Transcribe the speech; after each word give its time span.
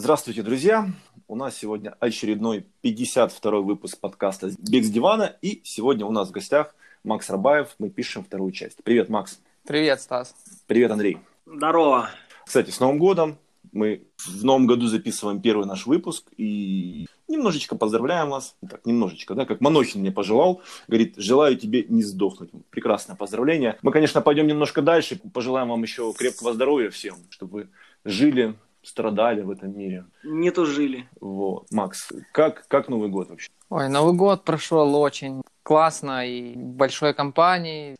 Здравствуйте, 0.00 0.44
друзья! 0.44 0.88
У 1.26 1.34
нас 1.34 1.56
сегодня 1.56 1.96
очередной 1.98 2.64
52 2.82 3.50
выпуск 3.62 3.98
подкаста 3.98 4.52
«Бег 4.56 4.84
с 4.84 4.90
дивана». 4.90 5.36
И 5.42 5.60
сегодня 5.64 6.06
у 6.06 6.12
нас 6.12 6.28
в 6.28 6.30
гостях 6.30 6.72
Макс 7.02 7.28
Рабаев. 7.28 7.74
Мы 7.80 7.90
пишем 7.90 8.22
вторую 8.22 8.52
часть. 8.52 8.78
Привет, 8.84 9.08
Макс. 9.08 9.40
Привет, 9.66 10.00
Стас. 10.00 10.36
Привет, 10.68 10.92
Андрей. 10.92 11.18
Здорово. 11.46 12.10
Кстати, 12.46 12.70
с 12.70 12.78
Новым 12.78 12.98
годом! 12.98 13.38
Мы 13.72 14.04
в 14.18 14.44
новом 14.44 14.68
году 14.68 14.86
записываем 14.86 15.42
первый 15.42 15.66
наш 15.66 15.84
выпуск 15.84 16.28
и 16.36 17.08
немножечко 17.26 17.74
поздравляем 17.74 18.30
вас. 18.30 18.54
Так, 18.70 18.86
немножечко, 18.86 19.34
да, 19.34 19.46
как 19.46 19.60
Манохин 19.60 20.02
мне 20.02 20.12
пожелал. 20.12 20.62
Говорит, 20.86 21.14
желаю 21.16 21.56
тебе 21.56 21.84
не 21.88 22.04
сдохнуть. 22.04 22.50
Прекрасное 22.70 23.16
поздравление. 23.16 23.76
Мы, 23.82 23.90
конечно, 23.90 24.20
пойдем 24.20 24.46
немножко 24.46 24.80
дальше. 24.80 25.20
Пожелаем 25.34 25.70
вам 25.70 25.82
еще 25.82 26.12
крепкого 26.12 26.54
здоровья 26.54 26.88
всем, 26.88 27.16
чтобы 27.30 27.52
вы 27.52 27.68
жили, 28.04 28.54
страдали 28.88 29.42
в 29.42 29.50
этом 29.50 29.76
мире. 29.76 30.04
Не 30.24 30.50
то 30.50 30.64
жили. 30.64 31.08
Вот. 31.20 31.70
Макс, 31.70 32.08
как, 32.32 32.66
как 32.68 32.88
Новый 32.88 33.08
год 33.08 33.28
вообще? 33.28 33.48
Ой, 33.70 33.88
Новый 33.88 34.14
год 34.14 34.44
прошел 34.44 34.94
очень 34.96 35.42
классно 35.62 36.26
и 36.26 36.54
большой 36.56 37.12
компании. 37.14 37.96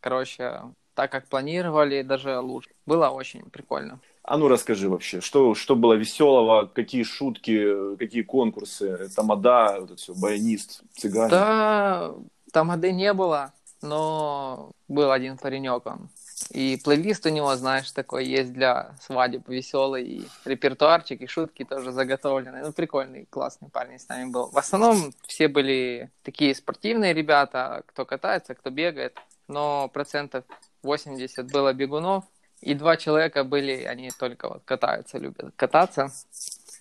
Короче, 0.00 0.62
так 0.94 1.12
как 1.12 1.28
планировали, 1.28 2.02
даже 2.02 2.40
лучше. 2.40 2.70
Было 2.86 3.08
очень 3.08 3.42
прикольно. 3.50 4.00
А 4.24 4.36
ну 4.36 4.48
расскажи 4.48 4.90
вообще, 4.90 5.20
что, 5.22 5.54
что 5.54 5.74
было 5.74 5.94
веселого, 5.94 6.66
какие 6.66 7.02
шутки, 7.02 7.96
какие 7.96 8.22
конкурсы, 8.22 9.08
тамада, 9.16 9.76
вот 9.80 9.92
это 9.92 9.96
все, 9.96 10.14
баянист, 10.14 10.82
цыгане? 10.92 11.30
Да, 11.30 12.14
тамады 12.52 12.92
не 12.92 13.14
было, 13.14 13.54
но 13.80 14.72
был 14.86 15.12
один 15.12 15.38
паренек, 15.38 15.86
он. 15.86 16.10
И 16.50 16.78
плейлист 16.82 17.26
у 17.26 17.28
него, 17.28 17.54
знаешь, 17.56 17.90
такой 17.92 18.26
есть 18.26 18.52
для 18.52 18.94
свадеб 19.00 19.48
веселый, 19.48 20.04
и 20.04 20.28
репертуарчик, 20.44 21.20
и 21.20 21.26
шутки 21.26 21.64
тоже 21.64 21.92
заготовлены. 21.92 22.62
Ну, 22.62 22.72
прикольный, 22.72 23.26
классный 23.30 23.68
парень 23.68 23.98
с 23.98 24.08
нами 24.08 24.30
был. 24.30 24.46
В 24.50 24.56
основном 24.56 25.12
все 25.26 25.48
были 25.48 26.10
такие 26.22 26.54
спортивные 26.54 27.12
ребята, 27.12 27.82
кто 27.86 28.04
катается, 28.04 28.54
кто 28.54 28.70
бегает, 28.70 29.18
но 29.46 29.88
процентов 29.88 30.44
80 30.82 31.50
было 31.50 31.72
бегунов, 31.72 32.24
и 32.60 32.74
два 32.74 32.96
человека 32.96 33.44
были, 33.44 33.84
они 33.84 34.10
только 34.10 34.48
вот 34.48 34.62
катаются, 34.64 35.18
любят 35.18 35.52
кататься. 35.56 36.10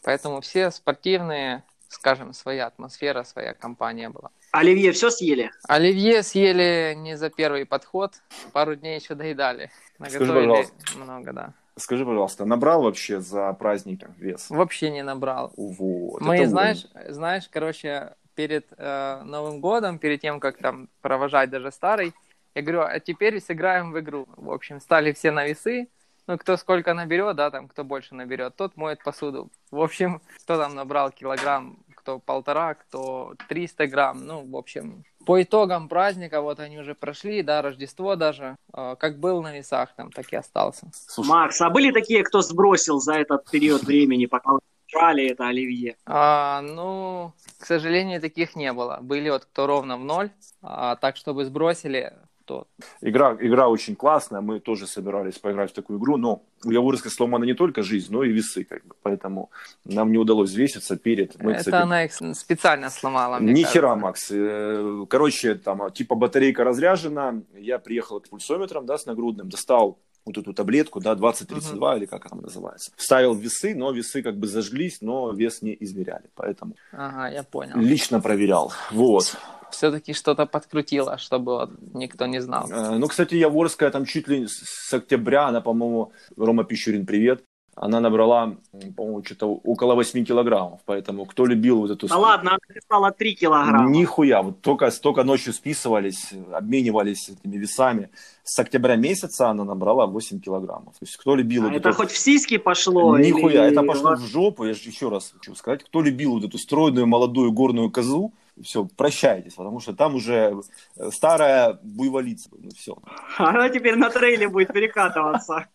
Поэтому 0.04 0.42
все 0.42 0.72
спортивные, 0.72 1.64
скажем, 1.88 2.34
своя 2.34 2.68
атмосфера, 2.68 3.24
своя 3.24 3.54
компания 3.54 4.10
была. 4.10 4.30
Оливье 4.52 4.92
все 4.92 5.10
съели? 5.10 5.52
Оливье 5.68 6.24
съели 6.24 6.94
не 6.96 7.18
за 7.18 7.30
первый 7.30 7.66
подход, 7.66 8.14
пару 8.54 8.76
дней 8.76 9.00
еще 9.00 9.16
доедали. 9.16 9.72
Наготовили 10.00 10.64
Скажи, 10.64 11.04
много, 11.04 11.34
да. 11.34 11.54
Скажи, 11.76 12.06
пожалуйста, 12.06 12.46
набрал 12.46 12.84
вообще 12.84 13.20
за 13.20 13.54
праздником 13.54 14.16
вес? 14.18 14.50
Вообще 14.50 14.90
не 14.90 15.04
набрал. 15.04 15.54
Вот. 15.58 16.22
Мы, 16.22 16.48
знаешь, 16.48 16.88
знаешь, 17.08 17.48
короче, 17.52 18.16
перед 18.34 18.68
э, 18.78 19.22
Новым 19.24 19.62
годом, 19.62 20.00
перед 20.00 20.22
тем, 20.22 20.40
как 20.40 20.58
там 20.58 20.90
провожать 21.02 21.50
даже 21.50 21.72
старый, 21.72 22.14
я 22.56 22.64
говорю, 22.64 22.82
а 22.82 23.00
теперь 23.00 23.40
сыграем 23.40 23.92
в 23.92 24.00
игру. 24.00 24.28
В 24.36 24.52
общем, 24.52 24.80
стали 24.80 25.12
все 25.12 25.30
на 25.30 25.46
весы. 25.46 25.90
Ну, 26.28 26.38
кто 26.38 26.58
сколько 26.58 26.94
наберет, 26.94 27.38
да, 27.38 27.50
там, 27.50 27.68
кто 27.70 27.84
больше 27.86 28.14
наберет, 28.14 28.56
тот 28.56 28.76
моет 28.76 29.02
посуду. 29.02 29.50
В 29.72 29.82
общем, 29.82 30.22
кто 30.44 30.58
там 30.58 30.76
набрал 30.76 31.10
килограмм, 31.12 31.80
кто 31.96 32.20
полтора, 32.20 32.74
кто 32.74 33.34
300 33.48 33.88
грамм. 33.88 34.26
Ну, 34.26 34.46
в 34.46 34.56
общем, 34.56 35.06
по 35.26 35.42
итогам 35.42 35.90
праздника, 35.90 36.42
вот 36.42 36.60
они 36.60 36.80
уже 36.80 36.96
прошли, 36.96 37.44
да, 37.44 37.62
Рождество 37.62 38.16
даже. 38.16 38.56
Э, 38.74 38.96
как 39.00 39.20
был 39.20 39.42
на 39.42 39.58
весах, 39.58 39.94
там, 39.96 40.12
так 40.12 40.32
и 40.32 40.36
остался. 40.36 40.90
Слушай. 40.94 41.30
Макс, 41.30 41.62
а 41.62 41.70
были 41.70 41.92
такие, 41.92 42.24
кто 42.24 42.42
сбросил 42.42 43.00
за 43.00 43.16
этот 43.16 43.50
период 43.50 43.84
времени, 43.84 44.26
пока 44.26 44.58
брали 44.94 45.28
это 45.28 45.48
оливье? 45.48 45.96
А, 46.06 46.62
ну, 46.62 47.34
к 47.60 47.66
сожалению, 47.66 48.22
таких 48.22 48.56
не 48.56 48.72
было. 48.74 49.00
Были 49.02 49.30
вот 49.30 49.46
кто 49.46 49.68
ровно 49.68 49.98
в 49.98 50.04
ноль, 50.04 50.32
а, 50.62 50.96
так 50.96 51.18
чтобы 51.18 51.46
сбросили, 51.46 52.14
то... 52.48 52.68
Игра, 53.02 53.38
игра 53.40 53.68
очень 53.68 53.96
классная, 53.96 54.42
мы 54.42 54.60
тоже 54.60 54.88
собирались 54.88 55.38
поиграть 55.38 55.72
в 55.72 55.74
такую 55.74 56.00
игру, 56.00 56.18
но 56.18 56.44
у 56.64 56.72
Яворска 56.72 57.10
сломана 57.10 57.44
не 57.44 57.54
только 57.54 57.84
жизнь, 57.84 58.08
но 58.10 58.24
и 58.24 58.32
весы, 58.32 58.64
как 58.64 58.86
бы, 58.86 58.96
поэтому 59.04 59.52
нам 59.86 60.12
не 60.12 60.18
удалось 60.18 60.50
взвеситься 60.50 60.96
перед... 60.98 61.42
Мы, 61.44 61.52
Это 61.52 61.60
кстати... 61.60 61.76
она 61.76 62.06
их 62.06 62.14
специально 62.36 62.90
сломала, 62.90 63.40
мне 63.40 63.54
Ни 63.54 63.64
хера, 63.64 63.96
Макс. 63.96 64.32
Э, 64.32 65.06
короче, 65.10 65.56
там, 65.56 65.92
типа 65.92 66.16
батарейка 66.16 66.64
разряжена, 66.64 67.42
я 67.54 67.80
приехал 67.80 68.22
к 68.22 68.30
пульсометром, 68.30 68.86
да, 68.86 68.98
с 68.98 69.06
нагрудным, 69.06 69.50
достал 69.50 70.00
вот 70.26 70.38
эту 70.38 70.54
таблетку, 70.54 71.00
да, 71.00 71.16
2032 71.16 71.94
uh-huh. 71.94 71.98
или 71.98 72.06
как 72.06 72.32
она 72.32 72.42
называется. 72.42 72.92
Вставил 72.96 73.34
весы, 73.34 73.76
но 73.76 73.92
весы 73.92 74.22
как 74.22 74.38
бы 74.38 74.48
зажглись, 74.48 75.02
но 75.02 75.32
вес 75.32 75.62
не 75.62 75.76
измеряли, 75.80 76.30
поэтому... 76.36 76.76
Ага, 76.92 77.30
я 77.30 77.44
понял. 77.44 77.78
Лично 77.78 78.22
проверял, 78.22 78.74
вот 78.92 79.38
все-таки 79.72 80.14
что-то 80.14 80.46
подкрутила, 80.46 81.18
чтобы 81.18 81.52
вот 81.54 81.72
никто 81.94 82.26
не 82.26 82.42
знал. 82.42 82.70
Э, 82.70 82.98
ну, 82.98 83.08
кстати, 83.08 83.36
Яворская 83.36 83.90
там 83.90 84.06
чуть 84.06 84.28
ли 84.28 84.48
с 84.48 84.94
октября, 84.94 85.48
она, 85.48 85.62
по-моему, 85.62 86.12
Рома 86.36 86.64
Пищурин, 86.64 87.06
привет, 87.06 87.44
она 87.80 88.00
набрала, 88.00 88.56
по-моему, 88.96 89.24
что-то 89.24 89.46
около 89.46 89.94
8 89.94 90.26
килограммов. 90.26 90.82
Поэтому 90.86 91.26
кто 91.26 91.46
любил 91.46 91.78
вот 91.82 91.92
эту... 91.92 92.08
Да 92.08 92.18
ладно, 92.18 92.52
она 92.52 92.60
написала 92.68 93.12
3 93.12 93.36
килограмма. 93.36 93.90
Нихуя. 93.92 94.42
Вот 94.42 94.62
только, 94.62 94.90
столько 94.90 95.24
ночью 95.24 95.54
списывались, 95.54 96.34
обменивались 96.52 97.30
этими 97.30 97.58
весами. 97.58 98.10
С 98.44 98.58
октября 98.58 98.96
месяца 98.96 99.50
она 99.50 99.64
набрала 99.64 100.08
8 100.08 100.40
килограммов. 100.40 100.94
То 100.94 101.06
есть 101.06 101.18
кто 101.18 101.36
любил... 101.36 101.66
А 101.66 101.68
вот 101.68 101.76
это 101.76 101.90
эту... 101.90 101.98
хоть 101.98 102.10
в 102.10 102.18
сиськи 102.18 102.58
пошло? 102.58 103.16
Нихуя, 103.16 103.68
или... 103.68 103.72
это 103.74 103.84
пошло 103.84 104.16
в 104.16 104.22
жопу. 104.22 104.66
Я 104.66 104.74
же 104.74 104.90
еще 104.90 105.10
раз 105.10 105.32
хочу 105.38 105.54
сказать. 105.54 105.84
Кто 105.84 106.02
любил 106.02 106.34
вот 106.34 106.46
эту 106.46 106.58
стройную 106.58 107.06
молодую 107.06 107.52
горную 107.52 107.92
козу, 107.92 108.34
все, 108.64 108.86
прощайтесь, 108.86 109.56
потому 109.56 109.80
что 109.80 109.94
там 109.94 110.16
уже 110.16 110.62
э, 110.96 111.10
старая 111.12 111.80
буйволица. 111.84 112.50
Ну, 112.52 112.70
все. 112.76 112.98
Она 113.38 113.70
теперь 113.70 113.96
на 113.96 114.10
трейле 114.10 114.48
будет 114.48 114.74
перекатываться. 114.74 115.68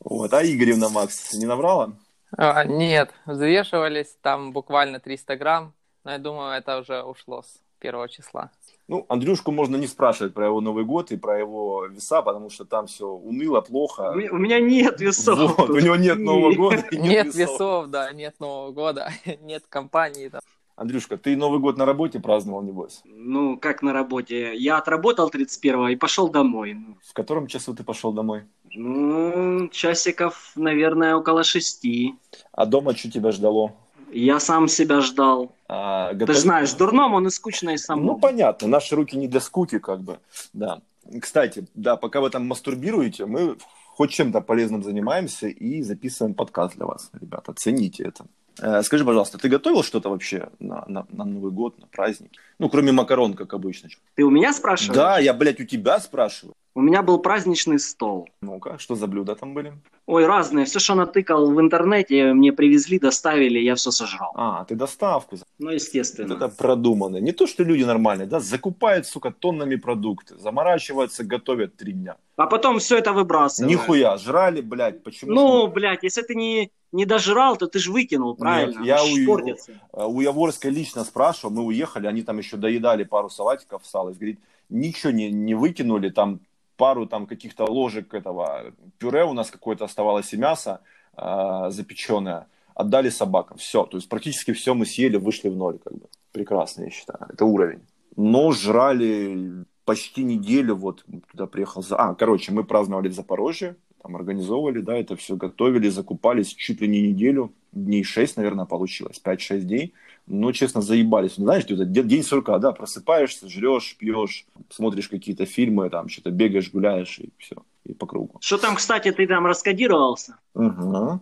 Вот. 0.00 0.32
А 0.32 0.44
Игоревна, 0.44 0.88
Макс, 0.88 1.34
не 1.34 1.46
набрала? 1.46 1.92
А, 2.36 2.64
нет, 2.64 3.10
взвешивались 3.24 4.16
там 4.20 4.52
буквально 4.52 5.00
300 5.00 5.36
грамм, 5.36 5.74
но 6.04 6.12
я 6.12 6.18
думаю, 6.18 6.58
это 6.58 6.78
уже 6.78 7.02
ушло 7.02 7.42
с 7.42 7.60
первого 7.78 8.08
числа. 8.08 8.50
Ну, 8.88 9.04
Андрюшку 9.08 9.52
можно 9.52 9.76
не 9.76 9.86
спрашивать 9.86 10.34
про 10.34 10.46
его 10.46 10.60
Новый 10.60 10.84
год 10.84 11.12
и 11.12 11.16
про 11.16 11.38
его 11.38 11.86
веса, 11.86 12.22
потому 12.22 12.50
что 12.50 12.64
там 12.64 12.86
все 12.86 13.06
уныло, 13.06 13.60
плохо. 13.60 14.12
У 14.12 14.36
меня 14.38 14.60
нет 14.60 15.00
весов. 15.00 15.56
Вот, 15.56 15.70
у 15.70 15.78
него 15.78 15.96
нет 15.96 16.18
Нового 16.18 16.54
года. 16.54 16.76
Нет, 16.90 16.92
нет 16.92 17.26
весов. 17.26 17.38
весов, 17.38 17.86
да, 17.88 18.12
нет 18.12 18.40
Нового 18.40 18.72
года, 18.72 19.12
нет 19.40 19.64
компании. 19.68 20.28
Там. 20.28 20.40
Андрюшка, 20.76 21.16
ты 21.16 21.36
Новый 21.36 21.58
год 21.58 21.78
на 21.78 21.86
работе 21.86 22.20
праздновал, 22.20 22.62
небось? 22.62 23.00
Ну, 23.06 23.56
как 23.56 23.80
на 23.80 23.94
работе? 23.94 24.54
Я 24.54 24.76
отработал 24.76 25.30
31-го 25.30 25.88
и 25.88 25.96
пошел 25.96 26.28
домой. 26.28 26.76
В 27.02 27.14
котором 27.14 27.46
часу 27.46 27.74
ты 27.74 27.82
пошел 27.82 28.12
домой? 28.12 28.44
Ну, 28.74 29.68
часиков, 29.68 30.52
наверное, 30.54 31.16
около 31.16 31.44
шести. 31.44 32.14
А 32.52 32.66
дома 32.66 32.94
что 32.94 33.10
тебя 33.10 33.32
ждало? 33.32 33.72
Я 34.12 34.38
сам 34.38 34.68
себя 34.68 35.00
ждал. 35.00 35.52
А, 35.66 36.12
готов... 36.12 36.28
Ты 36.28 36.32
же 36.34 36.40
знаешь, 36.40 36.72
дурном 36.74 37.14
он 37.14 37.26
и 37.26 37.30
скучно 37.30 37.70
и 37.70 37.78
сам. 37.78 38.04
Ну, 38.04 38.18
понятно, 38.18 38.68
наши 38.68 38.94
руки 38.94 39.16
не 39.16 39.28
для 39.28 39.40
скуки, 39.40 39.78
как 39.78 40.02
бы, 40.02 40.20
да. 40.52 40.82
Кстати, 41.22 41.66
да, 41.74 41.96
пока 41.96 42.20
вы 42.20 42.28
там 42.28 42.46
мастурбируете, 42.46 43.24
мы 43.24 43.56
хоть 43.94 44.10
чем-то 44.10 44.42
полезным 44.42 44.82
занимаемся 44.82 45.48
и 45.48 45.80
записываем 45.82 46.34
подкаст 46.34 46.76
для 46.76 46.84
вас, 46.84 47.10
ребята, 47.14 47.54
цените 47.54 48.04
это. 48.04 48.26
Э, 48.60 48.82
скажи, 48.82 49.04
пожалуйста, 49.04 49.38
ты 49.38 49.48
готовил 49.48 49.82
что-то 49.82 50.08
вообще 50.10 50.48
на, 50.58 50.84
на, 50.88 51.06
на 51.10 51.24
Новый 51.24 51.52
год, 51.52 51.78
на 51.78 51.86
праздники? 51.86 52.38
Ну, 52.58 52.68
кроме 52.68 52.92
макарон, 52.92 53.34
как 53.34 53.52
обычно. 53.54 53.90
Ты 54.14 54.24
у 54.24 54.30
меня 54.30 54.52
спрашиваешь? 54.52 54.96
Да, 54.96 55.18
я, 55.18 55.34
блядь, 55.34 55.60
у 55.60 55.64
тебя 55.64 56.00
спрашиваю. 56.00 56.54
У 56.76 56.82
меня 56.82 57.00
был 57.00 57.18
праздничный 57.20 57.78
стол. 57.78 58.28
Ну-ка, 58.42 58.76
что 58.78 58.96
за 58.96 59.06
блюда 59.06 59.34
там 59.34 59.54
были? 59.54 59.72
Ой, 60.04 60.26
разные. 60.26 60.66
Все, 60.66 60.78
что 60.78 60.94
натыкал 60.94 61.50
в 61.50 61.58
интернете, 61.58 62.34
мне 62.34 62.52
привезли, 62.52 62.98
доставили, 62.98 63.58
я 63.58 63.74
все 63.76 63.90
сожрал. 63.90 64.32
А, 64.34 64.62
ты 64.64 64.74
доставку. 64.74 65.38
Ну, 65.58 65.70
естественно. 65.70 66.34
Вот 66.34 66.36
это 66.36 66.54
продуманно. 66.54 67.16
Не 67.16 67.32
то, 67.32 67.46
что 67.46 67.64
люди 67.64 67.82
нормальные, 67.82 68.26
да, 68.26 68.40
закупают, 68.40 69.06
сука, 69.06 69.30
тоннами 69.30 69.76
продукты, 69.76 70.36
заморачиваются, 70.36 71.24
готовят 71.24 71.76
три 71.76 71.94
дня. 71.94 72.16
А 72.36 72.46
потом 72.46 72.78
все 72.78 72.98
это 72.98 73.14
выбрасывают. 73.14 73.72
Нихуя, 73.72 74.18
жрали, 74.18 74.60
блядь, 74.60 75.02
почему? 75.02 75.32
Ну, 75.32 75.66
блядь, 75.68 76.02
если 76.02 76.20
ты 76.20 76.34
не, 76.34 76.70
не 76.92 77.06
дожрал, 77.06 77.56
то 77.56 77.68
ты 77.68 77.78
же 77.78 77.90
выкинул, 77.90 78.36
правильно? 78.36 78.80
Нет, 78.80 78.86
я 78.86 79.02
у, 79.02 80.10
у 80.10 80.20
Яворской 80.20 80.70
лично 80.70 81.04
спрашивал, 81.04 81.54
мы 81.54 81.62
уехали, 81.62 82.06
они 82.06 82.20
там 82.20 82.36
еще 82.36 82.58
доедали 82.58 83.04
пару 83.04 83.30
салатиков, 83.30 83.86
сало, 83.86 84.12
говорит, 84.12 84.38
ничего 84.68 85.10
не, 85.12 85.30
не 85.30 85.54
выкинули, 85.54 86.10
там 86.10 86.40
пару 86.76 87.06
там 87.06 87.26
каких-то 87.26 87.64
ложек 87.64 88.14
этого 88.14 88.72
пюре 88.98 89.24
у 89.24 89.32
нас 89.32 89.50
какое-то 89.50 89.84
оставалось 89.84 90.32
и 90.32 90.36
мясо 90.36 90.80
э, 91.16 91.66
запеченное, 91.70 92.46
отдали 92.74 93.10
собакам. 93.10 93.56
Все, 93.58 93.84
то 93.84 93.96
есть 93.96 94.08
практически 94.08 94.52
все 94.52 94.74
мы 94.74 94.86
съели, 94.86 95.16
вышли 95.16 95.48
в 95.48 95.56
ноль, 95.56 95.78
как 95.78 95.94
бы. 95.94 96.06
Прекрасно, 96.32 96.84
я 96.84 96.90
считаю. 96.90 97.26
Это 97.28 97.44
уровень. 97.44 97.80
Но 98.16 98.52
жрали 98.52 99.64
почти 99.84 100.24
неделю, 100.24 100.76
вот 100.76 101.04
туда 101.30 101.46
приехал. 101.46 101.82
За... 101.82 101.96
А, 101.96 102.14
короче, 102.14 102.52
мы 102.52 102.64
праздновали 102.64 103.08
в 103.08 103.14
Запорожье, 103.14 103.76
там 104.02 104.16
организовывали, 104.16 104.80
да, 104.80 104.96
это 104.96 105.16
все 105.16 105.36
готовили, 105.36 105.88
закупались 105.88 106.48
чуть 106.48 106.80
ли 106.80 106.88
не 106.88 107.00
неделю. 107.00 107.52
дней 107.72 108.04
6, 108.04 108.36
наверное, 108.36 108.66
получилось, 108.66 109.20
5-6 109.24 109.60
дней. 109.60 109.94
Ну, 110.26 110.52
честно, 110.52 110.80
заебались. 110.80 111.36
Знаешь, 111.36 111.64
ты 111.64 111.76
день 111.84 112.22
сурка, 112.22 112.58
да, 112.58 112.72
просыпаешься, 112.72 113.48
жрешь, 113.48 113.96
пьешь, 113.98 114.46
смотришь 114.70 115.08
какие-то 115.08 115.46
фильмы, 115.46 115.88
там, 115.88 116.08
что-то 116.08 116.30
бегаешь, 116.30 116.70
гуляешь, 116.72 117.18
и 117.20 117.30
все, 117.38 117.56
и 117.84 117.92
по 117.92 118.06
кругу. 118.06 118.38
Что 118.40 118.58
там, 118.58 118.74
кстати, 118.76 119.12
ты 119.12 119.26
там 119.26 119.46
раскодировался? 119.46 120.36
Угу. 120.54 121.20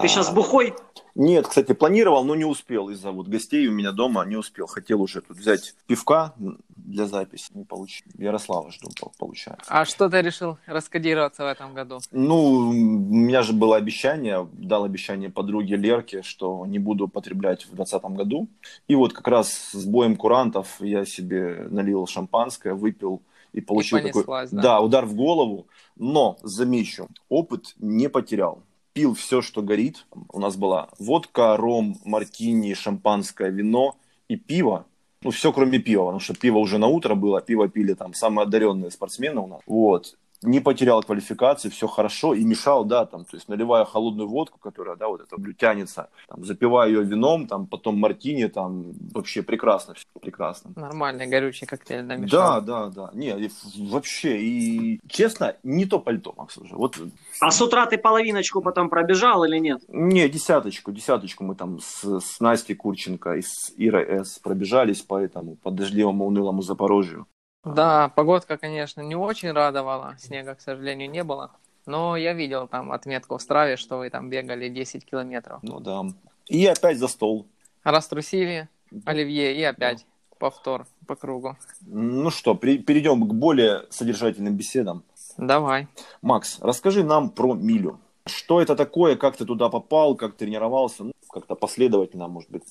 Ты 0.00 0.08
сейчас 0.08 0.32
бухой? 0.32 0.74
Нет, 1.14 1.48
кстати, 1.48 1.72
планировал, 1.72 2.24
но 2.24 2.34
не 2.34 2.44
успел 2.44 2.90
из-за 2.90 3.10
вот 3.10 3.26
гостей 3.26 3.66
у 3.66 3.72
меня 3.72 3.90
дома, 3.90 4.24
не 4.24 4.36
успел. 4.36 4.66
Хотел 4.66 5.02
уже 5.02 5.20
тут 5.20 5.36
взять 5.36 5.74
пивка 5.86 6.34
для 6.76 7.06
записи, 7.06 7.50
не 7.54 7.64
получил. 7.64 8.06
Ярослава 8.18 8.70
жду, 8.70 8.88
получается. 9.18 9.64
А 9.68 9.84
что 9.84 10.08
ты 10.08 10.20
решил 10.20 10.58
раскодироваться 10.66 11.42
в 11.42 11.46
этом 11.46 11.74
году? 11.74 11.98
Ну, 12.12 12.68
у 12.68 12.72
меня 12.72 13.42
же 13.42 13.52
было 13.52 13.76
обещание, 13.76 14.48
дал 14.52 14.84
обещание 14.84 15.30
подруге 15.30 15.76
Лерке, 15.76 16.22
что 16.22 16.64
не 16.66 16.78
буду 16.78 17.06
употреблять 17.06 17.64
в 17.64 17.74
2020 17.74 18.16
году. 18.16 18.48
И 18.86 18.94
вот 18.94 19.12
как 19.12 19.26
раз 19.26 19.70
с 19.72 19.84
боем 19.86 20.16
курантов 20.16 20.76
я 20.80 21.04
себе 21.04 21.66
налил 21.70 22.06
шампанское, 22.06 22.74
выпил 22.74 23.22
и 23.52 23.60
получил 23.60 23.98
и 23.98 24.02
такой 24.02 24.24
да? 24.24 24.62
да, 24.62 24.80
удар 24.80 25.04
в 25.04 25.14
голову. 25.14 25.66
Но, 25.96 26.38
замечу, 26.42 27.08
опыт 27.28 27.74
не 27.78 28.08
потерял 28.08 28.62
пил 28.98 29.14
все, 29.14 29.42
что 29.42 29.62
горит. 29.62 30.06
У 30.32 30.40
нас 30.40 30.56
была 30.56 30.88
водка, 30.98 31.56
ром, 31.56 32.00
мартини, 32.04 32.74
шампанское, 32.74 33.48
вино 33.48 33.96
и 34.26 34.34
пиво. 34.34 34.86
Ну, 35.22 35.30
все 35.30 35.52
кроме 35.52 35.78
пива, 35.78 36.06
потому 36.06 36.18
что 36.18 36.34
пиво 36.34 36.58
уже 36.58 36.78
на 36.78 36.88
утро 36.88 37.14
было, 37.14 37.40
пиво 37.40 37.68
пили 37.68 37.94
там 37.94 38.12
самые 38.12 38.42
одаренные 38.42 38.90
спортсмены 38.90 39.40
у 39.40 39.46
нас. 39.46 39.60
Вот 39.68 40.16
не 40.42 40.60
потерял 40.60 41.02
квалификации, 41.02 41.68
все 41.68 41.86
хорошо, 41.86 42.34
и 42.34 42.44
мешал, 42.44 42.84
да, 42.84 43.06
там, 43.06 43.24
то 43.24 43.36
есть 43.36 43.48
наливая 43.48 43.84
холодную 43.84 44.28
водку, 44.28 44.58
которая, 44.58 44.96
да, 44.96 45.08
вот 45.08 45.20
это 45.20 45.36
тянется, 45.54 46.08
там, 46.28 46.44
запивая 46.44 46.88
ее 46.88 47.04
вином, 47.04 47.46
там, 47.46 47.66
потом 47.66 47.98
мартини, 47.98 48.46
там, 48.46 48.92
вообще 49.14 49.42
прекрасно, 49.42 49.94
все 49.94 50.06
прекрасно. 50.20 50.72
Нормальный 50.76 51.26
горючий 51.26 51.66
коктейль 51.66 52.04
намешал. 52.04 52.38
Да, 52.38 52.60
да, 52.60 52.88
да, 52.88 53.10
не, 53.14 53.50
вообще, 53.90 54.38
и, 54.40 55.00
честно, 55.08 55.56
не 55.62 55.86
то 55.86 55.98
пальто, 55.98 56.34
Макс, 56.36 56.56
уже, 56.58 56.74
вот. 56.74 56.98
А 57.40 57.50
с 57.50 57.60
утра 57.60 57.86
ты 57.86 57.98
половиночку 57.98 58.62
потом 58.62 58.88
пробежал 58.88 59.44
или 59.44 59.58
нет? 59.58 59.82
Не, 59.88 60.28
десяточку, 60.28 60.92
десяточку 60.92 61.44
мы 61.44 61.54
там 61.54 61.80
с, 61.80 62.20
с 62.20 62.40
Настей 62.40 62.74
Курченко 62.74 63.32
и 63.32 63.42
с 63.42 63.72
Ирой 63.76 64.24
С 64.24 64.38
пробежались 64.38 65.02
по 65.02 65.18
этому, 65.18 65.56
по 65.56 65.70
дождливому 65.70 66.26
унылому 66.26 66.62
Запорожью. 66.62 67.26
Да, 67.74 68.08
погодка, 68.10 68.56
конечно, 68.56 69.00
не 69.00 69.16
очень 69.16 69.52
радовала. 69.52 70.16
Снега, 70.18 70.54
к 70.54 70.60
сожалению, 70.60 71.10
не 71.10 71.24
было. 71.24 71.50
Но 71.86 72.16
я 72.16 72.34
видел 72.34 72.68
там 72.68 72.92
отметку 72.92 73.38
в 73.38 73.42
Страве, 73.42 73.76
что 73.76 73.98
вы 73.98 74.10
там 74.10 74.28
бегали 74.28 74.68
10 74.68 75.04
километров. 75.04 75.60
Ну 75.62 75.80
да. 75.80 76.04
И 76.46 76.66
опять 76.66 76.98
за 76.98 77.08
стол. 77.08 77.46
Раструсили 77.82 78.68
Оливье 79.04 79.56
и 79.56 79.62
опять 79.62 79.98
да. 79.98 80.36
повтор 80.38 80.86
по 81.06 81.16
кругу. 81.16 81.56
Ну 81.86 82.30
что, 82.30 82.54
при, 82.54 82.78
перейдем 82.78 83.26
к 83.26 83.32
более 83.34 83.84
содержательным 83.90 84.54
беседам. 84.54 85.02
Давай. 85.36 85.88
Макс, 86.22 86.58
расскажи 86.60 87.04
нам 87.04 87.30
про 87.30 87.54
милю. 87.54 88.00
Что 88.26 88.60
это 88.60 88.76
такое, 88.76 89.16
как 89.16 89.36
ты 89.36 89.46
туда 89.46 89.70
попал, 89.70 90.14
как 90.14 90.36
тренировался? 90.36 91.04
Ну, 91.04 91.12
как-то 91.30 91.54
последовательно, 91.54 92.28
может 92.28 92.50
быть, 92.50 92.64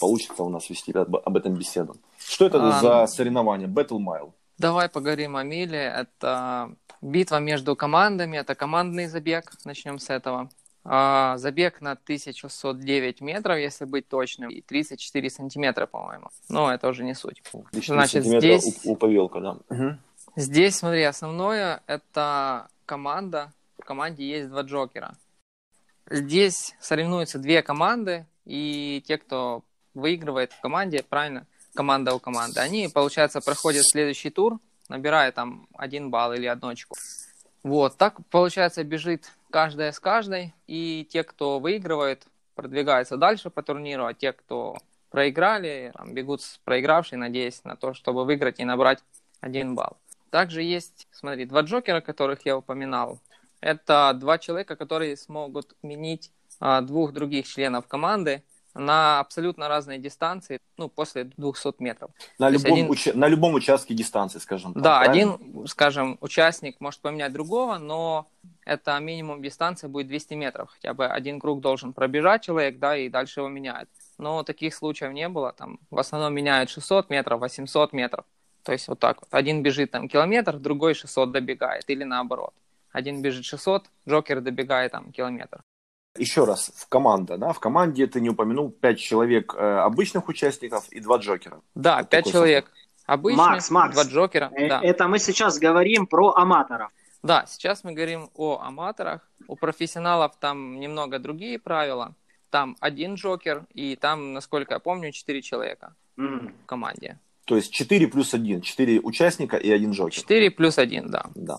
получится 0.00 0.42
у 0.42 0.48
нас 0.48 0.70
вести 0.70 0.92
об, 0.92 1.16
об 1.16 1.36
этом 1.36 1.54
беседу. 1.54 1.96
Что 2.18 2.46
это 2.46 2.78
а, 2.78 2.80
за 2.80 3.06
соревнование? 3.06 3.68
Battle 3.68 3.98
Mile? 3.98 4.32
Давай 4.62 4.88
поговорим 4.88 5.34
о 5.34 5.42
миле. 5.42 5.80
Это 5.80 6.76
битва 7.00 7.40
между 7.40 7.74
командами, 7.74 8.36
это 8.36 8.54
командный 8.54 9.08
забег. 9.08 9.50
Начнем 9.64 9.98
с 9.98 10.08
этого. 10.08 10.50
А, 10.84 11.36
забег 11.36 11.80
на 11.80 11.92
1109 11.92 13.20
метров, 13.22 13.58
если 13.58 13.86
быть 13.86 14.06
точным, 14.06 14.50
и 14.50 14.60
34 14.60 15.30
сантиметра, 15.30 15.86
по-моему. 15.86 16.28
Но 16.48 16.72
это 16.72 16.86
уже 16.86 17.02
не 17.02 17.14
суть. 17.14 17.42
Значит, 17.72 18.24
здесь... 18.24 18.84
У, 18.84 18.92
у 18.92 18.96
Павелка, 18.96 19.40
да. 19.40 19.50
Угу. 19.68 19.96
Здесь, 20.36 20.76
смотри, 20.76 21.02
основное 21.02 21.82
это 21.88 22.68
команда. 22.86 23.52
В 23.80 23.84
команде 23.84 24.24
есть 24.28 24.48
два 24.48 24.62
джокера. 24.62 25.16
Здесь 26.08 26.76
соревнуются 26.80 27.40
две 27.40 27.62
команды, 27.62 28.26
и 28.44 29.02
те, 29.08 29.18
кто 29.18 29.64
выигрывает 29.94 30.52
в 30.52 30.60
команде, 30.60 31.02
правильно, 31.02 31.48
команда 31.74 32.14
у 32.14 32.18
команды, 32.18 32.60
они, 32.60 32.88
получается, 32.88 33.40
проходят 33.40 33.84
следующий 33.86 34.30
тур, 34.30 34.58
набирая 34.88 35.32
там 35.32 35.66
один 35.74 36.10
балл 36.10 36.32
или 36.32 36.46
одну 36.46 36.68
очко. 36.68 36.94
Вот, 37.62 37.96
так, 37.96 38.18
получается, 38.30 38.82
бежит 38.82 39.30
каждая 39.50 39.92
с 39.92 40.00
каждой, 40.00 40.54
и 40.66 41.06
те, 41.10 41.22
кто 41.22 41.60
выигрывает, 41.60 42.26
продвигаются 42.54 43.16
дальше 43.16 43.50
по 43.50 43.62
турниру, 43.62 44.04
а 44.06 44.14
те, 44.14 44.32
кто 44.32 44.76
проиграли, 45.10 45.92
там, 45.94 46.14
бегут 46.14 46.42
с 46.42 46.58
проигравшей, 46.64 47.18
надеясь 47.18 47.62
на 47.64 47.76
то, 47.76 47.94
чтобы 47.94 48.24
выиграть 48.24 48.58
и 48.58 48.64
набрать 48.64 48.98
один 49.40 49.74
балл. 49.74 49.96
Также 50.30 50.62
есть, 50.62 51.06
смотри, 51.12 51.44
два 51.44 51.60
джокера, 51.60 52.00
которых 52.00 52.44
я 52.46 52.56
упоминал. 52.56 53.20
Это 53.60 54.12
два 54.14 54.38
человека, 54.38 54.76
которые 54.76 55.16
смогут 55.16 55.76
менить 55.82 56.32
а, 56.58 56.80
двух 56.80 57.12
других 57.12 57.46
членов 57.46 57.86
команды 57.86 58.42
на 58.74 59.20
абсолютно 59.20 59.68
разные 59.68 59.98
дистанции, 59.98 60.60
ну, 60.76 60.88
после 60.88 61.24
200 61.24 61.74
метров. 61.80 62.10
На, 62.38 62.48
любом, 62.48 62.72
один... 62.72 62.90
уч... 62.90 63.06
на 63.14 63.28
любом 63.28 63.54
участке 63.54 63.94
дистанции, 63.94 64.38
скажем 64.38 64.74
так. 64.74 64.82
Да, 64.82 65.00
правильно? 65.00 65.34
один, 65.34 65.66
скажем, 65.66 66.18
участник 66.20 66.80
может 66.80 67.00
поменять 67.00 67.32
другого, 67.32 67.78
но 67.78 68.28
это 68.64 68.98
минимум 68.98 69.42
дистанция 69.42 69.88
будет 69.88 70.08
200 70.08 70.34
метров. 70.34 70.70
Хотя 70.70 70.94
бы 70.94 71.06
один 71.06 71.40
круг 71.40 71.60
должен 71.60 71.92
пробежать 71.92 72.42
человек, 72.42 72.78
да, 72.78 72.96
и 72.96 73.08
дальше 73.08 73.40
его 73.40 73.48
меняет. 73.48 73.88
Но 74.18 74.42
таких 74.42 74.74
случаев 74.74 75.12
не 75.12 75.28
было. 75.28 75.52
Там 75.52 75.78
в 75.90 75.98
основном 75.98 76.34
меняют 76.34 76.70
600 76.70 77.10
метров, 77.10 77.40
800 77.40 77.92
метров. 77.92 78.24
То 78.62 78.72
есть 78.72 78.88
вот 78.88 79.00
так 79.00 79.20
вот. 79.20 79.28
Один 79.32 79.62
бежит 79.62 79.90
там 79.90 80.08
километр, 80.08 80.58
другой 80.58 80.94
600 80.94 81.32
добегает. 81.32 81.90
Или 81.90 82.04
наоборот. 82.04 82.54
Один 82.92 83.22
бежит 83.22 83.44
600, 83.44 83.86
Джокер 84.08 84.40
добегает 84.40 84.92
там 84.92 85.12
километр. 85.12 85.62
Еще 86.16 86.44
раз, 86.44 86.72
в 86.76 86.88
команда, 86.88 87.38
да, 87.38 87.52
в 87.52 87.60
команде 87.60 88.06
ты 88.06 88.20
не 88.20 88.28
упомянул 88.28 88.70
пять 88.70 88.98
человек 88.98 89.54
э, 89.56 89.58
обычных 89.58 90.28
участников 90.28 90.86
и 90.90 91.00
два 91.00 91.16
Джокера. 91.16 91.60
Да, 91.74 91.98
вот 91.98 92.10
пять 92.10 92.30
человек 92.30 92.66
состав. 92.66 92.86
обычных, 93.06 93.46
Макс, 93.46 93.70
Макс, 93.70 93.94
два 93.94 94.04
Джокера. 94.04 94.50
Э- 94.54 94.68
да. 94.68 94.80
Это 94.82 95.08
мы 95.08 95.18
сейчас 95.18 95.58
говорим 95.58 96.06
про 96.06 96.34
аматоров. 96.34 96.90
Да, 97.22 97.46
сейчас 97.46 97.84
мы 97.84 97.92
говорим 97.92 98.30
о 98.34 98.60
аматорах. 98.60 99.26
У 99.48 99.56
профессионалов 99.56 100.32
там 100.38 100.78
немного 100.80 101.18
другие 101.18 101.58
правила. 101.58 102.14
Там 102.50 102.76
один 102.80 103.14
Джокер 103.14 103.64
и 103.72 103.96
там, 103.96 104.34
насколько 104.34 104.74
я 104.74 104.80
помню, 104.80 105.12
четыре 105.12 105.40
человека 105.40 105.94
mm. 106.18 106.52
в 106.62 106.66
команде. 106.66 107.18
То 107.44 107.56
есть 107.56 107.72
4 107.72 108.06
плюс 108.08 108.34
1, 108.34 108.60
4 108.60 109.00
участника 109.00 109.56
и 109.56 109.70
один 109.70 109.92
Джокер. 109.92 110.12
4 110.12 110.50
плюс 110.50 110.78
1, 110.78 111.10
да. 111.10 111.24
да. 111.34 111.58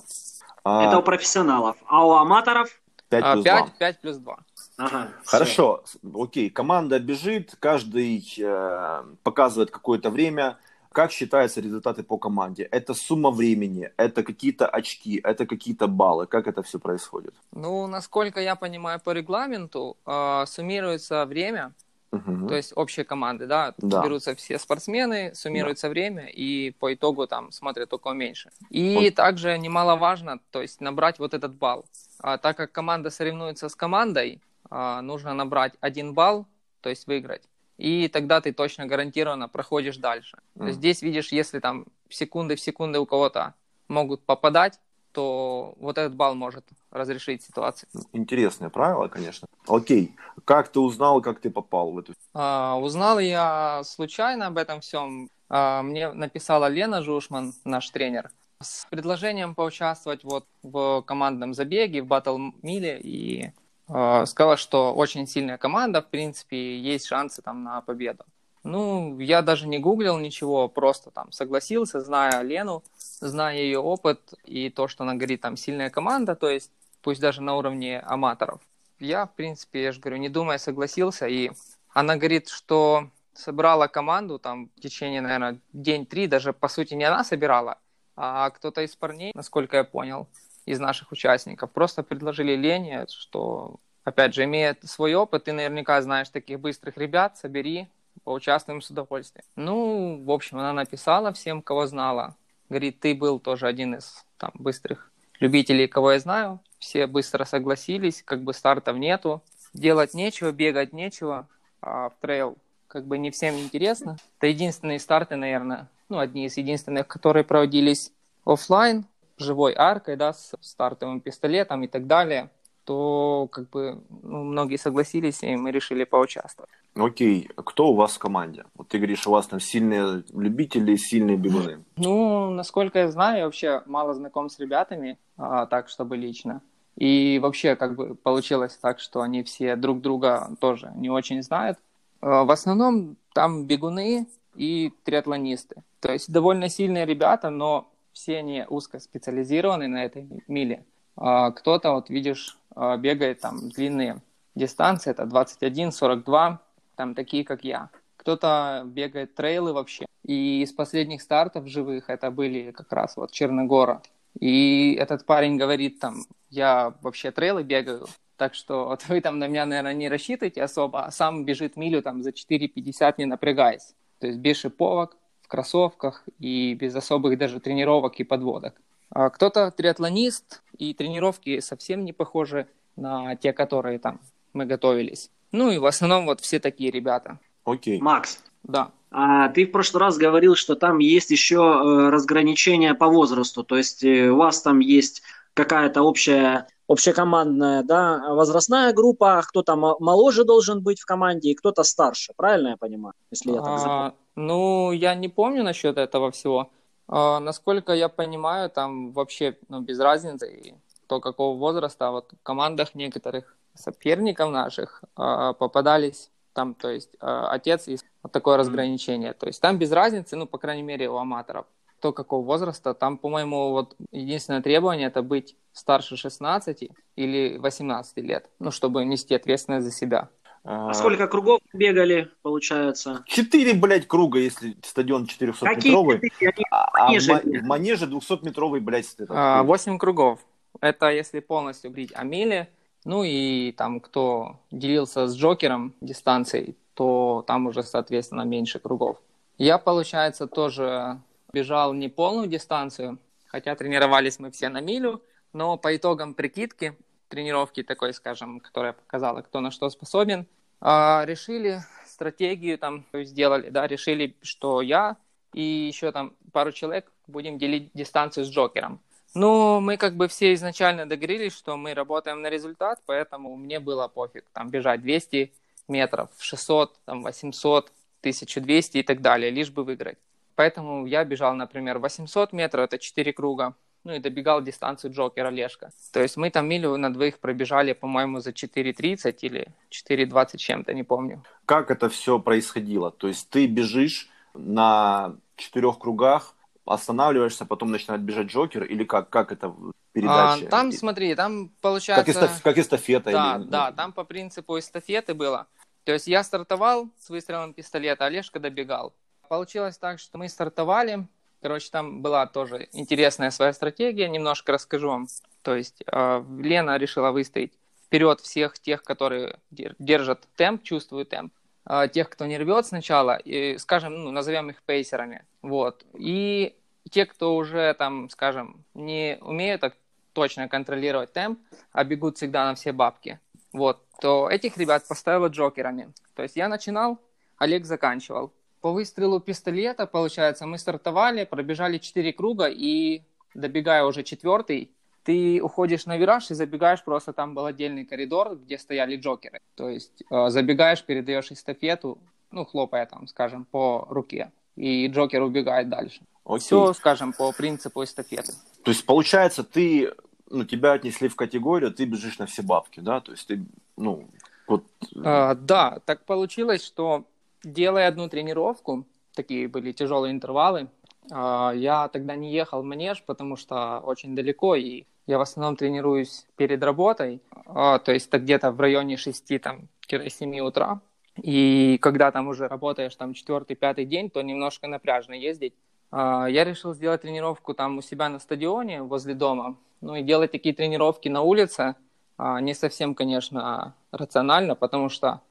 А... 0.63 0.87
Это 0.87 0.99
у 0.99 1.03
профессионалов. 1.03 1.77
А 1.87 2.05
у 2.05 2.11
аматоров? 2.11 2.79
5 3.09 3.33
плюс 3.33 3.43
5, 3.43 3.65
2. 3.65 3.73
5 3.79 4.01
плюс 4.01 4.17
2. 4.17 4.37
Ага, 4.77 5.07
Хорошо, 5.25 5.83
все. 5.85 5.99
окей, 6.23 6.49
команда 6.49 6.99
бежит, 6.99 7.55
каждый 7.59 8.23
э, 8.39 9.03
показывает 9.23 9.71
какое-то 9.71 10.09
время. 10.09 10.57
Как 10.91 11.11
считаются 11.11 11.59
результаты 11.61 12.03
по 12.03 12.17
команде? 12.17 12.63
Это 12.71 12.93
сумма 12.93 13.31
времени, 13.31 13.91
это 13.97 14.23
какие-то 14.23 14.67
очки, 14.67 15.19
это 15.23 15.47
какие-то 15.47 15.87
баллы. 15.87 16.27
Как 16.27 16.47
это 16.47 16.61
все 16.61 16.79
происходит? 16.79 17.33
Ну, 17.51 17.87
насколько 17.87 18.39
я 18.39 18.55
понимаю 18.55 18.99
по 18.99 19.11
регламенту, 19.11 19.97
э, 20.05 20.45
суммируется 20.47 21.25
время, 21.25 21.73
Угу. 22.13 22.47
То 22.47 22.55
есть 22.55 22.73
общие 22.75 23.05
команды, 23.05 23.47
да, 23.47 23.73
да. 23.79 24.03
берутся 24.03 24.35
все 24.35 24.59
спортсмены, 24.59 25.33
суммируется 25.33 25.87
да. 25.87 25.91
время, 25.91 26.27
и 26.27 26.69
по 26.71 26.93
итогу 26.93 27.25
там 27.25 27.51
смотрят 27.51 27.89
кого 27.89 28.13
меньше. 28.13 28.51
И 28.69 29.07
Он... 29.07 29.11
также 29.11 29.57
немаловажно, 29.57 30.39
то 30.51 30.61
есть 30.61 30.79
набрать 30.79 31.17
вот 31.17 31.33
этот 31.33 31.55
балл. 31.55 31.85
А, 32.19 32.37
так 32.37 32.55
как 32.57 32.71
команда 32.71 33.09
соревнуется 33.09 33.67
с 33.67 33.75
командой, 33.75 34.41
а, 34.69 35.01
нужно 35.01 35.33
набрать 35.33 35.73
один 35.79 36.13
балл, 36.13 36.45
то 36.81 36.89
есть 36.89 37.07
выиграть. 37.07 37.41
И 37.77 38.07
тогда 38.07 38.41
ты 38.41 38.53
точно 38.53 38.85
гарантированно 38.85 39.49
проходишь 39.49 39.97
дальше. 39.97 40.37
Mm. 40.55 40.71
Здесь 40.71 41.01
видишь, 41.01 41.31
если 41.31 41.59
там 41.59 41.85
секунды 42.09 42.55
в 42.55 42.59
секунды 42.59 42.99
у 42.99 43.07
кого-то 43.07 43.55
могут 43.87 44.23
попадать, 44.23 44.79
то 45.13 45.75
вот 45.77 45.97
этот 45.97 46.15
балл 46.15 46.35
может 46.35 46.65
разрешить 46.91 47.43
ситуацию. 47.43 47.89
Интересное 48.11 48.69
правило, 48.69 49.07
конечно. 49.07 49.47
Окей, 49.67 50.15
как 50.45 50.69
ты 50.69 50.79
узнал, 50.79 51.21
как 51.21 51.39
ты 51.39 51.49
попал 51.49 51.91
в 51.91 51.99
эту? 51.99 52.13
А, 52.33 52.77
узнал 52.77 53.19
я 53.19 53.81
случайно 53.85 54.47
об 54.47 54.57
этом 54.57 54.81
всем. 54.81 55.29
А, 55.49 55.81
мне 55.83 56.11
написала 56.11 56.67
Лена 56.67 57.01
Жушман, 57.01 57.53
наш 57.63 57.89
тренер, 57.89 58.31
с 58.61 58.85
предложением 58.89 59.55
поучаствовать 59.55 60.23
вот 60.23 60.45
в 60.63 61.01
командном 61.03 61.53
забеге, 61.53 62.01
в 62.01 62.07
батл 62.07 62.37
миле, 62.61 62.99
и 62.99 63.51
а, 63.87 64.25
сказала, 64.25 64.57
что 64.57 64.93
очень 64.93 65.27
сильная 65.27 65.57
команда, 65.57 66.01
в 66.01 66.07
принципе, 66.07 66.79
есть 66.79 67.05
шансы 67.05 67.41
там 67.41 67.63
на 67.63 67.81
победу. 67.81 68.23
Ну, 68.63 69.19
я 69.19 69.41
даже 69.41 69.67
не 69.67 69.77
гуглил 69.77 70.17
ничего, 70.17 70.69
просто 70.69 71.11
там 71.11 71.31
согласился, 71.31 71.99
зная 71.99 72.41
Лену, 72.41 72.83
зная 72.97 73.57
ее 73.57 73.79
опыт 73.79 74.33
и 74.45 74.69
то, 74.69 74.87
что 74.87 75.03
она 75.03 75.15
говорит, 75.15 75.41
там 75.41 75.57
сильная 75.57 75.89
команда, 75.89 76.35
то 76.35 76.49
есть 76.49 76.71
пусть 77.01 77.19
даже 77.19 77.41
на 77.41 77.57
уровне 77.57 77.99
аматоров. 77.99 78.61
я, 78.99 79.25
в 79.25 79.33
принципе, 79.33 79.83
я 79.83 79.91
же 79.91 79.99
говорю, 79.99 80.17
не 80.17 80.29
думая, 80.29 80.57
согласился. 80.57 81.27
И 81.27 81.51
она 81.93 82.15
говорит, 82.15 82.47
что 82.47 83.09
собрала 83.33 83.87
команду 83.87 84.39
там 84.39 84.69
в 84.77 84.79
течение, 84.79 85.21
наверное, 85.21 85.59
день-три, 85.73 86.27
даже, 86.27 86.53
по 86.53 86.69
сути, 86.69 86.93
не 86.93 87.03
она 87.03 87.23
собирала, 87.23 87.79
а 88.15 88.49
кто-то 88.51 88.81
из 88.81 88.95
парней, 88.95 89.31
насколько 89.35 89.77
я 89.77 89.83
понял, 89.83 90.27
из 90.65 90.79
наших 90.79 91.11
участников, 91.11 91.71
просто 91.71 92.03
предложили 92.03 92.55
Лене, 92.55 93.05
что, 93.09 93.79
опять 94.05 94.33
же, 94.33 94.45
имея 94.45 94.77
свой 94.83 95.13
опыт, 95.15 95.45
ты 95.45 95.51
наверняка 95.51 96.01
знаешь 96.01 96.29
таких 96.29 96.59
быстрых 96.59 96.97
ребят, 96.97 97.37
собери, 97.37 97.89
поучаствуем 98.23 98.81
с 98.81 98.89
удовольствием. 98.89 99.45
Ну, 99.55 100.23
в 100.23 100.31
общем, 100.31 100.59
она 100.59 100.73
написала 100.73 101.33
всем, 101.33 101.61
кого 101.61 101.87
знала. 101.87 102.35
Говорит, 102.69 102.99
ты 102.99 103.13
был 103.13 103.39
тоже 103.39 103.67
один 103.67 103.95
из 103.95 104.25
там 104.37 104.51
быстрых 104.55 105.11
любителей, 105.39 105.87
кого 105.87 106.13
я 106.13 106.19
знаю. 106.19 106.59
Все 106.79 107.07
быстро 107.07 107.45
согласились, 107.45 108.23
как 108.23 108.41
бы 108.41 108.53
стартов 108.53 108.97
нету. 108.97 109.41
Делать 109.73 110.13
нечего, 110.13 110.51
бегать 110.51 110.93
нечего, 110.93 111.47
а 111.81 112.09
в 112.09 112.15
трейл 112.21 112.57
как 112.87 113.05
бы 113.05 113.17
не 113.17 113.31
всем 113.31 113.57
интересно. 113.57 114.17
Это 114.37 114.47
единственные 114.47 114.99
старты, 114.99 115.35
наверное, 115.35 115.89
ну, 116.09 116.19
одни 116.19 116.45
из 116.45 116.57
единственных, 116.57 117.07
которые 117.07 117.43
проводились 117.43 118.11
офлайн, 118.45 119.05
живой 119.37 119.73
аркой, 119.75 120.15
да, 120.15 120.33
с 120.33 120.53
стартовым 120.61 121.19
пистолетом 121.19 121.83
и 121.83 121.87
так 121.87 122.05
далее, 122.05 122.49
то 122.85 123.47
как 123.51 123.69
бы 123.69 124.01
ну, 124.23 124.43
многие 124.43 124.77
согласились, 124.77 125.43
и 125.43 125.55
мы 125.55 125.71
решили 125.71 126.03
поучаствовать. 126.03 126.69
Окей, 126.95 127.49
кто 127.55 127.89
у 127.89 127.95
вас 127.95 128.15
в 128.15 128.19
команде? 128.19 128.65
Вот 128.75 128.87
ты 128.87 128.97
говоришь, 128.97 129.25
у 129.27 129.31
вас 129.31 129.47
там 129.47 129.59
сильные 129.59 130.23
любители, 130.33 130.95
сильные 130.95 131.37
бегуны. 131.37 131.83
Ну, 131.97 132.49
насколько 132.51 132.99
я 132.99 133.11
знаю, 133.11 133.37
я 133.37 133.45
вообще 133.45 133.81
мало 133.85 134.13
знаком 134.13 134.49
с 134.49 134.59
ребятами, 134.59 135.17
а, 135.37 135.65
так, 135.65 135.89
чтобы 135.89 136.17
лично. 136.17 136.61
И 136.95 137.39
вообще, 137.41 137.75
как 137.75 137.95
бы 137.95 138.15
получилось 138.15 138.77
так, 138.79 138.99
что 138.99 139.21
они 139.21 139.43
все 139.43 139.75
друг 139.75 140.01
друга 140.01 140.49
тоже 140.59 140.91
не 140.95 141.09
очень 141.09 141.41
знают. 141.41 141.79
А, 142.21 142.43
в 142.43 142.51
основном 142.51 143.17
там 143.33 143.65
бегуны 143.65 144.27
и 144.55 144.93
триатлонисты. 145.03 145.83
То 145.99 146.11
есть 146.11 146.31
довольно 146.31 146.69
сильные 146.69 147.05
ребята, 147.05 147.49
но 147.49 147.89
все 148.11 148.37
они 148.37 148.65
узко 148.69 148.99
специализированы 148.99 149.87
на 149.87 150.05
этой 150.05 150.27
миле. 150.47 150.85
А 151.15 151.51
кто-то, 151.51 151.93
вот 151.93 152.09
видишь, 152.09 152.57
а, 152.75 152.97
бегает 152.97 153.39
там 153.41 153.69
длинные 153.69 154.21
дистанции, 154.55 155.11
это 155.11 155.25
21, 155.25 155.91
42, 155.91 156.61
там 156.95 157.15
такие, 157.15 157.43
как 157.43 157.63
я. 157.63 157.89
Кто-то 158.17 158.83
бегает 158.85 159.35
трейлы 159.35 159.73
вообще. 159.73 160.05
И 160.25 160.61
из 160.61 160.71
последних 160.71 161.21
стартов 161.21 161.67
живых 161.67 162.09
это 162.09 162.31
были 162.31 162.71
как 162.71 162.91
раз 162.93 163.17
вот 163.17 163.31
Черногора. 163.31 164.01
И 164.39 164.95
этот 164.99 165.25
парень 165.25 165.57
говорит 165.57 165.99
там, 165.99 166.23
я 166.49 166.93
вообще 167.01 167.31
трейлы 167.31 167.63
бегаю, 167.63 168.07
так 168.37 168.55
что 168.55 168.85
вот 168.85 169.05
вы 169.07 169.21
там 169.21 169.39
на 169.39 169.47
меня, 169.47 169.65
наверное, 169.65 169.93
не 169.93 170.09
рассчитываете 170.09 170.63
особо, 170.63 171.05
а 171.05 171.11
сам 171.11 171.45
бежит 171.45 171.75
милю 171.75 172.01
там 172.01 172.23
за 172.23 172.29
4,50 172.29 173.15
не 173.17 173.25
напрягаясь. 173.25 173.93
То 174.19 174.27
есть 174.27 174.39
без 174.39 174.57
шиповок, 174.57 175.17
в 175.41 175.47
кроссовках 175.47 176.23
и 176.39 176.73
без 176.73 176.95
особых 176.95 177.37
даже 177.37 177.59
тренировок 177.59 178.19
и 178.19 178.23
подводок. 178.23 178.75
А 179.15 179.29
кто-то 179.29 179.69
триатлонист, 179.71 180.63
и 180.77 180.93
тренировки 180.93 181.59
совсем 181.59 182.03
не 182.03 182.13
похожи 182.13 182.67
на 182.95 183.35
те, 183.35 183.53
которые 183.53 183.99
там 183.99 184.19
мы 184.53 184.65
готовились. 184.65 185.29
Ну 185.51 185.69
и 185.69 185.77
в 185.77 185.85
основном 185.85 186.25
вот 186.25 186.41
все 186.41 186.59
такие 186.59 186.89
ребята. 186.91 187.39
Окей. 187.63 188.01
Макс, 188.01 188.39
Да. 188.63 188.91
а 189.11 189.49
ты 189.49 189.65
в 189.65 189.71
прошлый 189.71 190.01
раз 190.01 190.17
говорил, 190.17 190.55
что 190.55 190.75
там 190.75 190.97
есть 190.97 191.29
еще 191.29 191.57
э, 191.57 192.09
разграничение 192.09 192.95
по 192.95 193.07
возрасту, 193.07 193.63
то 193.63 193.77
есть 193.77 194.03
э, 194.03 194.29
у 194.31 194.37
вас 194.37 194.61
там 194.63 194.79
есть 194.79 195.21
какая-то 195.53 196.01
общая 196.01 196.67
общекомандная, 196.87 197.83
да, 197.83 198.33
возрастная 198.33 198.93
группа, 198.93 199.43
кто-то 199.47 199.75
мо- 199.75 199.95
моложе 199.99 200.43
должен 200.43 200.81
быть 200.81 200.99
в 200.99 201.05
команде 201.05 201.51
и 201.51 201.55
кто-то 201.55 201.83
старше, 201.83 202.33
правильно 202.35 202.69
я 202.69 202.77
понимаю, 202.77 203.13
если 203.31 203.51
я 203.51 203.61
так 203.61 203.77
запомнил? 203.79 204.05
А, 204.07 204.13
ну, 204.35 204.91
я 204.91 205.13
не 205.15 205.29
помню 205.29 205.63
насчет 205.63 205.97
этого 205.97 206.31
всего. 206.31 206.71
А, 207.07 207.39
насколько 207.39 207.93
я 207.93 208.09
понимаю, 208.09 208.69
там 208.69 209.11
вообще 209.11 209.57
ну, 209.69 209.81
без 209.81 209.99
разницы, 209.99 210.51
и 210.51 210.75
кто 211.05 211.19
какого 211.19 211.57
возраста. 211.57 212.07
А 212.07 212.11
вот 212.11 212.33
в 212.33 212.43
командах 212.43 212.95
некоторых 212.95 213.55
соперников 213.75 214.51
наших 214.51 215.03
а, 215.15 215.53
попадались 215.53 216.29
там, 216.53 216.75
то 216.75 216.89
есть 216.89 217.09
а, 217.19 217.49
отец 217.49 217.87
и 217.87 217.97
вот 218.21 218.31
такое 218.31 218.57
разграничение. 218.57 219.33
То 219.33 219.47
есть 219.47 219.61
там 219.61 219.77
без 219.77 219.91
разницы, 219.91 220.35
ну, 220.35 220.47
по 220.47 220.57
крайней 220.57 220.83
мере, 220.83 221.09
у 221.09 221.17
аматоров, 221.17 221.65
кто 221.99 222.13
какого 222.13 222.45
возраста. 222.45 222.93
Там, 222.93 223.17
по-моему, 223.17 223.71
вот 223.71 223.95
единственное 224.11 224.61
требование 224.61 225.07
это 225.07 225.21
быть 225.21 225.55
старше 225.73 226.15
16 226.15 226.89
или 227.15 227.57
18 227.57 228.17
лет, 228.17 228.49
ну, 228.59 228.71
чтобы 228.71 229.03
нести 229.05 229.35
ответственность 229.35 229.85
за 229.85 229.91
себя. 229.91 230.29
А 230.65 230.93
сколько 230.93 231.27
кругов 231.27 231.59
бегали, 231.73 232.31
получается? 232.41 233.23
Четыре, 233.27 233.73
блядь, 233.73 234.07
круга, 234.07 234.39
если 234.39 234.75
стадион 234.81 235.25
400-метровый. 235.25 236.19
Какие 236.19 236.29
четыре? 236.29 236.51
Они 236.51 236.65
А, 236.71 236.85
а 236.85 237.05
в, 237.05 237.07
манеже 237.07 237.33
ма- 237.33 237.41
бегали. 237.43 237.59
в 237.59 237.63
манеже 237.65 238.05
200-метровый, 238.05 238.79
блядь, 238.79 239.15
А, 239.29 239.57
круг. 239.57 239.67
8 239.67 239.97
кругов. 239.97 240.39
Это 240.79 241.09
если 241.11 241.39
полностью 241.41 241.91
брить 241.91 242.11
Амели. 242.15 242.69
Ну 243.05 243.23
и 243.25 243.73
там, 243.73 243.99
кто 243.99 244.57
делился 244.71 245.27
с 245.27 245.35
Джокером 245.35 245.93
дистанцией, 245.99 246.77
то 246.93 247.43
там 247.45 247.67
уже, 247.67 247.83
соответственно, 247.83 248.43
меньше 248.43 248.79
кругов. 248.79 249.17
Я, 249.57 249.77
получается, 249.77 250.47
тоже 250.47 251.19
бежал 251.51 251.93
не 251.93 252.07
полную 252.07 252.47
дистанцию, 252.47 253.19
хотя 253.47 253.75
тренировались 253.75 254.39
мы 254.39 254.49
все 254.51 254.69
на 254.69 254.79
милю, 254.79 255.21
но 255.51 255.75
по 255.77 255.93
итогам 255.95 256.33
прикидки, 256.33 256.93
тренировки 257.33 257.81
такой, 257.81 258.13
скажем, 258.13 258.59
которая 258.59 258.93
показала, 258.93 259.41
кто 259.41 259.59
на 259.59 259.71
что 259.71 259.89
способен, 259.89 260.45
а, 260.79 261.23
решили 261.25 261.81
стратегию 262.05 262.77
там 262.77 263.05
сделали, 263.11 263.69
да, 263.71 263.87
решили, 263.87 264.35
что 264.43 264.81
я 264.81 265.17
и 265.53 265.63
еще 265.63 266.11
там 266.11 266.33
пару 266.51 266.71
человек 266.71 267.11
будем 267.25 267.57
делить 267.57 267.89
дистанцию 267.95 268.45
с 268.45 268.49
Джокером. 268.49 268.99
Ну, 269.33 269.79
мы 269.79 269.97
как 269.97 270.15
бы 270.15 270.27
все 270.27 270.53
изначально 270.53 271.07
договорились, 271.07 271.57
что 271.57 271.75
мы 271.75 271.95
работаем 271.95 272.41
на 272.41 272.51
результат, 272.51 273.01
поэтому 273.07 273.55
мне 273.55 273.79
было 273.79 274.07
пофиг, 274.07 274.45
там, 274.53 274.69
бежать 274.69 275.01
200 275.01 275.51
метров, 275.87 276.29
600, 276.37 276.99
там, 277.05 277.23
800, 277.23 277.91
1200 278.21 278.97
и 278.99 279.03
так 279.03 279.21
далее, 279.21 279.49
лишь 279.49 279.71
бы 279.71 279.83
выиграть. 279.83 280.19
Поэтому 280.55 281.07
я 281.07 281.23
бежал, 281.25 281.55
например, 281.55 281.97
800 281.97 282.53
метров, 282.53 282.83
это 282.85 282.99
4 282.99 283.33
круга, 283.33 283.73
ну 284.03 284.13
и 284.13 284.19
добегал 284.19 284.61
дистанцию 284.61 285.13
Джокера 285.13 285.49
Лешка. 285.49 285.91
То 286.11 286.21
есть 286.21 286.37
мы 286.37 286.49
там 286.49 286.67
милю 286.67 286.97
на 286.97 287.13
двоих 287.13 287.39
пробежали, 287.39 287.93
по-моему, 287.93 288.39
за 288.39 288.51
4.30 288.51 289.37
или 289.41 289.67
4.20 289.91 290.57
чем-то, 290.57 290.93
не 290.93 291.03
помню. 291.03 291.43
Как 291.65 291.91
это 291.91 292.09
все 292.09 292.39
происходило? 292.39 293.11
То 293.11 293.27
есть 293.27 293.49
ты 293.49 293.65
бежишь 293.67 294.29
на 294.53 295.35
четырех 295.55 295.99
кругах, 295.99 296.55
останавливаешься, 296.85 297.65
потом 297.65 297.91
начинает 297.91 298.21
бежать 298.21 298.47
Джокер, 298.47 298.83
или 298.83 299.03
как, 299.03 299.29
как 299.29 299.51
это 299.51 299.69
в 299.69 299.93
А, 300.27 300.57
там, 300.69 300.91
смотри, 300.91 301.33
там 301.35 301.69
как, 301.69 301.79
получается... 301.81 302.31
эстаф- 302.31 302.61
как 302.61 302.77
эстафета? 302.77 303.31
Да, 303.31 303.55
или, 303.55 303.63
ну, 303.63 303.69
да, 303.69 303.91
там 303.91 304.11
по 304.11 304.23
принципу 304.23 304.77
эстафеты 304.77 305.33
было. 305.33 305.67
То 306.03 306.11
есть 306.11 306.27
я 306.27 306.43
стартовал 306.43 307.09
с 307.17 307.29
выстрелом 307.29 307.73
пистолета, 307.73 308.25
Олежка 308.25 308.59
добегал. 308.59 309.13
Получилось 309.47 309.97
так, 309.97 310.19
что 310.19 310.37
мы 310.37 310.49
стартовали. 310.49 311.27
Короче, 311.63 311.89
там 311.91 312.21
была 312.21 312.45
тоже 312.45 312.89
интересная 312.91 313.49
своя 313.49 313.71
стратегия, 313.71 314.27
немножко 314.27 314.73
расскажу 314.73 315.07
вам. 315.07 315.27
То 315.61 315.75
есть 315.77 316.03
э, 316.05 316.43
Лена 316.59 316.97
решила 316.97 317.31
выставить 317.31 317.71
вперед 318.05 318.41
всех 318.41 318.77
тех, 318.79 319.01
которые 319.01 319.59
дер- 319.71 319.95
держат 319.97 320.45
темп, 320.57 320.83
чувствуют 320.83 321.29
темп, 321.29 321.53
э, 321.89 322.09
тех, 322.11 322.29
кто 322.29 322.47
не 322.47 322.57
рвет 322.57 322.85
сначала, 322.85 323.37
и, 323.37 323.77
скажем, 323.77 324.25
ну, 324.25 324.31
назовем 324.31 324.71
их 324.71 324.83
пейсерами. 324.83 325.45
Вот. 325.61 326.05
И 326.15 326.75
те, 327.09 327.25
кто 327.25 327.55
уже 327.55 327.93
там, 327.93 328.29
скажем, 328.29 328.83
не 328.93 329.37
умеют 329.39 329.79
так 329.79 329.93
точно 330.33 330.67
контролировать 330.67 331.31
темп, 331.31 331.59
а 331.93 332.03
бегут 332.03 332.35
всегда 332.35 332.65
на 332.65 332.75
все 332.75 332.91
бабки, 332.91 333.39
вот, 333.71 334.03
то 334.19 334.49
этих 334.49 334.75
ребят 334.75 335.07
поставила 335.07 335.47
джокерами. 335.47 336.11
То 336.35 336.43
есть 336.43 336.57
я 336.57 336.67
начинал, 336.67 337.19
Олег 337.57 337.85
заканчивал. 337.85 338.51
По 338.83 338.91
выстрелу 338.91 339.39
пистолета, 339.39 340.05
получается, 340.05 340.67
мы 340.67 340.77
стартовали, 340.77 341.45
пробежали 341.45 341.99
4 341.99 342.33
круга, 342.33 342.65
и 342.67 343.21
добегая 343.53 344.03
уже 344.03 344.23
четвертый, 344.23 344.91
ты 345.23 345.61
уходишь 345.63 346.05
на 346.05 346.17
вираж 346.17 346.51
и 346.51 346.53
забегаешь, 346.53 347.01
просто 347.01 347.31
там 347.31 347.53
был 347.53 347.65
отдельный 347.65 348.03
коридор, 348.03 348.57
где 348.57 348.77
стояли 348.77 349.15
джокеры. 349.15 349.61
То 349.75 349.87
есть 349.87 350.23
э, 350.29 350.49
забегаешь, 350.49 351.01
передаешь 351.01 351.49
эстафету, 351.49 352.17
ну, 352.51 352.65
хлопая 352.65 353.05
там, 353.05 353.25
скажем, 353.27 353.63
по 353.63 354.05
руке, 354.09 354.51
и 354.75 355.07
джокер 355.07 355.43
убегает 355.43 355.87
дальше. 355.87 356.19
окей. 356.43 356.65
Все, 356.65 356.91
скажем, 356.91 357.31
по 357.31 357.53
принципу 357.53 358.03
эстафеты. 358.03 358.51
То 358.83 358.91
есть, 358.91 359.05
получается, 359.05 359.63
ты, 359.63 360.11
ну, 360.49 360.65
тебя 360.65 360.91
отнесли 360.91 361.29
в 361.29 361.37
категорию, 361.37 361.93
ты 361.93 362.03
бежишь 362.03 362.37
на 362.37 362.47
все 362.47 362.63
бабки, 362.63 362.99
да? 362.99 363.21
То 363.21 363.31
есть 363.31 363.47
ты, 363.47 363.63
ну, 363.95 364.27
вот... 364.67 364.83
А, 365.23 365.55
да, 365.55 366.01
так 366.05 366.25
получилось, 366.25 366.83
что 366.83 367.23
делая 367.63 368.07
одну 368.07 368.29
тренировку, 368.29 369.05
такие 369.33 369.67
были 369.67 369.91
тяжелые 369.91 370.31
интервалы, 370.31 370.89
а, 371.31 371.71
я 371.75 372.07
тогда 372.09 372.35
не 372.35 372.51
ехал 372.51 372.81
в 372.81 372.85
манеж, 372.85 373.23
потому 373.25 373.55
что 373.55 373.99
очень 373.99 374.35
далеко, 374.35 374.75
и 374.75 375.05
я 375.27 375.37
в 375.37 375.41
основном 375.41 375.75
тренируюсь 375.75 376.45
перед 376.57 376.83
работой, 376.83 377.41
а, 377.65 377.99
то 377.99 378.11
есть 378.11 378.27
это 378.27 378.39
где-то 378.39 378.71
в 378.71 378.79
районе 378.79 379.15
6-7 379.15 380.59
утра. 380.59 380.99
И 381.41 381.97
когда 382.01 382.31
там 382.31 382.47
уже 382.47 382.67
работаешь 382.67 383.15
там 383.15 383.33
четвертый, 383.33 383.75
пятый 383.75 384.05
день, 384.05 384.29
то 384.29 384.41
немножко 384.41 384.87
напряжно 384.87 385.33
ездить. 385.33 385.73
А, 386.11 386.47
я 386.47 386.63
решил 386.63 386.93
сделать 386.93 387.21
тренировку 387.21 387.73
там 387.73 387.97
у 387.97 388.01
себя 388.01 388.29
на 388.29 388.39
стадионе 388.39 389.01
возле 389.01 389.33
дома. 389.33 389.77
Ну 390.01 390.15
и 390.15 390.23
делать 390.23 390.51
такие 390.51 390.75
тренировки 390.75 391.29
на 391.29 391.41
улице 391.41 391.95
не 392.37 392.73
совсем, 392.73 393.15
конечно, 393.15 393.95
рационально, 394.11 394.75
потому 394.75 395.07
что 395.07 395.41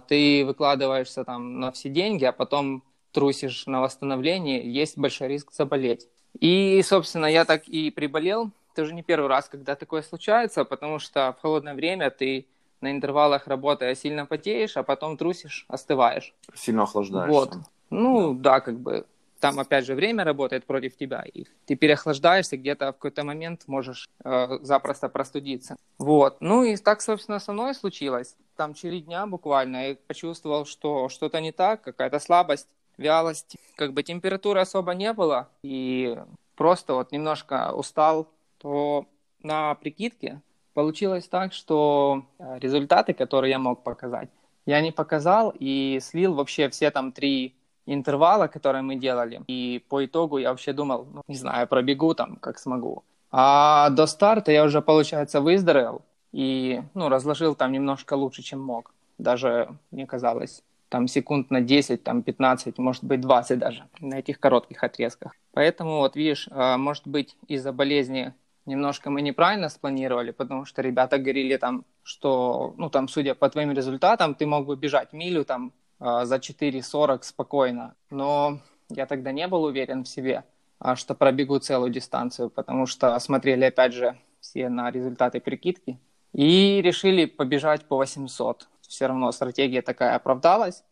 ты 0.00 0.44
выкладываешься 0.44 1.24
там 1.24 1.60
на 1.60 1.72
все 1.72 1.88
деньги, 1.88 2.24
а 2.24 2.32
потом 2.32 2.82
трусишь 3.12 3.66
на 3.66 3.80
восстановление, 3.80 4.72
есть 4.72 4.98
большой 4.98 5.28
риск 5.28 5.52
заболеть. 5.52 6.08
И, 6.40 6.82
собственно, 6.82 7.26
я 7.26 7.44
так 7.44 7.68
и 7.68 7.90
приболел. 7.90 8.50
Это 8.72 8.82
уже 8.82 8.94
не 8.94 9.02
первый 9.02 9.28
раз, 9.28 9.48
когда 9.48 9.74
такое 9.74 10.02
случается, 10.02 10.64
потому 10.64 10.98
что 10.98 11.34
в 11.38 11.42
холодное 11.42 11.74
время 11.74 12.10
ты 12.10 12.46
на 12.80 12.90
интервалах 12.90 13.46
работая 13.46 13.94
сильно 13.94 14.26
потеешь, 14.26 14.76
а 14.76 14.82
потом 14.82 15.16
трусишь, 15.16 15.66
остываешь. 15.68 16.34
Сильно 16.54 16.84
охлаждаешься. 16.84 17.32
Вот. 17.32 17.54
Ну, 17.90 18.34
да, 18.34 18.60
как 18.60 18.80
бы 18.80 19.04
там 19.42 19.58
опять 19.58 19.84
же 19.84 19.94
время 19.94 20.24
работает 20.24 20.64
против 20.64 20.96
тебя, 20.96 21.24
и 21.34 21.44
ты 21.66 21.74
переохлаждаешься, 21.74 22.56
где-то 22.56 22.92
в 22.92 22.92
какой-то 22.92 23.24
момент 23.24 23.62
можешь 23.66 24.08
э, 24.24 24.58
запросто 24.62 25.08
простудиться. 25.08 25.76
Вот. 25.98 26.36
Ну 26.40 26.62
и 26.62 26.76
так, 26.76 27.02
собственно, 27.02 27.40
со 27.40 27.52
мной 27.52 27.74
случилось. 27.74 28.36
Там 28.62 28.74
через 28.74 29.02
дня 29.02 29.26
буквально 29.26 29.88
я 29.88 29.96
почувствовал, 30.06 30.66
что 30.66 31.08
что-то 31.08 31.40
не 31.40 31.50
так, 31.50 31.82
какая-то 31.82 32.20
слабость 32.20 32.68
вялость. 32.96 33.56
Как 33.74 33.92
бы 33.92 34.04
температуры 34.04 34.60
особо 34.60 34.94
не 34.94 35.12
было, 35.12 35.48
и 35.64 36.16
просто 36.54 36.94
вот 36.94 37.10
немножко 37.10 37.72
устал, 37.72 38.28
то 38.58 39.06
на 39.42 39.74
прикидке 39.74 40.40
получилось 40.74 41.26
так, 41.26 41.52
что 41.52 42.22
э, 42.38 42.60
результаты, 42.60 43.14
которые 43.14 43.50
я 43.50 43.58
мог 43.58 43.82
показать, 43.82 44.28
я 44.64 44.80
не 44.80 44.92
показал 44.92 45.52
и 45.58 45.98
слил 46.00 46.34
вообще 46.34 46.68
все 46.68 46.92
там 46.92 47.10
три 47.10 47.56
интервала, 47.86 48.46
которые 48.46 48.82
мы 48.82 48.94
делали. 48.94 49.42
И 49.48 49.84
по 49.88 50.04
итогу 50.04 50.38
я 50.38 50.50
вообще 50.50 50.72
думал, 50.72 51.08
ну, 51.12 51.22
не 51.26 51.36
знаю, 51.36 51.66
пробегу 51.66 52.14
там, 52.14 52.36
как 52.36 52.60
смогу. 52.60 53.02
А 53.32 53.90
до 53.90 54.06
старта 54.06 54.52
я 54.52 54.62
уже, 54.62 54.80
получается, 54.82 55.40
выздоровел 55.40 56.02
и, 56.32 56.82
ну, 56.94 57.08
разложил 57.08 57.54
там 57.54 57.72
немножко 57.72 58.14
лучше, 58.14 58.42
чем 58.42 58.60
мог. 58.60 58.92
Даже, 59.18 59.68
мне 59.90 60.06
казалось, 60.06 60.62
там 60.88 61.08
секунд 61.08 61.50
на 61.50 61.60
10, 61.60 62.02
там 62.02 62.22
15, 62.22 62.78
может 62.78 63.04
быть 63.04 63.20
20 63.20 63.58
даже 63.58 63.84
на 64.00 64.18
этих 64.18 64.40
коротких 64.40 64.82
отрезках. 64.84 65.32
Поэтому 65.52 65.98
вот 65.98 66.16
видишь, 66.16 66.48
а, 66.50 66.76
может 66.76 67.06
быть 67.06 67.36
из-за 67.48 67.72
болезни 67.72 68.34
немножко 68.66 69.10
мы 69.10 69.22
неправильно 69.22 69.68
спланировали, 69.68 70.30
потому 70.30 70.64
что 70.64 70.82
ребята 70.82 71.18
говорили 71.18 71.56
там, 71.56 71.84
что, 72.02 72.74
ну 72.76 72.90
там, 72.90 73.08
судя 73.08 73.34
по 73.34 73.48
твоим 73.48 73.72
результатам, 73.72 74.34
ты 74.34 74.46
мог 74.46 74.66
бы 74.66 74.76
бежать 74.76 75.12
милю 75.12 75.44
там 75.44 75.72
а, 75.98 76.24
за 76.24 76.36
4.40 76.36 77.22
спокойно. 77.22 77.94
Но 78.10 78.58
я 78.88 79.06
тогда 79.06 79.32
не 79.32 79.48
был 79.48 79.64
уверен 79.64 80.04
в 80.04 80.08
себе, 80.08 80.44
а, 80.78 80.96
что 80.96 81.14
пробегу 81.14 81.58
целую 81.58 81.90
дистанцию, 81.90 82.50
потому 82.50 82.86
что 82.86 83.18
смотрели 83.18 83.64
опять 83.64 83.94
же 83.94 84.16
все 84.40 84.68
на 84.68 84.90
результаты 84.90 85.40
прикидки 85.40 85.98
и 86.32 86.80
решили 86.82 87.26
побежать 87.26 87.84
по 87.86 87.96
800 87.96 88.68
все 88.92 89.06
равно 89.06 89.32
стратегия 89.32 89.80
такая 89.80 90.14
оправдалась. 90.14 90.84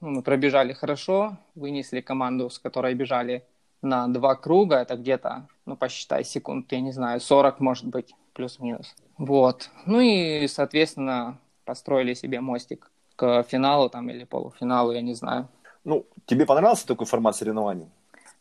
Ну, 0.00 0.10
мы 0.10 0.22
пробежали 0.22 0.72
хорошо, 0.72 1.38
вынесли 1.54 2.00
команду, 2.00 2.50
с 2.50 2.58
которой 2.58 2.94
бежали 2.94 3.44
на 3.80 4.08
два 4.08 4.34
круга, 4.34 4.76
это 4.76 4.96
где-то, 4.96 5.46
ну, 5.66 5.76
посчитай, 5.76 6.24
секунд, 6.24 6.72
я 6.72 6.80
не 6.80 6.90
знаю, 6.90 7.20
40, 7.20 7.60
может 7.60 7.86
быть, 7.86 8.14
плюс-минус. 8.32 8.94
Вот. 9.18 9.70
Ну 9.86 10.00
и, 10.00 10.48
соответственно, 10.48 11.38
построили 11.64 12.14
себе 12.14 12.40
мостик 12.40 12.90
к 13.14 13.44
финалу 13.44 13.88
там 13.88 14.10
или 14.10 14.24
полуфиналу, 14.24 14.92
я 14.92 15.00
не 15.00 15.14
знаю. 15.14 15.48
Ну, 15.84 16.06
тебе 16.26 16.46
понравился 16.46 16.86
такой 16.88 17.06
формат 17.06 17.36
соревнований? 17.36 17.88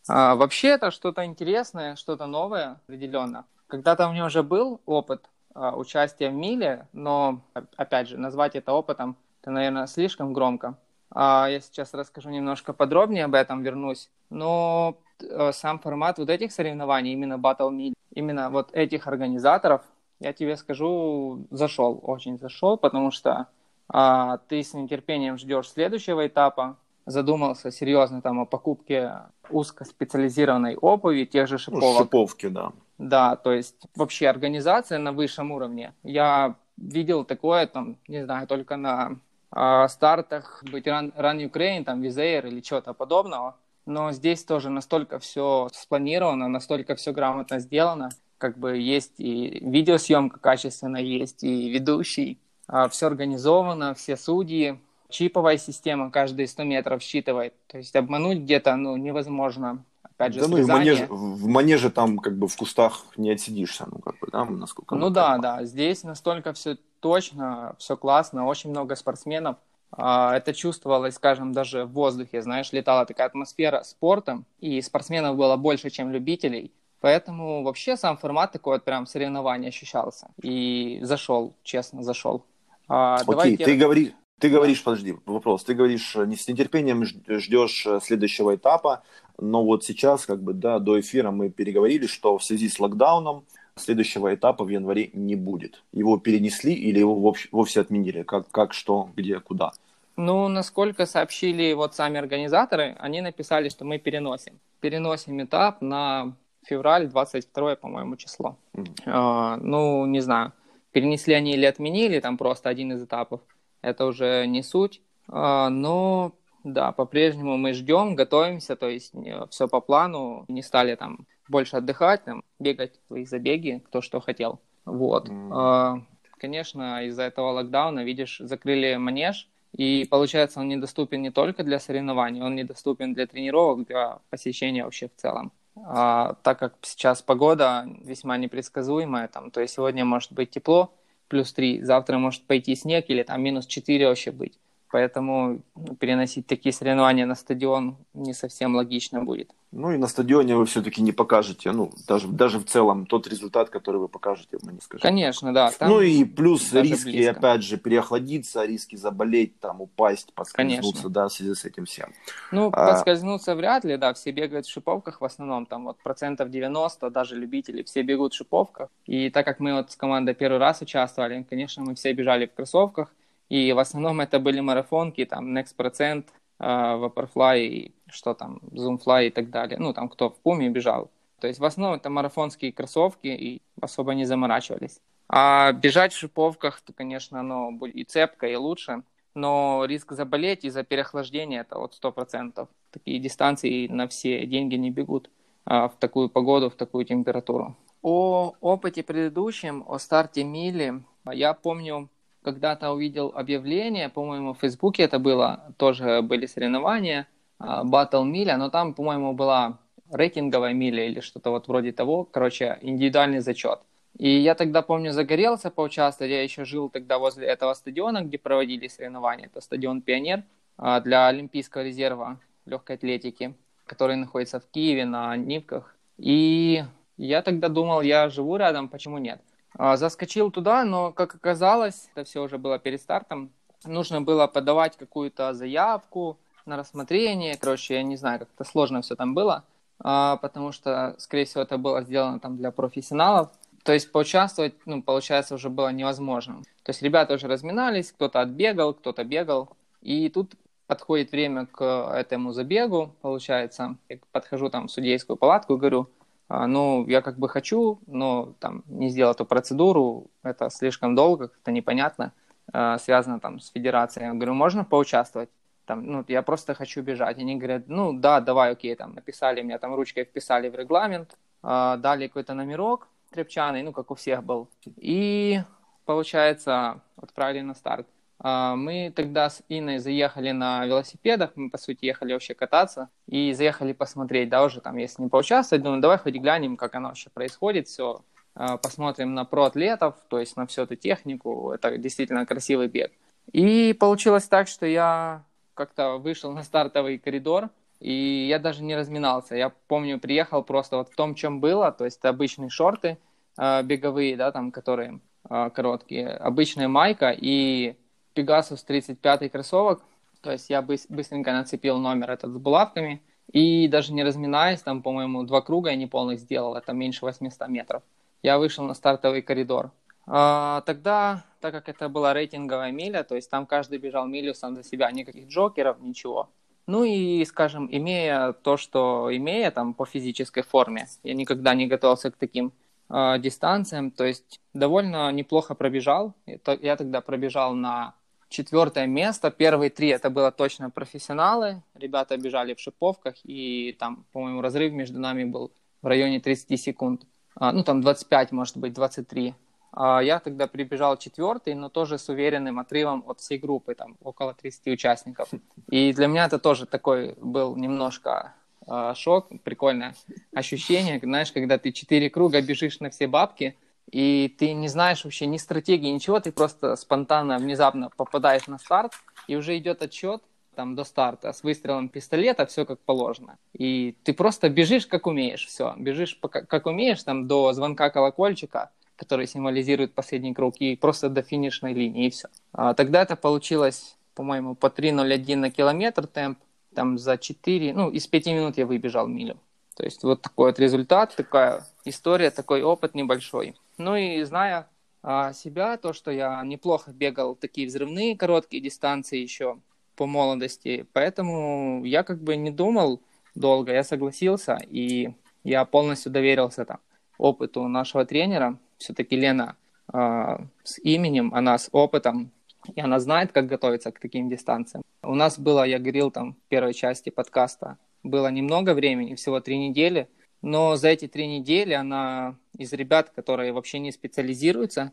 А, 0.08 0.36
вообще 0.36 0.70
это 0.70 0.90
что-то 0.90 1.24
интересное, 1.24 1.96
что-то 1.98 2.26
новое 2.26 2.80
определенно. 2.84 3.46
Когда-то 3.68 4.08
у 4.08 4.12
меня 4.12 4.26
уже 4.26 4.42
был 4.42 4.82
опыт 4.86 5.30
а, 5.54 5.76
участия 5.76 6.30
в 6.30 6.34
миле, 6.34 6.88
но, 6.94 7.42
опять 7.78 8.08
же, 8.08 8.18
назвать 8.18 8.56
это 8.56 8.74
опытом, 8.74 9.16
это, 9.42 9.52
наверное, 9.52 9.88
слишком 9.88 10.34
громко. 10.34 10.78
А, 11.12 11.48
я 11.50 11.60
сейчас 11.60 11.94
расскажу 11.94 12.30
немножко 12.30 12.74
подробнее 12.74 13.26
об 13.26 13.36
этом, 13.36 13.62
вернусь. 13.62 14.10
Но 14.30 14.98
э, 15.22 15.52
сам 15.54 15.80
формат 15.80 16.18
вот 16.18 16.30
этих 16.30 16.52
соревнований, 16.52 17.14
именно 17.14 17.36
Battle 17.36 17.72
Mil, 17.72 17.94
именно 18.14 18.50
вот 18.50 18.74
этих 18.74 19.08
организаторов, 19.08 19.82
я 20.20 20.34
тебе 20.34 20.58
скажу, 20.58 21.46
зашел, 21.52 22.00
очень 22.02 22.40
зашел, 22.40 22.78
потому 22.78 23.12
что 23.12 23.48
а, 23.90 24.38
ты 24.48 24.64
с 24.64 24.74
нетерпением 24.74 25.38
ждешь 25.38 25.70
следующего 25.70 26.26
этапа, 26.26 26.78
задумался 27.06 27.72
серьезно 27.72 28.22
там 28.22 28.40
о 28.40 28.46
покупке 28.46 29.20
узкоспециализированной 29.50 30.78
обуви, 30.78 31.26
тех 31.26 31.48
же 31.48 31.58
шиповок. 31.58 31.84
Ну, 31.84 31.98
шиповки, 31.98 32.48
да. 32.48 32.72
Да, 33.04 33.36
то 33.36 33.52
есть 33.52 33.76
вообще 33.96 34.30
организация 34.30 34.98
на 34.98 35.12
высшем 35.12 35.52
уровне. 35.52 35.94
Я 36.04 36.56
видел 36.78 37.26
такое, 37.26 37.68
там, 37.68 37.98
не 38.08 38.24
знаю, 38.24 38.48
только 38.48 38.78
на 38.78 39.18
э, 39.54 39.88
стартах, 39.90 40.64
быть 40.72 40.88
Run, 40.88 41.14
Run 41.14 41.52
Ukraine, 41.52 41.84
там, 41.84 42.02
Визейр 42.02 42.46
или 42.46 42.62
чего-то 42.62 42.94
подобного. 42.94 43.58
Но 43.86 44.14
здесь 44.14 44.46
тоже 44.46 44.70
настолько 44.70 45.20
все 45.20 45.68
спланировано, 45.74 46.48
настолько 46.48 46.96
все 46.96 47.12
грамотно 47.12 47.60
сделано. 47.60 48.10
Как 48.38 48.58
бы 48.58 48.78
есть 48.78 49.16
и 49.18 49.60
видеосъемка 49.60 50.40
качественно, 50.40 50.96
есть 50.96 51.44
и 51.44 51.70
ведущий. 51.70 52.40
Э, 52.70 52.88
все 52.90 53.08
организовано, 53.08 53.96
все 53.96 54.16
судьи. 54.16 54.80
Чиповая 55.10 55.58
система 55.58 56.10
каждые 56.10 56.48
100 56.48 56.64
метров 56.64 57.02
считывает. 57.04 57.54
То 57.68 57.80
есть 57.80 57.94
обмануть 57.98 58.40
где-то 58.40 58.78
ну, 58.78 58.96
невозможно 58.96 59.84
опять 60.24 60.34
же, 60.34 60.42
да, 60.42 60.48
ну, 60.48 60.64
в 60.64 60.68
манеже, 60.68 61.08
в 61.10 61.48
манеже 61.48 61.90
там 61.90 62.18
как 62.18 62.38
бы 62.38 62.48
в 62.48 62.56
кустах 62.56 63.06
не 63.18 63.32
отсидишься, 63.32 63.86
ну, 63.92 64.00
как 64.00 64.20
бы, 64.20 64.28
да, 64.32 64.46
насколько... 64.46 64.96
Ну, 64.96 65.10
да, 65.10 65.38
да, 65.38 65.64
здесь 65.64 66.04
настолько 66.04 66.54
все 66.54 66.78
точно, 67.00 67.76
все 67.78 67.98
классно, 67.98 68.46
очень 68.46 68.70
много 68.70 68.96
спортсменов. 68.96 69.58
А, 69.92 70.36
это 70.36 70.54
чувствовалось, 70.54 71.16
скажем, 71.16 71.54
даже 71.54 71.86
в 71.86 71.92
воздухе, 71.92 72.42
знаешь, 72.42 72.72
летала 72.72 73.06
такая 73.06 73.28
атмосфера 73.28 73.84
спорта, 73.84 74.44
и 74.60 74.82
спортсменов 74.82 75.36
было 75.36 75.56
больше, 75.58 75.90
чем 75.90 76.12
любителей. 76.12 76.72
Поэтому 77.00 77.64
вообще 77.64 77.98
сам 77.98 78.18
формат 78.18 78.54
такой 78.54 78.78
вот 78.78 78.86
прям 78.86 79.06
соревнования 79.06 79.70
ощущался. 79.70 80.30
И 80.42 81.00
зашел, 81.02 81.54
честно, 81.62 82.02
зашел. 82.02 82.46
А, 82.88 83.16
Окей, 83.16 83.26
давайте... 83.28 83.66
ты 83.66 83.78
говори, 83.78 84.14
ты 84.44 84.50
говоришь, 84.50 84.84
подожди, 84.84 85.16
вопрос. 85.26 85.64
Ты 85.64 85.74
говоришь, 85.74 86.16
не 86.16 86.36
с 86.36 86.50
нетерпением 86.50 87.06
ждешь 87.06 87.86
э, 87.88 88.02
следующего 88.04 88.54
этапа, 88.56 89.02
но 89.40 89.64
вот 89.64 89.86
сейчас, 89.86 90.26
как 90.26 90.44
бы, 90.44 90.54
да, 90.54 90.80
до 90.80 91.00
эфира 91.00 91.32
мы 91.32 91.50
переговорили, 91.50 92.08
что 92.08 92.38
в 92.38 92.44
связи 92.44 92.68
с 92.68 92.78
локдауном 92.78 93.46
следующего 93.78 94.36
этапа 94.36 94.66
в 94.66 94.68
январе 94.68 95.12
не 95.14 95.38
будет. 95.38 95.82
Его 95.94 96.18
перенесли 96.18 96.74
или 96.74 97.00
его 97.00 97.34
вовсе, 97.54 97.80
отменили? 97.80 98.24
Как, 98.24 98.52
как, 98.52 98.74
что, 98.74 99.12
где, 99.16 99.40
куда? 99.40 99.72
Ну, 100.18 100.50
насколько 100.50 101.06
сообщили 101.06 101.72
вот 101.72 101.96
сами 101.96 102.20
организаторы, 102.20 102.98
они 103.00 103.22
написали, 103.22 103.70
что 103.70 103.86
мы 103.86 103.98
переносим. 103.98 104.60
Переносим 104.82 105.42
этап 105.42 105.82
на 105.82 106.36
февраль 106.66 107.08
22, 107.08 107.78
по-моему, 107.78 108.18
число. 108.18 108.58
Mm. 108.74 108.94
А, 109.06 109.56
ну, 109.62 110.06
не 110.06 110.20
знаю, 110.20 110.52
перенесли 110.92 111.34
они 111.34 111.54
или 111.54 111.66
отменили, 111.66 112.20
там 112.20 112.38
просто 112.38 112.68
один 112.68 112.92
из 112.92 113.02
этапов. 113.02 113.40
Это 113.84 114.06
уже 114.08 114.48
не 114.48 114.64
суть. 114.64 115.02
А, 115.28 115.70
но 115.70 116.34
да, 116.64 116.92
по-прежнему 116.92 117.58
мы 117.58 117.74
ждем, 117.74 118.16
готовимся, 118.16 118.76
то 118.76 118.90
есть 118.90 119.14
все 119.52 119.68
по 119.68 119.82
плану, 119.82 120.46
не 120.48 120.64
стали 120.64 120.96
там 120.96 121.28
больше 121.48 121.78
отдыхать, 121.78 122.24
там, 122.24 122.44
бегать 122.58 123.00
свои 123.08 123.26
забеги, 123.26 123.84
кто 123.86 124.02
что 124.02 124.20
хотел. 124.22 124.60
Вот. 124.86 125.30
Mm. 125.30 126.04
Конечно, 126.38 127.06
из-за 127.06 127.24
этого 127.24 127.52
локдауна, 127.52 128.04
видишь, 128.04 128.40
закрыли 128.40 128.96
манеж, 128.96 129.50
и 129.74 130.06
получается, 130.10 130.60
он 130.60 130.68
недоступен 130.68 131.22
не 131.22 131.32
только 131.32 131.64
для 131.64 131.80
соревнований, 131.80 132.42
он 132.42 132.56
недоступен 132.56 133.14
для 133.14 133.28
тренировок, 133.28 133.88
для 133.88 134.20
посещения 134.30 134.84
вообще 134.84 135.08
в 135.10 135.16
целом. 135.16 135.52
А, 135.76 136.36
так 136.44 136.60
как 136.60 136.76
сейчас 136.82 137.22
погода 137.22 137.88
весьма 138.04 138.38
непредсказуемая, 138.38 139.28
там, 139.28 139.52
то 139.52 139.62
есть 139.62 139.74
сегодня 139.74 140.06
может 140.06 140.32
быть 140.32 140.52
тепло, 140.52 140.94
плюс 141.28 141.54
3, 141.54 141.82
завтра 141.82 142.18
может 142.18 142.44
пойти 142.44 142.76
снег 142.76 143.06
или 143.10 143.24
там 143.24 143.42
минус 143.42 143.66
4 143.66 144.08
вообще 144.08 144.32
быть. 144.32 144.60
Поэтому 144.94 145.64
переносить 146.00 146.46
такие 146.46 146.72
соревнования 146.72 147.26
на 147.26 147.34
стадион 147.34 147.98
не 148.14 148.36
совсем 148.36 148.76
логично 148.76 149.24
будет. 149.24 149.50
Ну 149.72 149.92
и 149.92 149.98
на 149.98 150.06
стадионе 150.06 150.56
вы 150.56 150.68
все-таки 150.68 151.02
не 151.02 151.12
покажете, 151.12 151.72
ну, 151.72 151.92
даже, 152.08 152.28
даже 152.28 152.60
в 152.60 152.66
целом 152.66 153.08
тот 153.08 153.26
результат, 153.26 153.72
который 153.72 154.00
вы 154.00 154.08
покажете, 154.08 154.60
мы 154.62 154.74
не 154.74 154.80
скажем. 154.82 155.02
Конечно, 155.02 155.52
да. 155.52 155.72
ну 155.82 156.00
и 156.00 156.24
плюс 156.26 156.72
риски, 156.74 157.10
близко. 157.10 157.32
опять 157.32 157.64
же, 157.64 157.78
переохладиться, 157.78 158.64
риски 158.66 158.96
заболеть, 158.96 159.60
там, 159.60 159.82
упасть, 159.82 160.32
поскользнуться, 160.36 160.92
Конечно. 160.92 161.10
да, 161.10 161.28
в 161.28 161.34
связи 161.34 161.56
с 161.56 161.66
этим 161.66 161.86
всем. 161.86 162.14
Ну, 162.52 162.68
а... 162.72 162.92
поскользнуться 162.92 163.56
вряд 163.56 163.86
ли, 163.86 163.98
да, 163.98 164.14
все 164.14 164.30
бегают 164.30 164.68
в 164.68 164.72
шиповках 164.72 165.22
в 165.22 165.26
основном, 165.26 165.66
там 165.66 165.86
вот 165.86 165.98
процентов 166.04 166.52
90, 166.52 167.10
даже 167.10 167.36
любители, 167.36 167.82
все 167.82 168.04
бегут 168.04 168.34
в 168.34 168.38
шиповках. 168.38 168.90
И 169.08 169.32
так 169.32 169.44
как 169.44 169.60
мы 169.60 169.74
вот 169.74 169.90
с 169.92 169.96
командой 169.96 170.36
первый 170.36 170.60
раз 170.60 170.84
участвовали, 170.84 171.48
конечно, 171.50 171.84
мы 171.84 171.96
все 171.96 172.14
бежали 172.14 172.46
в 172.46 172.54
кроссовках, 172.54 173.12
и 173.50 173.74
в 173.74 173.80
основном 173.80 174.22
это 174.22 174.40
были 174.40 174.60
марафонки, 174.60 175.26
там, 175.26 175.58
Next 175.58 175.76
Percent, 175.78 176.26
uh, 176.60 177.00
Vaporfly, 177.00 177.92
что 178.08 178.34
там, 178.34 178.60
Zoomfly 178.72 179.28
и 179.28 179.30
так 179.30 179.50
далее. 179.50 179.78
Ну, 179.80 179.94
там, 179.94 180.10
кто 180.10 180.30
в 180.30 180.36
Пуме 180.36 180.70
бежал. 180.70 181.10
То 181.40 181.48
есть 181.48 181.60
в 181.60 181.66
основном 181.66 182.00
это 182.00 182.10
марафонские 182.10 182.72
кроссовки, 182.72 183.28
и 183.28 183.62
особо 183.82 184.14
не 184.14 184.26
заморачивались. 184.26 185.02
А 185.28 185.72
бежать 185.72 186.14
в 186.14 186.18
шиповках, 186.18 186.82
то, 186.82 186.94
конечно, 186.94 187.40
оно 187.40 187.72
будет 187.72 187.96
и 187.96 188.04
цепко, 188.04 188.48
и 188.48 188.56
лучше. 188.56 189.04
Но 189.36 189.84
риск 189.86 190.12
заболеть 190.12 190.64
из-за 190.64 190.84
переохлаждения 190.84 191.62
это 191.62 191.80
вот 191.80 191.98
100%. 192.02 192.68
Такие 192.92 193.20
дистанции 193.20 193.88
на 193.88 194.08
все 194.08 194.46
деньги 194.46 194.76
не 194.76 194.92
бегут 194.92 195.30
а, 195.66 195.88
в 195.90 195.96
такую 195.98 196.30
погоду, 196.30 196.70
в 196.70 196.76
такую 196.76 197.06
температуру. 197.06 197.76
О 198.02 198.54
опыте 198.62 199.02
предыдущем, 199.02 199.84
о 199.88 199.98
старте 199.98 200.44
мили, 200.44 201.02
я 201.32 201.54
помню, 201.54 202.10
когда-то 202.44 202.92
увидел 202.92 203.32
объявление, 203.36 204.10
по-моему, 204.10 204.54
в 204.54 204.60
Фейсбуке 204.60 205.04
это 205.04 205.20
было, 205.20 205.74
тоже 205.78 206.22
были 206.22 206.46
соревнования, 206.46 207.28
Battle 207.60 208.26
миля, 208.26 208.58
но 208.58 208.70
там, 208.70 208.94
по-моему, 208.94 209.34
была 209.34 209.80
рейтинговая 210.12 210.74
миля 210.74 211.06
или 211.08 211.22
что-то 211.22 211.50
вот 211.50 211.68
вроде 211.68 211.92
того, 211.92 212.26
короче, 212.26 212.78
индивидуальный 212.82 213.40
зачет. 213.40 213.80
И 214.18 214.30
я 214.30 214.54
тогда, 214.54 214.82
помню, 214.82 215.12
загорелся 215.12 215.72
поучаствовать, 215.72 216.32
я 216.32 216.44
еще 216.44 216.66
жил 216.66 216.90
тогда 216.90 217.18
возле 217.18 217.48
этого 217.48 217.74
стадиона, 217.74 218.22
где 218.22 218.38
проводили 218.38 218.88
соревнования, 218.88 219.48
это 219.48 219.60
стадион 219.60 220.02
«Пионер» 220.02 220.44
а, 220.78 221.00
для 221.00 221.28
Олимпийского 221.28 221.84
резерва 221.84 222.40
легкой 222.66 222.98
атлетики, 222.98 223.56
который 223.88 224.16
находится 224.16 224.60
в 224.60 224.68
Киеве 224.70 225.06
на 225.06 225.36
Нивках. 225.36 225.96
И 226.18 226.84
я 227.18 227.42
тогда 227.42 227.70
думал, 227.70 228.02
я 228.02 228.30
живу 228.30 228.56
рядом, 228.58 228.88
почему 228.88 229.18
нет? 229.18 229.42
А, 229.78 229.98
заскочил 229.98 230.52
туда, 230.52 230.84
но, 230.84 231.12
как 231.12 231.36
оказалось, 231.36 232.10
это 232.14 232.26
все 232.26 232.44
уже 232.44 232.58
было 232.58 232.80
перед 232.80 233.02
стартом, 233.02 233.52
нужно 233.86 234.22
было 234.22 234.48
подавать 234.48 234.98
какую-то 234.98 235.54
заявку 235.54 236.38
на 236.66 236.78
рассмотрение, 236.78 237.58
короче, 237.58 237.96
я 237.96 238.04
не 238.04 238.16
знаю, 238.16 238.40
как-то 238.40 238.64
сложно 238.64 239.02
все 239.02 239.16
там 239.16 239.34
было, 239.34 239.64
а, 240.00 240.38
потому 240.38 240.72
что, 240.72 241.16
скорее 241.18 241.46
всего, 241.46 241.64
это 241.64 241.78
было 241.78 242.04
сделано 242.04 242.40
там 242.40 242.58
для 242.58 242.72
профессионалов, 242.72 243.50
то 243.84 243.92
есть 243.92 244.12
поучаствовать, 244.12 244.76
ну, 244.86 245.02
получается, 245.02 245.56
уже 245.56 245.70
было 245.70 245.92
невозможно. 245.92 246.62
То 246.84 246.92
есть 246.92 247.02
ребята 247.02 247.34
уже 247.34 247.48
разминались, 247.48 248.12
кто-то 248.12 248.40
отбегал, 248.40 248.94
кто-то 248.94 249.24
бегал, 249.26 249.70
и 250.02 250.30
тут 250.30 250.54
подходит 250.88 251.32
время 251.32 251.66
к 251.66 251.84
этому 252.14 252.54
забегу, 252.54 253.14
получается, 253.22 253.98
я 254.10 254.18
подхожу 254.32 254.70
там 254.70 254.88
в 254.88 254.92
судейскую 254.92 255.36
палатку 255.36 255.74
и 255.74 255.78
говорю, 255.78 256.10
ну, 256.50 257.06
я 257.08 257.22
как 257.22 257.40
бы 257.40 257.50
хочу, 257.50 258.02
но 258.06 258.54
там 258.60 258.84
не 258.88 259.10
сделал 259.10 259.34
эту 259.34 259.46
процедуру, 259.46 260.30
это 260.44 260.70
слишком 260.70 261.16
долго, 261.16 261.48
как-то 261.48 261.72
непонятно, 261.72 262.34
а, 262.72 262.98
связано 262.98 263.40
там 263.40 263.60
с 263.60 263.70
федерацией. 263.70 264.28
Я 264.28 264.34
говорю, 264.34 264.54
можно 264.54 264.86
поучаствовать? 264.86 265.50
Там, 265.86 266.06
ну, 266.06 266.24
я 266.28 266.42
просто 266.42 266.74
хочу 266.74 267.02
бежать. 267.02 267.38
Они 267.38 267.56
говорят, 267.56 267.88
ну, 267.88 268.14
да, 268.14 268.40
давай, 268.40 268.72
окей, 268.72 268.96
там, 268.96 269.14
написали, 269.14 269.62
меня 269.62 269.80
там 269.80 269.96
ручкой 269.96 270.24
вписали 270.24 270.70
в 270.70 270.76
регламент, 270.76 271.38
а, 271.62 271.98
дали 271.98 272.28
какой-то 272.28 272.54
номерок 272.54 273.08
трепчаный, 273.32 273.82
ну, 273.84 273.92
как 273.92 274.12
у 274.12 274.16
всех 274.16 274.44
был. 274.44 274.70
И, 274.98 275.62
получается, 276.06 277.02
отправили 277.18 277.62
на 277.62 277.74
старт. 277.74 278.08
А, 278.46 278.76
мы 278.76 279.12
тогда 279.16 279.50
с 279.50 279.64
Инной 279.70 280.00
заехали 280.00 280.52
на 280.52 280.86
велосипедах, 280.86 281.52
мы, 281.56 281.70
по 281.70 281.78
сути, 281.78 282.04
ехали 282.06 282.34
вообще 282.34 282.54
кататься 282.54 283.10
и 283.26 283.54
заехали 283.54 283.94
посмотреть, 283.94 284.50
да, 284.50 284.66
уже 284.66 284.82
там, 284.82 284.98
если 284.98 285.22
не 285.24 285.30
поучаствовать, 285.30 285.82
думаю, 285.82 286.02
давай 286.02 286.18
хоть 286.18 286.36
глянем, 286.36 286.76
как 286.76 286.94
оно 286.96 287.08
вообще 287.08 287.30
происходит, 287.30 287.88
все, 287.88 288.22
а, 288.54 288.76
посмотрим 288.76 289.34
на 289.34 289.46
проатлетов, 289.46 290.16
то 290.28 290.40
есть 290.40 290.58
на 290.58 290.68
всю 290.68 290.82
эту 290.82 290.98
технику, 290.98 291.72
это 291.72 291.98
действительно 291.98 292.46
красивый 292.46 292.90
бег. 292.90 293.14
И 293.54 293.94
получилось 293.98 294.48
так, 294.50 294.68
что 294.68 294.86
я 294.86 295.46
как-то 295.74 296.18
вышел 296.18 296.52
на 296.52 296.64
стартовый 296.64 297.20
коридор, 297.20 297.70
и 298.02 298.46
я 298.50 298.60
даже 298.60 298.84
не 298.84 298.98
разминался. 298.98 299.56
Я 299.56 299.72
помню, 299.88 300.20
приехал 300.20 300.64
просто 300.64 300.98
вот 300.98 301.10
в 301.10 301.16
том, 301.16 301.34
чем 301.36 301.62
было, 301.62 301.94
то 301.94 302.04
есть 302.04 302.24
обычные 302.26 302.70
шорты 302.70 303.18
э, 303.58 303.84
беговые, 303.84 304.36
да, 304.36 304.52
там, 304.52 304.72
которые 304.72 305.22
короткие, 305.46 306.30
обычная 306.30 306.88
майка 306.88 307.36
и 307.38 307.98
Pegasus 308.36 308.84
35 308.86 309.52
кроссовок. 309.52 310.04
То 310.42 310.52
есть 310.52 310.70
я 310.70 310.82
быстренько 310.82 311.54
нацепил 311.54 311.98
номер 311.98 312.32
этот 312.32 312.52
с 312.52 312.58
булавками. 312.58 313.22
И 313.52 313.88
даже 313.88 314.14
не 314.14 314.24
разминаясь, 314.24 314.82
там, 314.82 315.02
по-моему, 315.02 315.44
два 315.44 315.62
круга 315.62 315.90
я 315.90 315.96
неполных 315.96 316.40
сделал, 316.40 316.76
это 316.76 316.94
меньше 316.94 317.26
800 317.26 317.68
метров. 317.68 318.04
Я 318.42 318.58
вышел 318.58 318.84
на 318.86 318.94
стартовый 318.94 319.42
коридор. 319.42 319.92
А, 320.26 320.82
тогда, 320.86 321.46
так 321.60 321.74
как 321.74 321.90
это 321.90 322.10
была 322.10 322.34
рейтинговая 322.34 322.92
миля, 322.92 323.24
то 323.24 323.36
есть 323.36 323.50
там 323.50 323.66
каждый 323.66 324.00
бежал 324.00 324.26
милю 324.28 324.54
сам 324.54 324.76
за 324.76 324.84
себя, 324.84 325.12
никаких 325.12 325.48
джокеров, 325.48 326.00
ничего. 326.02 326.50
Ну 326.88 327.04
и, 327.04 327.44
скажем, 327.46 327.88
имея 327.92 328.54
то, 328.54 328.78
что 328.78 329.30
имея 329.32 329.72
там 329.72 329.94
по 329.94 330.06
физической 330.06 330.64
форме, 330.64 331.08
я 331.24 331.34
никогда 331.34 331.74
не 331.74 331.88
готовился 331.88 332.32
к 332.32 332.36
таким 332.36 332.74
э, 333.10 333.40
дистанциям, 333.40 334.12
то 334.12 334.26
есть 334.26 334.60
довольно 334.74 335.32
неплохо 335.32 335.76
пробежал. 335.76 336.34
Я 336.82 336.96
тогда 336.96 337.22
пробежал 337.22 337.74
на 337.74 338.16
четвертое 338.54 339.08
место. 339.08 339.52
Первые 339.52 339.90
три 339.90 340.10
это 340.10 340.30
было 340.30 340.52
точно 340.52 340.90
профессионалы. 340.90 341.82
Ребята 341.96 342.38
бежали 342.38 342.74
в 342.74 342.80
шиповках, 342.80 343.36
и 343.44 343.96
там, 344.00 344.26
по-моему, 344.32 344.62
разрыв 344.62 344.94
между 344.94 345.20
нами 345.20 345.44
был 345.44 345.72
в 346.02 346.08
районе 346.08 346.40
30 346.40 346.80
секунд. 346.80 347.24
А, 347.56 347.72
ну, 347.72 347.84
там 347.84 348.02
25, 348.02 348.52
может 348.52 348.78
быть, 348.78 348.94
23. 348.94 349.56
А 349.92 350.22
я 350.22 350.40
тогда 350.40 350.68
прибежал 350.68 351.18
четвертый, 351.18 351.74
но 351.76 351.90
тоже 351.90 352.18
с 352.18 352.30
уверенным 352.30 352.80
отрывом 352.80 353.24
от 353.28 353.40
всей 353.40 353.58
группы, 353.58 353.96
там 353.96 354.18
около 354.24 354.54
30 354.54 354.88
участников. 354.88 355.50
И 355.90 356.14
для 356.14 356.28
меня 356.28 356.46
это 356.46 356.60
тоже 356.60 356.86
такой 356.86 357.36
был 357.42 357.76
немножко 357.76 358.54
э, 358.88 359.14
шок, 359.16 359.50
прикольное 359.64 360.16
ощущение, 360.54 361.20
знаешь, 361.20 361.52
когда 361.52 361.78
ты 361.78 361.92
четыре 361.92 362.30
круга 362.30 362.62
бежишь 362.62 363.00
на 363.00 363.10
все 363.10 363.28
бабки, 363.28 363.76
и 364.14 364.48
ты 364.60 364.74
не 364.74 364.88
знаешь 364.90 365.24
вообще 365.24 365.48
ни 365.48 365.58
стратегии, 365.58 366.10
ничего, 366.10 366.40
ты 366.40 366.52
просто 366.52 366.96
спонтанно, 366.96 367.58
внезапно 367.58 368.12
попадаешь 368.16 368.68
на 368.68 368.78
старт, 368.78 369.14
и 369.48 369.56
уже 369.56 369.76
идет 369.78 370.04
отчет 370.04 370.44
там 370.76 370.96
до 370.96 371.04
старта 371.04 371.52
с 371.52 371.64
выстрелом 371.64 372.10
пистолета, 372.10 372.68
все 372.68 372.86
как 372.86 373.00
положено. 373.00 373.58
И 373.74 374.16
ты 374.24 374.34
просто 374.34 374.70
бежишь 374.70 375.08
как 375.08 375.26
умеешь, 375.26 375.66
все, 375.66 375.96
бежишь 375.98 376.40
как 376.40 376.86
умеешь 376.86 377.24
там 377.24 377.48
до 377.48 377.74
звонка 377.74 378.12
колокольчика, 378.12 378.92
который 379.16 379.48
символизирует 379.48 380.14
последний 380.14 380.54
круг, 380.54 380.76
и 380.78 380.96
просто 380.96 381.30
до 381.30 381.42
финишной 381.42 381.94
линии, 381.94 382.28
и 382.28 382.30
все. 382.30 382.50
А, 382.72 382.94
тогда 382.94 383.24
это 383.24 383.36
получилось, 383.36 384.16
по-моему, 384.36 384.76
по 384.76 384.88
3.01 384.88 385.56
на 385.56 385.72
километр 385.72 386.28
темп, 386.28 386.60
там 386.94 387.18
за 387.18 387.40
4, 387.40 387.94
ну, 387.94 388.12
из 388.12 388.28
5 388.28 388.46
минут 388.46 388.78
я 388.78 388.86
выбежал 388.86 389.28
милю. 389.28 389.58
То 389.96 390.04
есть 390.04 390.24
вот 390.24 390.42
такой 390.42 390.72
вот 390.72 390.80
результат, 390.80 391.36
такая 391.36 391.86
история, 392.06 392.52
такой 392.52 392.82
опыт 392.82 393.16
небольшой. 393.16 393.76
Ну 393.98 394.16
и 394.16 394.44
зная 394.44 394.88
а, 395.22 395.54
себя, 395.54 395.98
то, 395.98 396.14
что 396.14 396.32
я 396.32 396.62
неплохо 396.64 397.12
бегал 397.12 397.56
такие 397.56 397.88
взрывные 397.88 398.38
короткие 398.38 398.82
дистанции 398.82 399.40
еще 399.40 399.80
по 400.16 400.26
молодости, 400.26 401.08
поэтому 401.14 402.04
я 402.06 402.24
как 402.24 402.42
бы 402.42 402.56
не 402.56 402.72
думал 402.72 403.22
долго, 403.56 403.94
я 403.94 404.04
согласился, 404.04 404.78
и 404.90 405.34
я 405.64 405.86
полностью 405.86 406.32
доверился 406.32 406.86
там 406.86 407.00
опыту 407.38 407.88
нашего 407.88 408.26
тренера. 408.26 408.78
Все-таки 408.98 409.36
Лена 409.36 409.76
э, 410.14 410.58
с 410.84 411.00
именем, 411.00 411.54
она 411.54 411.78
с 411.78 411.90
опытом, 411.92 412.52
и 412.96 413.02
она 413.02 413.20
знает, 413.20 413.52
как 413.52 413.68
готовиться 413.68 414.12
к 414.12 414.20
таким 414.20 414.50
дистанциям. 414.50 415.04
У 415.22 415.36
нас 415.36 415.58
было, 415.58 415.84
я 415.84 416.00
говорил 416.00 416.32
там 416.32 416.54
в 416.54 416.70
первой 416.70 416.94
части 416.94 417.30
подкаста, 417.30 417.98
было 418.24 418.48
немного 418.48 418.94
времени, 418.94 419.36
всего 419.36 419.60
три 419.60 419.78
недели, 419.78 420.28
но 420.62 420.96
за 420.96 421.10
эти 421.10 421.28
три 421.28 421.46
недели 421.48 421.94
она 421.94 422.56
из 422.78 422.94
ребят, 422.94 423.30
которые 423.30 423.74
вообще 423.74 424.00
не 424.00 424.12
специализируются, 424.12 425.12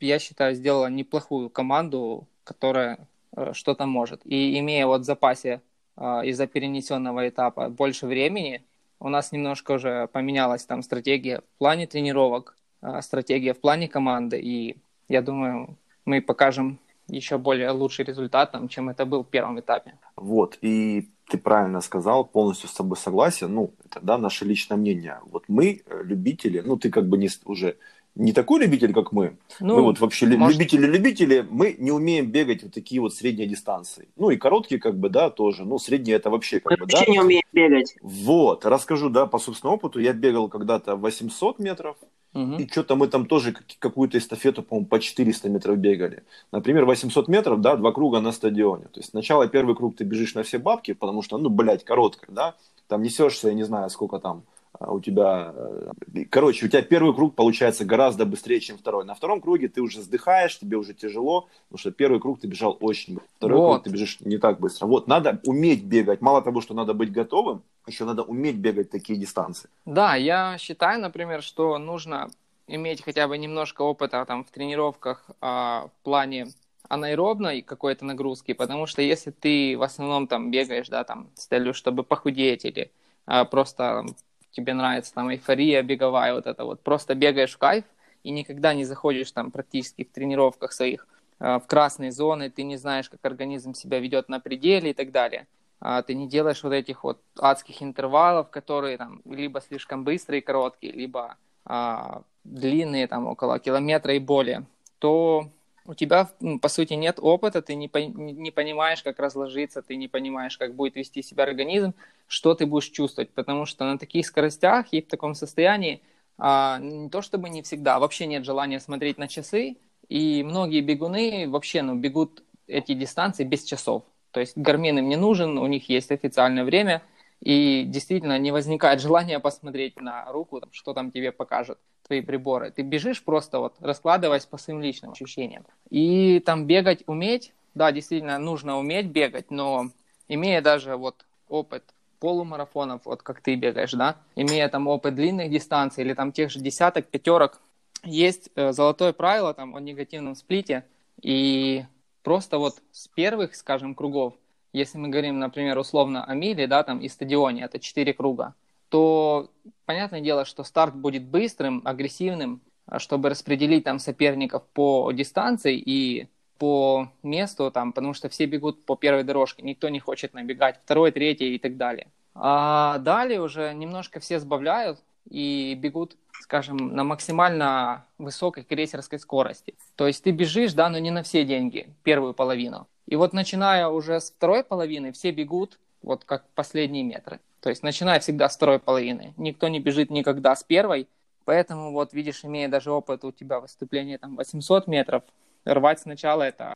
я 0.00 0.18
считаю, 0.18 0.54
сделала 0.54 0.88
неплохую 0.88 1.48
команду, 1.48 2.28
которая 2.44 3.08
э, 3.34 3.52
что-то 3.54 3.86
может. 3.86 4.20
И 4.24 4.58
имея 4.58 4.86
вот 4.86 5.00
в 5.00 5.04
запасе 5.04 5.62
э, 5.96 6.02
из-за 6.26 6.46
перенесенного 6.46 7.28
этапа 7.28 7.70
больше 7.70 8.06
времени, 8.06 8.62
у 9.00 9.08
нас 9.08 9.32
немножко 9.32 9.72
уже 9.72 10.08
поменялась 10.08 10.64
там 10.64 10.82
стратегия 10.82 11.40
в 11.40 11.58
плане 11.58 11.86
тренировок, 11.86 12.56
э, 12.82 13.00
стратегия 13.00 13.54
в 13.54 13.60
плане 13.60 13.88
команды, 13.88 14.38
и 14.38 14.76
я 15.08 15.22
думаю, 15.22 15.78
мы 16.04 16.20
покажем 16.20 16.78
еще 17.08 17.38
более 17.38 17.70
лучший 17.70 18.04
результат, 18.04 18.54
чем 18.70 18.88
это 18.88 19.04
был 19.06 19.24
в 19.24 19.28
первом 19.28 19.60
этапе. 19.60 19.94
Вот, 20.16 20.58
и 20.62 21.10
ты 21.28 21.38
правильно 21.38 21.80
сказал, 21.80 22.24
полностью 22.24 22.68
с 22.68 22.74
тобой 22.74 22.96
согласен. 22.96 23.54
Ну, 23.54 23.72
это, 23.84 24.00
да, 24.00 24.18
наше 24.18 24.44
личное 24.44 24.76
мнение. 24.76 25.20
Вот 25.26 25.44
мы, 25.48 25.82
э, 25.86 26.02
любители, 26.04 26.60
ну, 26.60 26.76
ты 26.76 26.90
как 26.90 27.08
бы 27.08 27.16
не, 27.16 27.28
уже 27.44 27.76
не 28.14 28.32
такой 28.32 28.60
любитель, 28.60 28.92
как 28.92 29.12
мы. 29.12 29.36
Ну, 29.58 29.76
мы 29.76 29.82
вот 29.82 29.98
вообще 29.98 30.26
может... 30.26 30.56
любители-любители, 30.56 31.46
мы 31.48 31.74
не 31.78 31.90
умеем 31.90 32.30
бегать 32.30 32.62
вот 32.62 32.72
такие 32.72 33.00
вот 33.00 33.14
средние 33.14 33.48
дистанции. 33.48 34.08
Ну 34.16 34.30
и 34.30 34.36
короткие 34.36 34.80
как 34.80 34.96
бы, 34.98 35.08
да, 35.08 35.30
тоже. 35.30 35.64
Ну, 35.64 35.78
средние 35.78 36.16
это 36.16 36.30
вообще 36.30 36.60
как 36.60 36.78
мы 36.78 36.86
бы, 36.86 36.92
да. 36.92 37.04
не 37.08 37.20
умеем 37.20 37.42
бегать. 37.52 37.96
Вот, 38.02 38.64
расскажу, 38.66 39.10
да, 39.10 39.26
по 39.26 39.38
собственному 39.38 39.76
опыту. 39.76 39.98
Я 39.98 40.12
бегал 40.12 40.48
когда-то 40.48 40.94
800 40.94 41.58
метров, 41.58 41.96
угу. 42.34 42.56
и 42.56 42.68
что-то 42.68 42.96
мы 42.96 43.08
там 43.08 43.26
тоже 43.26 43.54
какую-то 43.78 44.18
эстафету, 44.18 44.62
по-моему, 44.62 44.86
по 44.86 45.00
400 45.00 45.48
метров 45.48 45.78
бегали. 45.78 46.24
Например, 46.52 46.84
800 46.84 47.28
метров, 47.28 47.60
да, 47.60 47.76
два 47.76 47.92
круга 47.92 48.20
на 48.20 48.32
стадионе. 48.32 48.84
То 48.84 49.00
есть 49.00 49.10
сначала 49.10 49.46
первый 49.46 49.74
круг 49.74 49.96
ты 49.96 50.04
бежишь 50.04 50.34
на 50.34 50.42
все 50.42 50.58
бабки, 50.58 50.92
потому 50.92 51.22
что, 51.22 51.38
ну, 51.38 51.48
блядь, 51.48 51.84
короткая, 51.84 52.34
да, 52.34 52.54
там 52.88 53.02
несешься, 53.02 53.48
я 53.48 53.54
не 53.54 53.62
знаю, 53.62 53.88
сколько 53.90 54.18
там, 54.18 54.44
у 54.80 55.00
тебя, 55.00 55.52
э, 55.54 56.24
короче, 56.30 56.66
у 56.66 56.68
тебя 56.68 56.82
первый 56.82 57.14
круг 57.14 57.34
получается 57.34 57.84
гораздо 57.84 58.26
быстрее, 58.26 58.60
чем 58.60 58.78
второй. 58.78 59.04
На 59.04 59.14
втором 59.14 59.40
круге 59.40 59.68
ты 59.68 59.80
уже 59.80 60.00
вздыхаешь, 60.00 60.58
тебе 60.58 60.76
уже 60.76 60.94
тяжело, 60.94 61.48
потому 61.68 61.78
что 61.78 61.90
первый 61.90 62.20
круг 62.20 62.40
ты 62.40 62.46
бежал 62.46 62.76
очень 62.80 63.14
быстро, 63.14 63.30
второй 63.36 63.58
вот. 63.58 63.72
круг 63.72 63.84
ты 63.84 63.90
бежишь 63.90 64.20
не 64.20 64.38
так 64.38 64.60
быстро. 64.60 64.86
Вот, 64.86 65.06
надо 65.06 65.40
уметь 65.44 65.84
бегать. 65.84 66.20
Мало 66.20 66.42
того, 66.42 66.60
что 66.60 66.74
надо 66.74 66.94
быть 66.94 67.12
готовым, 67.12 67.62
еще 67.86 68.04
надо 68.04 68.22
уметь 68.22 68.56
бегать 68.56 68.90
такие 68.90 69.18
дистанции. 69.18 69.68
Да, 69.84 70.16
я 70.16 70.56
считаю, 70.58 71.00
например, 71.00 71.42
что 71.42 71.78
нужно 71.78 72.30
иметь 72.66 73.02
хотя 73.02 73.28
бы 73.28 73.38
немножко 73.38 73.82
опыта 73.82 74.24
там 74.26 74.44
в 74.44 74.50
тренировках 74.50 75.24
а, 75.40 75.88
в 75.88 76.04
плане 76.04 76.48
анаэробной 76.88 77.62
какой-то 77.62 78.04
нагрузки, 78.04 78.52
потому 78.52 78.86
что 78.86 79.02
если 79.02 79.30
ты 79.30 79.76
в 79.76 79.82
основном 79.82 80.26
там 80.26 80.50
бегаешь, 80.50 80.88
да, 80.88 81.04
там 81.04 81.30
с 81.34 81.46
целью, 81.46 81.74
чтобы 81.74 82.04
похудеть 82.04 82.64
или 82.64 82.90
а, 83.26 83.44
просто 83.44 84.06
тебе 84.54 84.74
нравится 84.74 85.12
там 85.14 85.30
эйфория 85.30 85.82
беговая, 85.82 86.34
вот 86.34 86.46
это 86.46 86.64
вот, 86.64 86.80
просто 86.80 87.14
бегаешь 87.14 87.54
в 87.54 87.58
кайф 87.58 87.84
и 88.22 88.30
никогда 88.30 88.74
не 88.74 88.84
заходишь 88.84 89.30
там 89.32 89.50
практически 89.50 90.04
в 90.04 90.12
тренировках 90.12 90.72
своих 90.72 91.06
э, 91.40 91.58
в 91.58 91.66
красные 91.66 92.10
зоны, 92.10 92.50
ты 92.50 92.62
не 92.62 92.76
знаешь, 92.76 93.10
как 93.10 93.20
организм 93.24 93.74
себя 93.74 93.98
ведет 93.98 94.28
на 94.28 94.40
пределе 94.40 94.90
и 94.90 94.94
так 94.94 95.10
далее. 95.12 95.46
А 95.80 96.02
ты 96.02 96.14
не 96.14 96.26
делаешь 96.26 96.62
вот 96.62 96.72
этих 96.72 97.04
вот 97.04 97.20
адских 97.38 97.82
интервалов, 97.82 98.48
которые 98.48 98.96
там 98.96 99.20
либо 99.26 99.60
слишком 99.60 100.02
быстрые 100.02 100.40
и 100.40 100.44
короткие, 100.44 100.94
либо 100.94 101.36
а, 101.66 102.22
длинные, 102.44 103.06
там 103.06 103.26
около 103.26 103.58
километра 103.58 104.14
и 104.14 104.18
более, 104.18 104.64
то 104.98 105.50
у 105.86 105.94
тебя, 105.94 106.30
по 106.62 106.68
сути, 106.68 106.94
нет 106.94 107.18
опыта, 107.20 107.62
ты 107.62 107.74
не, 107.74 107.90
не 108.06 108.50
понимаешь, 108.50 109.02
как 109.02 109.18
разложиться, 109.18 109.82
ты 109.82 109.96
не 109.96 110.08
понимаешь, 110.08 110.56
как 110.56 110.74
будет 110.74 110.96
вести 110.96 111.22
себя 111.22 111.44
организм, 111.44 111.94
что 112.26 112.54
ты 112.54 112.66
будешь 112.66 112.88
чувствовать, 112.88 113.30
потому 113.30 113.66
что 113.66 113.84
на 113.84 113.98
таких 113.98 114.26
скоростях 114.26 114.86
и 114.92 115.02
в 115.02 115.06
таком 115.08 115.34
состоянии 115.34 116.00
а, 116.38 116.78
не 116.80 117.08
то 117.10 117.22
чтобы 117.22 117.50
не 117.50 117.62
всегда, 117.62 117.98
вообще 117.98 118.26
нет 118.26 118.44
желания 118.44 118.80
смотреть 118.80 119.18
на 119.18 119.28
часы, 119.28 119.76
и 120.08 120.42
многие 120.42 120.80
бегуны 120.80 121.46
вообще 121.48 121.82
ну, 121.82 121.94
бегут 121.94 122.42
эти 122.66 122.94
дистанции 122.94 123.44
без 123.44 123.64
часов. 123.64 124.04
То 124.30 124.40
есть 124.40 124.56
гармин 124.56 124.98
им 124.98 125.08
не 125.08 125.16
нужен, 125.16 125.58
у 125.58 125.66
них 125.66 125.88
есть 125.88 126.10
официальное 126.10 126.64
время– 126.64 127.02
и 127.44 127.84
действительно 127.86 128.38
не 128.38 128.50
возникает 128.50 129.00
желания 129.00 129.38
посмотреть 129.38 130.00
на 130.00 130.24
руку, 130.32 130.60
там, 130.60 130.70
что 130.72 130.94
там 130.94 131.10
тебе 131.10 131.30
покажут 131.30 131.78
твои 132.06 132.20
приборы. 132.20 132.70
Ты 132.70 132.82
бежишь 132.82 133.22
просто 133.22 133.58
вот 133.58 133.74
раскладываясь 133.80 134.46
по 134.46 134.58
своим 134.58 134.80
личным 134.80 135.12
ощущениям. 135.12 135.64
И 135.90 136.40
там 136.40 136.66
бегать 136.66 137.02
уметь, 137.06 137.52
да, 137.74 137.92
действительно 137.92 138.38
нужно 138.38 138.78
уметь 138.78 139.06
бегать, 139.06 139.50
но 139.50 139.90
имея 140.28 140.60
даже 140.60 140.96
вот 140.96 141.24
опыт 141.48 141.84
полумарафонов, 142.20 143.02
вот 143.04 143.22
как 143.22 143.40
ты 143.40 143.54
бегаешь, 143.54 143.92
да, 143.92 144.16
имея 144.36 144.68
там 144.68 144.86
опыт 144.86 145.14
длинных 145.14 145.50
дистанций 145.50 146.04
или 146.04 146.14
там 146.14 146.32
тех 146.32 146.50
же 146.50 146.60
десяток, 146.60 147.06
пятерок, 147.06 147.60
есть 148.02 148.50
э, 148.54 148.72
золотое 148.72 149.12
правило 149.12 149.52
там 149.54 149.74
о 149.74 149.80
негативном 149.80 150.34
сплите, 150.34 150.84
и 151.20 151.84
просто 152.22 152.58
вот 152.58 152.82
с 152.92 153.08
первых, 153.08 153.54
скажем, 153.54 153.94
кругов 153.94 154.34
если 154.74 154.98
мы 154.98 155.08
говорим, 155.08 155.38
например, 155.38 155.78
условно 155.78 156.24
о 156.24 156.34
миле, 156.34 156.66
да, 156.66 156.82
там 156.82 156.98
и 156.98 157.08
стадионе, 157.08 157.62
это 157.62 157.78
4 157.78 158.12
круга, 158.12 158.54
то 158.94 159.50
понятное 159.86 160.20
дело, 160.20 160.44
что 160.44 160.62
старт 160.62 160.94
будет 160.94 161.24
быстрым, 161.24 161.82
агрессивным, 161.84 162.60
а 162.86 163.00
чтобы 163.00 163.28
распределить 163.28 163.82
там 163.82 163.98
соперников 163.98 164.62
по 164.72 165.10
дистанции 165.10 165.76
и 165.76 166.28
по 166.58 167.08
месту, 167.24 167.72
там, 167.72 167.92
потому 167.92 168.14
что 168.14 168.28
все 168.28 168.46
бегут 168.46 168.86
по 168.86 168.94
первой 168.94 169.24
дорожке, 169.24 169.64
никто 169.64 169.88
не 169.88 169.98
хочет 169.98 170.32
набегать 170.32 170.76
второй, 170.76 171.10
третий 171.10 171.56
и 171.56 171.58
так 171.58 171.76
далее. 171.76 172.06
А 172.36 172.98
далее 172.98 173.42
уже 173.42 173.74
немножко 173.74 174.20
все 174.20 174.38
сбавляют 174.38 175.00
и 175.28 175.74
бегут, 175.74 176.16
скажем, 176.42 176.76
на 176.76 177.02
максимально 177.02 178.06
высокой 178.18 178.62
крейсерской 178.62 179.18
скорости. 179.18 179.74
То 179.96 180.06
есть 180.06 180.22
ты 180.22 180.30
бежишь, 180.30 180.72
да, 180.72 180.88
но 180.88 181.00
не 181.00 181.10
на 181.10 181.24
все 181.24 181.44
деньги, 181.44 181.92
первую 182.04 182.32
половину. 182.32 182.86
И 183.08 183.16
вот 183.16 183.32
начиная 183.32 183.88
уже 183.88 184.20
с 184.20 184.30
второй 184.30 184.62
половины, 184.62 185.10
все 185.10 185.32
бегут 185.32 185.80
вот 186.00 186.24
как 186.24 186.48
последние 186.54 187.02
метры. 187.02 187.40
То 187.64 187.70
есть 187.70 187.82
начиная 187.82 188.20
всегда 188.20 188.50
с 188.50 188.56
второй 188.56 188.78
половины. 188.78 189.32
Никто 189.38 189.68
не 189.68 189.80
бежит 189.80 190.10
никогда 190.10 190.54
с 190.54 190.62
первой. 190.62 191.08
Поэтому 191.46 191.92
вот 191.92 192.12
видишь, 192.12 192.44
имея 192.44 192.68
даже 192.68 192.90
опыт 192.90 193.24
у 193.24 193.32
тебя 193.32 193.58
выступления 193.58 194.18
там 194.18 194.36
800 194.36 194.86
метров, 194.86 195.22
рвать 195.64 196.00
сначала 196.00 196.42
это 196.42 196.74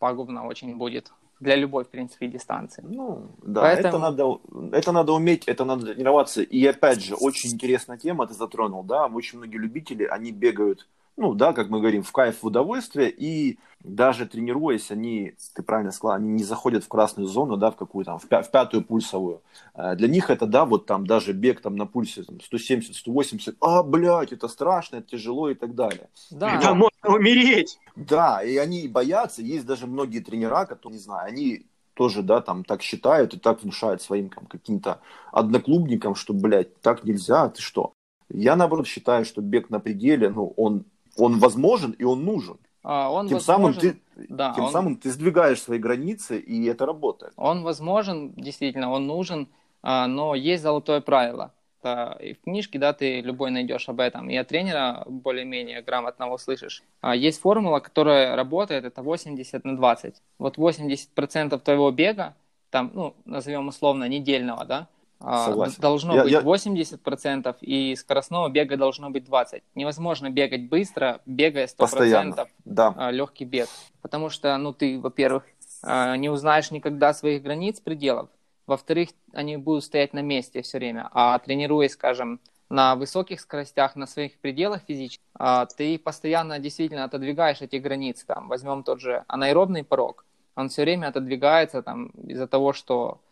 пагубно 0.00 0.44
очень 0.48 0.74
будет 0.76 1.12
для 1.38 1.54
любой, 1.54 1.84
в 1.84 1.90
принципе, 1.90 2.26
дистанции. 2.26 2.82
Ну, 2.84 3.28
да, 3.40 3.60
Поэтому... 3.60 3.88
это, 3.88 3.98
надо, 3.98 4.40
это 4.76 4.90
надо 4.90 5.12
уметь, 5.12 5.44
это 5.46 5.64
надо 5.64 5.94
тренироваться. 5.94 6.42
И 6.42 6.66
опять 6.66 7.04
же, 7.04 7.14
очень 7.14 7.52
интересная 7.52 7.96
тема 7.96 8.26
ты 8.26 8.34
затронул, 8.34 8.82
да, 8.82 9.06
очень 9.06 9.38
многие 9.38 9.58
любители, 9.58 10.06
они 10.06 10.32
бегают 10.32 10.88
ну 11.16 11.34
да, 11.34 11.52
как 11.52 11.68
мы 11.68 11.80
говорим, 11.80 12.02
в 12.02 12.12
кайф, 12.12 12.42
в 12.42 12.46
удовольствие, 12.46 13.10
и 13.10 13.58
даже 13.80 14.26
тренируясь, 14.26 14.90
они, 14.90 15.34
ты 15.54 15.62
правильно 15.62 15.92
сказал, 15.92 16.16
они 16.16 16.28
не 16.28 16.44
заходят 16.44 16.84
в 16.84 16.88
красную 16.88 17.26
зону, 17.28 17.56
да, 17.56 17.70
в 17.70 17.76
какую 17.76 18.04
там, 18.04 18.18
в, 18.18 18.26
пятую 18.26 18.84
пульсовую. 18.84 19.42
Э, 19.74 19.94
для 19.94 20.08
них 20.08 20.28
это, 20.28 20.46
да, 20.46 20.64
вот 20.64 20.86
там 20.86 21.06
даже 21.06 21.32
бег 21.32 21.60
там 21.60 21.76
на 21.76 21.86
пульсе 21.86 22.24
там, 22.24 22.36
170-180, 22.36 23.56
а, 23.60 23.82
блядь, 23.82 24.32
это 24.32 24.48
страшно, 24.48 24.96
это 24.96 25.08
тяжело 25.08 25.48
и 25.48 25.54
так 25.54 25.74
далее. 25.74 26.08
Да, 26.30 26.60
да 26.60 26.74
можно 26.74 27.14
умереть. 27.16 27.78
Да, 27.94 28.42
и 28.42 28.56
они 28.56 28.88
боятся, 28.88 29.40
есть 29.40 29.66
даже 29.66 29.86
многие 29.86 30.20
тренера, 30.20 30.66
которые, 30.66 30.98
не 30.98 31.02
знаю, 31.02 31.28
они 31.28 31.66
тоже, 31.94 32.22
да, 32.22 32.42
там 32.42 32.62
так 32.62 32.82
считают 32.82 33.32
и 33.32 33.38
так 33.38 33.62
внушают 33.62 34.02
своим 34.02 34.28
там, 34.28 34.44
каким-то 34.46 35.00
одноклубникам, 35.32 36.14
что, 36.14 36.34
блядь, 36.34 36.78
так 36.82 37.04
нельзя, 37.04 37.48
ты 37.48 37.62
что? 37.62 37.94
Я, 38.28 38.56
наоборот, 38.56 38.86
считаю, 38.86 39.24
что 39.24 39.40
бег 39.40 39.70
на 39.70 39.80
пределе, 39.80 40.28
ну, 40.28 40.52
он 40.56 40.84
он 41.16 41.38
возможен 41.38 41.92
и 41.92 42.04
он 42.04 42.24
нужен. 42.24 42.58
А, 42.82 43.10
он 43.10 43.28
тем 43.28 43.38
возможен, 43.38 43.62
самым 43.62 43.74
ты, 43.74 44.00
да, 44.28 44.52
тем 44.54 44.64
он, 44.64 44.72
самым 44.72 44.96
ты 44.96 45.10
сдвигаешь 45.10 45.60
свои 45.60 45.78
границы, 45.78 46.38
и 46.38 46.66
это 46.66 46.86
работает. 46.86 47.32
Он 47.36 47.62
возможен, 47.62 48.32
действительно, 48.36 48.92
он 48.92 49.06
нужен, 49.06 49.48
а, 49.82 50.06
но 50.06 50.34
есть 50.34 50.62
золотое 50.62 51.00
правило. 51.00 51.52
И 52.20 52.34
в 52.34 52.40
книжке, 52.42 52.80
да, 52.80 52.92
ты 52.92 53.20
любой 53.20 53.52
найдешь 53.52 53.88
об 53.88 54.00
этом, 54.00 54.28
и 54.28 54.36
от 54.36 54.48
тренера 54.48 55.04
более-менее 55.06 55.82
грамотного 55.82 56.34
услышишь. 56.34 56.82
А, 57.00 57.14
есть 57.14 57.40
формула, 57.40 57.78
которая 57.78 58.34
работает, 58.34 58.84
это 58.84 59.02
80 59.02 59.64
на 59.64 59.76
20. 59.76 60.14
Вот 60.38 60.58
80% 60.58 61.58
твоего 61.60 61.90
бега, 61.92 62.34
там, 62.70 62.90
ну, 62.92 63.14
назовем 63.24 63.68
условно, 63.68 64.08
недельного, 64.08 64.64
да, 64.64 64.88
Согласен. 65.20 65.80
Должно 65.80 66.14
я, 66.14 66.22
быть 66.22 66.32
я... 66.32 66.40
80%, 66.40 67.56
и 67.60 67.96
скоростного 67.96 68.48
бега 68.48 68.76
должно 68.76 69.10
быть 69.10 69.24
20%. 69.24 69.62
Невозможно 69.74 70.30
бегать 70.30 70.68
быстро, 70.68 71.20
бегая 71.26 71.66
100%. 71.66 71.76
Постоянно. 71.76 72.46
Да. 72.64 72.94
А, 72.96 73.10
Легкий 73.10 73.44
бег. 73.44 73.68
Потому 74.02 74.28
что, 74.28 74.56
ну, 74.58 74.72
ты, 74.72 75.00
во-первых, 75.00 75.44
а, 75.82 76.16
не 76.16 76.28
узнаешь 76.28 76.70
никогда 76.70 77.14
своих 77.14 77.42
границ, 77.42 77.80
пределов. 77.80 78.28
Во-вторых, 78.66 79.10
они 79.32 79.56
будут 79.56 79.84
стоять 79.84 80.12
на 80.12 80.20
месте 80.20 80.62
все 80.62 80.78
время. 80.78 81.08
А 81.12 81.38
тренируясь, 81.38 81.92
скажем, 81.92 82.40
на 82.68 82.96
высоких 82.96 83.40
скоростях, 83.40 83.94
на 83.94 84.06
своих 84.06 84.38
пределах 84.38 84.82
физических, 84.88 85.24
ты 85.76 85.98
постоянно 86.00 86.58
действительно 86.58 87.04
отодвигаешь 87.04 87.62
эти 87.62 87.76
границы. 87.76 88.26
Там, 88.26 88.48
возьмем 88.48 88.82
тот 88.82 89.00
же 89.00 89.24
анаэробный 89.28 89.84
порог. 89.84 90.24
Он 90.56 90.68
все 90.68 90.82
время 90.82 91.08
отодвигается 91.08 91.82
там, 91.82 92.06
из-за 92.26 92.48
того, 92.48 92.72
что 92.72 93.20
а, 93.20 93.25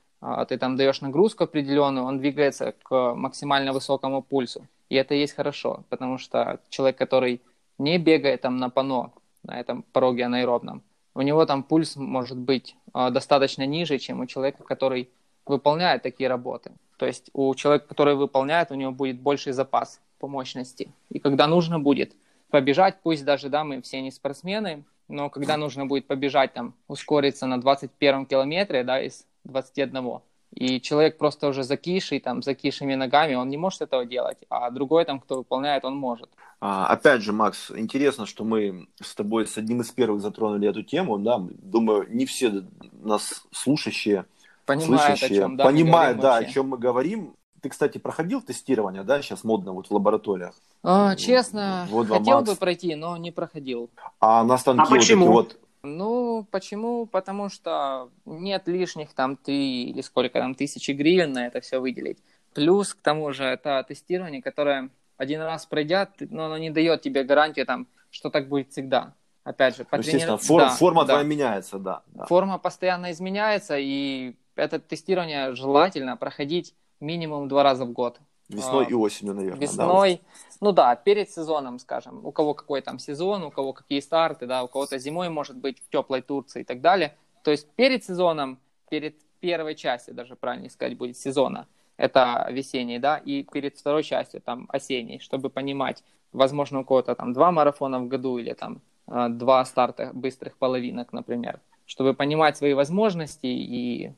ты 0.49 0.59
там 0.59 0.77
даешь 0.77 1.01
нагрузку 1.01 1.45
определенную, 1.45 2.07
он 2.07 2.19
двигается 2.19 2.75
к 2.83 3.15
максимально 3.15 3.73
высокому 3.73 4.23
пульсу. 4.23 4.67
И 4.89 4.95
это 4.95 5.15
есть 5.15 5.35
хорошо, 5.35 5.85
потому 5.89 6.19
что 6.19 6.61
человек, 6.69 6.97
который 6.97 7.41
не 7.79 7.99
бегает 7.99 8.41
там 8.41 8.57
на 8.57 8.71
пано, 8.71 9.13
на 9.43 9.61
этом 9.61 9.83
пороге 9.93 10.25
анаэробном, 10.25 10.83
у 11.15 11.23
него 11.23 11.45
там 11.47 11.63
пульс 11.63 11.97
может 11.97 12.39
быть 12.39 12.77
а, 12.93 13.11
достаточно 13.11 13.67
ниже, 13.67 13.99
чем 13.99 14.21
у 14.21 14.27
человека, 14.27 14.65
который 14.65 15.09
выполняет 15.47 16.03
такие 16.03 16.29
работы. 16.29 16.73
То 16.97 17.07
есть 17.07 17.31
у 17.33 17.55
человека, 17.55 17.87
который 17.89 18.15
выполняет, 18.15 18.71
у 18.71 18.75
него 18.75 18.93
будет 18.93 19.21
больший 19.21 19.53
запас 19.53 20.01
по 20.19 20.27
мощности. 20.27 20.91
И 21.11 21.19
когда 21.19 21.47
нужно 21.47 21.79
будет 21.79 22.15
побежать, 22.51 22.97
пусть 23.03 23.25
даже 23.25 23.49
да, 23.49 23.65
мы 23.65 23.83
все 23.83 24.01
не 24.01 24.11
спортсмены, 24.11 24.85
но 25.09 25.29
когда 25.29 25.57
нужно 25.57 25.87
будет 25.87 26.07
побежать 26.07 26.55
там, 26.55 26.75
ускориться 26.89 27.47
на 27.47 27.61
21 27.61 28.27
километре, 28.27 28.85
да, 28.85 29.03
из 29.03 29.27
21, 29.45 30.21
и 30.55 30.81
человек 30.81 31.19
просто 31.19 31.49
уже 31.49 31.65
закиший, 31.65 32.21
там, 32.21 32.43
закишими 32.43 32.95
ногами, 32.95 33.35
он 33.35 33.49
не 33.49 33.57
может 33.57 33.83
этого 33.83 34.05
делать, 34.05 34.39
а 34.49 34.71
другой 34.71 35.05
там, 35.05 35.19
кто 35.21 35.39
выполняет, 35.39 35.85
он 35.85 35.97
может. 35.97 36.29
А, 36.61 36.87
опять 36.87 37.23
же, 37.23 37.33
Макс, 37.33 37.71
интересно, 37.73 38.25
что 38.27 38.45
мы 38.45 38.87
с 39.03 39.15
тобой 39.15 39.47
с 39.47 39.59
одним 39.59 39.81
из 39.81 39.91
первых 39.91 40.23
затронули 40.23 40.69
эту 40.69 40.83
тему, 40.83 41.19
да, 41.19 41.39
думаю, 41.63 42.07
не 42.09 42.25
все 42.25 42.63
нас 43.03 43.45
слушающие, 43.53 44.27
понимают, 44.65 45.19
слышащие, 45.19 45.39
о 45.39 45.43
чем, 45.43 45.57
да, 45.57 45.65
понимают, 45.65 46.21
да, 46.21 46.35
вообще. 46.35 46.49
о 46.49 46.53
чем 46.53 46.69
мы 46.69 46.79
говорим. 46.79 47.35
Ты, 47.61 47.71
кстати, 47.71 47.97
проходил 47.97 48.43
тестирование, 48.43 49.05
да, 49.05 49.23
сейчас 49.23 49.43
модно 49.43 49.73
вот 49.73 49.87
в 49.87 49.91
лабораториях? 49.91 50.55
А, 50.83 51.17
честно, 51.17 51.87
Вот 51.91 52.09
вам, 52.09 52.19
хотел 52.19 52.39
Макс. 52.41 52.51
бы 52.51 52.57
пройти, 52.57 52.95
но 52.95 53.17
не 53.17 53.31
проходил. 53.31 53.89
А 54.21 54.45
на 54.45 54.59
станке 54.59 54.83
А 54.83 54.85
вот 54.85 54.99
почему? 54.99 55.25
эти 55.25 55.33
вот 55.33 55.59
Ну, 55.85 56.47
почему? 56.51 57.07
Потому 57.07 57.49
что 57.51 58.11
нет 58.25 58.67
лишних 58.67 59.13
там 59.15 59.37
три 59.37 59.85
или 59.85 60.01
сколько 60.01 60.39
там 60.41 60.55
тысячи 60.55 60.93
гривен 60.93 61.33
на 61.33 61.47
это 61.47 61.61
все 61.61 61.79
выделить. 61.79 62.19
Плюс, 62.55 62.95
к 62.95 63.01
тому 63.01 63.33
же, 63.33 63.45
это 63.45 63.85
тестирование, 63.87 64.41
которое 64.43 64.91
один 65.17 65.43
раз 65.43 65.67
пройдя, 65.67 66.09
но 66.31 66.47
оно 66.47 66.59
не 66.59 66.71
дает 66.71 67.03
тебе 67.03 67.23
гарантию, 67.23 67.67
там, 67.67 67.87
что 68.11 68.31
так 68.31 68.49
будет 68.49 68.71
всегда. 68.73 69.15
Опять 69.45 69.77
же, 69.77 69.85
по 69.85 69.97
Ну, 69.97 70.03
естественно, 70.03 70.39
фор- 70.39 70.61
да, 70.63 70.69
форма 70.71 71.05
да. 71.05 71.15
твоя 71.15 71.29
меняется, 71.29 71.79
да. 71.79 72.03
да. 72.07 72.25
Форма 72.27 72.59
постоянно 72.59 73.11
изменяется, 73.11 73.77
и 73.79 74.35
это 74.57 74.79
тестирование 74.79 75.55
желательно 75.55 76.17
проходить 76.17 76.75
минимум 77.01 77.49
два 77.49 77.63
раза 77.63 77.85
в 77.85 77.93
год. 77.93 78.19
Весной 78.49 78.87
А, 78.87 78.89
и 78.89 78.95
осенью, 78.95 79.35
наверное. 79.35 79.61
да, 79.61 79.67
Весной, 79.67 80.21
ну 80.61 80.73
да, 80.73 80.95
перед 80.97 81.31
сезоном, 81.31 81.79
скажем, 81.79 82.25
у 82.25 82.33
кого 82.33 82.55
какой 82.55 82.83
там 82.83 82.99
сезон, 82.99 83.43
у 83.43 83.51
кого 83.51 83.73
какие 83.73 84.01
старты, 84.01 84.47
да, 84.47 84.63
у 84.65 84.69
кого-то 84.69 84.99
зимой 84.99 85.29
может 85.31 85.57
быть 85.57 85.81
в 85.81 85.89
теплой 85.91 86.21
Турции 86.21 86.61
и 86.61 86.65
так 86.65 86.81
далее. 86.81 87.17
То 87.43 87.51
есть 87.51 87.69
перед 87.71 88.05
сезоном, 88.05 88.59
перед 88.91 89.17
первой 89.41 89.75
частью, 89.75 90.15
даже 90.15 90.37
правильно 90.37 90.69
сказать, 90.69 90.97
будет 90.97 91.17
сезона, 91.17 91.67
это 91.97 92.47
весенний, 92.51 92.99
да, 92.99 93.17
и 93.17 93.43
перед 93.43 93.77
второй 93.77 94.03
частью, 94.03 94.41
там, 94.41 94.67
осенний, 94.69 95.21
чтобы 95.21 95.49
понимать, 95.49 96.03
возможно, 96.33 96.81
у 96.81 96.85
кого-то 96.85 97.15
там 97.15 97.33
два 97.33 97.53
марафона 97.53 98.01
в 98.01 98.09
году 98.09 98.39
или 98.39 98.53
там 98.53 98.81
э, 99.07 99.29
два 99.29 99.65
старта 99.65 100.11
быстрых 100.13 100.57
половинок, 100.57 101.13
например, 101.13 101.61
чтобы 101.87 102.15
понимать 102.15 102.57
свои 102.57 102.75
возможности 102.75 103.47
и 103.47 104.13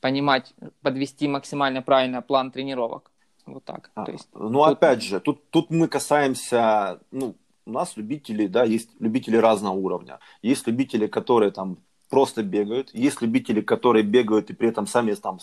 понимать, 0.00 0.54
подвести 0.82 1.28
максимально 1.28 1.82
правильно 1.82 2.22
план 2.22 2.50
тренировок. 2.50 3.10
Вот 3.52 3.64
так. 3.64 3.90
А, 3.94 4.04
То 4.04 4.12
есть 4.12 4.28
Ну, 4.34 4.64
тут- 4.64 4.68
опять 4.68 5.02
же, 5.02 5.20
тут, 5.20 5.50
тут 5.50 5.70
мы 5.70 5.88
касаемся, 5.88 7.00
ну, 7.10 7.34
у 7.66 7.70
нас 7.72 7.96
любители, 7.96 8.46
да, 8.46 8.64
есть 8.64 8.90
любители 9.00 9.36
разного 9.36 9.74
уровня. 9.74 10.18
Есть 10.42 10.66
любители, 10.66 11.06
которые 11.06 11.50
там 11.50 11.78
просто 12.08 12.42
бегают, 12.42 12.94
есть 12.94 13.20
любители, 13.22 13.60
которые 13.60 14.02
бегают 14.02 14.50
и 14.50 14.54
при 14.54 14.68
этом 14.68 14.86
сами 14.86 15.12
там 15.14 15.38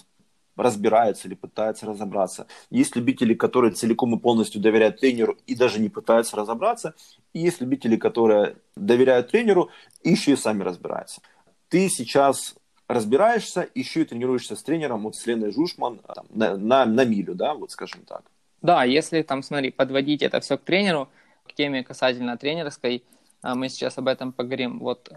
разбираются 0.56 1.28
или 1.28 1.36
пытаются 1.36 1.86
разобраться. 1.86 2.48
Есть 2.70 2.96
любители, 2.96 3.34
которые 3.34 3.74
целиком 3.74 4.16
и 4.16 4.20
полностью 4.20 4.62
доверяют 4.62 5.00
тренеру 5.00 5.38
и 5.48 5.56
даже 5.56 5.80
не 5.80 5.90
пытаются 5.90 6.38
разобраться. 6.38 6.94
И 7.34 7.40
есть 7.40 7.62
любители, 7.62 7.98
которые 7.98 8.56
доверяют 8.76 9.32
тренеру 9.32 9.70
и 10.02 10.12
еще 10.12 10.32
и 10.32 10.38
сами 10.38 10.64
разбираются. 10.64 11.22
Ты 11.68 11.90
сейчас 11.90 12.56
разбираешься, 12.88 13.68
еще 13.74 14.02
и 14.02 14.06
тренируешься 14.06 14.56
с 14.56 14.64
тренером, 14.64 15.04
вот 15.04 15.16
с 15.16 15.26
Леной 15.26 15.52
Жушман, 15.52 16.00
там, 16.00 16.26
на, 16.30 16.58
на, 16.58 16.86
на 16.86 17.06
милю, 17.06 17.36
да, 17.36 17.54
вот 17.54 17.72
скажем 17.72 18.02
так. 18.06 18.24
Да, 18.62 18.84
если 18.84 19.22
там, 19.22 19.44
смотри, 19.44 19.72
подводить 19.72 20.22
это 20.22 20.40
все 20.40 20.58
к 20.58 20.64
тренеру, 20.64 21.10
к 21.48 21.54
теме 21.54 21.84
касательно 21.84 22.38
тренерской, 22.38 23.04
а, 23.42 23.54
мы 23.54 23.70
сейчас 23.70 23.98
об 23.98 24.08
этом 24.08 24.34
поговорим. 24.34 24.80
Вот 24.80 25.10
э, 25.12 25.16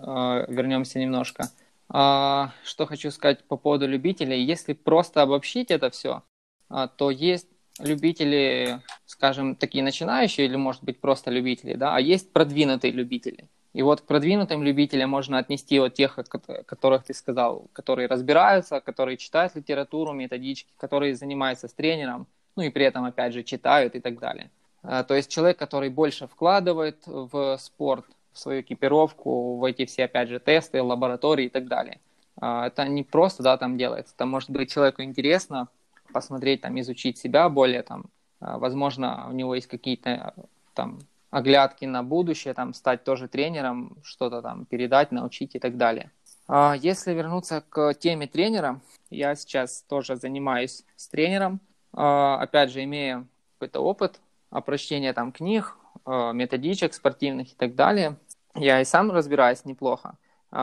вернемся 0.49 0.99
немножко. 0.99 1.51
А, 1.89 2.53
Что 2.63 2.85
хочу 2.85 3.11
сказать 3.11 3.43
по 3.45 3.57
поводу 3.57 3.87
любителей. 3.87 4.45
Если 4.45 4.75
просто 4.75 5.23
обобщить 5.23 5.71
это 5.71 5.89
все, 5.89 6.23
то 6.69 7.11
есть 7.11 7.49
любители, 7.81 8.83
скажем, 9.07 9.57
такие 9.57 9.83
начинающие 9.83 10.47
или, 10.47 10.57
может 10.57 10.85
быть, 10.85 11.01
просто 11.01 11.31
любители, 11.31 11.75
да, 11.75 11.97
а 11.97 12.01
есть 12.01 12.33
продвинутые 12.33 12.93
любители. 12.93 13.49
И 13.79 13.83
вот 13.83 14.01
к 14.01 14.07
продвинутым 14.07 14.65
любителям 14.65 15.11
можно 15.11 15.39
отнести 15.39 15.79
вот 15.79 15.95
тех, 15.95 16.19
о 16.19 16.25
ко- 16.25 16.65
которых 16.65 17.05
ты 17.05 17.15
сказал, 17.15 17.69
которые 17.73 18.09
разбираются, 18.09 18.81
которые 18.81 19.17
читают 19.17 19.55
литературу, 19.55 20.13
методички, 20.13 20.69
которые 20.79 21.15
занимаются 21.15 21.69
с 21.69 21.73
тренером, 21.73 22.27
ну 22.57 22.65
и 22.65 22.71
при 22.71 22.85
этом, 22.85 23.05
опять 23.05 23.33
же, 23.35 23.45
читают 23.45 23.95
и 23.95 24.01
так 24.01 24.19
далее. 24.19 24.51
А, 24.83 25.05
То 25.05 25.15
есть 25.15 25.31
человек, 25.31 25.59
который 25.59 25.91
больше 25.91 26.27
вкладывает 26.27 27.07
в 27.07 27.57
спорт, 27.59 28.05
в 28.33 28.39
свою 28.41 28.63
экипировку, 28.63 29.59
в 29.59 29.63
эти 29.63 29.85
все, 29.85 30.07
опять 30.07 30.29
же, 30.29 30.41
тесты, 30.41 30.83
лаборатории 30.83 31.47
и 31.47 31.49
так 31.49 31.69
далее. 31.69 32.01
А, 32.41 32.67
Это 32.67 32.89
не 32.89 33.05
просто, 33.05 33.45
да, 33.45 33.57
там 33.59 33.79
делается. 33.79 34.13
Это 34.13 34.27
может 34.27 34.51
быть 34.51 34.73
человеку 34.73 35.03
интересно 35.03 35.69
посмотреть, 36.13 36.63
там, 36.63 36.81
изучить 36.81 37.17
себя 37.17 37.49
более, 37.49 37.85
там, 37.85 38.07
а, 38.41 38.59
возможно, 38.59 39.29
у 39.29 39.33
него 39.33 39.55
есть 39.55 39.69
какие-то 39.69 40.35
там 40.75 40.99
оглядки 41.31 41.85
на 41.85 42.03
будущее, 42.03 42.55
там, 42.55 42.75
стать 42.75 43.05
тоже 43.05 43.29
тренером, 43.29 43.97
что-то 44.03 44.43
там 44.43 44.65
передать, 44.65 45.13
научить 45.13 45.55
и 45.55 45.59
так 45.59 45.77
далее. 45.77 46.11
А 46.47 46.75
Если 46.81 47.13
вернуться 47.13 47.63
к 47.69 47.95
теме 47.95 48.27
тренера, 48.27 48.81
я 49.11 49.35
сейчас 49.35 49.83
тоже 49.83 50.17
занимаюсь 50.17 50.85
с 50.97 51.09
тренером, 51.09 51.61
а, 51.93 52.39
опять 52.41 52.71
же, 52.71 52.83
имея 52.85 53.27
какой-то 53.59 53.81
опыт 53.81 54.21
о 54.51 54.61
прочтении 54.61 55.13
там 55.13 55.33
книг, 55.33 55.77
а, 56.07 56.33
методичек 56.33 56.95
спортивных 56.95 57.53
и 57.53 57.55
так 57.55 57.75
далее. 57.75 58.17
Я 58.55 58.81
и 58.81 58.85
сам 58.85 59.11
разбираюсь 59.11 59.65
неплохо. 59.65 60.17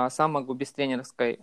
Сам 0.10 0.32
могу 0.32 0.56
без 0.56 0.72
тренерской 0.72 1.40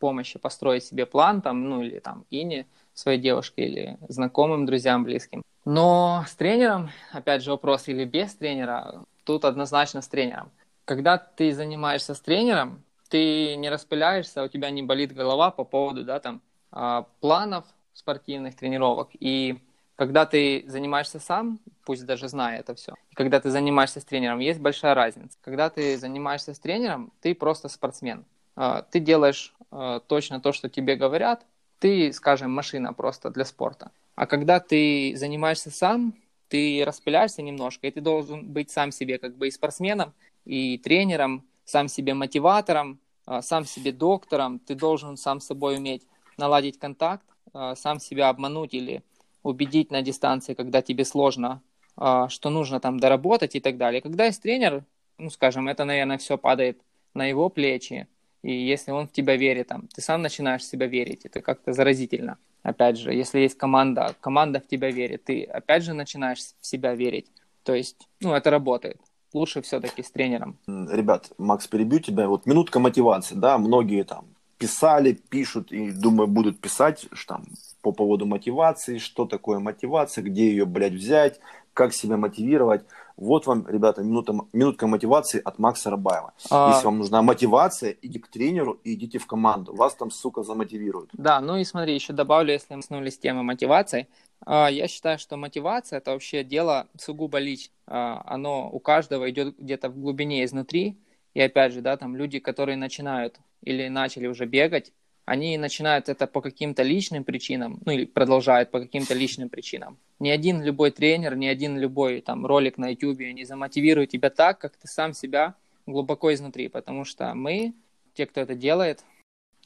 помощи 0.00 0.40
построить 0.40 0.82
себе 0.82 1.06
план, 1.06 1.40
там, 1.40 1.70
ну 1.70 1.82
или 1.82 2.00
там 2.00 2.24
Ине, 2.30 2.66
своей 2.94 3.20
девушке, 3.20 3.64
или 3.64 3.98
знакомым, 4.08 4.66
друзьям, 4.66 5.04
близким. 5.04 5.44
Но 5.66 6.24
с 6.28 6.34
тренером, 6.36 6.90
опять 7.10 7.42
же, 7.42 7.50
вопрос 7.50 7.88
или 7.88 8.04
без 8.04 8.34
тренера, 8.36 9.04
тут 9.24 9.44
однозначно 9.44 10.00
с 10.00 10.06
тренером. 10.06 10.52
Когда 10.84 11.18
ты 11.18 11.52
занимаешься 11.52 12.14
с 12.14 12.20
тренером, 12.20 12.84
ты 13.08 13.56
не 13.56 13.68
распыляешься, 13.68 14.44
у 14.44 14.48
тебя 14.48 14.70
не 14.70 14.84
болит 14.84 15.12
голова 15.12 15.50
по 15.50 15.64
поводу, 15.64 16.04
да, 16.04 16.20
там, 16.20 16.40
а, 16.70 17.06
планов 17.20 17.64
спортивных 17.94 18.54
тренировок. 18.54 19.08
И 19.18 19.58
когда 19.96 20.24
ты 20.24 20.64
занимаешься 20.68 21.18
сам, 21.18 21.58
пусть 21.84 22.06
даже 22.06 22.28
зная 22.28 22.60
это 22.60 22.76
все, 22.76 22.94
и 23.10 23.16
когда 23.16 23.40
ты 23.40 23.50
занимаешься 23.50 24.00
с 24.00 24.04
тренером, 24.04 24.38
есть 24.38 24.60
большая 24.60 24.94
разница. 24.94 25.36
Когда 25.42 25.68
ты 25.68 25.98
занимаешься 25.98 26.54
с 26.54 26.60
тренером, 26.60 27.12
ты 27.20 27.34
просто 27.34 27.68
спортсмен. 27.68 28.24
А, 28.54 28.82
Ты 28.82 29.00
делаешь 29.00 29.52
а, 29.72 29.98
точно 29.98 30.40
то, 30.40 30.52
что 30.52 30.68
тебе 30.68 30.94
говорят, 30.94 31.44
ты, 31.80 32.12
скажем, 32.12 32.52
машина 32.52 32.92
просто 32.92 33.30
для 33.30 33.44
спорта. 33.44 33.90
А 34.16 34.26
когда 34.26 34.60
ты 34.60 35.14
занимаешься 35.14 35.70
сам, 35.70 36.14
ты 36.48 36.82
распыляешься 36.84 37.42
немножко, 37.42 37.86
и 37.86 37.90
ты 37.90 38.00
должен 38.00 38.46
быть 38.46 38.70
сам 38.70 38.90
себе 38.90 39.18
как 39.18 39.36
бы 39.36 39.48
и 39.48 39.50
спортсменом, 39.50 40.14
и 40.44 40.78
тренером, 40.78 41.44
сам 41.64 41.88
себе 41.88 42.14
мотиватором, 42.14 42.98
а, 43.26 43.42
сам 43.42 43.66
себе 43.66 43.92
доктором. 43.92 44.58
Ты 44.58 44.74
должен 44.74 45.16
сам 45.16 45.40
с 45.40 45.46
собой 45.46 45.76
уметь 45.76 46.02
наладить 46.38 46.78
контакт, 46.78 47.26
а, 47.52 47.74
сам 47.76 48.00
себя 48.00 48.30
обмануть 48.30 48.72
или 48.72 49.02
убедить 49.42 49.90
на 49.90 50.02
дистанции, 50.02 50.54
когда 50.54 50.80
тебе 50.80 51.04
сложно, 51.04 51.60
а, 51.96 52.28
что 52.28 52.48
нужно 52.48 52.80
там 52.80 52.98
доработать 52.98 53.54
и 53.54 53.60
так 53.60 53.76
далее. 53.76 54.00
Когда 54.00 54.26
есть 54.26 54.42
тренер, 54.42 54.84
ну, 55.18 55.28
скажем, 55.30 55.68
это, 55.68 55.84
наверное, 55.84 56.18
все 56.18 56.38
падает 56.38 56.80
на 57.12 57.26
его 57.26 57.48
плечи, 57.48 58.06
и 58.42 58.52
если 58.52 58.92
он 58.92 59.08
в 59.08 59.12
тебя 59.12 59.36
верит, 59.36 59.68
там, 59.68 59.88
ты 59.88 60.00
сам 60.00 60.22
начинаешь 60.22 60.62
в 60.62 60.70
себя 60.70 60.86
верить, 60.86 61.24
это 61.24 61.42
как-то 61.42 61.72
заразительно. 61.72 62.38
Опять 62.66 62.98
же, 62.98 63.12
если 63.12 63.38
есть 63.38 63.56
команда, 63.56 64.16
команда 64.20 64.58
в 64.58 64.66
тебя 64.66 64.90
верит, 64.90 65.22
ты 65.22 65.44
опять 65.44 65.84
же 65.84 65.94
начинаешь 65.94 66.40
в 66.60 66.66
себя 66.66 66.96
верить. 66.96 67.26
То 67.62 67.76
есть, 67.76 68.08
ну, 68.20 68.34
это 68.34 68.50
работает. 68.50 69.00
Лучше 69.32 69.62
все-таки 69.62 70.02
с 70.02 70.10
тренером. 70.10 70.58
Ребят, 70.66 71.30
Макс, 71.38 71.68
перебью 71.68 72.00
тебя. 72.00 72.26
Вот 72.26 72.44
минутка 72.44 72.80
мотивации, 72.80 73.36
да, 73.36 73.56
многие 73.58 74.02
там 74.02 74.24
писали, 74.58 75.12
пишут 75.12 75.70
и, 75.70 75.92
думаю, 75.92 76.26
будут 76.26 76.60
писать 76.60 77.06
что 77.12 77.34
там 77.34 77.44
по 77.82 77.92
поводу 77.92 78.26
мотивации, 78.26 78.98
что 78.98 79.26
такое 79.26 79.60
мотивация, 79.60 80.24
где 80.24 80.50
ее, 80.50 80.66
блядь, 80.66 80.94
взять, 80.94 81.38
как 81.72 81.94
себя 81.94 82.16
мотивировать. 82.16 82.82
Вот 83.16 83.46
вам, 83.46 83.66
ребята, 83.66 84.02
минута, 84.02 84.34
минутка 84.52 84.86
мотивации 84.86 85.40
от 85.42 85.58
Макса 85.58 85.90
Рабаева. 85.90 86.34
А, 86.50 86.72
Если 86.72 86.84
вам 86.84 86.98
нужна 86.98 87.22
мотивация, 87.22 87.96
иди 88.02 88.18
к 88.18 88.28
тренеру 88.28 88.78
и 88.84 88.92
идите 88.92 89.18
в 89.18 89.26
команду. 89.26 89.74
Вас 89.74 89.94
там, 89.94 90.10
сука, 90.10 90.42
замотивируют. 90.42 91.10
Да, 91.14 91.40
ну 91.40 91.56
и 91.56 91.64
смотри, 91.64 91.94
еще 91.94 92.12
добавлю, 92.12 92.52
если 92.52 92.74
мы 92.74 92.80
коснулись 92.82 93.18
темы 93.18 93.42
мотивации. 93.42 94.06
а, 94.44 94.68
Я 94.68 94.86
считаю, 94.86 95.18
что 95.18 95.36
мотивация 95.38 95.98
это 95.98 96.10
вообще 96.12 96.44
дело 96.44 96.88
сугубо 96.98 97.38
личное. 97.38 97.72
А, 97.86 98.22
Оно 98.26 98.68
у 98.70 98.80
каждого 98.80 99.30
идет 99.30 99.56
где-то 99.58 99.88
в 99.88 99.98
глубине 99.98 100.44
изнутри. 100.44 100.98
И 101.32 101.40
опять 101.40 101.72
же, 101.72 101.80
да, 101.80 101.96
там 101.96 102.16
люди, 102.16 102.38
которые 102.38 102.76
начинают 102.76 103.36
или 103.62 103.88
начали 103.88 104.26
уже 104.26 104.44
бегать, 104.46 104.92
они 105.24 105.58
начинают 105.58 106.08
это 106.08 106.26
по 106.26 106.40
каким-то 106.40 106.82
личным 106.82 107.24
причинам, 107.24 107.80
ну 107.84 107.92
или 107.92 108.04
продолжают 108.04 108.70
по 108.70 108.80
каким-то 108.80 109.14
личным 109.14 109.48
причинам. 109.48 109.96
Ни 110.18 110.30
один 110.30 110.62
любой 110.62 110.90
тренер, 110.90 111.36
ни 111.36 111.46
один 111.46 111.78
любой 111.78 112.20
там 112.20 112.46
ролик 112.46 112.78
на 112.78 112.90
YouTube 112.90 113.20
не 113.20 113.44
замотивирует 113.44 114.10
тебя 114.10 114.30
так, 114.30 114.58
как 114.58 114.76
ты 114.76 114.88
сам 114.88 115.12
себя 115.12 115.54
глубоко 115.86 116.32
изнутри, 116.32 116.68
потому 116.68 117.04
что 117.04 117.34
мы, 117.34 117.74
те, 118.14 118.26
кто 118.26 118.40
это 118.40 118.54
делает, 118.54 119.04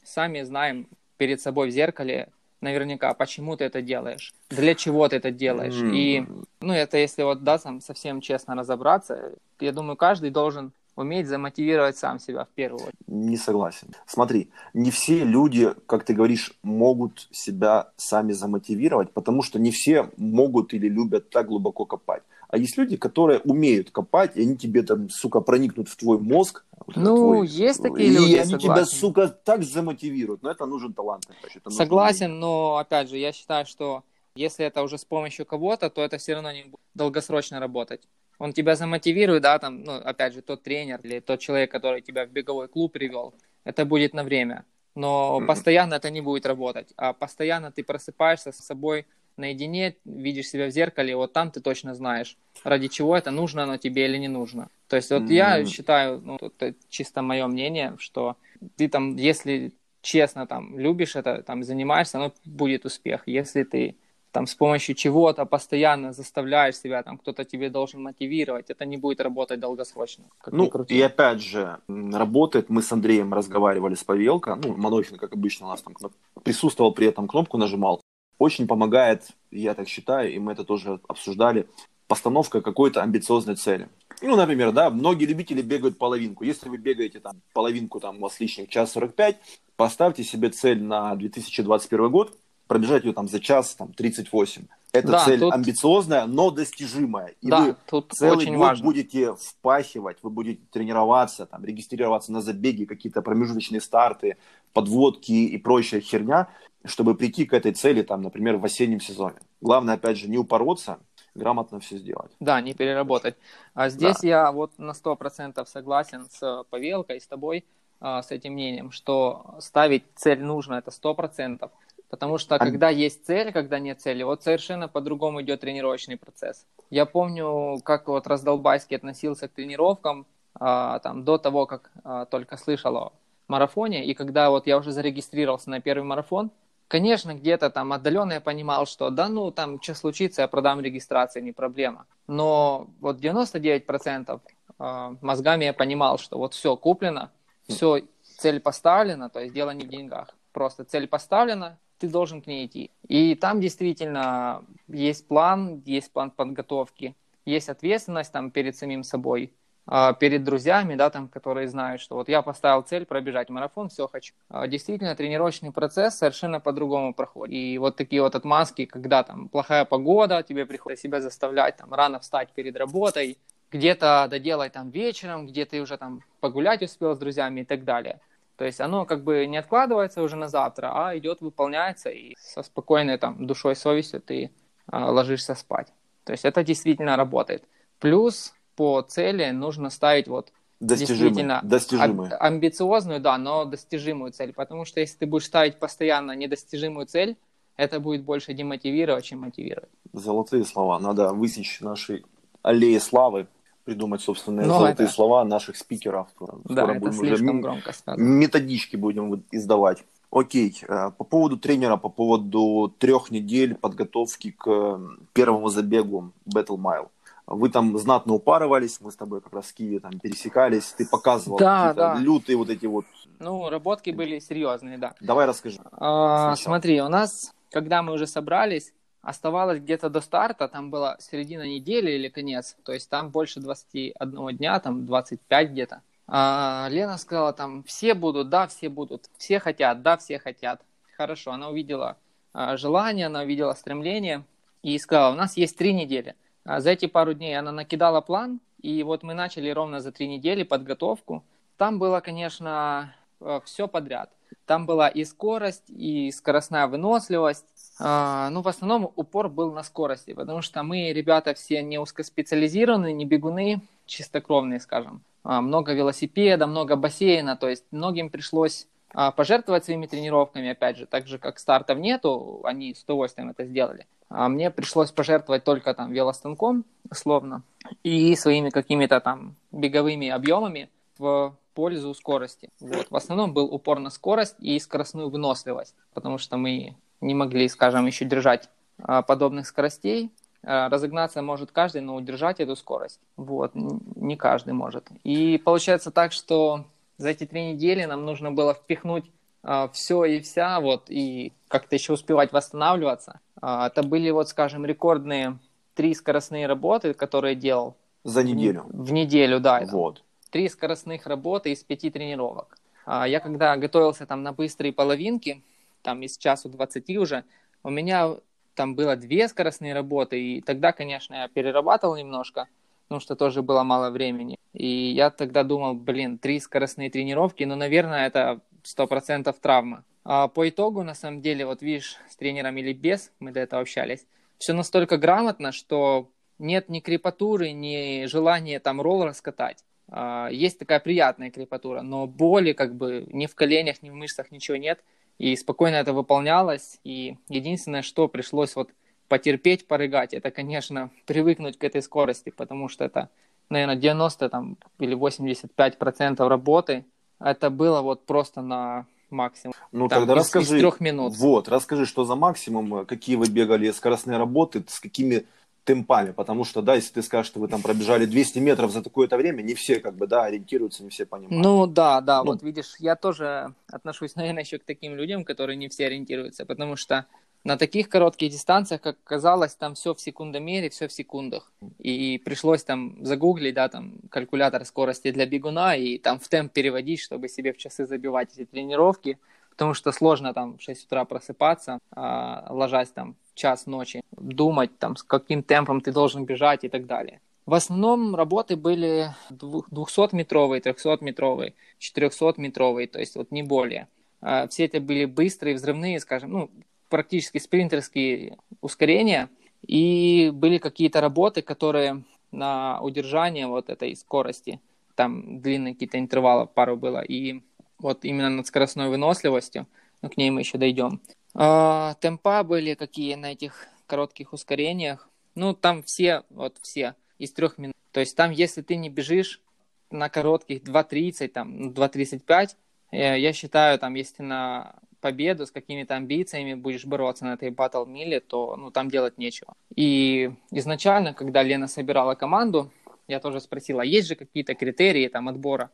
сами 0.03 0.41
знаем 0.41 0.87
перед 1.17 1.39
собой 1.39 1.69
в 1.69 1.71
зеркале 1.71 2.29
наверняка, 2.59 3.13
почему 3.13 3.57
ты 3.57 3.63
это 3.63 3.81
делаешь, 3.81 4.33
для 4.49 4.75
чего 4.75 5.07
ты 5.07 5.15
это 5.15 5.31
делаешь. 5.31 5.73
Mm. 5.73 5.95
И, 5.95 6.25
ну, 6.59 6.73
это 6.73 6.97
если 6.97 7.23
вот, 7.23 7.43
да, 7.43 7.57
там 7.57 7.81
совсем 7.81 8.21
честно 8.21 8.55
разобраться, 8.55 9.33
я 9.59 9.71
думаю, 9.71 9.97
каждый 9.97 10.29
должен 10.29 10.71
уметь 10.95 11.27
замотивировать 11.27 11.97
сам 11.97 12.19
себя 12.19 12.45
в 12.45 12.49
первую 12.49 12.81
очередь. 12.81 13.07
Не 13.07 13.37
согласен. 13.37 13.89
Смотри, 14.05 14.49
не 14.73 14.91
все 14.91 15.23
люди, 15.23 15.73
как 15.85 16.03
ты 16.03 16.13
говоришь, 16.13 16.53
могут 16.63 17.27
себя 17.31 17.91
сами 17.97 18.33
замотивировать, 18.33 19.11
потому 19.11 19.41
что 19.41 19.59
не 19.59 19.71
все 19.71 20.09
могут 20.17 20.73
или 20.73 20.87
любят 20.87 21.29
так 21.29 21.47
глубоко 21.47 21.85
копать. 21.85 22.23
А 22.49 22.57
есть 22.57 22.77
люди, 22.77 22.97
которые 22.97 23.39
умеют 23.39 23.91
копать, 23.91 24.35
и 24.35 24.41
они 24.41 24.57
тебе 24.57 24.83
там, 24.83 25.09
сука, 25.09 25.39
проникнут 25.39 25.87
в 25.87 25.95
твой 25.95 26.19
мозг. 26.19 26.65
Ну, 26.95 27.15
твой, 27.15 27.47
есть 27.47 27.81
такие 27.81 28.09
и 28.09 28.11
люди, 28.11 28.31
И 28.31 28.37
они 28.37 28.57
тебя, 28.57 28.85
сука, 28.85 29.29
так 29.29 29.63
замотивируют. 29.63 30.43
Но 30.43 30.51
это 30.51 30.65
нужен 30.65 30.93
талант. 30.93 31.25
Это 31.29 31.61
нужен 31.65 31.77
согласен, 31.77 32.39
но, 32.39 32.75
опять 32.75 33.09
же, 33.09 33.17
я 33.17 33.31
считаю, 33.31 33.65
что 33.65 34.03
если 34.35 34.65
это 34.65 34.81
уже 34.83 34.97
с 34.97 35.05
помощью 35.05 35.45
кого-то, 35.45 35.89
то 35.89 36.01
это 36.01 36.17
все 36.17 36.33
равно 36.33 36.51
не 36.51 36.63
будет 36.63 36.81
долгосрочно 36.93 37.59
работать 37.59 38.01
он 38.41 38.53
тебя 38.53 38.75
замотивирует, 38.75 39.43
да, 39.43 39.59
там, 39.59 39.83
ну, 39.83 39.93
опять 39.93 40.33
же, 40.33 40.41
тот 40.41 40.63
тренер 40.63 40.99
или 41.03 41.19
тот 41.19 41.39
человек, 41.39 41.69
который 41.69 42.01
тебя 42.01 42.25
в 42.25 42.31
беговой 42.31 42.67
клуб 42.67 42.91
привел, 42.91 43.35
это 43.65 43.85
будет 43.85 44.15
на 44.15 44.23
время. 44.23 44.65
Но 44.95 45.37
mm-hmm. 45.39 45.45
постоянно 45.45 45.93
это 45.93 46.09
не 46.09 46.21
будет 46.21 46.47
работать. 46.47 46.91
А 46.97 47.13
постоянно 47.13 47.71
ты 47.71 47.83
просыпаешься 47.83 48.51
с 48.51 48.57
собой 48.57 49.05
наедине, 49.37 49.95
видишь 50.05 50.49
себя 50.49 50.65
в 50.65 50.71
зеркале, 50.71 51.15
вот 51.15 51.33
там 51.33 51.51
ты 51.51 51.61
точно 51.61 51.93
знаешь, 51.93 52.35
ради 52.63 52.87
чего 52.87 53.15
это, 53.15 53.29
нужно 53.29 53.63
оно 53.63 53.77
тебе 53.77 54.05
или 54.05 54.17
не 54.17 54.27
нужно. 54.27 54.69
То 54.87 54.95
есть 54.95 55.11
вот 55.11 55.21
mm-hmm. 55.21 55.33
я 55.33 55.65
считаю, 55.65 56.19
ну, 56.25 56.39
это 56.41 56.73
чисто 56.89 57.21
мое 57.21 57.45
мнение, 57.45 57.93
что 57.99 58.37
ты 58.75 58.89
там, 58.89 59.17
если 59.17 59.71
честно 60.01 60.47
там 60.47 60.79
любишь 60.79 61.15
это, 61.15 61.43
там 61.43 61.63
занимаешься, 61.63 62.17
оно 62.17 62.33
будет 62.43 62.85
успех. 62.85 63.21
Если 63.27 63.61
ты 63.63 63.95
там 64.31 64.47
с 64.47 64.55
помощью 64.55 64.95
чего-то 64.95 65.45
постоянно 65.45 66.13
заставляешь 66.13 66.77
себя, 66.77 67.03
там 67.03 67.17
кто-то 67.17 67.43
тебе 67.43 67.69
должен 67.69 68.01
мотивировать, 68.01 68.69
это 68.69 68.85
не 68.85 68.97
будет 68.97 69.21
работать 69.21 69.59
долгосрочно. 69.59 70.25
ну, 70.47 70.71
и 70.87 71.01
опять 71.01 71.41
же, 71.41 71.79
работает, 71.87 72.69
мы 72.69 72.81
с 72.81 72.91
Андреем 72.91 73.33
разговаривали 73.33 73.95
с 73.95 74.03
Павелко, 74.03 74.55
ну, 74.55 74.75
Манохин, 74.75 75.17
как 75.17 75.33
обычно, 75.33 75.67
у 75.67 75.69
нас 75.69 75.81
там 75.81 75.95
присутствовал 76.43 76.93
при 76.93 77.07
этом, 77.07 77.27
кнопку 77.27 77.57
нажимал. 77.57 78.01
Очень 78.37 78.67
помогает, 78.67 79.27
я 79.51 79.73
так 79.73 79.87
считаю, 79.87 80.33
и 80.33 80.39
мы 80.39 80.53
это 80.53 80.63
тоже 80.63 80.99
обсуждали, 81.07 81.67
постановка 82.07 82.61
какой-то 82.61 83.01
амбициозной 83.03 83.55
цели. 83.55 83.87
Ну, 84.21 84.35
например, 84.35 84.71
да, 84.71 84.89
многие 84.89 85.25
любители 85.25 85.61
бегают 85.61 85.97
половинку. 85.97 86.43
Если 86.43 86.69
вы 86.69 86.77
бегаете 86.77 87.19
там 87.19 87.41
половинку, 87.53 87.99
там 87.99 88.17
у 88.17 88.21
вас 88.21 88.39
лишних 88.39 88.69
час 88.69 88.91
45, 88.91 89.37
поставьте 89.75 90.23
себе 90.23 90.49
цель 90.49 90.83
на 90.83 91.15
2021 91.15 92.09
год, 92.11 92.37
пробежать 92.71 93.03
ее 93.03 93.11
там 93.11 93.27
за 93.27 93.41
час, 93.41 93.75
там, 93.75 93.91
38. 93.91 94.63
Это 94.93 95.07
да, 95.09 95.25
цель 95.25 95.41
тут... 95.41 95.53
амбициозная, 95.53 96.25
но 96.25 96.51
достижимая. 96.51 97.35
И 97.41 97.49
да, 97.49 97.59
вы 97.59 97.75
тут 97.85 98.13
целый 98.13 98.37
очень 98.37 98.55
год 98.55 98.61
важно. 98.61 98.85
будете 98.85 99.33
впахивать, 99.33 100.19
вы 100.21 100.29
будете 100.29 100.61
тренироваться, 100.71 101.45
там, 101.45 101.65
регистрироваться 101.65 102.31
на 102.31 102.41
забеги, 102.41 102.85
какие-то 102.85 103.21
промежуточные 103.21 103.81
старты, 103.81 104.37
подводки 104.71 105.33
и 105.33 105.57
прочая 105.57 105.99
херня, 105.99 106.47
чтобы 106.85 107.13
прийти 107.15 107.43
к 107.43 107.51
этой 107.51 107.73
цели, 107.73 108.03
там, 108.03 108.21
например, 108.21 108.55
в 108.55 108.63
осеннем 108.63 109.01
сезоне. 109.01 109.41
Главное, 109.59 109.95
опять 109.95 110.17
же, 110.17 110.29
не 110.29 110.37
упороться, 110.37 110.99
грамотно 111.35 111.81
все 111.81 111.97
сделать. 111.97 112.31
Да, 112.39 112.61
не 112.61 112.73
переработать. 112.73 113.35
А 113.73 113.89
здесь 113.89 114.21
да. 114.21 114.27
я 114.29 114.51
вот 114.53 114.71
на 114.77 114.91
100% 114.91 115.65
согласен 115.65 116.25
с 116.29 116.63
Павелкой, 116.69 117.19
с 117.19 117.27
тобой, 117.27 117.65
а, 117.99 118.23
с 118.23 118.31
этим 118.31 118.53
мнением, 118.53 118.91
что 118.91 119.57
ставить 119.59 120.05
цель 120.15 120.41
нужно, 120.41 120.75
это 120.75 120.89
100%. 120.89 121.69
Потому 122.11 122.37
что 122.37 122.55
а... 122.55 122.59
когда 122.59 122.89
есть 122.89 123.25
цель, 123.25 123.53
когда 123.53 123.79
нет 123.79 124.01
цели, 124.01 124.21
вот 124.23 124.43
совершенно 124.43 124.89
по-другому 124.89 125.41
идет 125.41 125.61
тренировочный 125.61 126.17
процесс. 126.17 126.67
Я 126.89 127.05
помню, 127.05 127.79
как 127.83 128.09
вот 128.09 128.27
Раздолбайский 128.27 128.97
относился 128.97 129.47
к 129.47 129.53
тренировкам 129.53 130.27
а, 130.53 130.99
там, 130.99 131.23
до 131.23 131.37
того, 131.37 131.65
как 131.65 131.89
а, 132.03 132.25
только 132.25 132.57
слышал 132.57 132.97
о 132.97 133.13
марафоне, 133.47 134.05
и 134.05 134.13
когда 134.13 134.49
вот 134.49 134.67
я 134.67 134.77
уже 134.77 134.91
зарегистрировался 134.91 135.69
на 135.69 135.79
первый 135.79 136.03
марафон, 136.03 136.51
конечно, 136.89 137.33
где-то 137.33 137.69
там 137.69 137.93
отдаленно 137.93 138.33
я 138.33 138.41
понимал, 138.41 138.85
что 138.85 139.09
да 139.09 139.29
ну 139.29 139.49
там 139.51 139.81
что 139.81 139.95
случится, 139.95 140.41
я 140.41 140.49
продам 140.49 140.81
регистрацию, 140.81 141.43
не 141.43 141.53
проблема. 141.53 142.07
Но 142.27 142.89
вот 142.99 143.21
99% 143.21 144.41
а, 144.79 145.15
мозгами 145.21 145.63
я 145.63 145.73
понимал, 145.73 146.17
что 146.17 146.37
вот 146.37 146.53
все 146.53 146.75
куплено, 146.75 147.31
все, 147.69 148.01
цель 148.37 148.59
поставлена, 148.59 149.29
то 149.29 149.39
есть 149.39 149.53
дело 149.53 149.69
не 149.69 149.85
в 149.85 149.87
деньгах. 149.87 150.35
Просто 150.51 150.83
цель 150.83 151.07
поставлена, 151.07 151.77
ты 152.01 152.07
должен 152.07 152.41
к 152.41 152.47
ней 152.47 152.65
идти. 152.65 152.89
И 153.07 153.35
там 153.35 153.61
действительно 153.61 154.63
есть 154.87 155.27
план, 155.27 155.83
есть 155.85 156.11
план 156.11 156.31
подготовки, 156.31 157.15
есть 157.45 157.69
ответственность 157.69 158.31
там 158.31 158.49
перед 158.49 158.75
самим 158.75 159.03
собой, 159.03 159.53
а, 159.85 160.13
перед 160.13 160.43
друзьями, 160.43 160.95
да, 160.95 161.09
там, 161.09 161.27
которые 161.27 161.67
знают, 161.67 162.01
что 162.01 162.15
вот 162.15 162.27
я 162.27 162.41
поставил 162.41 162.81
цель 162.81 163.05
пробежать 163.05 163.49
марафон, 163.49 163.89
все 163.89 164.07
хочу. 164.07 164.33
А, 164.49 164.67
действительно, 164.67 165.15
тренировочный 165.15 165.71
процесс 165.71 166.15
совершенно 166.15 166.59
по-другому 166.59 167.13
проходит. 167.13 167.53
И 167.53 167.77
вот 167.77 167.97
такие 167.97 168.21
вот 168.21 168.35
отмазки, 168.35 168.85
когда 168.85 169.23
там 169.23 169.47
плохая 169.47 169.85
погода, 169.85 170.43
тебе 170.43 170.65
приходится 170.65 171.03
себя 171.03 171.21
заставлять 171.21 171.77
там 171.77 171.93
рано 171.93 172.19
встать 172.19 172.49
перед 172.49 172.75
работой, 172.77 173.37
где-то 173.71 174.27
доделать 174.29 174.73
там 174.73 174.89
вечером, 174.89 175.47
где 175.47 175.65
ты 175.65 175.81
уже 175.81 175.97
там 175.97 176.21
погулять 176.39 176.81
успел 176.81 177.15
с 177.15 177.19
друзьями 177.19 177.61
и 177.61 177.65
так 177.65 177.83
далее– 177.83 178.19
то 178.61 178.65
есть 178.65 178.79
оно 178.79 179.05
как 179.05 179.23
бы 179.23 179.47
не 179.47 179.57
откладывается 179.57 180.21
уже 180.21 180.35
на 180.35 180.47
завтра, 180.47 180.91
а 180.93 181.17
идет, 181.17 181.41
выполняется, 181.41 182.11
и 182.11 182.35
со 182.37 182.61
спокойной 182.61 183.17
там 183.17 183.47
душой, 183.47 183.75
совестью 183.75 184.21
ты 184.21 184.51
а, 184.85 185.11
ложишься 185.11 185.55
спать. 185.55 185.87
То 186.25 186.33
есть 186.33 186.45
это 186.45 186.63
действительно 186.63 187.15
работает. 187.15 187.63
Плюс 187.97 188.53
по 188.75 189.01
цели 189.01 189.49
нужно 189.49 189.89
ставить 189.89 190.27
вот 190.27 190.53
достижимую, 190.79 191.61
достижимую. 191.63 192.29
амбициозную, 192.39 193.19
да, 193.19 193.39
но 193.39 193.65
достижимую 193.65 194.31
цель. 194.31 194.53
Потому 194.53 194.85
что 194.85 194.99
если 194.99 195.17
ты 195.17 195.25
будешь 195.25 195.47
ставить 195.47 195.79
постоянно 195.79 196.33
недостижимую 196.33 197.07
цель, 197.07 197.37
это 197.77 197.99
будет 197.99 198.21
больше 198.21 198.53
демотивировать, 198.53 199.25
чем 199.25 199.39
мотивировать. 199.39 199.89
Золотые 200.13 200.65
слова. 200.65 200.99
Надо 200.99 201.33
высечь 201.33 201.81
наши 201.81 202.21
аллеи 202.61 202.99
славы 202.99 203.47
придумать 203.83 204.21
собственные 204.21 204.65
Но 204.65 204.73
ну, 204.73 204.79
золотые 204.79 205.05
это... 205.05 205.13
слова 205.13 205.43
наших 205.43 205.77
спикеров. 205.77 206.27
Скоро 206.31 206.57
да, 206.65 206.87
будем 206.87 207.01
это 207.07 207.11
слишком 207.13 207.49
уже 207.49 207.61
громко 207.61 207.93
сказано. 207.93 208.23
Методички 208.23 208.95
будем 208.95 209.43
издавать. 209.51 210.03
Окей, 210.31 210.77
э, 210.87 211.11
по 211.17 211.23
поводу 211.23 211.57
тренера, 211.57 211.97
по 211.97 212.07
поводу 212.09 212.93
трех 212.99 213.31
недель 213.31 213.75
подготовки 213.75 214.51
к 214.51 214.99
первому 215.33 215.67
забегу 215.67 216.31
Battle 216.45 216.77
Mile. 216.77 217.09
Вы 217.47 217.69
там 217.69 217.97
знатно 217.97 218.33
упарывались, 218.33 219.01
мы 219.01 219.11
с 219.11 219.17
тобой 219.17 219.41
как 219.41 219.53
раз 219.53 219.65
в 219.65 219.73
Киеве 219.73 219.99
там 219.99 220.19
пересекались, 220.19 220.93
ты 220.97 221.05
показывал 221.05 221.57
да, 221.57 221.93
да. 221.93 222.15
лютые 222.15 222.55
вот 222.55 222.69
эти 222.69 222.85
вот... 222.85 223.05
Ну, 223.39 223.69
работки 223.69 224.11
были 224.11 224.39
серьезные, 224.39 224.97
да. 224.97 225.13
Давай 225.19 225.45
расскажи. 225.45 225.79
А, 225.91 226.55
смотри, 226.55 227.01
у 227.01 227.09
нас, 227.09 227.53
когда 227.69 228.03
мы 228.03 228.13
уже 228.13 228.25
собрались, 228.25 228.93
оставалось 229.21 229.79
где-то 229.79 230.09
до 230.09 230.21
старта, 230.21 230.67
там 230.67 230.89
была 230.89 231.17
середина 231.19 231.63
недели 231.63 232.11
или 232.11 232.29
конец, 232.29 232.75
то 232.83 232.91
есть 232.91 233.09
там 233.09 233.29
больше 233.29 233.59
21 233.59 234.57
дня, 234.57 234.79
там 234.79 235.05
25 235.05 235.69
где-то. 235.69 236.01
А 236.27 236.87
Лена 236.89 237.17
сказала 237.17 237.53
там, 237.53 237.83
все 237.83 238.13
будут, 238.13 238.49
да, 238.49 238.67
все 238.67 238.89
будут, 238.89 239.29
все 239.37 239.59
хотят, 239.59 240.01
да, 240.01 240.17
все 240.17 240.39
хотят. 240.39 240.81
Хорошо, 241.17 241.51
она 241.51 241.69
увидела 241.69 242.17
а, 242.53 242.77
желание, 242.77 243.27
она 243.27 243.41
увидела 243.41 243.73
стремление 243.73 244.43
и 244.81 244.97
сказала, 244.97 245.33
у 245.33 245.37
нас 245.37 245.57
есть 245.57 245.77
три 245.77 245.93
недели. 245.93 246.35
А 246.63 246.79
за 246.79 246.91
эти 246.91 247.07
пару 247.07 247.33
дней 247.33 247.57
она 247.57 247.71
накидала 247.71 248.21
план, 248.21 248.59
и 248.81 249.03
вот 249.03 249.23
мы 249.23 249.33
начали 249.33 249.69
ровно 249.69 249.99
за 249.99 250.11
три 250.11 250.27
недели 250.27 250.63
подготовку. 250.63 251.43
Там 251.77 251.99
было, 251.99 252.19
конечно, 252.19 253.13
э, 253.39 253.59
все 253.65 253.87
подряд. 253.87 254.31
Там 254.65 254.85
была 254.85 255.09
и 255.09 255.23
скорость, 255.23 255.89
и 255.89 256.31
скоростная 256.31 256.87
выносливость, 256.87 257.65
ну, 257.99 258.61
в 258.61 258.67
основном 258.67 259.11
упор 259.15 259.49
был 259.49 259.71
на 259.73 259.83
скорости, 259.83 260.33
потому 260.33 260.61
что 260.61 260.81
мы, 260.81 261.13
ребята, 261.13 261.53
все 261.53 261.83
не 261.83 261.99
узкоспециализированные, 261.99 263.13
не 263.13 263.25
бегуны, 263.25 263.81
чистокровные, 264.05 264.79
скажем. 264.79 265.21
А, 265.43 265.61
много 265.61 265.93
велосипеда, 265.93 266.67
много 266.67 266.95
бассейна, 266.95 267.55
то 267.55 267.67
есть 267.69 267.85
многим 267.91 268.29
пришлось 268.29 268.87
а, 269.13 269.31
пожертвовать 269.31 269.85
своими 269.85 270.05
тренировками, 270.05 270.69
опять 270.69 270.97
же, 270.97 271.05
так 271.05 271.27
же, 271.27 271.39
как 271.39 271.59
стартов 271.59 271.97
нету, 271.97 272.61
они 272.63 272.93
с 272.93 273.03
удовольствием 273.03 273.49
это 273.49 273.65
сделали. 273.65 274.05
А 274.29 274.47
мне 274.47 274.69
пришлось 274.69 275.11
пожертвовать 275.11 275.63
только 275.63 275.93
там 275.93 276.11
велостанком, 276.11 276.85
условно, 277.09 277.63
и 278.03 278.35
своими 278.35 278.69
какими-то 278.69 279.19
там 279.19 279.55
беговыми 279.71 280.29
объемами 280.29 280.89
в 281.17 281.55
пользу 281.73 282.13
скорости. 282.13 282.69
Вот. 282.79 283.07
В 283.09 283.15
основном 283.15 283.53
был 283.53 283.65
упор 283.65 283.99
на 283.99 284.09
скорость 284.09 284.55
и 284.59 284.79
скоростную 284.79 285.29
выносливость, 285.29 285.95
потому 286.13 286.37
что 286.37 286.57
мы 286.57 286.95
не 287.21 287.33
могли, 287.33 287.69
скажем, 287.69 288.05
еще 288.05 288.25
держать 288.25 288.69
а, 288.99 289.21
подобных 289.21 289.67
скоростей. 289.67 290.31
Э, 290.63 290.89
разогнаться 290.89 291.41
может 291.41 291.71
каждый, 291.71 292.01
но 292.01 292.15
удержать 292.15 292.59
эту 292.59 292.75
скорость, 292.75 293.19
вот, 293.35 293.71
не 293.73 294.35
каждый 294.35 294.73
может. 294.73 295.07
И 295.23 295.57
получается 295.57 296.11
так, 296.11 296.31
что 296.31 296.85
за 297.17 297.29
эти 297.29 297.45
три 297.45 297.73
недели 297.73 298.05
нам 298.05 298.25
нужно 298.25 298.51
было 298.51 298.75
впихнуть 298.75 299.25
э, 299.63 299.87
все 299.93 300.25
и 300.25 300.39
вся, 300.39 300.79
вот, 300.79 301.05
и 301.09 301.51
как-то 301.67 301.95
еще 301.95 302.13
успевать 302.13 302.51
восстанавливаться. 302.51 303.39
Это 303.61 304.01
были, 304.03 304.29
вот, 304.31 304.49
скажем, 304.49 304.85
рекордные 304.85 305.59
три 305.93 306.15
скоростные 306.15 306.67
работы, 306.67 307.13
которые 307.13 307.55
делал. 307.55 307.95
За 308.23 308.43
неделю? 308.43 308.85
В, 308.89 309.11
неделю, 309.11 309.59
да. 309.59 309.83
Вот. 309.91 310.23
Три 310.49 310.67
скоростных 310.67 311.27
работы 311.27 311.71
из 311.71 311.83
пяти 311.83 312.09
тренировок. 312.09 312.77
Я 313.05 313.39
когда 313.39 313.77
готовился 313.77 314.25
там 314.25 314.41
на 314.41 314.51
быстрые 314.51 314.93
половинки, 314.93 315.63
там 316.01 316.21
из 316.23 316.37
часу 316.37 316.69
20 316.69 317.17
уже, 317.17 317.43
у 317.83 317.89
меня 317.89 318.35
там 318.75 318.95
было 318.95 319.15
две 319.15 319.47
скоростные 319.47 319.93
работы, 319.93 320.41
и 320.41 320.61
тогда, 320.61 320.91
конечно, 320.91 321.35
я 321.35 321.47
перерабатывал 321.47 322.15
немножко, 322.15 322.67
потому 323.03 323.19
что 323.19 323.35
тоже 323.35 323.61
было 323.61 323.83
мало 323.83 324.09
времени. 324.09 324.57
И 324.73 324.87
я 324.87 325.29
тогда 325.29 325.63
думал, 325.63 325.93
блин, 325.95 326.37
три 326.37 326.59
скоростные 326.59 327.09
тренировки, 327.09 327.63
ну, 327.63 327.75
наверное, 327.75 328.27
это 328.27 328.61
сто 328.83 329.07
процентов 329.07 329.59
травма. 329.59 330.03
А 330.23 330.47
по 330.47 330.69
итогу, 330.69 331.03
на 331.03 331.15
самом 331.15 331.41
деле, 331.41 331.65
вот 331.65 331.81
видишь, 331.81 332.17
с 332.29 332.35
тренером 332.35 332.77
или 332.77 332.93
без, 332.93 333.31
мы 333.39 333.51
до 333.51 333.59
этого 333.59 333.81
общались, 333.81 334.25
все 334.57 334.73
настолько 334.73 335.17
грамотно, 335.17 335.71
что 335.71 336.29
нет 336.59 336.89
ни 336.89 336.99
крепатуры, 336.99 337.71
ни 337.71 338.25
желания 338.25 338.79
там 338.79 339.01
ролл 339.01 339.25
раскатать. 339.25 339.83
А, 340.07 340.49
есть 340.51 340.77
такая 340.77 340.99
приятная 340.99 341.49
крепатура, 341.49 342.01
но 342.01 342.27
боли 342.27 342.73
как 342.73 342.95
бы 342.95 343.25
ни 343.31 343.47
в 343.47 343.55
коленях, 343.55 344.03
ни 344.03 344.09
в 344.11 344.13
мышцах 344.13 344.51
ничего 344.51 344.77
нет– 344.77 345.03
и 345.37 345.55
спокойно 345.55 345.95
это 345.95 346.13
выполнялось. 346.13 346.99
И 347.03 347.37
единственное, 347.49 348.01
что 348.01 348.27
пришлось 348.27 348.75
вот 348.75 348.89
потерпеть, 349.27 349.87
порыгать, 349.87 350.33
это, 350.33 350.51
конечно, 350.51 351.09
привыкнуть 351.25 351.77
к 351.77 351.83
этой 351.83 352.01
скорости, 352.01 352.49
потому 352.49 352.89
что 352.89 353.05
это, 353.05 353.29
наверное, 353.69 353.95
90 353.95 354.49
там, 354.49 354.77
или 354.99 355.13
85 355.13 355.97
процентов 355.97 356.49
работы, 356.49 357.05
это 357.39 357.69
было 357.69 358.01
вот 358.01 358.25
просто 358.25 358.61
на 358.61 359.05
максимум. 359.29 359.73
Ну 359.91 360.07
там, 360.07 360.19
тогда 360.19 360.33
из, 360.33 360.39
расскажи. 360.39 360.75
Из 360.75 360.79
трех 360.79 360.99
минут. 360.99 361.35
Вот, 361.37 361.69
расскажи, 361.69 362.05
что 362.05 362.25
за 362.25 362.35
максимум, 362.35 363.05
какие 363.05 363.35
вы 363.35 363.47
бегали 363.47 363.89
скоростные 363.91 364.37
работы, 364.37 364.83
с 364.87 364.99
какими 364.99 365.45
темпами, 365.83 366.31
потому 366.31 366.63
что, 366.63 366.81
да, 366.81 366.95
если 366.95 367.13
ты 367.13 367.23
скажешь, 367.23 367.47
что 367.47 367.59
вы 367.59 367.67
там 367.67 367.81
пробежали 367.81 368.25
200 368.25 368.59
метров 368.59 368.91
за 368.91 369.01
такое-то 369.01 369.37
время, 369.37 369.61
не 369.61 369.73
все, 369.73 369.99
как 369.99 370.15
бы, 370.15 370.27
да, 370.27 370.45
ориентируются, 370.45 371.03
не 371.03 371.09
все 371.09 371.25
понимают. 371.25 371.63
Ну, 371.63 371.87
да, 371.87 372.21
да, 372.21 372.43
ну, 372.43 372.51
вот 372.51 372.63
видишь, 372.63 372.95
я 372.99 373.15
тоже 373.15 373.73
отношусь, 373.87 374.35
наверное, 374.35 374.63
еще 374.63 374.77
к 374.77 374.85
таким 374.85 375.15
людям, 375.15 375.43
которые 375.43 375.75
не 375.75 375.89
все 375.89 376.05
ориентируются, 376.05 376.65
потому 376.65 376.95
что 376.95 377.25
на 377.63 377.77
таких 377.77 378.09
коротких 378.09 378.51
дистанциях, 378.51 379.01
как 379.01 379.17
казалось, 379.23 379.75
там 379.75 379.93
все 379.93 380.15
в 380.15 380.21
секундомере, 380.21 380.89
все 380.89 381.07
в 381.07 381.13
секундах. 381.13 381.71
И 381.99 382.41
пришлось 382.43 382.83
там 382.83 383.23
загуглить, 383.23 383.75
да, 383.75 383.87
там 383.87 384.15
калькулятор 384.29 384.83
скорости 384.85 385.31
для 385.31 385.45
бегуна 385.45 385.95
и 385.95 386.17
там 386.17 386.39
в 386.39 386.47
темп 386.47 386.73
переводить, 386.73 387.19
чтобы 387.19 387.49
себе 387.49 387.73
в 387.73 387.77
часы 387.77 388.07
забивать 388.07 388.49
эти 388.53 388.65
тренировки 388.65 389.37
потому 389.81 389.95
что 389.95 390.11
сложно 390.11 390.53
там 390.53 390.77
в 390.77 390.81
6 390.83 391.07
утра 391.07 391.25
просыпаться, 391.25 391.97
а, 392.11 392.67
ложась 392.69 393.09
там 393.09 393.35
час 393.55 393.87
ночи, 393.87 394.21
думать 394.29 394.99
там, 394.99 395.15
с 395.15 395.23
каким 395.23 395.63
темпом 395.63 396.01
ты 396.01 396.11
должен 396.11 396.45
бежать 396.45 396.83
и 396.83 396.87
так 396.87 397.07
далее. 397.07 397.41
В 397.65 397.73
основном 397.73 398.35
работы 398.35 398.75
были 398.75 399.33
200-метровые, 399.49 400.83
300-метровые, 400.83 401.73
400-метровые, 401.99 403.07
то 403.07 403.19
есть 403.19 403.35
вот 403.35 403.49
не 403.49 403.63
более. 403.63 404.07
А, 404.39 404.67
все 404.67 404.85
это 404.85 405.01
были 405.01 405.25
быстрые, 405.25 405.73
взрывные, 405.73 406.19
скажем, 406.19 406.51
ну, 406.51 406.69
практически 407.09 407.57
спринтерские 407.57 408.59
ускорения, 408.81 409.49
и 409.87 410.51
были 410.53 410.77
какие-то 410.77 411.21
работы, 411.21 411.63
которые 411.63 412.23
на 412.51 413.01
удержание 413.01 413.65
вот 413.65 413.89
этой 413.89 414.15
скорости, 414.15 414.79
там 415.15 415.59
длинные 415.59 415.95
какие-то 415.95 416.19
интервалы 416.19 416.67
пару 416.67 416.97
было, 416.97 417.21
и 417.21 417.63
вот 418.01 418.25
именно 418.25 418.49
над 418.49 418.67
скоростной 418.67 419.09
выносливостью, 419.09 419.87
но 420.21 420.29
к 420.29 420.37
ней 420.37 420.49
мы 420.49 420.61
еще 420.61 420.77
дойдем. 420.77 421.21
А, 421.53 422.15
темпа 422.19 422.63
были 422.63 422.93
какие 422.93 423.35
на 423.35 423.53
этих 423.53 423.87
коротких 424.07 424.53
ускорениях. 424.53 425.29
Ну, 425.55 425.73
там 425.73 426.03
все, 426.03 426.43
вот 426.49 426.77
все, 426.81 427.15
из 427.37 427.51
трех 427.51 427.77
минут. 427.77 427.95
То 428.11 428.19
есть 428.19 428.35
там, 428.35 428.51
если 428.51 428.81
ты 428.81 428.95
не 428.95 429.09
бежишь 429.09 429.61
на 430.09 430.29
коротких 430.29 430.83
2.30, 430.83 431.47
там, 431.49 431.89
2.35, 431.91 432.75
э, 433.11 433.39
я 433.39 433.53
считаю, 433.53 433.99
там, 433.99 434.13
если 434.15 434.43
на 434.43 434.95
победу 435.21 435.65
с 435.65 435.71
какими-то 435.71 436.15
амбициями 436.15 436.73
будешь 436.73 437.05
бороться 437.05 437.45
на 437.45 437.53
этой 437.53 437.69
батл 437.69 438.05
миле, 438.05 438.39
то 438.39 438.75
ну, 438.75 438.91
там 438.91 439.09
делать 439.09 439.37
нечего. 439.37 439.73
И 439.95 440.51
изначально, 440.71 441.33
когда 441.33 441.63
Лена 441.63 441.87
собирала 441.87 442.35
команду, 442.35 442.91
я 443.27 443.39
тоже 443.39 443.61
спросила, 443.61 444.01
есть 444.01 444.27
же 444.27 444.35
какие-то 444.35 444.73
критерии 444.73 445.27
там 445.27 445.47
отбора 445.47 445.91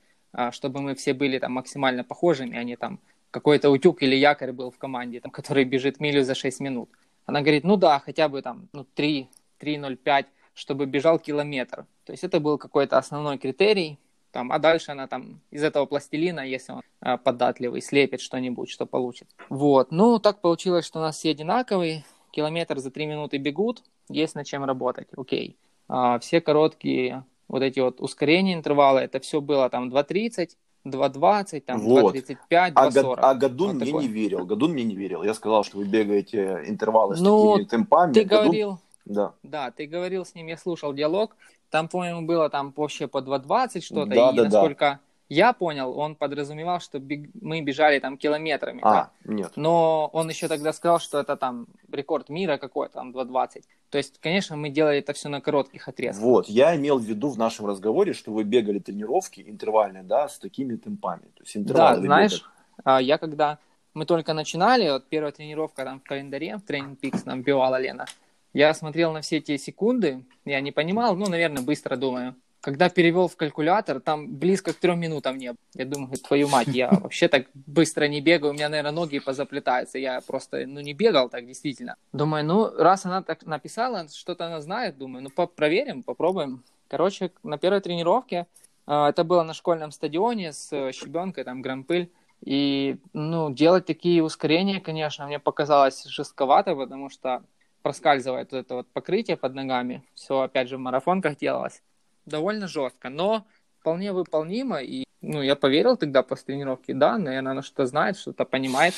чтобы 0.52 0.82
мы 0.82 0.96
все 0.96 1.14
были 1.14 1.40
там 1.40 1.54
максимально 1.54 2.04
похожими, 2.04 2.58
а 2.58 2.64
не 2.64 2.76
там 2.76 3.00
какой-то 3.32 3.70
утюг 3.70 4.02
или 4.04 4.16
якорь 4.16 4.52
был 4.52 4.72
в 4.72 4.78
команде, 4.78 5.20
там, 5.20 5.32
который 5.38 5.64
бежит 5.64 6.00
милю 6.00 6.24
за 6.24 6.36
6 6.36 6.60
минут. 6.60 6.90
Она 7.26 7.42
говорит, 7.42 7.64
ну 7.64 7.76
да, 7.76 8.00
хотя 8.00 8.30
бы 8.30 8.42
там 8.42 8.70
ну, 8.74 8.86
3, 8.96 9.28
3.05, 9.60 10.26
чтобы 10.54 10.86
бежал 10.86 11.20
километр. 11.20 11.86
То 12.06 12.14
есть 12.14 12.24
это 12.24 12.40
был 12.40 12.58
какой-то 12.58 12.98
основной 12.98 13.38
критерий, 13.38 14.00
там, 14.32 14.52
а 14.52 14.60
дальше 14.60 14.92
она 14.92 15.08
там 15.08 15.42
из 15.52 15.64
этого 15.64 15.86
пластилина, 15.86 16.42
если 16.42 16.74
он 16.74 16.82
э, 17.02 17.18
податливый, 17.18 17.82
слепит 17.82 18.22
что-нибудь, 18.22 18.70
что 18.70 18.86
получит. 18.86 19.28
Вот, 19.50 19.92
ну 19.92 20.20
так 20.20 20.42
получилось, 20.42 20.86
что 20.86 21.00
у 21.00 21.02
нас 21.02 21.18
все 21.18 21.32
одинаковые, 21.32 22.04
километр 22.32 22.80
за 22.80 22.92
3 22.92 23.06
минуты 23.06 23.38
бегут, 23.38 23.84
есть 24.10 24.36
над 24.36 24.46
чем 24.46 24.64
работать, 24.64 25.08
окей. 25.16 25.58
А, 25.88 26.20
все 26.20 26.42
короткие 26.42 27.24
вот 27.48 27.62
эти 27.62 27.80
вот 27.80 28.02
ускорения 28.02 28.54
интервалы, 28.54 29.02
это 29.02 29.20
все 29.20 29.42
было 29.42 29.70
там 29.70 29.90
2.30, 29.90 30.52
2.20, 30.86 31.62
там 31.62 31.80
вот. 31.80 32.16
2.35, 32.16 32.74
2.40. 32.74 33.16
А, 33.18 33.30
а 33.30 33.34
Гадун 33.36 33.68
вот 33.68 33.76
мне 33.76 33.86
такой. 33.86 34.04
не 34.04 34.10
верил. 34.10 34.46
Гадун 34.46 34.72
мне 34.72 34.84
не 34.84 34.96
верил. 34.96 35.24
Я 35.24 35.34
сказал, 35.34 35.64
что 35.64 35.78
вы 35.78 35.86
бегаете 35.86 36.64
интервалы 36.66 37.16
с 37.16 37.20
ну, 37.20 37.54
такими 37.54 37.68
темпами. 37.68 38.14
Ты 38.14 38.24
Гадун... 38.24 38.46
говорил, 38.46 38.80
да. 39.06 39.34
да, 39.44 39.72
ты 39.72 39.86
говорил 39.86 40.26
с 40.26 40.36
ним, 40.36 40.48
я 40.48 40.58
слушал 40.58 40.94
диалог. 40.94 41.36
Там, 41.70 41.90
по-моему, 41.90 42.26
было 42.26 42.50
там 42.50 42.74
вообще 42.76 43.08
по 43.08 43.18
2.20 43.18 43.82
что-то. 43.82 44.06
Да, 44.06 44.32
и 44.32 44.36
да, 44.36 44.44
насколько 44.46 44.80
да 44.80 45.00
я 45.30 45.54
понял, 45.54 45.98
он 45.98 46.16
подразумевал, 46.16 46.80
что 46.80 47.00
бег... 47.00 47.30
мы 47.42 47.62
бежали 47.62 48.00
там 48.00 48.18
километрами. 48.18 48.80
А, 48.84 48.94
да? 48.94 49.34
нет. 49.34 49.52
Но 49.56 50.10
он 50.14 50.30
еще 50.30 50.48
тогда 50.48 50.72
сказал, 50.74 51.00
что 51.00 51.20
это 51.20 51.36
там 51.36 51.68
рекорд 51.92 52.30
мира 52.30 52.58
какой-то, 52.58 52.96
там 52.96 53.12
2.20. 53.12 53.64
То 53.90 53.98
есть, 53.98 54.20
конечно, 54.20 54.56
мы 54.56 54.70
делали 54.70 55.00
это 55.00 55.14
все 55.14 55.30
на 55.30 55.42
коротких 55.42 55.88
отрезках. 55.88 56.24
Вот, 56.24 56.48
я 56.48 56.76
имел 56.76 56.98
в 56.98 57.04
виду 57.04 57.30
в 57.30 57.38
нашем 57.38 57.66
разговоре, 57.66 58.14
что 58.14 58.32
вы 58.32 58.44
бегали 58.44 58.80
тренировки 58.80 59.44
интервальные, 59.46 60.04
да, 60.04 60.30
с 60.30 60.40
такими 60.40 60.76
темпами. 60.76 61.24
То 61.36 61.44
есть 61.44 61.58
интервалы 61.58 61.98
да, 61.98 62.02
знаешь, 62.02 62.46
бегали. 62.78 63.04
я 63.04 63.18
когда 63.18 63.60
мы 63.94 64.06
только 64.06 64.34
начинали, 64.34 64.90
вот 64.90 65.08
первая 65.10 65.32
тренировка 65.32 65.84
там 65.84 66.00
в 66.00 66.04
календаре, 66.04 66.58
в 66.58 66.62
тренинг 66.62 67.00
пикс 67.00 67.26
нам 67.26 67.42
бивала 67.42 67.80
Лена, 67.80 68.06
я 68.54 68.74
смотрел 68.74 69.12
на 69.12 69.22
все 69.22 69.38
эти 69.38 69.58
секунды, 69.58 70.24
я 70.46 70.62
не 70.62 70.72
понимал, 70.72 71.16
ну, 71.16 71.28
наверное, 71.28 71.64
быстро 71.64 71.98
думаю, 71.98 72.36
когда 72.68 72.90
перевел 72.90 73.30
в 73.30 73.38
калькулятор, 73.38 74.02
там 74.02 74.28
близко 74.28 74.74
к 74.74 74.76
трем 74.76 75.00
минутам 75.00 75.38
не 75.38 75.52
было. 75.52 75.58
Я 75.74 75.86
думаю, 75.86 76.18
твою 76.18 76.50
мать, 76.50 76.68
я 76.68 76.92
вообще 77.02 77.30
так 77.30 77.46
быстро 77.54 78.10
не 78.10 78.20
бегаю, 78.20 78.52
у 78.52 78.54
меня, 78.54 78.68
наверное, 78.68 78.92
ноги 78.92 79.20
позаплетаются. 79.20 79.98
Я 79.98 80.20
просто, 80.20 80.66
ну, 80.68 80.82
не 80.82 80.94
бегал 80.94 81.30
так 81.30 81.46
действительно. 81.48 81.96
Думаю, 82.12 82.44
ну, 82.44 82.70
раз 82.78 83.06
она 83.06 83.22
так 83.22 83.46
написала, 83.46 84.10
что-то 84.10 84.48
она 84.48 84.60
знает, 84.60 84.98
думаю, 84.98 85.24
ну, 85.24 85.48
проверим, 85.48 86.04
попробуем. 86.04 86.62
Короче, 86.90 87.32
на 87.42 87.58
первой 87.58 87.80
тренировке, 87.80 88.48
а, 88.86 89.12
это 89.12 89.24
было 89.24 89.44
на 89.44 89.54
школьном 89.54 89.92
стадионе 89.92 90.52
с 90.52 90.74
э, 90.74 90.92
щебенкой, 90.92 91.46
там, 91.46 91.62
грампыль. 91.62 92.12
И, 92.42 92.98
ну, 93.14 93.50
делать 93.50 93.86
такие 93.86 94.22
ускорения, 94.22 94.82
конечно, 94.82 95.26
мне 95.26 95.40
показалось 95.40 96.04
жестковато, 96.04 96.76
потому 96.76 97.10
что 97.10 97.44
проскальзывает 97.82 98.52
вот 98.52 98.58
это 98.58 98.76
вот 98.76 98.88
покрытие 98.92 99.38
под 99.38 99.56
ногами. 99.56 100.04
Все, 100.16 100.42
опять 100.42 100.68
же, 100.68 100.76
в 100.76 100.82
марафонках 100.82 101.38
делалось 101.38 101.82
довольно 102.28 102.68
жестко, 102.68 103.10
но 103.10 103.46
вполне 103.80 104.14
выполнимо. 104.14 104.82
И 104.82 105.06
ну, 105.22 105.42
я 105.42 105.56
поверил 105.56 105.98
тогда 105.98 106.24
после 106.24 106.46
тренировки, 106.46 106.92
да, 106.92 107.18
наверное, 107.18 107.54
она 107.54 107.62
что-то 107.62 107.86
знает, 107.86 108.18
что-то 108.18 108.46
понимает. 108.46 108.94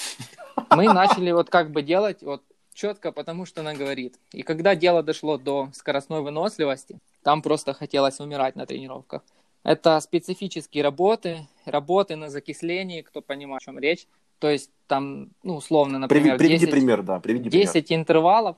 Мы 0.71 0.85
начали 0.93 1.31
вот 1.31 1.49
как 1.49 1.71
бы 1.71 1.81
делать 1.81 2.21
вот 2.21 2.43
четко, 2.73 3.11
потому 3.11 3.45
что 3.45 3.61
она 3.61 3.73
говорит. 3.73 4.15
И 4.31 4.43
когда 4.43 4.75
дело 4.75 5.03
дошло 5.03 5.37
до 5.37 5.69
скоростной 5.73 6.21
выносливости, 6.21 6.97
там 7.23 7.41
просто 7.41 7.73
хотелось 7.73 8.19
умирать 8.19 8.55
на 8.55 8.65
тренировках. 8.65 9.23
Это 9.63 9.99
специфические 9.99 10.83
работы, 10.83 11.47
работы 11.65 12.15
на 12.15 12.29
закислении, 12.29 13.01
кто 13.01 13.21
понимает, 13.21 13.61
о 13.61 13.65
чем 13.65 13.79
речь. 13.79 14.07
То 14.39 14.49
есть 14.49 14.71
там, 14.87 15.31
ну, 15.43 15.55
условно, 15.55 15.99
например, 15.99 16.37
приведи 16.37 16.65
10, 16.65 16.71
пример, 16.71 17.03
да, 17.03 17.19
приведи 17.19 17.49
10 17.49 17.87
пример. 17.87 18.01
интервалов, 18.01 18.57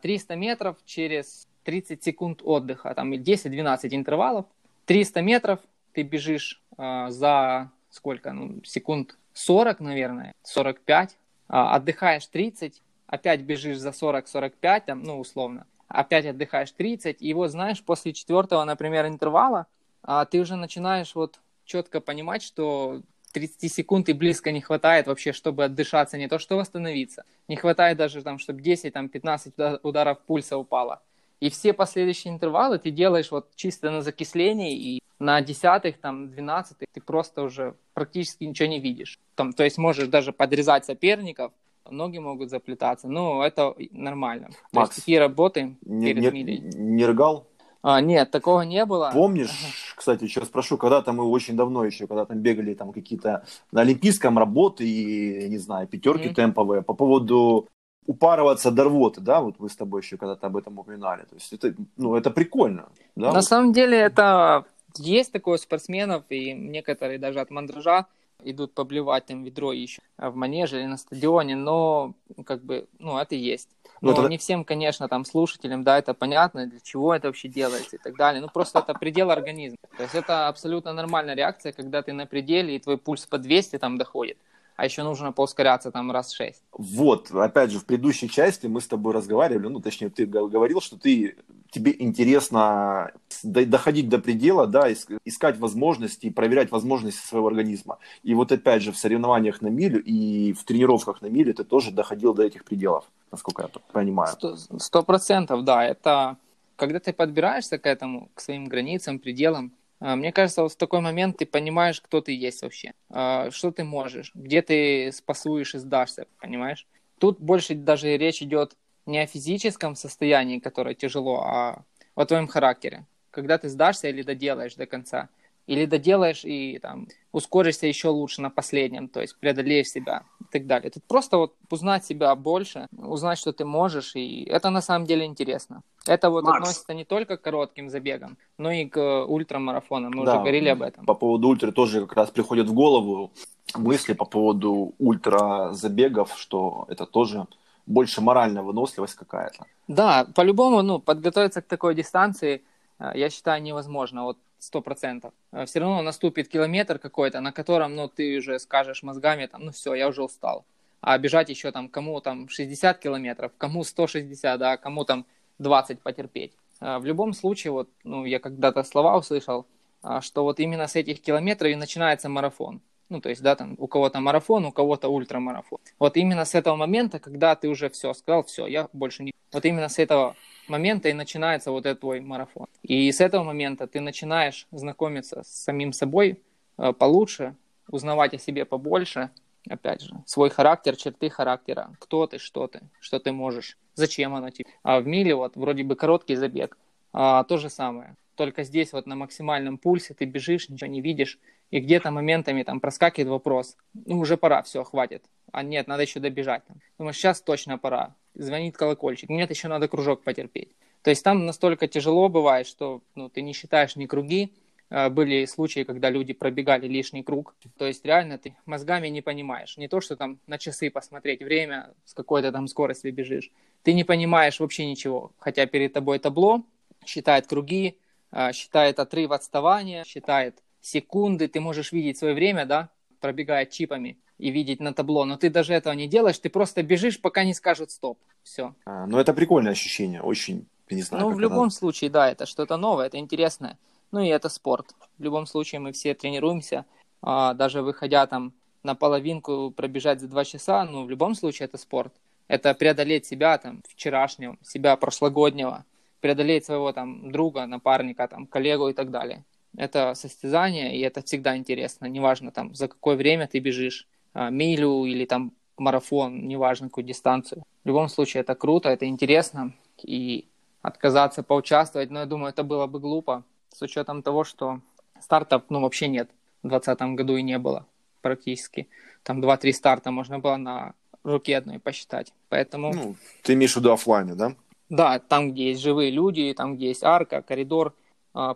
300 0.00 0.32
а, 0.32 0.36
метров 0.36 0.76
через 0.84 1.47
30 1.68 2.02
секунд 2.02 2.40
отдыха, 2.42 2.94
там 2.94 3.12
10-12 3.12 3.88
интервалов, 3.90 4.46
300 4.86 5.20
метров 5.20 5.60
ты 5.92 6.00
бежишь 6.02 6.62
э, 6.78 7.10
за 7.10 7.70
сколько, 7.90 8.32
ну, 8.32 8.62
секунд 8.64 9.18
40, 9.34 9.80
наверное, 9.80 10.32
45, 10.44 11.10
э, 11.10 11.14
отдыхаешь 11.48 12.26
30, 12.26 12.80
опять 13.06 13.42
бежишь 13.42 13.76
за 13.76 13.90
40-45, 13.90 14.82
там, 14.86 15.02
ну, 15.02 15.20
условно, 15.20 15.66
опять 15.88 16.24
отдыхаешь 16.24 16.70
30, 16.70 17.20
и 17.20 17.34
вот, 17.34 17.50
знаешь, 17.50 17.82
после 17.82 18.14
четвертого, 18.14 18.64
например, 18.64 19.06
интервала, 19.06 19.66
а, 20.02 20.24
ты 20.24 20.40
уже 20.40 20.56
начинаешь 20.56 21.14
вот 21.14 21.38
четко 21.66 22.00
понимать, 22.00 22.42
что 22.42 23.02
30 23.34 23.70
секунд 23.70 24.08
и 24.08 24.14
близко 24.14 24.52
не 24.52 24.62
хватает 24.62 25.06
вообще, 25.06 25.34
чтобы 25.34 25.64
отдышаться, 25.64 26.16
не 26.16 26.28
то 26.28 26.38
что 26.38 26.56
восстановиться. 26.56 27.24
Не 27.46 27.56
хватает 27.56 27.98
даже, 27.98 28.22
там, 28.22 28.38
чтобы 28.38 28.62
10, 28.62 28.90
там, 28.94 29.10
15 29.10 29.52
ударов 29.82 30.20
пульса 30.20 30.56
упало. 30.56 31.02
И 31.40 31.50
все 31.50 31.72
последующие 31.72 32.32
интервалы 32.32 32.78
ты 32.78 32.90
делаешь 32.90 33.30
вот 33.30 33.48
чисто 33.54 33.90
на 33.90 34.02
закислении, 34.02 34.76
и 34.76 35.02
на 35.18 35.40
десятых, 35.40 35.98
там, 35.98 36.30
двенадцатых 36.30 36.88
ты 36.92 37.00
просто 37.00 37.42
уже 37.42 37.74
практически 37.94 38.44
ничего 38.44 38.68
не 38.68 38.80
видишь. 38.80 39.18
Там, 39.34 39.52
то 39.52 39.64
есть 39.64 39.78
можешь 39.78 40.08
даже 40.08 40.32
подрезать 40.32 40.84
соперников, 40.84 41.52
ноги 41.88 42.18
могут 42.18 42.50
заплетаться. 42.50 43.08
Ну, 43.08 43.42
это 43.42 43.74
нормально. 43.90 44.48
Макс, 44.72 44.72
то 44.72 44.80
есть 44.80 44.94
такие 44.96 45.18
работы 45.18 45.76
не, 45.82 46.06
перед 46.06 46.22
не, 46.22 46.30
милей. 46.30 46.58
Не 46.58 47.06
рыгал? 47.06 47.46
А, 47.82 48.00
нет, 48.00 48.30
такого 48.30 48.62
не 48.62 48.84
было. 48.84 49.10
Помнишь, 49.12 49.94
кстати, 49.96 50.24
еще 50.24 50.44
спрошу, 50.44 50.76
когда-то 50.76 51.12
мы 51.12 51.24
очень 51.24 51.56
давно 51.56 51.84
еще, 51.84 52.06
когда 52.06 52.26
там 52.26 52.38
бегали 52.38 52.74
там 52.74 52.92
какие-то 52.92 53.44
на 53.70 53.82
Олимпийском 53.82 54.36
работы 54.36 54.88
и, 54.88 55.48
не 55.48 55.58
знаю, 55.58 55.86
пятерки 55.86 56.28
mm-hmm. 56.28 56.34
темповые 56.34 56.82
по 56.82 56.94
поводу 56.94 57.68
упарываться 58.08 58.70
до 58.70 58.84
рвоты, 58.84 59.20
да, 59.20 59.40
вот 59.40 59.56
вы 59.58 59.68
с 59.68 59.76
тобой 59.76 60.00
еще 60.00 60.16
когда-то 60.16 60.46
об 60.46 60.56
этом 60.56 60.78
упоминали. 60.78 61.22
То 61.22 61.34
есть 61.34 61.52
это, 61.52 61.74
ну, 61.98 62.16
это 62.16 62.30
прикольно. 62.30 62.88
Да? 63.16 63.32
На 63.32 63.42
самом 63.42 63.74
деле 63.74 63.98
это 63.98 64.64
есть 64.96 65.30
такое 65.30 65.56
у 65.56 65.58
спортсменов, 65.58 66.24
и 66.30 66.54
некоторые 66.54 67.18
даже 67.18 67.40
от 67.40 67.50
мандража 67.50 68.06
идут 68.44 68.72
поблевать 68.72 69.26
там 69.26 69.44
ведро 69.44 69.72
еще 69.72 70.00
в 70.16 70.34
манеже 70.34 70.78
или 70.78 70.86
на 70.86 70.96
стадионе, 70.96 71.54
но 71.54 72.14
как 72.46 72.62
бы, 72.62 72.86
ну, 72.98 73.18
это 73.18 73.34
есть. 73.34 73.68
Ну, 74.00 74.10
но 74.10 74.16
ну, 74.16 74.22
это... 74.22 74.30
не 74.30 74.38
всем, 74.38 74.64
конечно, 74.64 75.06
там 75.08 75.26
слушателям, 75.26 75.84
да, 75.84 75.98
это 75.98 76.14
понятно, 76.14 76.66
для 76.66 76.80
чего 76.80 77.14
это 77.14 77.26
вообще 77.26 77.48
делается 77.48 77.96
и 77.96 77.98
так 77.98 78.16
далее. 78.16 78.40
Ну, 78.40 78.48
просто 78.48 78.78
это 78.78 78.94
предел 78.94 79.30
организма. 79.30 79.76
То 79.98 80.04
есть 80.04 80.14
это 80.14 80.48
абсолютно 80.48 80.94
нормальная 80.94 81.34
реакция, 81.34 81.72
когда 81.72 82.00
ты 82.00 82.14
на 82.14 82.26
пределе, 82.26 82.76
и 82.76 82.78
твой 82.78 82.96
пульс 82.96 83.26
по 83.26 83.36
200 83.36 83.76
там 83.78 83.98
доходит 83.98 84.38
а 84.78 84.84
еще 84.84 85.02
нужно 85.02 85.32
поускоряться 85.32 85.90
там 85.90 86.12
раз 86.12 86.32
шесть. 86.32 86.62
Вот, 86.72 87.32
опять 87.32 87.72
же, 87.72 87.80
в 87.80 87.84
предыдущей 87.84 88.30
части 88.30 88.68
мы 88.68 88.80
с 88.80 88.86
тобой 88.86 89.12
разговаривали, 89.12 89.66
ну, 89.66 89.80
точнее, 89.80 90.08
ты 90.08 90.24
говорил, 90.24 90.80
что 90.80 90.96
ты, 90.96 91.36
тебе 91.72 91.92
интересно 91.98 93.10
доходить 93.42 94.08
до 94.08 94.20
предела, 94.20 94.68
да, 94.68 94.90
искать 95.24 95.58
возможности, 95.58 96.30
проверять 96.30 96.70
возможности 96.70 97.26
своего 97.26 97.48
организма. 97.48 97.98
И 98.22 98.34
вот 98.34 98.52
опять 98.52 98.82
же, 98.82 98.92
в 98.92 98.96
соревнованиях 98.96 99.62
на 99.62 99.66
милю 99.66 100.00
и 100.00 100.52
в 100.52 100.62
тренировках 100.62 101.22
на 101.22 101.26
милю 101.26 101.52
ты 101.54 101.64
тоже 101.64 101.90
доходил 101.90 102.32
до 102.32 102.44
этих 102.44 102.64
пределов, 102.64 103.04
насколько 103.32 103.62
я 103.62 103.68
понимаю. 103.92 104.32
Сто 104.78 105.02
процентов, 105.02 105.64
да, 105.64 105.84
это 105.84 106.36
когда 106.76 107.00
ты 107.00 107.12
подбираешься 107.12 107.78
к 107.78 107.86
этому, 107.86 108.30
к 108.34 108.40
своим 108.40 108.66
границам, 108.66 109.18
пределам, 109.18 109.72
мне 110.00 110.32
кажется, 110.32 110.62
вот 110.62 110.72
в 110.72 110.76
такой 110.76 111.00
момент 111.00 111.38
ты 111.38 111.46
понимаешь, 111.46 112.00
кто 112.00 112.20
ты 112.20 112.32
есть 112.32 112.62
вообще, 112.62 112.94
а, 113.10 113.50
что 113.50 113.72
ты 113.72 113.84
можешь, 113.84 114.30
где 114.34 114.62
ты 114.62 115.10
спасуешь 115.12 115.74
и 115.74 115.78
сдашься, 115.78 116.26
понимаешь? 116.40 116.86
Тут 117.18 117.40
больше 117.40 117.74
даже 117.74 118.16
речь 118.16 118.42
идет 118.42 118.76
не 119.06 119.18
о 119.18 119.26
физическом 119.26 119.96
состоянии, 119.96 120.60
которое 120.60 120.94
тяжело, 120.94 121.42
а 121.42 121.84
о 122.14 122.26
твоем 122.26 122.46
характере. 122.46 123.06
Когда 123.30 123.58
ты 123.58 123.68
сдашься 123.68 124.08
или 124.08 124.22
доделаешь 124.22 124.74
до 124.74 124.86
конца. 124.86 125.28
Или 125.68 125.84
доделаешь 125.84 126.44
и 126.44 126.78
там 126.78 127.08
ускоришься 127.30 127.86
еще 127.86 128.08
лучше 128.08 128.40
на 128.40 128.50
последнем, 128.50 129.08
то 129.08 129.20
есть 129.20 129.38
преодолеешь 129.38 129.88
себя 129.88 130.22
и 130.40 130.44
так 130.50 130.66
далее. 130.66 130.90
Тут 130.90 131.04
просто 131.04 131.36
вот 131.36 131.54
узнать 131.70 132.06
себя 132.06 132.34
больше, 132.34 132.88
узнать, 132.96 133.38
что 133.38 133.52
ты 133.52 133.66
можешь, 133.66 134.16
и 134.16 134.44
это 134.44 134.70
на 134.70 134.80
самом 134.80 135.06
деле 135.06 135.26
интересно. 135.26 135.82
Это 136.06 136.30
вот 136.30 136.44
Макс. 136.44 136.58
относится 136.58 136.94
не 136.94 137.04
только 137.04 137.36
к 137.36 137.42
коротким 137.42 137.90
забегам, 137.90 138.38
но 138.56 138.72
и 138.72 138.86
к 138.86 139.26
ультрамарафонам. 139.26 140.12
Мы 140.14 140.24
да. 140.24 140.32
уже 140.32 140.40
говорили 140.40 140.70
об 140.70 140.80
этом. 140.80 141.04
По 141.04 141.14
поводу 141.14 141.48
ультра 141.48 141.70
тоже 141.70 142.06
как 142.06 142.16
раз 142.16 142.30
приходят 142.30 142.66
в 142.66 142.72
голову 142.72 143.30
мысли 143.74 144.14
по 144.14 144.24
поводу 144.24 144.94
ультразабегов, 144.98 146.32
что 146.38 146.86
это 146.88 147.04
тоже 147.04 147.46
больше 147.86 148.22
моральная 148.22 148.62
выносливость 148.62 149.16
какая-то. 149.16 149.66
Да, 149.86 150.26
по-любому, 150.34 150.82
ну, 150.82 150.98
подготовиться 150.98 151.60
к 151.60 151.66
такой 151.66 151.94
дистанции, 151.94 152.62
э, 152.98 153.12
я 153.14 153.30
считаю, 153.30 153.62
невозможно. 153.62 154.24
Вот 154.24 154.38
сто 154.58 154.80
процентов. 154.80 155.32
Э, 155.52 155.64
все 155.66 155.80
равно 155.80 156.02
наступит 156.02 156.48
километр 156.48 156.98
какой-то, 156.98 157.40
на 157.40 157.52
котором, 157.52 157.94
ну, 157.94 158.08
ты 158.08 158.38
уже 158.38 158.58
скажешь 158.58 159.02
мозгами, 159.02 159.46
там, 159.46 159.64
ну, 159.64 159.72
все, 159.72 159.94
я 159.94 160.08
уже 160.08 160.22
устал. 160.22 160.64
А 161.00 161.16
бежать 161.18 161.48
еще 161.48 161.70
там, 161.70 161.88
кому 161.88 162.20
там 162.20 162.48
60 162.48 162.98
километров, 162.98 163.52
кому 163.58 163.84
160, 163.84 164.58
да, 164.58 164.76
кому 164.76 165.04
там 165.04 165.26
20 165.58 166.00
потерпеть. 166.00 166.52
Э, 166.80 166.98
в 166.98 167.04
любом 167.04 167.32
случае, 167.32 167.72
вот, 167.72 167.88
ну, 168.04 168.24
я 168.24 168.40
когда-то 168.40 168.82
слова 168.84 169.16
услышал, 169.16 169.66
а, 170.02 170.20
что 170.20 170.44
вот 170.44 170.60
именно 170.60 170.86
с 170.86 170.96
этих 170.96 171.20
километров 171.20 171.70
и 171.70 171.76
начинается 171.76 172.28
марафон. 172.28 172.80
Ну, 173.08 173.20
то 173.20 173.30
есть, 173.30 173.42
да, 173.42 173.56
там 173.56 173.74
у 173.78 173.86
кого-то 173.86 174.20
марафон, 174.20 174.66
у 174.66 174.72
кого-то 174.72 175.08
ультрамарафон. 175.08 175.78
Вот 175.98 176.16
именно 176.16 176.44
с 176.44 176.54
этого 176.54 176.76
момента, 176.76 177.18
когда 177.18 177.56
ты 177.56 177.68
уже 177.68 177.88
все 177.88 178.12
сказал, 178.12 178.44
все, 178.44 178.66
я 178.66 178.88
больше 178.92 179.22
не... 179.22 179.32
Вот 179.52 179.64
именно 179.64 179.88
с 179.88 179.98
этого 179.98 180.36
момента 180.68 181.08
и 181.08 181.12
начинается 181.12 181.70
вот 181.70 181.86
этот 181.86 182.00
твой 182.00 182.20
марафон. 182.20 182.66
И 182.82 183.10
с 183.10 183.20
этого 183.20 183.44
момента 183.44 183.86
ты 183.86 184.00
начинаешь 184.00 184.66
знакомиться 184.70 185.42
с 185.42 185.64
самим 185.64 185.92
собой 185.92 186.40
э, 186.78 186.92
получше, 186.92 187.54
узнавать 187.90 188.34
о 188.34 188.38
себе 188.38 188.64
побольше, 188.64 189.30
опять 189.68 190.02
же, 190.02 190.14
свой 190.26 190.50
характер, 190.50 190.96
черты 190.96 191.30
характера, 191.30 191.90
кто 191.98 192.26
ты, 192.26 192.38
что 192.38 192.66
ты, 192.66 192.80
что 193.00 193.18
ты 193.18 193.32
можешь, 193.32 193.76
зачем 193.94 194.34
оно 194.34 194.50
тебе. 194.50 194.66
А 194.82 195.00
в 195.00 195.06
миле 195.06 195.34
вот 195.34 195.56
вроде 195.56 195.84
бы 195.84 195.96
короткий 195.96 196.36
забег, 196.36 196.76
а 197.12 197.44
то 197.44 197.56
же 197.56 197.70
самое. 197.70 198.16
Только 198.36 198.62
здесь 198.62 198.92
вот 198.92 199.06
на 199.06 199.16
максимальном 199.16 199.78
пульсе 199.78 200.14
ты 200.14 200.24
бежишь, 200.24 200.68
ничего 200.68 200.88
не 200.88 201.00
видишь, 201.00 201.38
и 201.70 201.80
где-то 201.80 202.10
моментами 202.10 202.62
там 202.62 202.80
проскакивает 202.80 203.28
вопрос, 203.28 203.76
ну 204.06 204.20
уже 204.20 204.36
пора, 204.36 204.62
все, 204.62 204.84
хватит. 204.84 205.24
А 205.52 205.62
нет, 205.62 205.86
надо 205.86 206.02
еще 206.02 206.20
добежать. 206.20 206.62
Думаешь, 206.98 207.16
сейчас 207.16 207.40
точно 207.40 207.78
пора 207.78 208.14
звонит 208.38 208.76
колокольчик, 208.76 209.28
нет, 209.28 209.50
еще 209.50 209.68
надо 209.68 209.88
кружок 209.88 210.22
потерпеть. 210.22 210.70
То 211.02 211.10
есть 211.10 211.22
там 211.22 211.46
настолько 211.46 211.86
тяжело 211.86 212.28
бывает, 212.28 212.66
что 212.66 213.02
ну, 213.14 213.28
ты 213.28 213.42
не 213.42 213.52
считаешь 213.52 213.96
ни 213.96 214.06
круги, 214.06 214.52
а, 214.90 215.10
были 215.10 215.44
случаи, 215.44 215.84
когда 215.84 216.10
люди 216.10 216.32
пробегали 216.32 216.86
лишний 216.86 217.22
круг. 217.22 217.54
То 217.76 217.86
есть 217.86 218.04
реально 218.04 218.38
ты 218.38 218.56
мозгами 218.66 219.08
не 219.08 219.20
понимаешь. 219.20 219.76
Не 219.76 219.88
то, 219.88 220.00
что 220.00 220.16
там 220.16 220.38
на 220.46 220.58
часы 220.58 220.90
посмотреть 220.90 221.42
время, 221.42 221.94
с 222.04 222.14
какой 222.14 222.42
то 222.42 222.50
там 222.52 222.66
скоростью 222.68 223.12
бежишь. 223.12 223.50
Ты 223.82 223.92
не 223.92 224.04
понимаешь 224.04 224.60
вообще 224.60 224.86
ничего. 224.86 225.32
Хотя 225.38 225.66
перед 225.66 225.92
тобой 225.92 226.18
табло, 226.18 226.64
считает 227.06 227.46
круги, 227.46 227.98
а, 228.30 228.52
считает 228.52 228.98
отрыв 228.98 229.30
отставания, 229.30 230.04
считает 230.04 230.62
секунды. 230.80 231.48
Ты 231.48 231.60
можешь 231.60 231.92
видеть 231.92 232.18
свое 232.18 232.34
время, 232.34 232.64
да, 232.64 232.90
пробегая 233.20 233.66
чипами 233.66 234.18
и 234.38 234.50
видеть 234.50 234.80
на 234.80 234.94
табло, 234.94 235.24
но 235.24 235.36
ты 235.36 235.50
даже 235.50 235.74
этого 235.74 235.94
не 235.94 236.06
делаешь, 236.06 236.38
ты 236.38 236.48
просто 236.48 236.82
бежишь, 236.82 237.20
пока 237.20 237.44
не 237.44 237.54
скажут 237.54 237.90
стоп. 237.90 238.18
Все. 238.42 238.74
А, 238.86 239.06
ну, 239.06 239.18
это 239.18 239.34
прикольное 239.34 239.72
ощущение, 239.72 240.22
очень, 240.22 240.66
не 240.90 241.02
знаю. 241.02 241.24
Ну, 241.24 241.34
в 241.34 241.40
любом 241.40 241.68
это... 241.68 241.76
случае, 241.76 242.10
да, 242.10 242.30
это 242.30 242.46
что-то 242.46 242.76
новое, 242.76 243.06
это 243.06 243.18
интересное. 243.18 243.78
Ну, 244.10 244.20
и 244.20 244.28
это 244.28 244.48
спорт. 244.48 244.94
В 245.18 245.22
любом 245.22 245.46
случае, 245.46 245.80
мы 245.80 245.92
все 245.92 246.14
тренируемся, 246.14 246.86
а, 247.20 247.54
даже 247.54 247.82
выходя 247.82 248.26
там 248.26 248.54
на 248.82 248.94
половинку 248.94 249.70
пробежать 249.70 250.20
за 250.20 250.28
два 250.28 250.44
часа, 250.44 250.84
ну, 250.84 251.04
в 251.04 251.10
любом 251.10 251.34
случае, 251.34 251.66
это 251.66 251.76
спорт. 251.76 252.14
Это 252.46 252.72
преодолеть 252.72 253.26
себя 253.26 253.58
там 253.58 253.82
вчерашнего, 253.86 254.56
себя 254.62 254.96
прошлогоднего, 254.96 255.84
преодолеть 256.20 256.64
своего 256.64 256.92
там 256.92 257.30
друга, 257.30 257.66
напарника, 257.66 258.26
там, 258.26 258.46
коллегу 258.46 258.88
и 258.88 258.94
так 258.94 259.10
далее. 259.10 259.44
Это 259.78 260.14
состязание, 260.14 260.96
и 260.96 261.00
это 261.02 261.22
всегда 261.22 261.56
интересно. 261.56 262.06
Неважно, 262.06 262.50
там, 262.50 262.74
за 262.74 262.88
какое 262.88 263.14
время 263.14 263.46
ты 263.46 263.60
бежишь, 263.60 264.08
а, 264.34 264.50
милю 264.50 265.04
или 265.04 265.24
там 265.24 265.52
марафон, 265.76 266.48
неважно 266.48 266.88
какую 266.88 267.04
дистанцию. 267.04 267.62
В 267.84 267.88
любом 267.88 268.08
случае 268.08 268.40
это 268.40 268.56
круто, 268.56 268.88
это 268.88 269.06
интересно, 269.06 269.72
и 270.02 270.46
отказаться 270.82 271.44
поучаствовать, 271.44 272.10
но 272.10 272.18
я 272.18 272.26
думаю, 272.26 272.50
это 272.50 272.64
было 272.64 272.88
бы 272.88 272.98
глупо, 272.98 273.44
с 273.72 273.80
учетом 273.80 274.22
того, 274.22 274.42
что 274.42 274.80
стартов, 275.20 275.62
ну, 275.68 275.80
вообще 275.80 276.08
нет. 276.08 276.28
В 276.64 276.68
2020 276.68 277.14
году 277.16 277.36
и 277.36 277.42
не 277.42 277.58
было 277.58 277.86
практически. 278.20 278.88
Там 279.22 279.40
2-3 279.40 279.72
старта 279.72 280.10
можно 280.10 280.40
было 280.40 280.56
на 280.56 280.94
руке 281.22 281.56
одной 281.56 281.78
посчитать. 281.78 282.32
Поэтому... 282.48 282.92
Ну, 282.92 283.16
ты 283.42 283.52
имеешь 283.52 283.74
в 283.74 283.76
виду 283.76 283.92
офлайне, 283.92 284.34
да? 284.34 284.56
Да, 284.88 285.20
там, 285.20 285.52
где 285.52 285.68
есть 285.68 285.82
живые 285.82 286.10
люди, 286.10 286.52
там, 286.56 286.74
где 286.74 286.88
есть 286.88 287.04
арка, 287.04 287.42
коридор, 287.42 287.94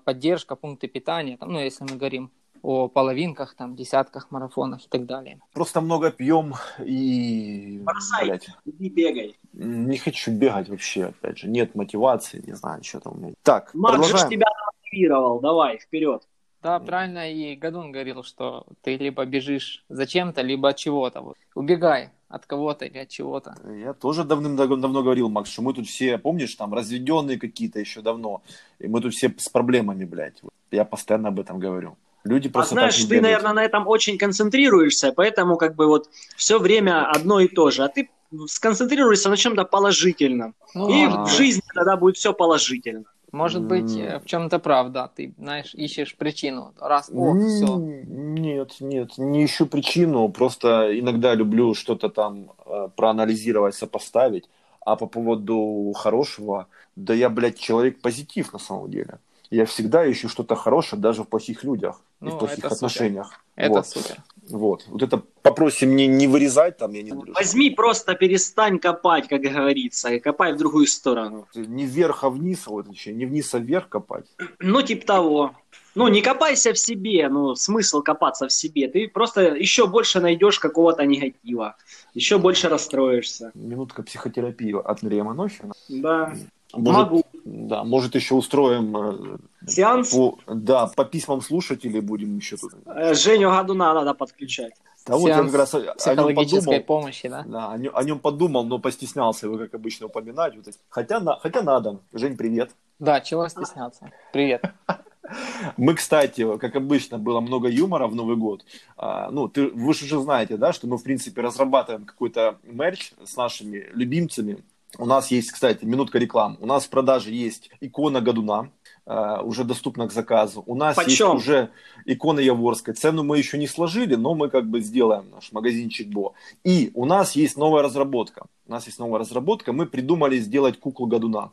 поддержка, 0.04 0.56
пункты 0.56 0.88
питания, 0.88 1.36
там, 1.36 1.52
ну, 1.52 1.58
если 1.58 1.84
мы 1.84 1.96
говорим 1.96 2.30
о 2.62 2.88
половинках, 2.88 3.54
там, 3.54 3.74
десятках 3.74 4.30
марафонах 4.30 4.84
и 4.84 4.88
так 4.88 5.04
далее. 5.04 5.40
Просто 5.52 5.80
много 5.80 6.12
пьем 6.12 6.54
и... 6.78 7.80
Бросай, 7.84 8.26
блядь, 8.26 8.48
иди 8.64 8.88
бегай. 8.88 9.36
Не 9.52 9.98
хочу 9.98 10.30
бегать 10.30 10.68
вообще, 10.68 11.06
опять 11.06 11.38
же. 11.38 11.48
Нет 11.48 11.74
мотивации, 11.74 12.42
не 12.46 12.54
знаю, 12.54 12.84
что 12.84 13.00
там 13.00 13.14
у 13.14 13.16
меня. 13.16 13.34
Так, 13.42 13.74
Марк 13.74 14.04
же 14.04 14.28
тебя 14.28 14.46
мотивировал, 14.66 15.40
давай, 15.40 15.78
вперед. 15.78 16.22
Да, 16.62 16.78
правильно 16.78 17.30
и 17.30 17.56
Гадун 17.56 17.90
говорил, 17.90 18.22
что 18.22 18.66
ты 18.82 18.96
либо 18.96 19.24
бежишь 19.24 19.84
зачем-то, 19.88 20.42
либо 20.42 20.68
от 20.68 20.76
чего-то. 20.76 21.20
Вот. 21.20 21.36
Убегай 21.54 22.10
от 22.28 22.46
кого-то 22.46 22.86
или 22.86 22.98
от 22.98 23.08
чего-то. 23.08 23.54
Я 23.68 23.92
тоже 23.92 24.24
давным-давно 24.24 25.02
говорил, 25.02 25.28
Макс, 25.28 25.50
что 25.50 25.62
мы 25.62 25.74
тут 25.74 25.86
все, 25.86 26.18
помнишь, 26.18 26.54
там 26.54 26.72
разведенные 26.72 27.38
какие-то 27.38 27.80
еще 27.80 28.00
давно, 28.00 28.42
и 28.78 28.86
мы 28.86 29.00
тут 29.00 29.12
все 29.12 29.34
с 29.36 29.48
проблемами, 29.48 30.04
блядь. 30.04 30.40
Я 30.70 30.84
постоянно 30.84 31.28
об 31.28 31.40
этом 31.40 31.58
говорю. 31.58 31.96
Люди 32.24 32.48
А 32.48 32.50
просто 32.52 32.74
знаешь, 32.74 32.94
так 32.94 33.02
не 33.02 33.08
ты, 33.08 33.14
бегают. 33.16 33.22
наверное, 33.24 33.52
на 33.54 33.64
этом 33.64 33.88
очень 33.88 34.16
концентрируешься, 34.16 35.12
поэтому 35.12 35.56
как 35.56 35.74
бы 35.74 35.86
вот 35.86 36.08
все 36.36 36.58
время 36.58 37.10
одно 37.10 37.40
и 37.40 37.48
то 37.48 37.70
же. 37.70 37.82
А 37.84 37.88
ты 37.88 38.08
сконцентрируешься 38.46 39.28
на 39.28 39.36
чем-то 39.36 39.64
положительном. 39.64 40.54
Ну, 40.74 40.88
и 40.88 41.04
а, 41.04 41.24
в 41.24 41.30
жизни 41.30 41.62
тогда 41.74 41.96
будет 41.96 42.16
все 42.16 42.32
положительно. 42.32 43.04
Может 43.32 43.62
быть, 43.62 43.96
э, 43.96 44.20
в 44.20 44.26
чем-то 44.26 44.58
правда. 44.58 45.10
Ты, 45.16 45.32
знаешь, 45.38 45.74
ищешь 45.74 46.14
причину. 46.16 46.74
Раз, 46.78 47.10
о, 47.12 47.34
все. 47.34 47.76
Нет, 47.76 48.76
нет, 48.80 49.18
не 49.18 49.44
ищу 49.46 49.66
причину, 49.66 50.28
просто 50.28 50.98
иногда 50.98 51.34
люблю 51.34 51.74
что-то 51.74 52.08
там 52.10 52.52
э, 52.66 52.88
проанализировать, 52.94 53.74
сопоставить, 53.74 54.48
а 54.80 54.96
по 54.96 55.06
поводу 55.06 55.92
хорошего, 55.96 56.66
да 56.94 57.14
я, 57.14 57.30
блядь, 57.30 57.58
человек 57.58 58.00
позитив 58.02 58.52
на 58.52 58.58
самом 58.58 58.90
деле. 58.90 59.18
Я 59.50 59.64
всегда 59.64 60.10
ищу 60.10 60.28
что-то 60.28 60.54
хорошее 60.54 61.00
даже 61.00 61.22
в 61.24 61.28
плохих 61.28 61.64
людях 61.64 62.00
и 62.20 62.24
Ну, 62.26 62.30
в 62.30 62.38
плохих 62.38 62.58
это 62.58 62.74
супер. 62.74 62.76
отношениях. 62.76 63.44
Это 63.56 63.74
вот, 63.74 63.86
супер. 63.86 64.22
Вот. 64.48 64.84
Вот 64.88 65.02
это 65.02 65.22
попроси 65.42 65.86
мне 65.86 66.06
не 66.06 66.26
вырезать 66.26 66.76
там, 66.76 66.92
я 66.92 67.02
не 67.02 67.10
люблю. 67.10 67.32
Возьми, 67.34 67.70
просто 67.70 68.14
перестань 68.14 68.78
копать, 68.78 69.28
как 69.28 69.40
говорится, 69.40 70.10
и 70.10 70.18
копай 70.18 70.52
в 70.52 70.56
другую 70.56 70.86
сторону. 70.86 71.46
Не 71.54 71.86
вверх, 71.86 72.24
а 72.24 72.30
вниз, 72.30 72.66
вот 72.66 72.88
еще, 72.88 73.12
не 73.12 73.26
вниз, 73.26 73.54
а 73.54 73.58
вверх 73.58 73.88
копать. 73.88 74.26
Ну, 74.58 74.82
типа 74.82 75.06
того. 75.06 75.54
Ну, 75.94 76.08
не 76.08 76.22
копайся 76.22 76.72
в 76.72 76.78
себе, 76.78 77.28
ну, 77.28 77.54
смысл 77.54 78.02
копаться 78.02 78.48
в 78.48 78.52
себе. 78.52 78.88
Ты 78.88 79.08
просто 79.08 79.54
еще 79.54 79.86
больше 79.86 80.20
найдешь 80.20 80.58
какого-то 80.58 81.04
негатива, 81.04 81.76
еще 82.14 82.38
больше 82.38 82.68
расстроишься. 82.68 83.50
Минутка 83.54 84.02
психотерапии 84.02 84.72
от 84.72 85.02
Андрея 85.02 85.22
Манохина. 85.22 85.74
Да, 85.88 86.34
Может, 86.72 87.02
могу. 87.02 87.24
Да, 87.44 87.82
может 87.82 88.14
еще 88.14 88.34
устроим 88.34 88.96
э, 88.96 89.36
Сеанс 89.66 90.10
По, 90.10 90.38
да, 90.46 90.86
по 90.86 91.04
письмам 91.04 91.40
слушателей 91.40 92.00
будем 92.00 92.36
еще 92.36 92.56
тут. 92.56 92.72
э, 92.86 93.14
Женю 93.14 93.50
Гадуна 93.50 93.92
надо 93.94 94.14
подключать. 94.14 94.74
Да 95.06 95.16
вот 95.16 95.28
я 95.28 95.42
как 95.42 95.54
раз 95.54 95.74
о, 95.74 95.80
нем 96.14 96.34
подумал. 96.34 96.80
помощи, 96.82 97.28
да? 97.28 97.42
Да, 97.44 97.72
о, 97.72 97.78
нем, 97.78 97.92
о 97.96 98.04
нем 98.04 98.20
подумал, 98.20 98.64
но 98.64 98.78
постеснялся 98.78 99.46
его, 99.46 99.58
как 99.58 99.74
обычно, 99.74 100.06
упоминать. 100.06 100.54
Вот. 100.56 100.66
Хотя, 100.88 101.18
на, 101.18 101.36
хотя 101.40 101.62
надо. 101.62 101.98
Жень, 102.12 102.36
привет. 102.36 102.70
Да, 103.00 103.20
чего 103.20 103.48
стесняться. 103.48 104.12
Привет. 104.32 104.62
Мы, 105.76 105.94
кстати, 105.94 106.56
как 106.58 106.76
обычно, 106.76 107.18
было 107.18 107.40
много 107.40 107.68
юмора 107.68 108.06
в 108.06 108.14
Новый 108.14 108.36
год. 108.36 108.64
А, 108.96 109.30
ну, 109.30 109.48
ты, 109.48 109.68
вы 109.68 109.94
же 109.94 110.04
уже 110.04 110.20
знаете, 110.20 110.56
да, 110.56 110.72
что 110.72 110.86
мы, 110.86 110.98
в 110.98 111.02
принципе, 111.02 111.40
разрабатываем 111.40 112.04
какой-то 112.04 112.58
мерч 112.62 113.12
с 113.24 113.36
нашими 113.36 113.88
любимцами. 113.94 114.58
У 114.98 115.06
нас 115.06 115.30
есть, 115.30 115.52
кстати, 115.52 115.84
минутка 115.84 116.18
реклам. 116.18 116.58
У 116.60 116.66
нас 116.66 116.84
в 116.84 116.90
продаже 116.90 117.30
есть 117.30 117.70
икона 117.80 118.20
Годуна, 118.20 118.70
а, 119.06 119.42
уже 119.42 119.64
доступна 119.64 120.06
к 120.06 120.12
заказу. 120.12 120.62
У 120.66 120.74
нас 120.74 120.96
есть 120.96 121.08
Почем? 121.18 121.36
уже 121.36 121.70
икона 122.04 122.40
Яворской. 122.40 122.94
Цену 122.94 123.22
мы 123.22 123.38
еще 123.38 123.58
не 123.58 123.66
сложили, 123.66 124.16
но 124.16 124.34
мы 124.34 124.50
как 124.50 124.68
бы 124.68 124.80
сделаем 124.80 125.30
наш 125.30 125.50
магазинчик 125.52 126.08
Бо. 126.08 126.34
И 126.62 126.90
у 126.94 127.06
нас 127.06 127.32
есть 127.32 127.56
новая 127.56 127.82
разработка. 127.82 128.46
У 128.66 128.70
нас 128.70 128.86
есть 128.86 128.98
новая 128.98 129.20
разработка. 129.20 129.72
Мы 129.72 129.86
придумали 129.86 130.38
сделать 130.38 130.78
куклу 130.78 131.06
Годуна. 131.06 131.52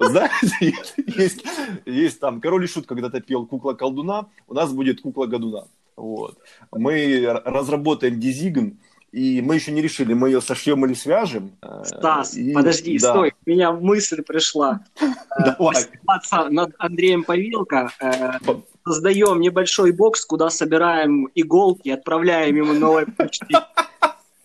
Знаете, 0.00 0.74
есть, 1.06 1.44
есть 1.84 2.20
там 2.20 2.40
Король 2.40 2.64
и 2.64 2.66
Шут 2.66 2.86
когда-то 2.86 3.20
пел 3.20 3.46
кукла 3.46 3.74
колдуна, 3.74 4.26
у 4.46 4.54
нас 4.54 4.72
будет 4.72 5.00
кукла 5.00 5.26
Годуна. 5.26 5.66
Вот. 5.96 6.38
Мы 6.72 7.26
разработаем 7.44 8.20
дизигн, 8.20 8.78
и 9.16 9.40
мы 9.40 9.54
еще 9.54 9.72
не 9.72 9.80
решили, 9.80 10.12
мы 10.12 10.28
ее 10.28 10.42
сошьем 10.42 10.84
или 10.84 10.92
свяжем. 10.92 11.52
Э, 11.62 11.82
Стас, 11.84 12.36
и- 12.36 12.52
подожди, 12.52 12.98
да. 12.98 13.12
стой, 13.12 13.32
у 13.46 13.50
меня 13.50 13.72
мысль 13.72 14.22
пришла. 14.22 14.84
Э. 15.38 15.52
Посмеяться 15.58 16.48
над 16.50 16.74
Андреем 16.78 17.24
Павелко. 17.24 17.90
э, 18.00 18.32
Создаем 18.86 19.40
небольшой 19.40 19.92
бокс, 19.92 20.24
куда 20.24 20.50
собираем 20.50 21.28
иголки, 21.34 21.88
отправляем 21.88 22.56
ему 22.56 22.72
новой 22.74 23.06
почтой. 23.06 23.56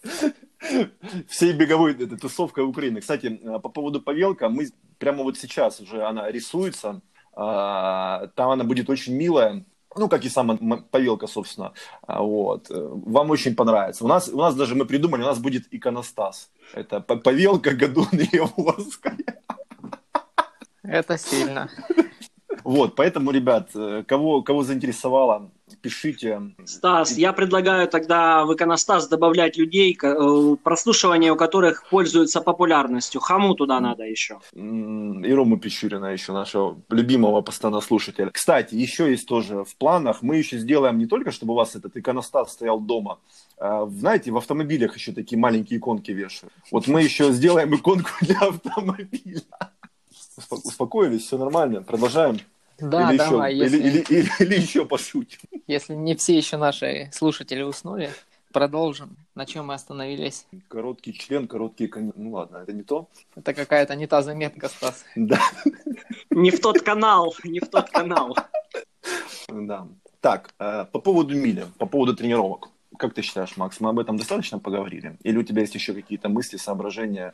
всей 1.27 1.53
беговой 1.53 1.93
тусовкой 1.93 2.63
Украины. 2.63 3.01
Кстати, 3.01 3.39
по 3.61 3.69
поводу 3.69 4.01
Павелка, 4.01 4.49
мы 4.49 4.69
прямо 4.99 5.23
вот 5.23 5.37
сейчас 5.37 5.79
уже 5.81 6.03
она 6.03 6.31
рисуется. 6.31 7.01
А, 7.33 8.27
Там 8.35 8.49
она 8.51 8.63
будет 8.63 8.89
очень 8.89 9.15
милая. 9.15 9.65
Ну, 9.95 10.07
как 10.07 10.25
и 10.25 10.29
сама 10.29 10.57
Павелка, 10.91 11.27
собственно. 11.27 11.73
А, 12.07 12.21
Вот. 12.21 12.71
Э, 12.71 12.89
Вам 13.05 13.29
очень 13.31 13.55
понравится. 13.55 14.05
У 14.05 14.07
нас, 14.07 14.29
у 14.29 14.37
нас 14.37 14.55
даже 14.55 14.75
мы 14.75 14.85
придумали, 14.85 15.21
у 15.23 15.25
нас 15.25 15.39
будет 15.39 15.63
иконостас. 15.73 16.49
Это 16.73 17.01
П- 17.01 17.17
Павелка, 17.17 17.71
Гадун 17.71 18.07
и 18.13 18.27
Яворская. 18.35 19.17
Это 20.83 21.17
сильно. 21.17 21.69
Вот, 22.63 22.95
поэтому, 22.95 23.31
ребят, 23.31 23.69
э, 23.75 24.03
кого, 24.07 24.41
кого 24.43 24.63
заинтересовало, 24.63 25.49
пишите. 25.75 26.41
Стас, 26.65 27.17
я 27.17 27.33
предлагаю 27.33 27.87
тогда 27.87 28.45
в 28.45 28.53
иконостас 28.53 29.07
добавлять 29.07 29.57
людей, 29.57 29.97
э, 30.01 30.55
прослушивание 30.63 31.31
у 31.31 31.35
которых 31.35 31.85
пользуется 31.89 32.41
популярностью. 32.41 33.21
Хаму 33.21 33.55
туда 33.55 33.79
надо 33.79 34.03
еще. 34.03 34.39
И 34.53 35.33
Рому 35.33 35.57
Печурина 35.59 36.07
еще, 36.07 36.33
нашего 36.33 36.77
любимого 36.89 37.41
постоянного 37.41 37.81
слушателя. 37.81 38.29
Кстати, 38.31 38.75
еще 38.75 39.09
есть 39.09 39.27
тоже 39.27 39.63
в 39.63 39.75
планах, 39.77 40.21
мы 40.21 40.37
еще 40.37 40.57
сделаем 40.57 40.97
не 40.97 41.05
только, 41.05 41.31
чтобы 41.31 41.53
у 41.53 41.55
вас 41.55 41.75
этот 41.75 41.95
иконостас 41.97 42.51
стоял 42.53 42.79
дома, 42.79 43.19
а, 43.57 43.85
знаете, 43.87 44.31
в 44.31 44.37
автомобилях 44.37 44.95
еще 44.95 45.11
такие 45.11 45.37
маленькие 45.37 45.79
иконки 45.79 46.11
вешают. 46.11 46.53
Вот 46.71 46.87
мы 46.87 47.03
еще 47.03 47.31
сделаем 47.31 47.73
иконку 47.75 48.09
для 48.21 48.39
автомобиля. 48.39 49.41
Успо- 50.37 50.61
Успокоились, 50.63 51.25
все 51.25 51.37
нормально, 51.37 51.81
продолжаем. 51.83 52.39
Да, 52.81 53.11
или, 53.11 53.17
давай, 53.17 53.53
еще, 53.53 53.63
если, 53.63 53.77
или, 53.77 53.89
или, 54.09 54.19
или, 54.19 54.29
или 54.39 54.55
еще 54.55 54.85
пошутим. 54.85 55.39
если 55.67 55.93
не 55.93 56.15
все 56.15 56.35
еще 56.35 56.57
наши 56.57 57.09
слушатели 57.13 57.61
уснули, 57.61 58.09
продолжим. 58.51 59.17
На 59.35 59.45
чем 59.45 59.67
мы 59.67 59.73
остановились? 59.73 60.47
Короткий 60.67 61.13
член, 61.13 61.47
короткий 61.47 61.87
конец. 61.87 62.13
Ну 62.15 62.31
ладно, 62.31 62.57
это 62.57 62.73
не 62.73 62.83
то. 62.83 63.07
Это 63.35 63.53
какая-то 63.53 63.95
не 63.95 64.07
та 64.07 64.21
заметка, 64.21 64.69
Стас. 64.69 65.05
Да. 65.15 65.39
Не 66.29 66.51
в 66.51 66.59
тот 66.59 66.81
канал, 66.81 67.35
не 67.43 67.59
в 67.59 67.67
тот 67.67 67.89
канал. 67.89 68.35
Да. 69.47 69.87
Так, 70.19 70.53
э, 70.59 70.85
по 70.91 70.99
поводу 70.99 71.35
мили, 71.35 71.65
по 71.77 71.85
поводу 71.85 72.15
тренировок. 72.15 72.69
Как 72.97 73.13
ты 73.13 73.21
считаешь, 73.21 73.57
Макс, 73.57 73.79
мы 73.79 73.89
об 73.89 73.99
этом 73.99 74.17
достаточно 74.17 74.59
поговорили? 74.59 75.17
Или 75.23 75.37
у 75.37 75.43
тебя 75.43 75.61
есть 75.61 75.75
еще 75.75 75.93
какие-то 75.93 76.29
мысли, 76.29 76.57
соображения? 76.57 77.33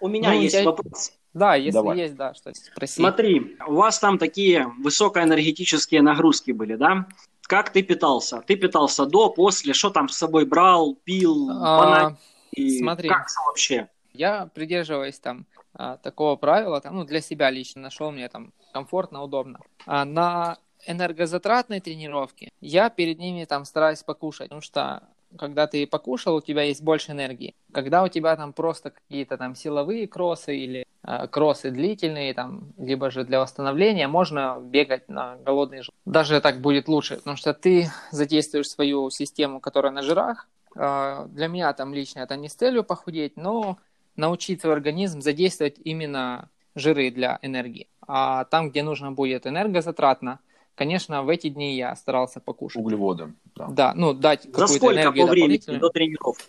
У 0.00 0.08
меня 0.08 0.30
Ну, 0.32 0.40
есть 0.40 0.54
я- 0.54 0.64
вопрос. 0.64 1.12
да, 1.34 1.54
если 1.54 1.72
Давай. 1.78 1.98
есть, 1.98 2.16
да, 2.16 2.34
что 2.34 2.52
спроси. 2.54 2.94
Смотри, 2.94 3.56
у 3.66 3.74
вас 3.74 3.98
там 3.98 4.18
такие 4.18 4.66
высокоэнергетические 4.78 6.02
нагрузки 6.02 6.52
были, 6.52 6.76
да? 6.76 7.06
Как 7.42 7.70
ты 7.70 7.82
питался? 7.82 8.40
Ты 8.42 8.56
питался 8.56 9.06
до, 9.06 9.28
после? 9.30 9.74
Что 9.74 9.90
там 9.90 10.08
с 10.08 10.16
собой 10.16 10.44
брал, 10.46 10.94
пил, 11.04 11.50
А? 11.50 12.16
И 12.52 12.78
смотри. 12.78 13.08
Как 13.08 13.26
вообще? 13.46 13.88
Я 14.12 14.46
придерживаюсь 14.54 15.18
там 15.20 15.46
а, 15.72 15.96
такого 15.98 16.34
правила, 16.36 16.80
там, 16.80 16.96
ну, 16.96 17.04
для 17.04 17.20
себя 17.20 17.48
лично 17.50 17.82
нашел 17.82 18.10
мне 18.10 18.28
там 18.28 18.52
комфортно, 18.72 19.22
удобно. 19.22 19.60
А 19.86 20.04
на 20.04 20.58
энергозатратной 20.86 21.80
тренировке 21.80 22.48
я 22.60 22.90
перед 22.90 23.18
ними 23.18 23.44
там 23.44 23.64
стараюсь 23.64 24.02
покушать, 24.02 24.48
потому 24.48 24.62
что 24.62 25.02
когда 25.38 25.66
ты 25.66 25.86
покушал, 25.86 26.36
у 26.36 26.40
тебя 26.40 26.62
есть 26.62 26.82
больше 26.82 27.12
энергии. 27.12 27.54
Когда 27.72 28.02
у 28.02 28.08
тебя 28.08 28.36
там 28.36 28.52
просто 28.52 28.90
какие-то 28.90 29.36
там 29.36 29.54
силовые 29.54 30.06
кроссы 30.08 30.56
или 30.56 30.86
а, 31.02 31.26
кроссы 31.26 31.70
длительные, 31.70 32.34
там, 32.34 32.72
либо 32.76 33.10
же 33.10 33.24
для 33.24 33.40
восстановления, 33.40 34.08
можно 34.08 34.58
бегать 34.60 35.08
на 35.08 35.36
голодный 35.36 35.78
желудок. 35.78 35.94
Даже 36.04 36.40
так 36.40 36.60
будет 36.60 36.88
лучше, 36.88 37.16
потому 37.16 37.36
что 37.36 37.54
ты 37.54 37.88
задействуешь 38.10 38.68
свою 38.68 39.10
систему, 39.10 39.60
которая 39.60 39.92
на 39.92 40.02
жирах. 40.02 40.48
А, 40.76 41.26
Для 41.26 41.48
меня 41.48 41.72
там 41.72 41.94
лично 41.94 42.20
это 42.20 42.36
не 42.36 42.48
с 42.48 42.54
целью 42.54 42.84
похудеть, 42.84 43.36
но 43.36 43.78
научить 44.16 44.60
свой 44.60 44.74
организм 44.74 45.20
задействовать 45.20 45.76
именно 45.82 46.48
жиры 46.74 47.10
для 47.10 47.38
энергии. 47.42 47.88
А 48.06 48.44
там, 48.44 48.70
где 48.70 48.82
нужно 48.82 49.12
будет 49.12 49.46
энергозатратно, 49.46 50.40
конечно, 50.80 51.22
в 51.22 51.28
эти 51.28 51.50
дни 51.50 51.76
я 51.76 51.94
старался 51.94 52.40
покушать. 52.40 52.80
Углеводы. 52.80 53.34
Да. 53.54 53.66
Да, 53.68 53.92
ну, 53.94 54.14
дать 54.14 54.44
За 54.44 54.50
какую-то 54.50 54.74
сколько 54.76 54.94
энергию 54.94 55.26
по 55.26 55.30
времени 55.30 55.78
до 55.78 55.90
тренировки? 55.90 56.44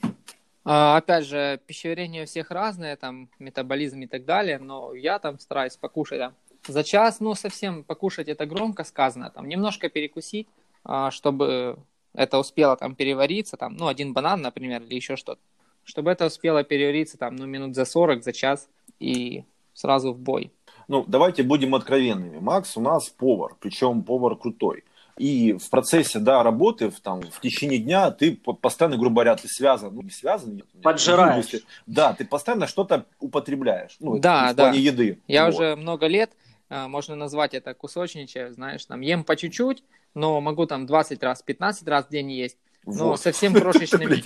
А, 0.63 0.95
опять 0.95 1.25
же, 1.25 1.59
пищеварение 1.67 2.23
у 2.23 2.25
всех 2.25 2.49
разное, 2.49 2.95
там, 2.95 3.29
метаболизм 3.39 3.99
и 3.99 4.07
так 4.07 4.23
далее, 4.23 4.57
но 4.57 4.93
я 4.93 5.19
там 5.19 5.37
стараюсь 5.37 5.75
покушать, 5.75 6.19
да. 6.19 6.31
За 6.65 6.81
час, 6.85 7.19
ну, 7.19 7.35
совсем 7.35 7.83
покушать 7.83 8.29
это 8.29 8.45
громко 8.45 8.85
сказано, 8.85 9.31
там, 9.31 9.49
немножко 9.49 9.89
перекусить, 9.89 10.47
а, 10.85 11.11
чтобы 11.11 11.77
это 12.13 12.39
успело 12.39 12.77
там 12.77 12.95
перевариться, 12.95 13.57
там, 13.57 13.75
ну, 13.75 13.87
один 13.87 14.13
банан, 14.13 14.41
например, 14.41 14.81
или 14.83 14.95
еще 14.95 15.17
что-то. 15.17 15.41
Чтобы 15.83 16.09
это 16.09 16.27
успело 16.27 16.63
перевариться, 16.63 17.17
там, 17.17 17.35
ну, 17.35 17.45
минут 17.47 17.75
за 17.75 17.83
40, 17.83 18.23
за 18.23 18.31
час, 18.31 18.69
и 18.97 19.43
сразу 19.73 20.13
в 20.13 20.19
бой. 20.19 20.53
Ну, 20.91 21.05
давайте 21.07 21.43
будем 21.43 21.73
откровенными. 21.73 22.39
Макс 22.39 22.75
у 22.75 22.81
нас 22.81 23.07
повар, 23.07 23.55
причем 23.61 24.03
повар 24.03 24.35
крутой. 24.35 24.83
И 25.17 25.53
в 25.53 25.69
процессе, 25.69 26.19
да, 26.19 26.43
работы, 26.43 26.89
в, 26.89 26.99
там, 26.99 27.21
в 27.21 27.39
течение 27.39 27.79
дня 27.79 28.11
ты 28.11 28.35
постоянно, 28.35 28.97
грубо 28.97 29.21
говоря, 29.21 29.37
ты 29.37 29.47
связан, 29.47 29.95
ну, 29.95 30.01
не 30.01 30.09
связан. 30.09 30.61
Поджираешь. 30.83 31.45
Если, 31.45 31.61
да, 31.87 32.11
ты 32.11 32.25
постоянно 32.25 32.67
что-то 32.67 33.05
употребляешь. 33.21 33.95
Ну, 34.01 34.19
да, 34.19 34.51
в 34.51 34.55
да. 34.57 34.63
плане 34.63 34.79
еды. 34.79 35.21
Я 35.29 35.45
Вот. 35.45 35.53
уже 35.53 35.77
много 35.77 36.07
лет, 36.07 36.31
а, 36.69 36.89
можно 36.89 37.15
назвать 37.15 37.53
это 37.53 37.73
кусочничая, 37.73 38.51
знаешь, 38.51 38.85
там 38.85 38.99
ем 38.99 39.23
по 39.23 39.37
чуть-чуть, 39.37 39.85
но 40.13 40.41
могу 40.41 40.65
там 40.65 40.85
20 40.85 41.23
раз, 41.23 41.41
15 41.41 41.87
раз 41.87 42.07
в 42.07 42.09
день 42.09 42.33
есть. 42.33 42.57
Но 42.85 43.11
Вот. 43.11 43.21
совсем 43.21 43.53
крошечными, 43.61 44.21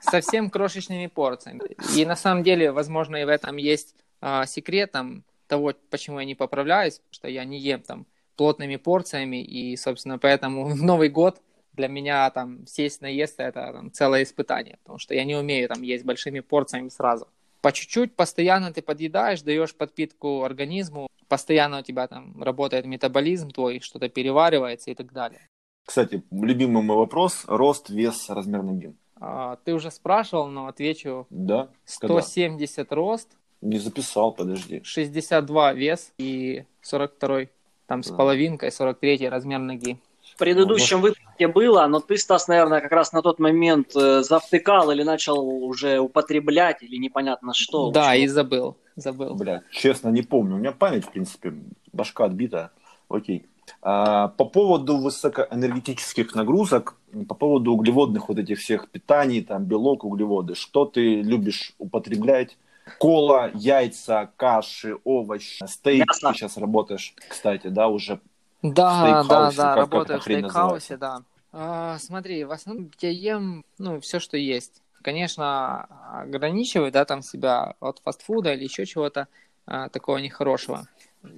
совсем 0.00 0.48
крошечными 0.48 1.08
порциями. 1.08 1.62
И 1.96 2.06
на 2.06 2.14
самом 2.14 2.44
деле, 2.44 2.70
возможно, 2.70 3.16
и 3.16 3.24
в 3.24 3.28
этом 3.28 3.56
есть 3.56 3.96
а, 4.26 4.46
секрет 4.46 4.90
там, 4.90 5.22
того, 5.48 5.74
почему 5.90 6.18
я 6.18 6.24
не 6.24 6.34
поправляюсь, 6.34 6.94
потому 6.94 7.12
что 7.12 7.28
я 7.28 7.44
не 7.44 7.58
ем 7.58 7.82
там 7.82 8.06
плотными 8.36 8.76
порциями, 8.76 9.44
и, 9.44 9.76
собственно, 9.76 10.18
поэтому 10.18 10.64
в 10.74 10.82
Новый 10.82 11.10
год 11.10 11.42
для 11.74 11.88
меня 11.88 12.30
там 12.30 12.66
сесть 12.66 13.02
наесться 13.02 13.42
это 13.42 13.70
там, 13.74 13.92
целое 13.92 14.22
испытание, 14.22 14.78
потому 14.82 14.98
что 14.98 15.14
я 15.14 15.24
не 15.24 15.36
умею 15.36 15.68
там 15.68 15.82
есть 15.82 16.06
большими 16.06 16.40
порциями 16.40 16.88
сразу. 16.88 17.28
По 17.60 17.70
чуть-чуть 17.70 18.16
постоянно 18.16 18.72
ты 18.72 18.80
подъедаешь, 18.80 19.42
даешь 19.42 19.74
подпитку 19.74 20.42
организму, 20.42 21.08
постоянно 21.28 21.80
у 21.80 21.82
тебя 21.82 22.06
там 22.06 22.42
работает 22.42 22.86
метаболизм 22.86 23.50
твой, 23.50 23.80
что-то 23.80 24.08
переваривается 24.08 24.90
и 24.90 24.94
так 24.94 25.12
далее. 25.12 25.40
Кстати, 25.84 26.22
любимый 26.30 26.82
мой 26.82 26.96
вопрос. 26.96 27.44
Рост, 27.46 27.90
вес, 27.90 28.30
размер 28.30 28.62
ноги. 28.62 28.94
А, 29.16 29.56
ты 29.64 29.74
уже 29.74 29.90
спрашивал, 29.90 30.48
но 30.48 30.66
отвечу. 30.66 31.26
Да? 31.28 31.68
Когда? 32.00 32.22
170 32.22 32.92
рост, 32.92 33.36
Не 33.64 33.78
записал, 33.78 34.32
подожди. 34.32 34.82
62 34.84 35.72
вес 35.72 36.12
и 36.18 36.64
42 36.82 37.46
там 37.86 38.02
с 38.02 38.10
Да. 38.10 38.16
половинкой, 38.16 38.70
43 38.70 39.28
размер 39.28 39.58
ноги. 39.58 39.98
В 40.34 40.38
предыдущем 40.38 41.00
выпуске 41.00 41.48
было, 41.48 41.86
но 41.86 42.00
ты, 42.00 42.18
Стас, 42.18 42.48
наверное, 42.48 42.80
как 42.80 42.92
раз 42.92 43.12
на 43.12 43.22
тот 43.22 43.38
момент 43.38 43.94
э, 43.96 44.22
завтыкал 44.22 44.90
или 44.90 45.02
начал 45.02 45.38
уже 45.38 45.98
употреблять, 45.98 46.82
или 46.82 46.96
непонятно 46.96 47.54
что. 47.54 47.90
да, 47.90 48.14
и 48.14 48.26
забыл, 48.26 48.76
забыл. 48.96 49.34
Бля, 49.34 49.62
честно, 49.70 50.08
не 50.10 50.22
помню. 50.22 50.56
У 50.56 50.58
меня 50.58 50.72
память, 50.72 51.06
в 51.06 51.10
принципе, 51.12 51.54
башка 51.92 52.24
отбита. 52.24 52.70
Окей. 53.08 53.46
А, 53.80 54.28
по 54.28 54.44
поводу 54.44 54.98
высокоэнергетических 54.98 56.34
нагрузок, 56.34 56.96
по 57.28 57.34
поводу 57.34 57.72
углеводных 57.72 58.28
вот 58.28 58.38
этих 58.38 58.58
всех 58.58 58.90
питаний, 58.90 59.40
там, 59.42 59.64
белок, 59.64 60.04
углеводы, 60.04 60.54
что 60.54 60.84
ты 60.84 61.22
любишь 61.22 61.74
употреблять? 61.78 62.58
Кола, 62.98 63.50
яйца, 63.54 64.30
каши, 64.36 64.96
овощи, 65.04 65.64
стейк. 65.66 66.06
Мясо. 66.06 66.28
Ты 66.28 66.34
сейчас 66.34 66.56
работаешь, 66.56 67.14
кстати, 67.28 67.68
да, 67.68 67.88
уже. 67.88 68.20
Да, 68.62 69.22
В 69.22 69.28
да, 69.28 69.50
да, 69.50 69.50
как- 69.50 69.52
как 69.56 69.76
работаю 69.76 70.16
эта 70.16 70.18
в 70.18 70.22
стейкхаусе, 70.22 70.96
да. 70.96 71.22
А, 71.52 71.98
смотри, 71.98 72.44
в 72.44 72.50
основном 72.50 72.90
я 73.00 73.10
ем, 73.10 73.64
ну, 73.78 74.00
все, 74.00 74.18
что 74.20 74.36
есть. 74.36 74.82
Конечно, 75.02 75.82
ограничиваю, 76.22 76.90
да, 76.90 77.04
там 77.04 77.22
себя 77.22 77.74
от 77.80 78.00
фастфуда 78.00 78.54
или 78.54 78.64
еще 78.64 78.86
чего-то 78.86 79.28
а, 79.66 79.88
такого 79.88 80.18
нехорошего. 80.18 80.86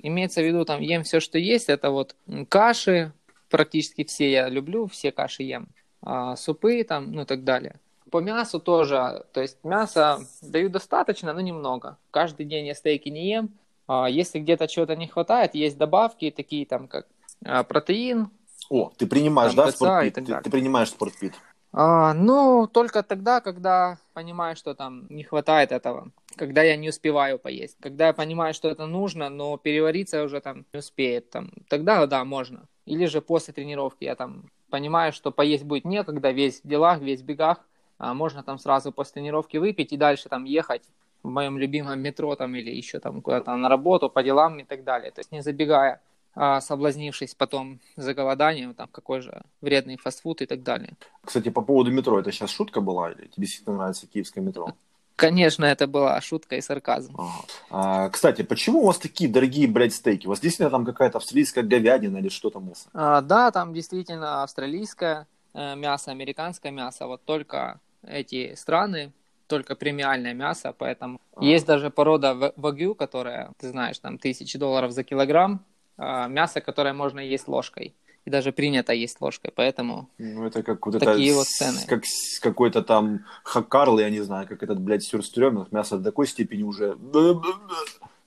Имеется 0.03 0.40
в 0.40 0.44
виду, 0.47 0.64
там, 0.64 0.80
ем 0.80 1.03
все, 1.03 1.20
что 1.20 1.38
есть, 1.38 1.68
это 1.68 1.90
вот 1.90 2.16
каши, 2.49 3.12
практически 3.51 4.05
все 4.05 4.30
я 4.30 4.49
люблю, 4.49 4.86
все 4.86 5.12
каши 5.12 5.42
ем, 5.42 5.68
А, 6.03 6.36
супы 6.36 6.82
там, 6.84 7.12
ну, 7.12 7.22
и 7.22 7.24
так 7.24 7.44
далее. 7.44 7.78
По 8.11 8.20
мясу 8.20 8.61
тоже, 8.61 9.24
то 9.32 9.40
есть 9.40 9.59
мясо 9.64 10.20
даю 10.42 10.68
достаточно, 10.68 11.32
но 11.32 11.40
немного. 11.40 11.98
Каждый 12.11 12.46
день 12.46 12.66
я 12.66 12.74
стейки 12.74 13.09
не 13.09 13.30
ем. 13.30 13.50
А, 13.88 14.09
Если 14.09 14.38
где-то 14.38 14.68
чего-то 14.68 14.96
не 14.96 15.07
хватает, 15.07 15.54
есть 15.54 15.76
добавки, 15.76 16.30
такие 16.30 16.66
там, 16.66 16.88
как 16.88 17.07
а, 17.44 17.64
протеин. 17.64 18.30
О, 18.70 18.92
ты 18.96 19.07
принимаешь, 19.07 19.54
Там 19.54 19.66
да, 19.66 19.72
спортпит? 19.72 20.14
Ты, 20.14 20.40
ты 20.42 20.50
принимаешь 20.50 20.88
спортпит. 20.90 21.34
А, 21.72 22.14
ну, 22.14 22.66
только 22.66 23.02
тогда, 23.02 23.40
когда 23.40 23.98
понимаю, 24.14 24.57
что 24.57 24.74
там 24.74 25.07
не 25.11 25.24
хватает 25.24 25.72
этого. 25.72 26.11
Когда 26.36 26.62
я 26.62 26.76
не 26.76 26.88
успеваю 26.88 27.38
поесть. 27.38 27.76
Когда 27.80 28.07
я 28.07 28.12
понимаю, 28.12 28.54
что 28.54 28.68
это 28.68 28.86
нужно, 28.86 29.28
но 29.28 29.57
перевариться 29.57 30.22
уже 30.22 30.40
там 30.40 30.64
не 30.72 30.78
успеет. 30.78 31.30
Там, 31.30 31.50
тогда, 31.68 32.07
да, 32.07 32.24
можно. 32.24 32.66
Или 32.86 33.07
же 33.07 33.20
после 33.20 33.52
тренировки 33.52 34.04
я 34.04 34.14
там 34.14 34.50
понимаю, 34.70 35.12
что 35.12 35.30
поесть 35.32 35.64
будет 35.64 35.84
некогда, 35.84 36.30
весь 36.30 36.61
в 36.62 36.66
делах, 36.66 37.00
весь 37.00 37.20
в 37.20 37.24
бегах. 37.24 37.59
А 37.99 38.14
можно 38.14 38.42
там 38.42 38.59
сразу 38.59 38.92
после 38.92 39.14
тренировки 39.14 39.57
выпить 39.57 39.92
и 39.92 39.97
дальше 39.97 40.28
там 40.28 40.44
ехать 40.44 40.82
в 41.22 41.28
моем 41.28 41.59
любимом 41.59 42.01
метро 42.01 42.34
там 42.36 42.55
или 42.55 42.70
еще 42.70 43.01
там 43.01 43.20
куда-то 43.20 43.57
на 43.57 43.68
работу, 43.68 44.11
по 44.11 44.22
делам 44.22 44.59
и 44.59 44.64
так 44.64 44.84
далее. 44.84 45.11
То 45.11 45.20
есть 45.20 45.32
не 45.32 45.42
забегая, 45.42 46.01
а 46.34 46.61
соблазнившись 46.61 47.34
потом 47.34 47.80
за 47.97 48.14
голоданием, 48.14 48.74
там 48.74 48.88
какой 48.92 49.20
же 49.22 49.42
вредный 49.61 49.97
фастфуд 49.97 50.42
и 50.42 50.47
так 50.47 50.62
далее. 50.62 50.92
Кстати, 51.24 51.49
по 51.49 51.62
поводу 51.62 51.90
метро, 51.90 52.20
это 52.20 52.30
сейчас 52.30 52.51
шутка 52.51 52.80
была 52.80 53.11
или 53.11 53.26
тебе 53.26 53.47
действительно 53.47 53.76
нравится 53.76 54.07
киевское 54.07 54.42
метро? 54.42 54.74
Конечно, 55.16 55.64
это 55.64 55.86
была 55.86 56.20
шутка 56.20 56.57
и 56.57 56.61
сарказм. 56.61 57.16
Ага. 57.18 57.44
А, 57.70 58.11
кстати, 58.11 58.42
почему 58.42 58.82
у 58.82 58.86
вас 58.86 58.99
такие 58.99 59.30
дорогие, 59.30 59.66
блядь, 59.66 59.94
стейки? 59.94 60.26
У 60.26 60.30
вас 60.30 60.40
действительно 60.40 60.68
там 60.68 60.84
какая-то 60.84 61.16
австралийская 61.16 61.64
говядина 61.64 62.18
или 62.18 62.28
что 62.28 62.51
там? 62.51 62.70
А, 62.92 63.22
да, 63.22 63.51
там 63.51 63.72
действительно 63.72 64.42
австралийское 64.42 65.26
э, 65.55 65.74
мясо, 65.74 66.11
американское 66.11 66.70
мясо. 66.70 67.07
Вот 67.07 67.24
только 67.24 67.80
эти 68.09 68.54
страны, 68.54 69.12
только 69.46 69.76
премиальное 69.76 70.34
мясо, 70.34 70.74
поэтому 70.76 71.20
А. 71.36 71.44
есть 71.44 71.66
даже 71.66 71.90
порода 71.90 72.52
вагю, 72.57 72.94
которая, 72.94 73.52
ты 73.59 73.68
знаешь, 73.68 73.98
там 73.98 74.18
тысячи 74.18 74.59
долларов 74.59 74.90
за 74.92 75.04
килограмм, 75.04 75.61
а, 75.96 76.26
мясо, 76.28 76.61
которое 76.61 76.92
можно 76.94 77.20
есть 77.20 77.48
ложкой. 77.48 77.94
И 78.24 78.30
даже 78.30 78.50
принято 78.50 78.92
есть 78.92 79.20
ложкой, 79.20 79.52
поэтому 79.54 80.09
Ну, 80.18 80.44
это 80.46 80.64
как 80.64 80.84
вот 80.86 80.98
Такие 80.98 81.28
это, 81.28 81.36
вот 81.38 81.46
с- 81.46 81.59
цены. 81.59 81.86
как 81.86 82.04
с 82.04 82.40
какой-то 82.40 82.82
там 82.82 83.24
хакарл, 83.44 84.00
я 84.00 84.11
не 84.11 84.20
знаю, 84.20 84.48
как 84.48 84.64
этот, 84.64 84.80
блядь, 84.80 85.04
сюрстрёминг, 85.04 85.70
мясо 85.70 85.96
до 85.96 86.04
такой 86.04 86.26
степени 86.26 86.64
уже... 86.64 86.96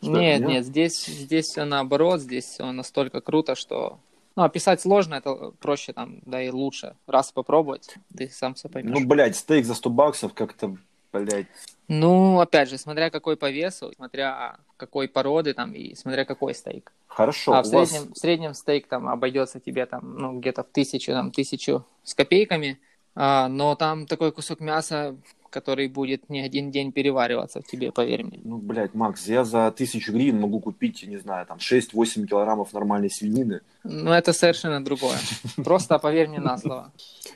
Что 0.01 0.11
нет, 0.11 0.41
нет, 0.41 0.65
здесь, 0.65 1.05
здесь 1.05 1.47
все 1.47 1.65
наоборот, 1.65 2.21
здесь 2.21 2.45
все 2.45 2.71
настолько 2.71 3.19
круто, 3.19 3.55
что 3.55 3.99
ну, 4.35 4.43
описать 4.43 4.81
сложно, 4.81 5.15
это 5.15 5.51
проще 5.59 5.93
там, 5.93 6.19
да 6.25 6.41
и 6.41 6.49
лучше. 6.49 6.95
Раз 7.07 7.31
попробовать, 7.31 7.95
ты 8.15 8.29
сам 8.29 8.53
все 8.53 8.69
поймешь. 8.69 8.97
Ну, 8.97 9.05
блядь, 9.05 9.35
стейк 9.35 9.65
за 9.65 9.75
100 9.75 9.89
баксов 9.89 10.33
как-то, 10.33 10.77
блядь... 11.11 11.47
Ну, 11.87 12.39
опять 12.39 12.69
же, 12.69 12.77
смотря 12.77 13.09
какой 13.09 13.35
по 13.35 13.49
весу, 13.49 13.91
смотря 13.95 14.57
какой 14.77 15.07
породы 15.07 15.53
там 15.53 15.73
и 15.73 15.95
смотря 15.95 16.23
какой 16.23 16.53
стейк. 16.53 16.91
Хорошо, 17.07 17.53
а 17.53 17.63
в 17.63 17.67
у 17.67 17.71
вас... 17.71 17.89
среднем, 17.89 18.13
в 18.13 18.17
среднем 18.17 18.53
стейк 18.53 18.87
там 18.87 19.09
обойдется 19.09 19.59
тебе 19.59 19.85
там, 19.85 20.15
ну, 20.17 20.39
где-то 20.39 20.63
в 20.63 20.67
тысячу, 20.67 21.11
там, 21.11 21.31
тысячу 21.31 21.83
с 22.03 22.13
копейками, 22.13 22.79
а, 23.15 23.47
но 23.49 23.75
там 23.75 24.05
такой 24.05 24.31
кусок 24.31 24.59
мяса, 24.59 25.17
который 25.49 25.87
будет 25.87 26.29
не 26.29 26.41
один 26.41 26.71
день 26.71 26.91
перевариваться 26.91 27.61
в 27.61 27.65
тебе, 27.65 27.91
поверь 27.91 28.23
мне. 28.23 28.39
Ну, 28.43 28.57
блядь, 28.57 28.93
Макс, 28.93 29.27
я 29.27 29.43
за 29.43 29.71
тысячу 29.71 30.11
гривен 30.13 30.39
могу 30.39 30.59
купить, 30.59 31.03
не 31.07 31.17
знаю, 31.17 31.45
там 31.45 31.57
6-8 31.57 32.25
килограммов 32.25 32.73
нормальной 32.73 33.09
свинины. 33.09 33.61
Ну, 33.83 34.11
это 34.11 34.33
совершенно 34.33 34.83
другое. 34.83 35.17
Просто 35.63 35.99
поверь 35.99 36.27
мне 36.27 36.39
на 36.39 36.57
слово. 36.57 36.91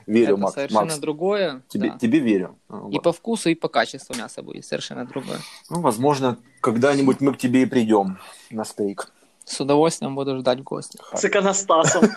Верю, 0.05 0.33
это 0.33 0.37
Макс, 0.37 0.53
совершенно 0.55 0.85
Макс, 0.85 0.97
другое. 0.97 1.61
тебе, 1.67 1.89
да. 1.91 1.97
тебе 1.97 2.19
верю. 2.19 2.55
А, 2.69 2.87
И 2.91 2.99
по 2.99 3.11
вкусу, 3.11 3.49
и 3.49 3.55
по 3.55 3.69
качеству 3.69 4.15
мяса 4.15 4.41
будет 4.41 4.65
совершенно 4.65 5.05
другое. 5.05 5.39
Ну, 5.69 5.81
возможно, 5.81 6.37
когда-нибудь 6.61 7.21
мы 7.21 7.33
к 7.33 7.37
тебе 7.37 7.63
и 7.63 7.65
придем 7.65 8.17
на 8.51 8.65
стейк. 8.65 9.11
С 9.45 9.59
удовольствием 9.59 10.15
буду 10.15 10.37
ждать 10.39 10.59
в 10.59 10.63
гости. 10.63 10.99
С 11.13 11.25
иконостасом. 11.25 12.09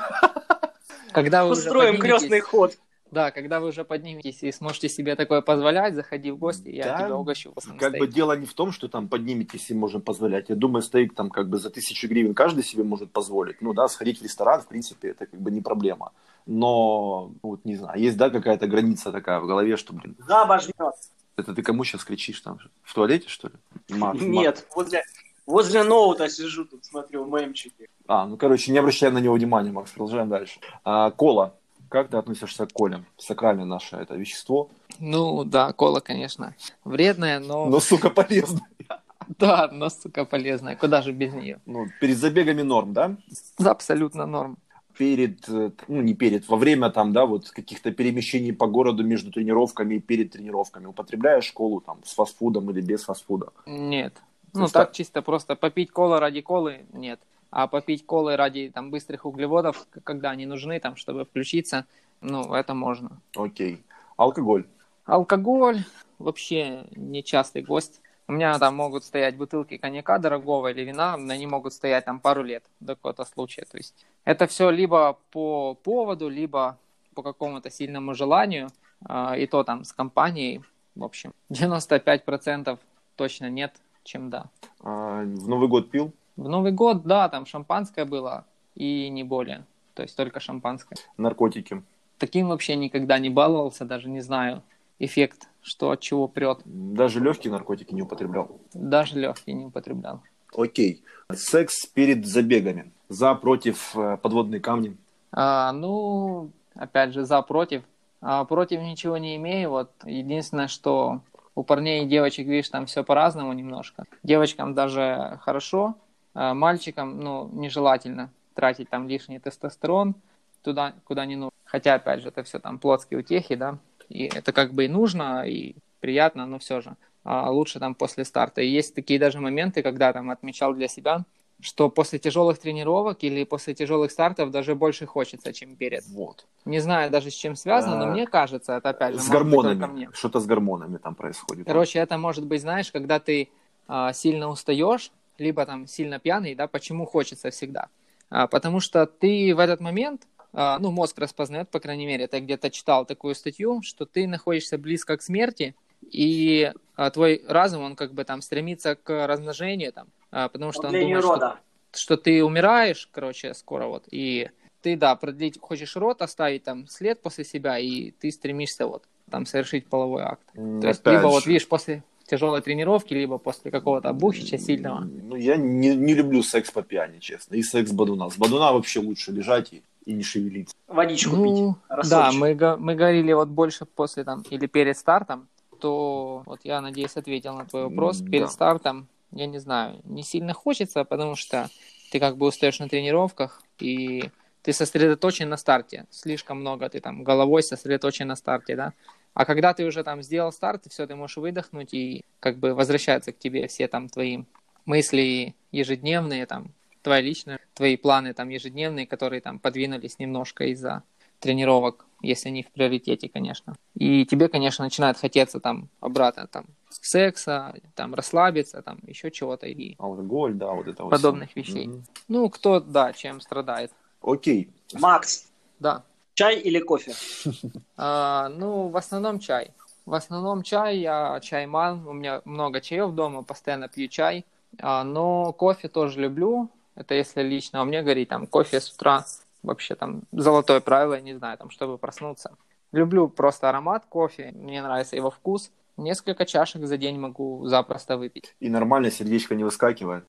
Когда 1.12 1.44
вы 1.44 1.52
Устроим 1.52 1.98
крестный 1.98 2.40
ход. 2.40 2.76
Да, 3.10 3.30
когда 3.30 3.60
вы 3.60 3.68
уже 3.68 3.84
подниметесь 3.84 4.42
и 4.42 4.50
сможете 4.52 4.88
себе 4.88 5.14
такое 5.14 5.40
позволять, 5.40 5.94
заходи 5.94 6.30
в 6.30 6.38
гости, 6.38 6.68
я 6.68 6.84
Да, 6.84 6.98
тебя 6.98 7.16
угощу. 7.16 7.52
Как 7.52 7.64
бы 7.64 7.88
стейком. 7.88 8.10
дело 8.10 8.36
не 8.36 8.46
в 8.46 8.54
том, 8.54 8.72
что 8.72 8.88
там 8.88 9.08
подниметесь 9.08 9.70
и 9.70 9.74
можем 9.74 10.02
позволять. 10.02 10.48
Я 10.48 10.56
думаю, 10.56 10.82
стейк 10.82 11.14
там 11.14 11.30
как 11.30 11.48
бы 11.48 11.58
за 11.58 11.70
тысячу 11.70 12.08
гривен 12.08 12.34
каждый 12.34 12.64
себе 12.64 12.82
может 12.82 13.12
позволить. 13.12 13.62
Ну 13.62 13.72
да, 13.72 13.88
сходить 13.88 14.20
в 14.20 14.22
ресторан, 14.24 14.60
в 14.60 14.66
принципе, 14.66 15.08
это 15.10 15.26
как 15.26 15.40
бы 15.40 15.50
не 15.50 15.60
проблема. 15.60 16.12
Но, 16.46 17.32
ну, 17.42 17.50
вот 17.50 17.64
не 17.64 17.76
знаю, 17.76 18.00
есть, 18.00 18.16
да, 18.16 18.30
какая-то 18.30 18.66
граница 18.66 19.12
такая 19.12 19.40
в 19.40 19.46
голове, 19.46 19.76
что, 19.76 19.92
блин, 19.92 20.16
жмет. 20.28 20.94
это 21.36 21.54
ты 21.54 21.62
кому 21.62 21.84
сейчас 21.84 22.04
кричишь 22.04 22.40
там? 22.40 22.58
В 22.82 22.94
туалете, 22.94 23.28
что 23.28 23.48
ли? 23.48 23.54
Макс. 23.88 24.20
Нет, 24.20 24.66
возле, 24.74 25.02
возле 25.44 25.82
ноута 25.82 26.28
сижу 26.28 26.64
тут, 26.64 26.84
смотрю, 26.84 27.24
мемчики. 27.24 27.88
А, 28.06 28.26
ну, 28.26 28.36
короче, 28.36 28.70
не 28.72 28.78
обращаем 28.78 29.14
на 29.14 29.18
него 29.18 29.34
внимания, 29.34 29.72
Макс, 29.72 29.90
продолжаем 29.90 30.28
дальше. 30.28 30.60
А, 30.84 31.10
кола. 31.10 31.54
Как 31.88 32.08
ты 32.08 32.16
относишься 32.16 32.66
к 32.66 32.72
коле? 32.72 33.04
Сакральное 33.16 33.64
наше 33.64 33.96
это 33.96 34.14
вещество. 34.16 34.70
Ну 34.98 35.44
да, 35.44 35.72
кола, 35.72 36.00
конечно, 36.00 36.54
вредная, 36.84 37.38
но... 37.40 37.66
Но, 37.66 37.80
сука, 37.80 38.10
полезно. 38.10 38.60
Да, 39.38 39.68
но, 39.72 39.88
сука, 39.88 40.24
полезная. 40.24 40.76
Куда 40.76 41.02
же 41.02 41.10
без 41.10 41.32
нее? 41.34 41.58
Ну, 41.66 41.86
перед 42.00 42.16
забегами 42.16 42.62
норм, 42.62 42.92
да? 42.92 43.16
Абсолютно 43.58 44.24
норм. 44.24 44.56
перед, 44.96 45.48
э, 45.48 45.72
ну 45.88 46.00
не 46.00 46.14
перед, 46.14 46.48
во 46.48 46.56
время 46.56 46.90
там, 46.90 47.12
да, 47.12 47.26
вот 47.26 47.50
каких-то 47.50 47.90
перемещений 47.90 48.52
по 48.52 48.66
городу 48.68 49.04
между 49.04 49.32
тренировками 49.32 49.96
и 49.96 50.00
перед 50.00 50.30
тренировками 50.30 50.86
употребляешь 50.86 51.44
школу 51.44 51.80
там 51.80 51.98
с 52.04 52.14
фастфудом 52.14 52.70
или 52.70 52.80
без 52.80 53.02
фастфуда? 53.04 53.48
Нет. 53.66 54.14
Ну, 54.54 54.62
есть 54.62 54.72
так 54.74 54.88
так- 54.88 54.94
чисто 54.96 55.22
просто 55.22 55.56
попить 55.56 55.90
колы 55.90 56.20
ради 56.20 56.40
колы 56.40 56.86
нет. 56.92 57.20
А 57.56 57.68
попить 57.68 58.04
колы 58.04 58.36
ради 58.36 58.68
там 58.68 58.90
быстрых 58.90 59.24
углеводов, 59.24 59.86
когда 60.04 60.28
они 60.28 60.44
нужны, 60.44 60.78
там, 60.78 60.94
чтобы 60.94 61.24
включиться, 61.24 61.86
ну, 62.20 62.52
это 62.52 62.74
можно. 62.74 63.22
Окей. 63.34 63.82
Алкоголь. 64.18 64.66
Алкоголь 65.06 65.78
вообще 66.18 66.86
нечастый 66.94 67.62
гость. 67.62 68.02
У 68.28 68.32
меня 68.32 68.58
там 68.58 68.76
могут 68.76 69.04
стоять 69.04 69.38
бутылки 69.38 69.78
коньяка 69.78 70.18
дорогого 70.18 70.70
или 70.70 70.82
вина, 70.82 71.16
но 71.16 71.32
они 71.32 71.46
могут 71.46 71.72
стоять 71.72 72.04
там 72.04 72.20
пару 72.20 72.42
лет 72.42 72.62
до 72.80 72.94
какого-то 72.94 73.24
случая. 73.24 73.64
То 73.64 73.78
есть 73.78 74.04
это 74.26 74.46
все 74.46 74.68
либо 74.68 75.18
по 75.30 75.72
поводу, 75.76 76.28
либо 76.28 76.78
по 77.14 77.22
какому-то 77.22 77.70
сильному 77.70 78.12
желанию, 78.12 78.68
а, 79.02 79.34
и 79.34 79.46
то 79.46 79.64
там 79.64 79.84
с 79.84 79.94
компанией. 79.94 80.60
В 80.94 81.04
общем, 81.04 81.32
95% 81.50 82.78
точно 83.16 83.48
нет, 83.48 83.74
чем 84.04 84.28
да. 84.28 84.50
А, 84.82 85.22
в 85.22 85.48
Новый 85.48 85.68
год 85.68 85.90
пил? 85.90 86.12
В 86.36 86.48
Новый 86.48 86.72
год, 86.72 87.04
да, 87.04 87.28
там 87.28 87.46
шампанское 87.46 88.04
было, 88.04 88.44
и 88.74 89.08
не 89.08 89.24
более. 89.24 89.64
То 89.94 90.02
есть 90.02 90.16
только 90.16 90.40
шампанское. 90.40 90.98
Наркотики. 91.16 91.82
Таким 92.18 92.48
вообще 92.48 92.76
никогда 92.76 93.18
не 93.18 93.30
баловался, 93.30 93.84
даже 93.84 94.08
не 94.08 94.20
знаю 94.20 94.62
эффект, 94.98 95.48
что 95.62 95.90
от 95.90 96.00
чего 96.00 96.28
прет. 96.28 96.60
Даже 96.64 97.20
легкие 97.20 97.52
наркотики 97.52 97.94
не 97.94 98.02
употреблял. 98.02 98.58
Даже 98.72 99.18
легкий 99.18 99.52
не 99.52 99.66
употреблял. 99.66 100.22
Окей. 100.54 101.02
Секс 101.32 101.86
перед 101.86 102.26
забегами. 102.26 102.92
За, 103.08 103.34
против, 103.34 103.96
э, 103.96 104.16
подводные 104.16 104.60
камни. 104.60 104.96
А, 105.32 105.72
ну, 105.72 106.50
опять 106.74 107.12
же, 107.12 107.24
за, 107.24 107.40
против. 107.42 107.82
А, 108.20 108.44
против 108.44 108.80
ничего 108.80 109.16
не 109.18 109.36
имею. 109.36 109.70
Вот 109.70 109.90
единственное, 110.04 110.68
что 110.68 111.20
у 111.54 111.62
парней 111.62 112.04
и 112.04 112.08
девочек, 112.08 112.46
видишь, 112.46 112.68
там 112.68 112.86
все 112.86 113.04
по-разному 113.04 113.52
немножко. 113.52 114.04
Девочкам 114.22 114.74
даже 114.74 115.38
хорошо, 115.42 115.94
мальчикам, 116.36 117.20
ну, 117.20 117.48
нежелательно 117.52 118.30
тратить 118.54 118.90
там 118.90 119.08
лишний 119.08 119.38
тестостерон 119.38 120.14
туда, 120.62 120.94
куда 121.04 121.26
не 121.26 121.36
нужно. 121.36 121.52
Хотя, 121.64 121.94
опять 121.94 122.22
же, 122.22 122.28
это 122.28 122.42
все 122.42 122.58
там 122.58 122.78
плотские 122.78 123.20
утехи, 123.20 123.54
да, 123.54 123.78
и 124.08 124.24
это 124.24 124.52
как 124.52 124.72
бы 124.72 124.84
и 124.84 124.88
нужно, 124.88 125.46
и 125.46 125.76
приятно, 126.00 126.46
но 126.46 126.58
все 126.58 126.80
же. 126.80 126.96
А 127.24 127.50
лучше 127.50 127.80
там 127.80 127.94
после 127.94 128.24
старта. 128.24 128.60
И 128.60 128.68
есть 128.68 128.94
такие 128.94 129.18
даже 129.18 129.40
моменты, 129.40 129.82
когда 129.82 130.12
там 130.12 130.30
отмечал 130.30 130.74
для 130.74 130.86
себя, 130.88 131.24
что 131.60 131.88
после 131.88 132.18
тяжелых 132.18 132.58
тренировок 132.58 133.24
или 133.24 133.44
после 133.44 133.74
тяжелых 133.74 134.10
стартов 134.10 134.50
даже 134.50 134.74
больше 134.74 135.06
хочется, 135.06 135.52
чем 135.52 135.74
перед. 135.74 136.06
Вот. 136.08 136.46
Не 136.64 136.80
знаю 136.80 137.10
даже 137.10 137.30
с 137.30 137.34
чем 137.34 137.56
связано, 137.56 137.96
но 137.96 138.04
А, 138.04 138.10
мне 138.12 138.26
кажется, 138.26 138.76
это 138.76 138.90
опять 138.90 139.14
же 139.14 139.20
С 139.20 139.28
гормонами. 139.28 140.08
Что-то 140.12 140.40
с 140.40 140.46
гормонами 140.46 140.98
там 140.98 141.14
происходит. 141.14 141.66
Короче, 141.66 141.98
это 141.98 142.18
может 142.18 142.44
быть, 142.44 142.60
знаешь, 142.60 142.92
когда 142.92 143.18
ты 143.18 143.48
а, 143.88 144.12
сильно 144.12 144.48
устаешь, 144.48 145.10
либо 145.38 145.66
там 145.66 145.86
сильно 145.86 146.18
пьяный, 146.18 146.54
да, 146.54 146.66
почему 146.66 147.06
хочется 147.06 147.50
всегда? 147.50 147.88
А, 148.30 148.46
потому 148.46 148.80
что 148.80 149.06
ты 149.06 149.54
в 149.54 149.58
этот 149.58 149.80
момент, 149.80 150.26
а, 150.52 150.78
ну, 150.78 150.90
мозг 150.90 151.18
распознает, 151.18 151.70
по 151.70 151.80
крайней 151.80 152.06
мере, 152.06 152.26
ты 152.26 152.40
где-то 152.40 152.70
читал 152.70 153.04
такую 153.04 153.34
статью, 153.34 153.82
что 153.82 154.06
ты 154.06 154.26
находишься 154.26 154.78
близко 154.78 155.16
к 155.16 155.22
смерти, 155.22 155.74
и 156.02 156.72
а, 156.96 157.10
твой 157.10 157.44
разум, 157.46 157.82
он 157.82 157.96
как 157.96 158.12
бы 158.12 158.24
там 158.24 158.42
стремится 158.42 158.96
к 158.96 159.26
размножению, 159.26 159.92
там, 159.92 160.08
а, 160.30 160.48
потому 160.48 160.72
что 160.72 160.88
он 160.88 160.98
думает, 160.98 161.24
что 161.24 161.32
рода. 161.34 161.60
что 161.92 162.16
ты 162.16 162.44
умираешь, 162.44 163.08
короче, 163.12 163.54
скоро 163.54 163.86
вот, 163.86 164.04
и 164.10 164.50
ты, 164.82 164.96
да, 164.96 165.16
продлить, 165.16 165.58
хочешь 165.60 165.96
рот 165.96 166.22
оставить 166.22 166.64
там 166.64 166.86
след 166.86 167.20
после 167.20 167.44
себя, 167.44 167.78
и 167.78 168.12
ты 168.12 168.30
стремишься 168.30 168.86
вот 168.86 169.04
там 169.30 169.46
совершить 169.46 169.86
половой 169.88 170.22
акт. 170.22 170.46
М, 170.54 170.80
То 170.80 170.88
есть, 170.88 171.00
опять 171.00 171.18
либо 171.18 171.26
вот 171.28 171.42
же. 171.42 171.50
видишь, 171.50 171.66
после 171.66 172.04
тяжелой 172.26 172.60
тренировки, 172.60 173.14
либо 173.14 173.38
после 173.38 173.70
какого-то 173.70 174.12
бухича 174.12 174.58
сильного. 174.58 175.00
Ну, 175.00 175.36
я 175.36 175.56
не, 175.56 175.94
не 175.94 176.14
люблю 176.14 176.42
секс 176.42 176.70
по 176.70 176.82
пьяни, 176.82 177.18
честно. 177.18 177.54
И 177.54 177.62
секс 177.62 177.90
бадуна. 177.92 178.28
С 178.30 178.36
бадуна 178.36 178.72
вообще 178.72 179.00
лучше 179.00 179.32
лежать 179.32 179.72
и, 179.72 179.82
и 180.04 180.12
не 180.12 180.22
шевелиться. 180.22 180.74
Водичку 180.88 181.36
Ну, 181.36 181.74
пить. 181.88 182.10
да, 182.10 182.32
мы, 182.32 182.54
мы 182.78 182.94
говорили 182.94 183.32
вот 183.32 183.48
больше 183.48 183.84
после 183.84 184.24
там, 184.24 184.42
или 184.50 184.66
перед 184.66 184.96
стартом, 184.96 185.48
то 185.80 186.42
вот 186.46 186.60
я 186.64 186.80
надеюсь 186.80 187.16
ответил 187.16 187.54
на 187.54 187.64
твой 187.66 187.84
вопрос. 187.84 188.20
М, 188.20 188.30
Перед 188.30 188.46
да. 188.46 188.52
стартом, 188.52 189.08
я 189.32 189.46
не 189.46 189.58
знаю, 189.58 190.00
не 190.04 190.22
сильно 190.22 190.52
хочется, 190.52 191.04
потому 191.04 191.36
что 191.36 191.68
ты 192.10 192.18
как 192.20 192.36
бы 192.36 192.46
устаешь 192.46 192.78
на 192.78 192.88
тренировках, 192.88 193.62
и 193.78 194.30
ты 194.62 194.72
сосредоточен 194.72 195.48
на 195.48 195.56
старте. 195.56 196.06
Слишком 196.10 196.60
много 196.60 196.88
ты 196.88 197.00
там 197.00 197.22
головой 197.22 197.62
сосредоточен 197.62 198.28
на 198.28 198.36
старте, 198.36 198.74
да. 198.74 198.92
А 199.36 199.44
когда 199.44 199.74
ты 199.74 199.84
уже 199.84 200.02
там 200.02 200.22
сделал 200.22 200.50
старт, 200.50 200.86
и 200.86 200.88
все, 200.88 201.06
ты 201.06 201.14
можешь 201.14 201.36
выдохнуть, 201.36 201.92
и 201.92 202.24
как 202.40 202.56
бы 202.56 202.72
возвращаются 202.72 203.32
к 203.32 203.38
тебе 203.38 203.68
все 203.68 203.86
там 203.86 204.08
твои 204.08 204.44
мысли 204.86 205.54
ежедневные, 205.72 206.46
там, 206.46 206.72
твои 207.02 207.20
личные, 207.20 207.58
твои 207.74 207.98
планы 207.98 208.32
там 208.32 208.48
ежедневные, 208.48 209.06
которые 209.06 209.42
там 209.42 209.58
подвинулись 209.58 210.18
немножко 210.18 210.64
из-за 210.68 211.02
тренировок, 211.38 212.06
если 212.22 212.48
они 212.48 212.62
в 212.62 212.72
приоритете, 212.72 213.28
конечно. 213.28 213.76
И 213.94 214.24
тебе, 214.24 214.48
конечно, 214.48 214.86
начинает 214.86 215.18
хотеться 215.18 215.60
там 215.60 215.90
обратно 216.00 216.46
там 216.46 216.64
секса, 216.88 217.74
там 217.94 218.14
расслабиться, 218.14 218.80
там 218.80 219.00
еще 219.06 219.30
чего-то 219.30 219.66
и 219.66 219.96
Алкоголь, 219.98 220.54
да, 220.54 220.72
вот 220.72 220.88
это 220.88 221.04
вот. 221.04 221.10
Подобных 221.10 221.50
всё. 221.50 221.60
вещей. 221.60 221.88
Мгм. 221.88 222.04
ну 222.28 222.48
кто 222.48 222.80
да 222.80 223.12
чем 223.12 223.42
страдает, 223.42 223.92
Окей. 224.22 224.70
Макс, 224.94 225.50
да. 225.78 226.04
Чай 226.36 226.60
или 226.60 226.78
кофе? 226.78 227.12
А, 227.96 228.48
ну 228.50 228.88
в 228.88 228.96
основном 228.96 229.40
чай. 229.40 229.72
В 230.04 230.14
основном 230.14 230.62
чай, 230.62 230.98
я 230.98 231.40
чайман, 231.40 232.06
у 232.06 232.12
меня 232.12 232.42
много 232.44 232.80
чаев 232.80 233.12
дома, 233.12 233.42
постоянно 233.42 233.88
пью 233.88 234.08
чай, 234.08 234.44
А, 234.80 235.02
но 235.02 235.52
кофе 235.52 235.88
тоже 235.88 236.20
люблю, 236.20 236.70
это 236.94 237.14
если 237.14 237.42
лично, 237.42 237.80
а 237.80 237.84
мне 237.84 238.02
говорит, 238.02 238.28
там, 238.28 238.46
кофе 238.46 238.80
с 238.80 238.90
утра, 238.92 239.24
вообще 239.62 239.94
там 239.94 240.22
золотое 240.32 240.80
правило, 240.80 241.14
я 241.14 241.20
не 241.20 241.34
знаю, 241.34 241.58
там, 241.58 241.70
чтобы 241.70 241.98
проснуться. 241.98 242.56
Люблю 242.92 243.28
просто 243.28 243.68
аромат 243.68 244.04
кофе, 244.08 244.52
мне 244.54 244.82
нравится 244.82 245.16
его 245.16 245.30
вкус. 245.30 245.72
Несколько 245.96 246.44
чашек 246.44 246.84
за 246.84 246.98
день 246.98 247.18
могу 247.18 247.66
запросто 247.66 248.16
выпить. 248.18 248.54
И 248.60 248.68
нормально 248.68 249.10
сердечко 249.10 249.54
не 249.54 249.64
выскакивает. 249.64 250.24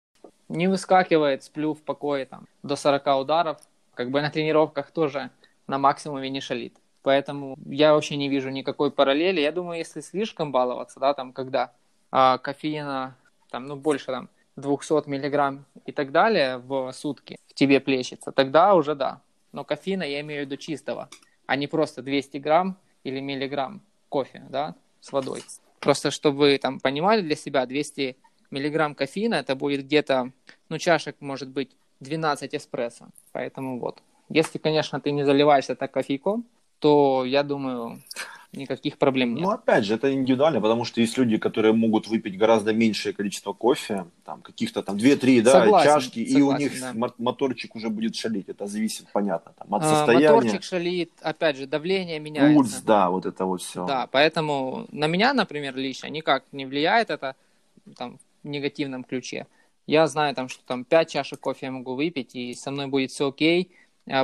Не 0.48 0.68
выскакивает, 0.68 1.44
сплю 1.44 1.74
в 1.74 1.82
покое 1.82 2.26
там 2.26 2.48
до 2.64 2.76
40 2.78 3.06
ударов. 3.20 3.58
Как 3.94 4.10
бы 4.10 4.22
на 4.22 4.30
тренировках 4.30 4.92
тоже 4.92 5.30
на 5.68 5.78
максимуме 5.78 6.30
не 6.30 6.42
шалит. 6.42 6.76
Поэтому 7.04 7.58
я 7.66 7.94
вообще 7.94 8.18
не 8.18 8.28
вижу 8.28 8.50
никакой 8.50 8.92
параллели. 8.92 9.40
Я 9.40 9.52
думаю, 9.52 9.78
если 9.78 10.02
слишком 10.02 10.52
баловаться, 10.52 11.00
да, 11.00 11.14
там, 11.14 11.32
когда 11.32 11.72
а, 12.12 12.38
кофеина, 12.38 13.16
там, 13.50 13.66
ну, 13.66 13.76
больше 13.76 14.08
там 14.08 14.30
200 14.58 15.08
миллиграмм 15.08 15.66
и 15.86 15.92
так 15.92 16.12
далее 16.12 16.58
в 16.58 16.92
сутки 16.92 17.38
в 17.48 17.54
тебе 17.54 17.80
плещется, 17.80 18.32
тогда 18.32 18.74
уже 18.76 18.96
да. 18.96 19.22
Но 19.52 19.64
кофеина 19.64 20.04
я 20.04 20.20
имею 20.22 20.44
в 20.44 20.46
виду 20.46 20.58
чистого, 20.58 21.10
а 21.46 21.56
не 21.56 21.68
просто 21.68 22.02
200 22.02 22.38
грамм 22.38 22.78
или 23.04 23.20
миллиграмм 23.20 23.82
кофе, 24.10 24.44
да, 24.50 24.76
с 25.00 25.12
водой. 25.12 25.44
Просто 25.80 26.12
чтобы 26.12 26.40
вы 26.40 26.58
там 26.58 26.80
понимали 26.80 27.22
для 27.22 27.36
себя, 27.36 27.66
200 27.66 28.18
миллиграмм 28.52 28.96
кофеина, 28.96 29.36
это 29.36 29.56
будет 29.56 29.86
где-то, 29.86 30.32
ну, 30.70 30.78
чашек 30.78 31.16
может 31.20 31.50
быть 31.50 31.72
12 32.00 32.56
эспрессо. 32.56 33.08
Поэтому 33.32 33.80
вот. 33.80 34.02
Если, 34.30 34.58
конечно, 34.58 35.00
ты 35.00 35.12
не 35.12 35.24
заливаешься 35.26 35.76
так 35.76 35.92
кофейком, 35.92 36.46
то, 36.80 37.24
я 37.26 37.44
думаю, 37.44 38.02
никаких 38.52 38.98
проблем 38.98 39.34
нет. 39.36 39.44
Ну, 39.44 39.52
опять 39.52 39.86
же, 39.86 39.96
это 39.96 40.14
индивидуально, 40.14 40.62
потому 40.62 40.86
что 40.86 41.02
есть 41.02 41.18
люди, 41.18 41.38
которые 41.38 41.74
могут 41.74 42.08
выпить 42.08 42.38
гораздо 42.38 42.74
меньшее 42.74 43.14
количество 43.14 43.54
кофе, 43.54 44.06
там, 44.26 44.42
каких-то 44.42 44.84
там 44.84 44.98
2-3, 44.98 45.42
да, 45.42 45.52
Согласен, 45.64 45.92
чашки, 45.92 46.20
и 46.20 46.42
у 46.42 46.50
согласен, 46.52 46.64
них 46.64 46.80
да. 46.82 46.94
мо- 46.94 47.14
моторчик 47.18 47.76
уже 47.76 47.90
будет 47.90 48.16
шалить. 48.16 48.50
Это 48.50 48.68
зависит, 48.68 49.08
понятно, 49.12 49.54
там, 49.58 49.74
от 49.74 49.84
А, 49.84 49.96
состояния. 49.96 50.34
моторчик 50.36 50.64
шалит, 50.64 51.12
опять 51.22 51.58
же, 51.58 51.66
давление 51.68 52.20
меняется. 52.20 52.54
Пульс, 52.56 52.82
да, 52.82 53.10
вот 53.10 53.26
это 53.26 53.46
вот 53.46 53.62
все. 53.62 53.86
Да, 53.86 54.08
поэтому 54.12 54.88
на 54.92 55.08
меня, 55.08 55.34
например, 55.34 55.76
лично 55.76 56.08
никак 56.08 56.44
не 56.52 56.66
влияет 56.66 57.10
это 57.10 57.36
там, 57.96 58.20
в 58.44 58.48
негативном 58.48 59.04
ключе. 59.04 59.48
Я 59.88 60.06
знаю, 60.08 60.36
там, 60.36 60.50
что 60.50 60.64
там 60.66 60.84
5 60.84 61.12
чашек 61.12 61.40
кофе 61.40 61.68
я 61.68 61.72
могу 61.72 61.96
выпить, 61.96 62.36
и 62.36 62.54
со 62.54 62.72
мной 62.72 62.88
будет 62.88 63.12
все 63.12 63.30
окей, 63.30 63.72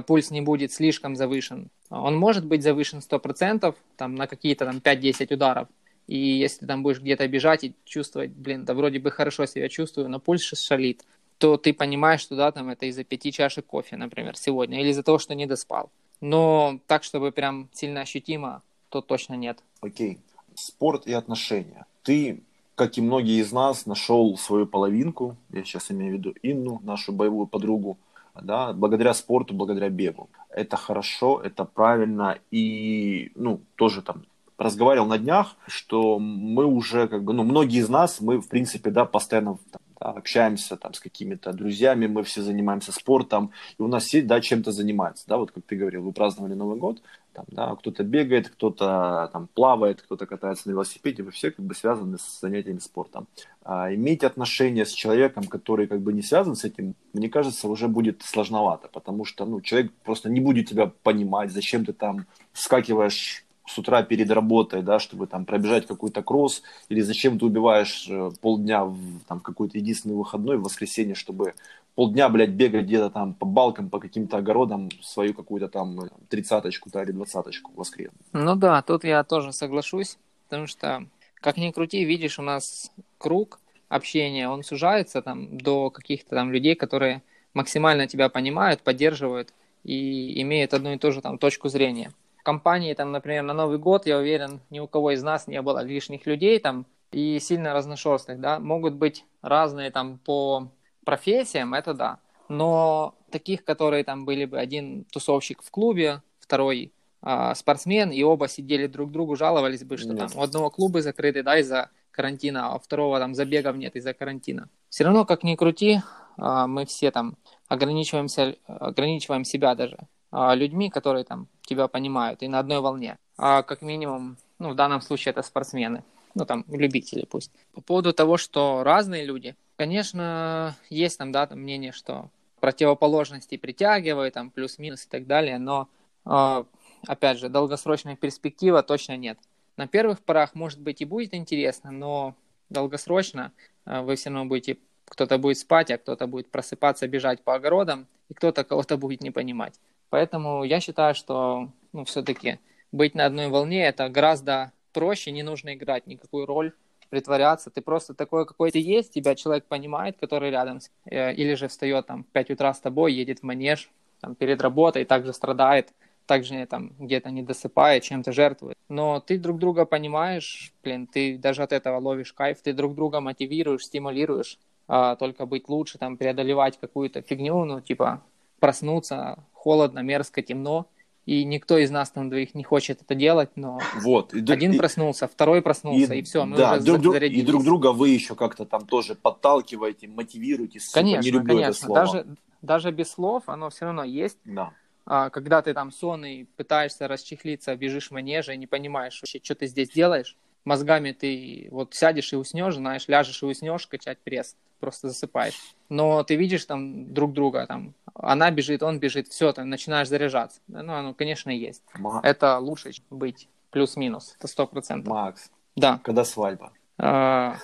пульс 0.07 0.31
не 0.31 0.41
будет 0.41 0.71
слишком 0.71 1.15
завышен. 1.15 1.69
Он 1.89 2.17
может 2.17 2.45
быть 2.45 2.63
завышен 2.63 2.99
100%, 2.99 3.75
там, 3.97 4.15
на 4.15 4.27
какие-то 4.27 4.65
там 4.65 4.77
5-10 4.77 5.34
ударов. 5.34 5.67
И 6.07 6.17
если 6.17 6.65
там 6.65 6.84
будешь 6.84 6.99
где-то 6.99 7.27
бежать 7.27 7.63
и 7.63 7.75
чувствовать, 7.86 8.31
блин, 8.31 8.65
да 8.65 8.73
вроде 8.73 8.99
бы 8.99 9.11
хорошо 9.11 9.45
себя 9.45 9.69
чувствую, 9.69 10.09
но 10.09 10.19
пульс 10.19 10.43
шалит, 10.43 11.03
то 11.38 11.57
ты 11.57 11.73
понимаешь, 11.73 12.21
что 12.21 12.36
да, 12.36 12.51
там 12.51 12.69
это 12.69 12.86
из-за 12.86 13.03
пяти 13.03 13.31
чашек 13.31 13.65
кофе, 13.65 13.97
например, 13.97 14.38
сегодня, 14.38 14.81
или 14.81 14.89
из-за 14.89 15.03
того, 15.03 15.17
что 15.17 15.36
не 15.36 15.45
доспал. 15.45 15.89
Но 16.21 16.79
так, 16.88 17.03
чтобы 17.03 17.31
прям 17.31 17.69
сильно 17.73 18.01
ощутимо, 18.01 18.61
то 18.89 19.01
точно 19.01 19.34
нет. 19.34 19.59
Окей. 19.81 20.19
Спорт 20.55 21.07
и 21.07 21.13
отношения. 21.13 21.86
Ты, 22.03 22.43
как 22.75 22.97
и 22.97 23.01
многие 23.01 23.41
из 23.41 23.51
нас, 23.51 23.86
нашел 23.86 24.38
свою 24.38 24.67
половинку, 24.67 25.36
я 25.51 25.63
сейчас 25.63 25.91
имею 25.91 26.15
в 26.15 26.17
виду 26.17 26.34
Инну, 26.43 26.79
нашу 26.84 27.11
боевую 27.11 27.47
подругу, 27.47 27.97
да, 28.41 28.73
благодаря 28.73 29.13
спорту, 29.13 29.53
благодаря 29.53 29.89
бегу. 29.89 30.29
Это 30.49 30.77
хорошо, 30.77 31.41
это 31.43 31.65
правильно, 31.65 32.38
и, 32.51 33.31
ну, 33.36 33.61
тоже 33.75 34.01
там 34.01 34.23
разговаривал 34.57 35.07
на 35.07 35.17
днях, 35.17 35.55
что 35.67 36.19
мы 36.19 36.65
уже, 36.65 37.07
как 37.07 37.23
бы, 37.23 37.34
ну, 37.34 37.43
многие 37.43 37.79
из 37.79 37.89
нас, 37.89 38.21
мы, 38.21 38.39
в 38.39 38.47
принципе, 38.47 38.91
да, 38.91 39.05
постоянно 39.05 39.57
там, 39.71 39.81
общаемся 40.12 40.76
там 40.78 40.93
с 40.93 40.99
какими-то 40.99 41.54
друзьями, 41.54 42.08
мы 42.08 42.24
все 42.24 42.41
занимаемся 42.41 42.91
спортом, 42.91 43.51
и 43.78 43.82
у 43.82 43.88
нас 43.88 44.06
все, 44.06 44.22
да, 44.22 44.41
чем-то 44.41 44.72
занимаются, 44.72 45.26
да, 45.28 45.38
вот 45.38 45.51
как 45.51 45.64
ты 45.66 45.76
говорил, 45.76 46.04
вы 46.04 46.12
праздновали 46.12 46.54
Новый 46.54 46.78
год, 46.78 47.01
там, 47.34 47.45
да, 47.47 47.76
кто-то 47.76 48.04
бегает, 48.04 48.49
кто-то 48.49 49.30
там 49.34 49.47
плавает, 49.54 50.01
кто-то 50.01 50.26
катается 50.26 50.68
на 50.68 50.74
велосипеде, 50.74 51.24
вы 51.24 51.32
все 51.32 51.51
как 51.51 51.66
бы 51.66 51.74
связаны 51.74 52.18
с 52.18 52.39
занятиями 52.39 52.80
спортом. 52.80 53.28
А 53.64 53.93
иметь 53.93 54.24
отношения 54.24 54.86
с 54.86 54.91
человеком, 54.91 55.45
который 55.45 55.88
как 55.88 56.01
бы 56.01 56.14
не 56.14 56.22
связан 56.22 56.56
с 56.56 56.64
этим, 56.64 56.95
мне 57.14 57.30
кажется, 57.30 57.68
уже 57.68 57.88
будет 57.88 58.22
сложновато, 58.24 58.88
потому 58.88 59.26
что, 59.26 59.45
ну, 59.45 59.62
человек 59.62 59.91
просто 60.04 60.30
не 60.30 60.41
будет 60.41 60.70
тебя 60.70 60.91
понимать, 61.01 61.51
зачем 61.51 61.86
ты 61.86 61.93
там 61.93 62.26
скакиваешь 62.54 63.43
с 63.66 63.78
утра 63.78 64.03
перед 64.03 64.30
работой, 64.30 64.82
да, 64.82 64.99
чтобы 64.99 65.28
там 65.28 65.45
пробежать 65.45 65.88
какой-то 65.88 66.22
кросс, 66.22 66.64
или 66.89 67.01
зачем 67.01 67.39
ты 67.39 67.45
убиваешь 67.45 68.07
э, 68.09 68.32
полдня 68.41 68.84
в 68.86 68.97
там, 69.28 69.39
какой-то 69.39 69.78
единственный 69.78 70.16
выходной 70.16 70.57
в 70.57 70.64
воскресенье, 70.64 71.16
чтобы 71.16 71.53
полдня, 71.95 72.28
блядь, 72.30 72.49
бегать 72.49 72.86
где-то 72.86 73.09
там 73.09 73.34
по 73.34 73.45
балкам, 73.45 73.89
по 73.89 73.99
каким-то 73.99 74.38
огородам 74.38 74.89
свою 75.01 75.34
какую-то 75.34 75.70
там 75.70 76.01
э, 76.01 76.09
тридцаточку 76.30 76.89
да, 76.91 77.03
или 77.03 77.11
двадцаточку 77.11 77.72
в 77.72 77.76
воскрес. 77.76 78.11
Ну 78.34 78.55
да, 78.55 78.82
тут 78.82 79.05
я 79.05 79.24
тоже 79.24 79.53
соглашусь, 79.53 80.18
потому 80.49 80.68
что, 80.68 81.05
как 81.36 81.57
ни 81.57 81.72
крути, 81.72 82.03
видишь, 82.03 82.39
у 82.39 82.43
нас 82.43 82.91
круг 83.18 83.59
общения, 83.88 84.49
он 84.49 84.64
сужается 84.64 85.22
там 85.22 85.57
до 85.57 85.89
каких-то 85.89 86.32
там 86.32 86.51
людей, 86.51 86.76
которые 86.76 87.22
максимально 87.53 88.07
тебя 88.07 88.28
понимают, 88.28 88.82
поддерживают 88.82 89.53
и 89.84 90.41
имеют 90.41 90.74
одну 90.74 90.93
и 90.93 90.97
ту 90.97 91.11
же 91.11 91.22
там 91.22 91.38
точку 91.38 91.70
зрения 91.70 92.11
компании, 92.44 92.94
там, 92.94 93.12
например, 93.12 93.44
на 93.44 93.54
Новый 93.54 93.78
год, 93.78 94.06
я 94.06 94.18
уверен, 94.18 94.62
ни 94.70 94.80
у 94.80 94.88
кого 94.88 95.12
из 95.12 95.24
нас 95.24 95.48
не 95.48 95.62
было 95.62 95.84
лишних 95.84 96.26
людей 96.26 96.60
там 96.60 96.86
и 97.12 97.39
сильно 97.39 97.74
разношерстных, 97.74 98.39
да, 98.39 98.60
могут 98.60 98.94
быть 98.96 99.26
разные 99.41 99.91
там 99.91 100.20
по 100.20 100.70
профессиям, 101.06 101.74
это 101.74 101.94
да, 101.94 102.20
но 102.50 103.16
таких, 103.32 103.64
которые 103.64 104.04
там 104.04 104.26
были 104.26 104.46
бы 104.46 104.60
один 104.60 105.06
тусовщик 105.06 105.64
в 105.64 105.72
клубе, 105.72 106.22
второй 106.39 106.91
а, 107.22 107.56
спортсмен, 107.56 108.12
и 108.12 108.22
оба 108.24 108.48
сидели 108.48 108.88
друг 108.88 109.12
другу, 109.12 109.36
жаловались 109.36 109.84
бы, 109.84 109.98
что 109.98 110.10
Нет. 110.10 110.20
там 110.20 110.30
у 110.36 110.41
одного 110.41 110.70
клубы 110.70 111.02
закрыты, 111.02 111.44
да, 111.44 111.58
из-за 111.60 111.89
карантина, 112.12 112.68
а 112.68 112.76
у 112.76 112.80
второго 112.80 113.20
там 113.20 113.34
забегов 113.34 113.76
нет 113.76 113.96
из-за 113.96 114.14
карантина. 114.14 114.70
Все 114.89 115.06
равно, 115.06 115.26
как 115.26 115.44
ни 115.44 115.56
крути, 115.56 116.02
а, 116.38 116.68
мы 116.68 116.86
все 116.86 117.12
там 117.12 117.38
ограничиваемся, 117.68 118.56
ограничиваем 118.68 119.46
себя 119.46 119.74
даже 119.76 119.98
людьми, 120.34 120.89
которые 120.89 121.23
там 121.23 121.47
тебя 121.61 121.88
понимают 121.88 122.41
и 122.41 122.47
на 122.47 122.59
одной 122.59 122.79
волне. 122.79 123.17
А 123.38 123.63
как 123.63 123.81
минимум, 123.81 124.38
ну, 124.59 124.71
в 124.71 124.75
данном 124.75 125.01
случае 125.01 125.31
это 125.31 125.43
спортсмены, 125.43 126.03
ну, 126.36 126.45
там, 126.45 126.65
любители 126.67 127.25
пусть. 127.25 127.51
По 127.73 127.81
поводу 127.81 128.13
того, 128.13 128.38
что 128.38 128.84
разные 128.84 129.25
люди, 129.25 129.55
конечно, 129.75 130.75
есть 130.89 131.17
там, 131.17 131.31
да, 131.31 131.45
там 131.45 131.59
мнение, 131.59 131.91
что 131.91 132.29
противоположности 132.59 133.57
притягивают, 133.57 134.34
там, 134.34 134.49
плюс-минус 134.49 135.05
и 135.05 135.09
так 135.09 135.27
далее, 135.27 135.59
но, 135.59 135.89
э, 136.25 136.63
опять 137.07 137.38
же, 137.38 137.49
долгосрочная 137.49 138.15
перспектива 138.15 138.81
точно 138.84 139.17
нет. 139.17 139.38
На 139.77 139.88
первых 139.88 140.21
порах, 140.21 140.55
может 140.55 140.79
быть, 140.79 141.01
и 141.01 141.05
будет 141.05 141.34
интересно, 141.34 141.91
но 141.91 142.36
долгосрочно 142.69 143.51
э, 143.86 144.01
вы 144.01 144.15
все 144.15 144.29
равно 144.29 144.45
будете, 144.45 144.77
кто-то 145.05 145.38
будет 145.38 145.57
спать, 145.57 145.91
а 145.91 145.97
кто-то 145.97 146.25
будет 146.25 146.49
просыпаться, 146.49 147.07
бежать 147.07 147.43
по 147.43 147.55
огородам, 147.55 148.07
и 148.29 148.34
кто-то 148.34 148.63
кого-то 148.63 148.97
будет 148.97 149.21
не 149.21 149.31
понимать. 149.31 149.79
Поэтому 150.14 150.64
я 150.64 150.80
считаю, 150.80 151.16
что 151.16 151.70
ну, 151.91 152.05
все-таки 152.05 152.59
быть 152.91 153.16
на 153.16 153.26
одной 153.26 153.47
волне 153.47 153.84
это 153.84 154.09
гораздо 154.09 154.72
проще, 154.93 155.32
не 155.32 155.41
нужно 155.41 155.74
играть 155.74 156.05
никакую 156.05 156.45
роль, 156.45 156.74
притворяться. 157.09 157.72
Ты 157.72 157.82
просто 157.82 158.14
такой, 158.14 158.45
какой 158.45 158.70
ты 158.70 158.78
есть, 158.78 159.11
тебя 159.11 159.34
человек 159.34 159.66
понимает, 159.66 160.16
который 160.20 160.51
рядом, 160.51 160.82
э, 161.05 161.34
или 161.34 161.55
же 161.55 161.68
встает 161.68 162.05
там 162.05 162.26
в 162.26 162.28
5 162.28 162.51
утра 162.51 162.72
с 162.76 162.80
тобой, 162.80 163.11
едет 163.11 163.39
в 163.39 163.43
манеж 163.43 163.89
там, 164.22 164.36
перед 164.36 164.61
работой, 164.61 165.03
также 165.03 165.34
страдает, 165.34 165.91
также 166.28 166.64
там 166.68 166.91
где-то 166.99 167.32
не 167.32 167.41
досыпает, 167.41 168.03
чем-то 168.03 168.32
жертвует. 168.34 168.78
Но 168.89 169.20
ты 169.20 169.39
друг 169.39 169.57
друга 169.57 169.86
понимаешь, 169.86 170.74
блин, 170.84 171.07
ты 171.07 171.39
даже 171.39 171.64
от 171.64 171.74
этого 171.74 171.97
ловишь 171.97 172.34
кайф, 172.34 172.61
ты 172.61 172.74
друг 172.74 172.93
друга 172.93 173.20
мотивируешь, 173.20 173.86
стимулируешь, 173.86 174.59
а, 174.88 175.16
только 175.16 175.47
быть 175.47 175.70
лучше, 175.70 175.97
там, 175.97 176.18
преодолевать 176.18 176.78
какую-то 176.80 177.24
фигню, 177.24 177.66
ну, 177.66 177.82
типа, 177.82 178.22
проснуться, 178.59 179.43
холодно, 179.64 179.99
мерзко, 179.99 180.41
темно, 180.41 180.88
и 181.26 181.45
никто 181.45 181.78
из 181.78 181.89
нас 181.89 182.11
там 182.11 182.30
двоих 182.30 182.53
не 182.53 182.64
хочет 182.64 183.01
это 183.01 183.16
делать, 183.16 183.51
но 183.55 183.80
вот. 184.01 184.34
И, 184.34 184.39
один 184.51 184.74
и, 184.74 184.78
проснулся, 184.78 185.30
второй 185.30 185.61
проснулся, 185.61 186.14
и, 186.14 186.20
и 186.20 186.22
все, 186.22 186.45
мы 186.45 186.57
да, 186.57 186.74
уже 186.74 186.97
друг. 186.97 187.16
И 187.16 187.41
друг 187.43 187.64
друга 187.64 187.93
вы 187.93 188.09
еще 188.09 188.36
как-то 188.36 188.66
там 188.66 188.86
тоже 188.86 189.16
подталкиваете, 189.16 190.09
мотивируете. 190.09 190.82
Сука, 190.82 190.99
конечно, 190.99 191.24
не 191.24 191.32
люблю 191.32 191.55
конечно. 191.55 191.70
это 191.70 191.80
слово. 191.80 191.99
Даже, 191.99 192.26
даже 192.61 192.91
без 192.91 193.09
слов 193.09 193.43
оно 193.47 193.70
все 193.70 193.86
равно 193.86 194.03
есть. 194.03 194.39
Да. 194.43 194.74
А, 195.05 195.30
когда 195.30 195.61
ты 195.61 195.74
там 195.74 195.91
сонный, 195.91 196.45
пытаешься 196.57 197.07
расчехлиться, 197.07 197.74
бежишь 197.78 198.09
в 198.09 198.11
манеже 198.11 198.53
и 198.53 198.57
не 198.57 198.68
понимаешь 198.68 199.18
вообще, 199.22 199.39
что 199.41 199.55
ты 199.55 199.68
здесь 199.68 199.89
делаешь, 199.89 200.36
мозгами 200.66 201.14
ты 201.14 201.70
вот 201.72 201.93
сядешь 201.93 202.34
и 202.34 202.36
уснешь, 202.36 202.76
знаешь, 202.76 203.07
ляжешь 203.07 203.41
и 203.43 203.45
уснешь, 203.45 203.88
качать 203.88 204.20
пресс, 204.20 204.57
просто 204.84 205.07
засыпаешь. 205.07 205.57
Но 205.88 206.23
ты 206.23 206.36
видишь 206.36 206.65
там 206.65 207.13
друг 207.13 207.31
друга, 207.31 207.65
там, 207.67 207.93
она 208.13 208.51
бежит, 208.51 208.84
он 208.84 208.99
бежит, 208.99 209.29
все, 209.29 209.53
ты 209.53 209.63
начинаешь 209.63 210.09
заряжаться. 210.09 210.59
Ну, 210.67 210.93
оно, 210.93 211.13
конечно, 211.13 211.49
есть. 211.51 211.81
Ма... 211.95 212.19
Это 212.21 212.59
лучше 212.59 212.91
быть 213.09 213.47
плюс-минус, 213.71 214.36
это 214.38 214.47
сто 214.47 214.67
процентов. 214.67 215.13
Макс, 215.13 215.51
да. 215.77 216.01
когда 216.03 216.25
свадьба? 216.25 216.73
А, 216.97 217.55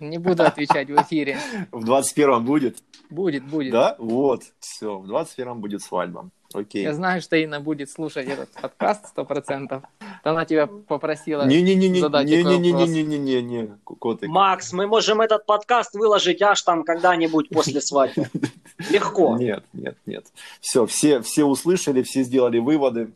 не 0.00 0.16
буду 0.16 0.42
отвечать 0.42 0.88
в 0.88 0.96
эфире. 1.02 1.38
В 1.70 1.84
21-м 1.84 2.46
будет? 2.46 2.78
Будет, 3.10 3.44
будет. 3.44 3.72
Да? 3.72 3.96
Вот, 3.98 4.44
все, 4.58 4.98
в 4.98 5.10
21-м 5.10 5.60
будет 5.60 5.82
свадьба. 5.82 6.30
Окей. 6.54 6.82
Я 6.82 6.94
знаю, 6.94 7.20
что 7.20 7.36
Инна 7.36 7.60
будет 7.60 7.90
слушать 7.90 8.26
этот 8.26 8.48
подкаст 8.50 9.08
сто 9.08 9.24
процентов. 9.26 9.82
Она 10.22 10.46
тебя 10.46 10.66
попросила 10.66 11.44
не, 11.46 11.60
не, 11.60 11.74
не, 11.74 11.88
не, 11.88 12.00
задать 12.00 12.26
не, 12.26 12.42
не, 12.42 12.58
не, 12.58 12.72
не, 12.72 12.86
не, 12.86 13.02
не, 13.02 13.18
не, 13.18 13.42
не, 13.42 13.66
котик. 13.84 14.28
Макс, 14.28 14.72
мы 14.72 14.86
можем 14.86 15.20
этот 15.20 15.44
подкаст 15.44 15.94
выложить 15.94 16.40
аж 16.40 16.62
там 16.62 16.84
когда-нибудь 16.84 17.50
после 17.50 17.82
свадьбы. 17.82 18.28
Легко. 18.90 19.36
Нет, 19.36 19.62
нет, 19.74 19.96
нет. 20.06 20.26
Все, 20.60 20.86
все, 20.86 21.20
все 21.20 21.44
услышали, 21.44 22.02
все 22.02 22.22
сделали 22.22 22.58
выводы. 22.58 23.12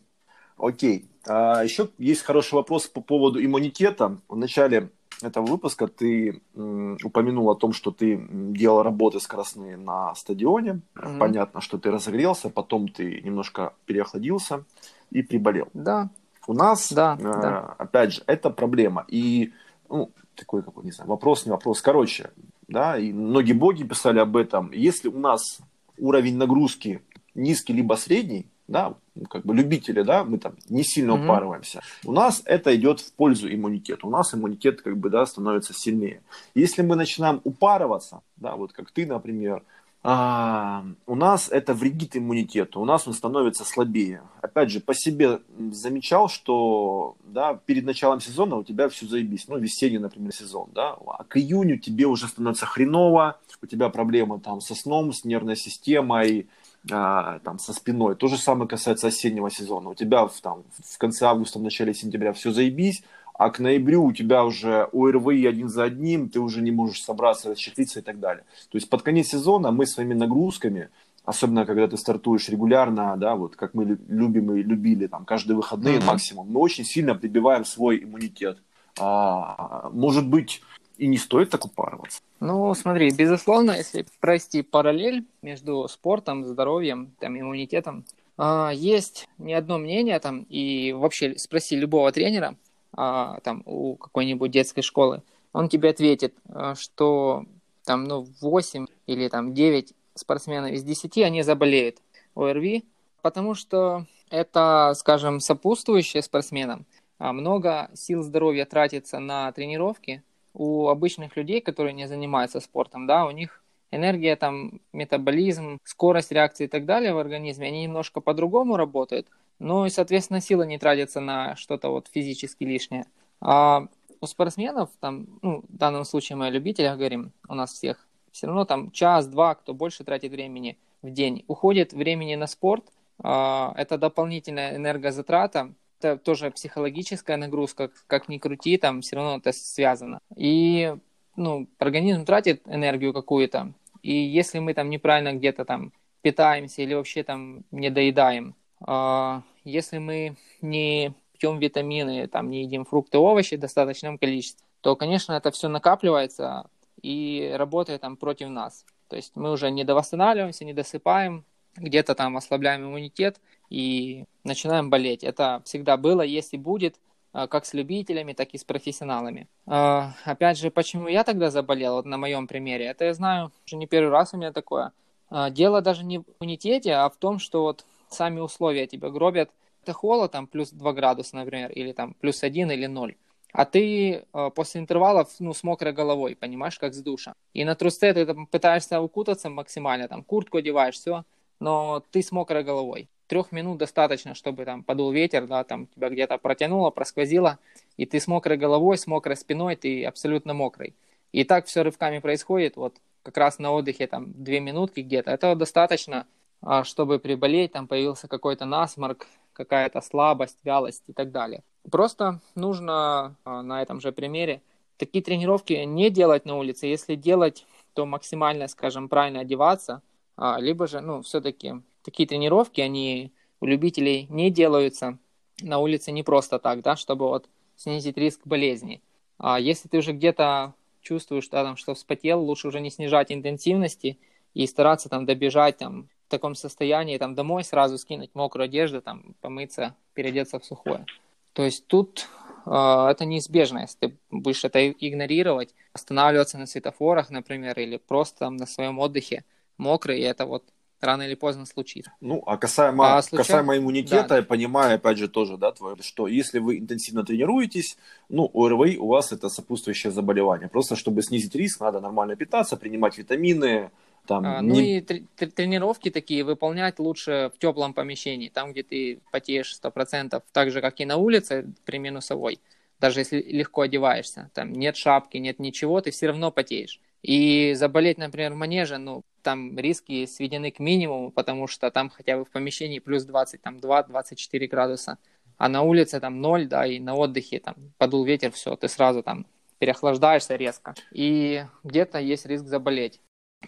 Окей. 0.59 1.07
А, 1.27 1.63
еще 1.63 1.89
есть 1.97 2.23
хороший 2.23 2.55
вопрос 2.55 2.87
по 2.87 3.01
поводу 3.01 3.43
иммунитета. 3.43 4.19
В 4.29 4.37
начале 4.37 4.91
этого 5.23 5.47
выпуска 5.47 5.87
ты 5.87 6.41
упомянул 6.55 7.51
о 7.51 7.55
том, 7.55 7.73
что 7.73 7.91
ты 7.91 8.27
делал 8.31 8.83
работы 8.83 9.21
скоростные 9.21 9.77
на 9.77 10.15
стадионе. 10.15 10.81
Mm-hmm. 10.95 11.19
Понятно, 11.19 11.61
что 11.61 11.79
ты 11.79 11.91
разогрелся, 11.91 12.51
потом 12.51 12.89
ты 12.89 13.21
немножко 13.23 13.75
переохладился 13.87 14.65
и 15.11 15.23
приболел. 15.23 15.69
Да. 15.75 16.11
У 16.47 16.55
нас, 16.55 16.93
да, 16.93 17.17
э, 17.21 17.23
да. 17.23 17.75
опять 17.79 18.15
же, 18.15 18.23
это 18.27 18.51
проблема. 18.51 19.05
И, 19.09 19.53
ну, 19.89 20.11
такой, 20.35 20.63
какой, 20.63 20.85
не 20.85 20.91
знаю, 20.91 21.09
вопрос, 21.09 21.47
не 21.47 21.53
вопрос. 21.53 21.81
Короче, 21.81 22.31
да, 22.69 22.99
и 22.99 23.13
многие 23.13 23.53
боги 23.53 23.85
писали 23.85 24.19
об 24.19 24.37
этом. 24.37 24.73
Если 24.73 25.09
у 25.09 25.19
нас 25.19 25.61
уровень 25.99 26.37
нагрузки 26.37 27.03
низкий 27.35 27.73
либо 27.73 27.95
средний, 27.95 28.52
да, 28.73 28.95
как 29.29 29.45
бы 29.45 29.55
любители, 29.55 30.03
да, 30.03 30.25
мы 30.25 30.39
там 30.39 30.55
не 30.69 30.83
сильно 30.83 31.13
mm-hmm. 31.13 31.25
упарываемся. 31.25 31.83
У 32.05 32.13
нас 32.13 32.43
это 32.45 32.75
идет 32.75 33.01
в 33.01 33.13
пользу 33.13 33.53
иммунитета. 33.53 34.07
У 34.07 34.11
нас 34.11 34.35
иммунитет 34.35 34.83
как 34.83 34.97
бы, 34.97 35.11
да, 35.11 35.25
становится 35.27 35.75
сильнее. 35.75 36.23
Если 36.55 36.83
мы 36.83 36.97
начинаем 36.97 37.41
упарываться, 37.45 38.23
да, 38.37 38.57
вот 38.57 38.73
как 38.73 38.91
ты, 38.91 39.07
например, 39.07 39.63
а, 40.05 40.85
у 41.07 41.15
нас 41.15 41.49
это 41.49 41.75
вредит 41.75 42.17
иммунитету, 42.17 42.81
у 42.81 42.85
нас 42.85 43.07
он 43.07 43.15
становится 43.15 43.65
слабее. 43.65 44.23
Опять 44.41 44.71
же, 44.71 44.81
по 44.81 44.95
себе 44.95 45.41
замечал, 45.71 46.29
что 46.29 47.15
да, 47.23 47.55
перед 47.55 47.85
началом 47.85 48.21
сезона 48.21 48.57
у 48.57 48.65
тебя 48.65 48.89
все 48.89 49.07
заебись, 49.07 49.47
ну, 49.47 49.59
весенний, 49.59 49.99
например, 49.99 50.33
сезон, 50.35 50.71
да, 50.75 50.97
а 51.07 51.23
к 51.23 51.37
июню 51.37 51.79
тебе 51.79 52.07
уже 52.07 52.27
становится 52.27 52.67
хреново, 52.67 53.39
у 53.63 53.67
тебя 53.67 53.91
проблемы 53.91 54.41
там 54.41 54.61
со 54.61 54.75
сном, 54.75 55.13
с 55.13 55.25
нервной 55.25 55.55
системой, 55.55 56.49
а, 56.91 57.39
там, 57.41 57.59
со 57.59 57.73
спиной. 57.73 58.17
То 58.17 58.29
же 58.29 58.37
самое 58.37 58.69
касается 58.69 59.07
осеннего 59.07 59.51
сезона. 59.51 59.91
У 59.91 59.95
тебя 59.95 60.27
в, 60.27 60.41
там, 60.41 60.65
в 60.85 60.99
конце 60.99 61.27
августа, 61.27 61.59
в 61.59 61.63
начале 61.63 61.95
сентября 61.95 62.33
все 62.33 62.51
заебись, 62.51 63.03
а 63.35 63.51
к 63.51 63.61
ноябрю 63.61 64.05
у 64.05 64.13
тебя 64.13 64.45
уже 64.45 64.89
ОРВИ 64.93 65.47
один 65.47 65.69
за 65.69 65.85
одним, 65.85 66.29
ты 66.29 66.41
уже 66.41 66.61
не 66.61 66.71
можешь 66.71 67.03
собраться, 67.03 67.51
расчехлиться 67.51 68.01
и 68.01 68.03
так 68.03 68.19
далее. 68.21 68.45
То 68.71 68.77
есть 68.77 68.91
под 68.91 69.03
конец 69.03 69.29
сезона 69.29 69.71
мы 69.71 69.87
своими 69.87 70.15
нагрузками, 70.15 70.91
особенно 71.25 71.67
когда 71.67 71.87
ты 71.87 71.97
стартуешь 71.97 72.49
регулярно, 72.49 73.17
да, 73.17 73.37
вот 73.37 73.57
как 73.57 73.75
мы 73.75 73.99
любим 74.09 74.53
и 74.55 74.63
любили 74.63 75.07
там 75.07 75.25
каждые 75.25 75.57
выходные 75.57 75.99
mm-hmm. 75.99 76.05
максимум, 76.05 76.51
мы 76.51 76.61
очень 76.61 76.85
сильно 76.85 77.15
прибиваем 77.15 77.65
свой 77.65 78.03
иммунитет. 78.03 78.59
А, 78.99 79.89
может 79.93 80.29
быть, 80.29 80.63
и 81.03 81.09
не 81.09 81.19
стоит 81.19 81.51
так 81.51 81.65
упарываться. 81.65 82.21
Ну, 82.39 82.73
смотри, 82.75 83.11
безусловно, 83.11 83.73
если 83.73 84.07
провести 84.21 84.63
параллель 84.63 85.25
между 85.43 85.89
спортом, 85.89 86.45
здоровьем, 86.45 87.13
там, 87.19 87.37
иммунитетом, 87.37 88.05
а, 88.39 88.71
есть 88.73 89.29
не 89.37 89.53
одно 89.53 89.79
мнение 89.79 90.21
там, 90.21 90.47
и 90.49 90.93
вообще 90.93 91.37
спроси 91.39 91.77
любого 91.77 92.13
тренера, 92.13 92.55
а, 92.93 93.41
там, 93.41 93.65
у 93.67 93.97
какой-нибудь 93.97 94.53
детской 94.53 94.83
школы, 94.83 95.23
он 95.53 95.69
тебе 95.69 95.91
ответит, 95.91 96.35
а, 96.49 96.77
что 96.77 97.47
там, 97.85 98.05
ну, 98.05 98.29
8 98.41 98.87
или 99.09 99.27
там 99.27 99.55
9 99.55 99.95
спортсменов 100.15 100.71
из 100.71 100.85
10, 100.85 101.25
они 101.25 101.43
заболеют 101.43 101.97
ОРВИ, 102.37 102.85
потому 103.23 103.55
что 103.55 104.07
это, 104.31 104.93
скажем, 104.95 105.41
сопутствующие 105.41 106.23
спортсменам. 106.23 106.87
Много 107.19 107.91
сил 107.95 108.23
здоровья 108.23 108.67
тратится 108.67 109.19
на 109.19 109.51
тренировки. 109.51 110.23
У 110.55 110.89
обычных 110.89 111.37
людей, 111.37 111.61
которые 111.61 111.93
не 111.93 112.07
занимаются 112.07 112.61
спортом, 112.61 113.07
да, 113.07 113.27
у 113.27 113.31
них 113.31 113.63
энергия, 113.91 114.37
там, 114.37 114.81
метаболизм, 114.93 115.79
скорость 115.85 116.33
реакции 116.33 116.65
и 116.65 116.69
так 116.69 116.85
далее 116.87 117.15
в 117.15 117.19
организме, 117.19 117.69
они 117.69 117.85
немножко 117.85 118.21
по-другому 118.21 118.77
работают, 118.77 119.29
ну 119.59 119.87
и, 119.87 119.91
соответственно, 119.91 120.41
сила 120.41 120.63
не 120.63 120.79
тратится 120.79 121.21
на 121.21 121.55
что-то 121.57 121.91
вот 121.91 122.09
физически 122.13 122.65
лишнее. 122.65 123.05
А 123.41 123.87
у 124.21 124.27
спортсменов, 124.27 124.91
там, 125.01 125.27
ну, 125.43 125.63
в 125.69 125.77
данном 125.77 126.05
случае 126.05 126.37
мы 126.37 126.47
о 126.47 126.51
любителях 126.51 126.97
говорим, 126.97 127.33
у 127.49 127.55
нас 127.55 127.73
всех, 127.73 128.07
все 128.31 128.47
равно 128.47 128.65
там 128.65 128.91
час-два, 128.91 129.55
кто 129.55 129.75
больше 129.75 130.05
тратит 130.05 130.33
времени 130.33 130.79
в 131.03 131.11
день, 131.11 131.45
уходит 131.49 131.93
времени 131.93 132.35
на 132.35 132.47
спорт, 132.47 132.85
а, 133.23 133.75
это 133.77 133.99
дополнительная 133.99 134.77
энергозатрата, 134.77 135.75
это 136.03 136.17
тоже 136.17 136.51
психологическая 136.51 137.37
нагрузка, 137.37 137.91
как 138.07 138.29
ни 138.29 138.39
крути, 138.39 138.77
там 138.77 139.01
все 139.01 139.17
равно 139.17 139.37
это 139.37 139.53
связано. 139.53 140.19
И 140.37 140.95
ну, 141.37 141.69
организм 141.79 142.25
тратит 142.25 142.63
энергию 142.67 143.13
какую-то, 143.13 143.73
и 144.03 144.13
если 144.13 144.59
мы 144.59 144.75
там 144.75 144.91
неправильно 144.91 145.33
где-то 145.33 145.65
там 145.65 145.93
питаемся 146.23 146.83
или 146.83 146.95
вообще 146.95 147.23
там 147.23 147.65
не 147.71 147.91
доедаем, 147.91 148.55
а, 148.81 149.43
если 149.65 149.99
мы 149.99 150.37
не 150.61 151.15
пьем 151.39 151.59
витамины, 151.59 152.27
там 152.27 152.51
не 152.51 152.63
едим 152.63 152.85
фрукты, 152.85 153.19
овощи 153.19 153.57
в 153.57 153.61
достаточном 153.61 154.19
количестве, 154.19 154.65
то, 154.81 154.97
конечно, 154.97 155.33
это 155.33 155.51
все 155.51 155.69
накапливается 155.69 156.69
и 157.01 157.53
работает 157.57 158.01
там 158.01 158.17
против 158.17 158.49
нас. 158.49 158.85
То 159.09 159.17
есть 159.17 159.37
мы 159.37 159.53
уже 159.53 159.71
не 159.71 159.85
довосстанавливаемся, 159.85 160.65
не 160.65 160.73
досыпаем, 160.73 161.45
где-то 161.77 162.15
там 162.15 162.37
ослабляем 162.37 162.85
иммунитет 162.85 163.41
и 163.73 164.27
начинаем 164.45 164.91
болеть. 164.91 165.25
Это 165.25 165.63
всегда 165.65 165.97
было, 165.97 166.21
есть 166.21 166.53
и 166.53 166.59
будет, 166.59 166.97
а, 167.33 167.47
как 167.47 167.65
с 167.65 167.73
любителями, 167.73 168.35
так 168.35 168.51
и 168.51 168.59
с 168.59 168.65
профессионалами. 168.65 169.49
А, 169.67 170.13
опять 170.27 170.59
же, 170.59 170.71
почему 170.71 171.09
я 171.09 171.25
тогда 171.25 171.51
заболел, 171.51 171.95
вот 171.95 172.05
на 172.05 172.19
моем 172.19 172.47
примере, 172.47 172.85
это 172.85 173.07
я 173.07 173.15
знаю, 173.15 173.51
уже 173.67 173.77
не 173.77 173.87
первый 173.87 174.11
раз 174.11 174.35
у 174.35 174.37
меня 174.37 174.53
такое. 174.53 174.93
А, 175.31 175.49
дело 175.49 175.81
даже 175.81 176.05
не 176.05 176.19
в 176.19 176.25
иммунитете, 176.39 176.93
а 176.93 177.09
в 177.09 177.17
том, 177.17 177.39
что 177.39 177.63
вот 177.63 177.87
сами 178.11 178.41
условия 178.41 178.87
тебя 178.87 179.09
гробят. 179.09 179.51
Это 179.83 179.95
холод, 179.95 180.33
там 180.33 180.47
плюс 180.47 180.71
2 180.71 180.93
градуса, 180.93 181.35
например, 181.37 181.73
или 181.73 181.93
там 181.93 182.13
плюс 182.21 182.43
1 182.43 182.71
или 182.71 182.87
0. 182.87 183.17
А 183.55 183.65
ты 183.65 184.25
после 184.55 184.81
интервалов, 184.81 185.29
ну, 185.41 185.53
с 185.53 185.63
мокрой 185.63 185.93
головой, 185.93 186.37
понимаешь, 186.37 186.79
как 186.79 186.95
с 186.95 187.03
душа. 187.03 187.35
И 187.53 187.65
на 187.65 187.75
трусце 187.75 188.15
ты 188.15 188.25
там, 188.25 188.47
пытаешься 188.47 189.01
укутаться 189.01 189.51
максимально, 189.51 190.09
там, 190.09 190.23
куртку 190.23 190.59
одеваешь, 190.59 190.95
все, 190.95 191.25
но 191.63 192.03
ты 192.11 192.23
с 192.23 192.33
мокрой 192.33 192.65
головой. 192.65 193.09
Трех 193.29 193.53
минут 193.53 193.79
достаточно, 193.79 194.35
чтобы 194.35 194.65
там 194.65 194.83
подул 194.83 195.13
ветер, 195.13 195.47
да, 195.47 195.63
там 195.65 195.87
тебя 195.87 196.11
где-то 196.11 196.37
протянуло, 196.39 196.91
просквозило, 196.91 197.59
и 197.97 198.05
ты 198.05 198.19
с 198.21 198.27
мокрой 198.27 198.57
головой, 198.57 198.99
с 198.99 199.07
мокрой 199.07 199.37
спиной, 199.37 199.77
ты 199.77 200.05
абсолютно 200.05 200.55
мокрый. 200.55 200.95
И 201.31 201.45
так 201.45 201.67
все 201.67 201.83
рывками 201.83 202.19
происходит, 202.19 202.77
вот 202.77 202.97
как 203.23 203.37
раз 203.37 203.59
на 203.59 203.71
отдыхе 203.73 204.07
там 204.09 204.33
две 204.33 204.61
минутки 204.61 205.01
где-то. 205.01 205.31
Этого 205.31 205.55
достаточно, 205.55 206.27
а, 206.61 206.83
чтобы 206.85 207.21
приболеть, 207.21 207.73
там 207.73 207.87
появился 207.87 208.27
какой-то 208.27 208.65
насморк, 208.67 209.27
какая-то 209.53 210.01
слабость, 210.01 210.59
вялость 210.65 211.05
и 211.07 211.13
так 211.13 211.31
далее. 211.31 211.63
Просто 211.91 212.41
нужно 212.57 213.37
а, 213.45 213.63
на 213.63 213.83
этом 213.83 214.01
же 214.01 214.11
примере 214.11 214.63
такие 214.97 215.23
тренировки 215.23 215.73
не 215.73 216.11
делать 216.11 216.45
на 216.45 216.59
улице. 216.59 216.87
Если 216.87 217.15
делать, 217.15 217.65
то 217.95 218.05
максимально, 218.05 218.69
скажем, 218.69 219.09
правильно 219.09 219.41
одеваться, 219.41 220.03
а, 220.37 220.61
либо 220.61 220.87
же, 220.87 221.01
ну, 221.01 221.23
все-таки 221.23 221.75
такие 222.03 222.29
тренировки, 222.29 222.81
они 222.81 223.33
у 223.61 223.67
любителей 223.67 224.27
не 224.29 224.51
делаются 224.51 225.19
на 225.61 225.79
улице 225.79 226.13
не 226.13 226.23
просто 226.23 226.59
так, 226.59 226.83
да, 226.83 226.97
чтобы 226.97 227.29
вот 227.29 227.47
снизить 227.77 228.17
риск 228.17 228.41
болезни. 228.45 229.03
А 229.39 229.59
если 229.59 229.89
ты 229.89 229.99
уже 229.99 230.13
где-то 230.13 230.75
чувствуешь, 231.01 231.49
да, 231.49 231.65
там, 231.65 231.77
что 231.77 231.95
вспотел, 231.95 232.43
лучше 232.43 232.69
уже 232.69 232.81
не 232.81 232.91
снижать 232.91 233.33
интенсивности 233.33 234.19
и 234.55 234.67
стараться 234.67 235.09
там 235.09 235.27
добежать 235.27 235.79
там 235.79 236.09
в 236.27 236.31
таком 236.31 236.55
состоянии, 236.55 237.19
там 237.19 237.35
домой 237.35 237.65
сразу 237.65 237.99
скинуть 237.99 238.31
мокрую 238.35 238.65
одежду, 238.65 239.03
там 239.03 239.35
помыться, 239.41 239.95
переодеться 240.15 240.59
в 240.59 240.65
сухое. 240.65 241.07
То 241.53 241.65
есть 241.65 241.87
тут 241.87 242.29
э, 242.67 242.71
это 243.11 243.25
неизбежно, 243.25 243.81
если 243.81 243.99
ты 243.99 244.17
будешь 244.31 244.65
это 244.65 244.91
игнорировать, 244.91 245.75
останавливаться 245.93 246.59
на 246.59 246.67
светофорах, 246.67 247.31
например, 247.31 247.79
или 247.79 247.97
просто 247.97 248.41
там 248.41 248.57
на 248.57 248.67
своем 248.67 248.99
отдыхе 248.99 249.45
мокрый, 249.79 250.21
и 250.21 250.23
это 250.23 250.47
вот 250.47 250.65
рано 251.01 251.23
или 251.23 251.35
поздно 251.35 251.67
случится. 251.67 252.13
Ну, 252.21 252.43
а 252.47 252.57
касаемо, 252.57 253.19
а 253.19 253.23
случай... 253.23 253.43
касаемо 253.43 253.77
иммунитета, 253.77 254.29
да, 254.29 254.37
я 254.37 254.43
понимаю, 254.43 254.95
опять 254.95 255.19
же, 255.19 255.29
тоже, 255.29 255.57
да, 255.57 255.73
твое, 255.73 255.97
что 256.01 256.29
если 256.29 256.59
вы 256.61 256.79
интенсивно 256.79 257.25
тренируетесь, 257.25 257.97
ну, 258.29 258.51
ОРВИ 258.55 258.99
у 258.99 259.09
вас 259.09 259.33
это 259.33 259.49
сопутствующее 259.49 260.13
заболевание. 260.13 260.69
Просто 260.69 260.97
чтобы 260.97 261.23
снизить 261.23 261.55
риск, 261.55 261.81
надо 261.81 262.01
нормально 262.01 262.37
питаться, 262.37 262.77
принимать 262.77 263.19
витамины, 263.19 263.91
там, 264.27 264.45
а, 264.45 264.63
ну 264.63 264.75
не... 264.75 264.99
и 264.99 265.01
тр- 265.01 265.51
тренировки 265.51 266.11
такие 266.11 266.45
выполнять 266.45 266.99
лучше 266.99 267.51
в 267.55 267.59
теплом 267.59 267.95
помещении, 267.95 268.49
там, 268.49 268.73
где 268.73 268.83
ты 268.83 269.21
потеешь 269.31 269.73
100%, 269.75 270.43
так 270.53 270.71
же, 270.71 270.81
как 270.81 271.01
и 271.01 271.05
на 271.05 271.17
улице 271.17 271.73
при 271.85 271.99
минусовой, 271.99 272.61
даже 273.01 273.21
если 273.21 273.43
легко 273.43 273.83
одеваешься, 273.83 274.51
там 274.55 274.73
нет 274.73 274.97
шапки, 274.97 275.37
нет 275.39 275.59
ничего, 275.59 276.01
ты 276.01 276.11
все 276.13 276.29
равно 276.29 276.53
потеешь. 276.53 277.01
И 277.23 277.75
заболеть, 277.75 278.19
например, 278.19 278.53
в 278.53 278.57
манеже, 278.57 278.99
ну, 278.99 279.25
там 279.43 279.79
риски 279.79 280.27
сведены 280.27 280.71
к 280.71 280.79
минимуму, 280.79 281.31
потому 281.31 281.67
что 281.67 281.91
там 281.91 282.11
хотя 282.11 282.37
бы 282.37 282.45
в 282.45 282.51
помещении 282.51 282.99
плюс 282.99 283.25
20, 283.25 283.63
там 283.63 283.79
2-24 283.79 284.67
градуса, 284.69 285.19
а 285.57 285.69
на 285.69 285.83
улице 285.83 286.19
там 286.21 286.41
0, 286.41 286.67
да, 286.67 286.87
и 286.87 286.99
на 286.99 287.15
отдыхе 287.15 287.61
там 287.61 287.77
подул 287.99 288.25
ветер, 288.25 288.51
все, 288.51 288.75
ты 288.77 288.89
сразу 288.89 289.23
там 289.23 289.47
переохлаждаешься 289.79 290.57
резко. 290.57 290.95
И 291.13 291.65
где-то 291.85 292.19
есть 292.19 292.47
риск 292.47 292.67
заболеть. 292.67 293.21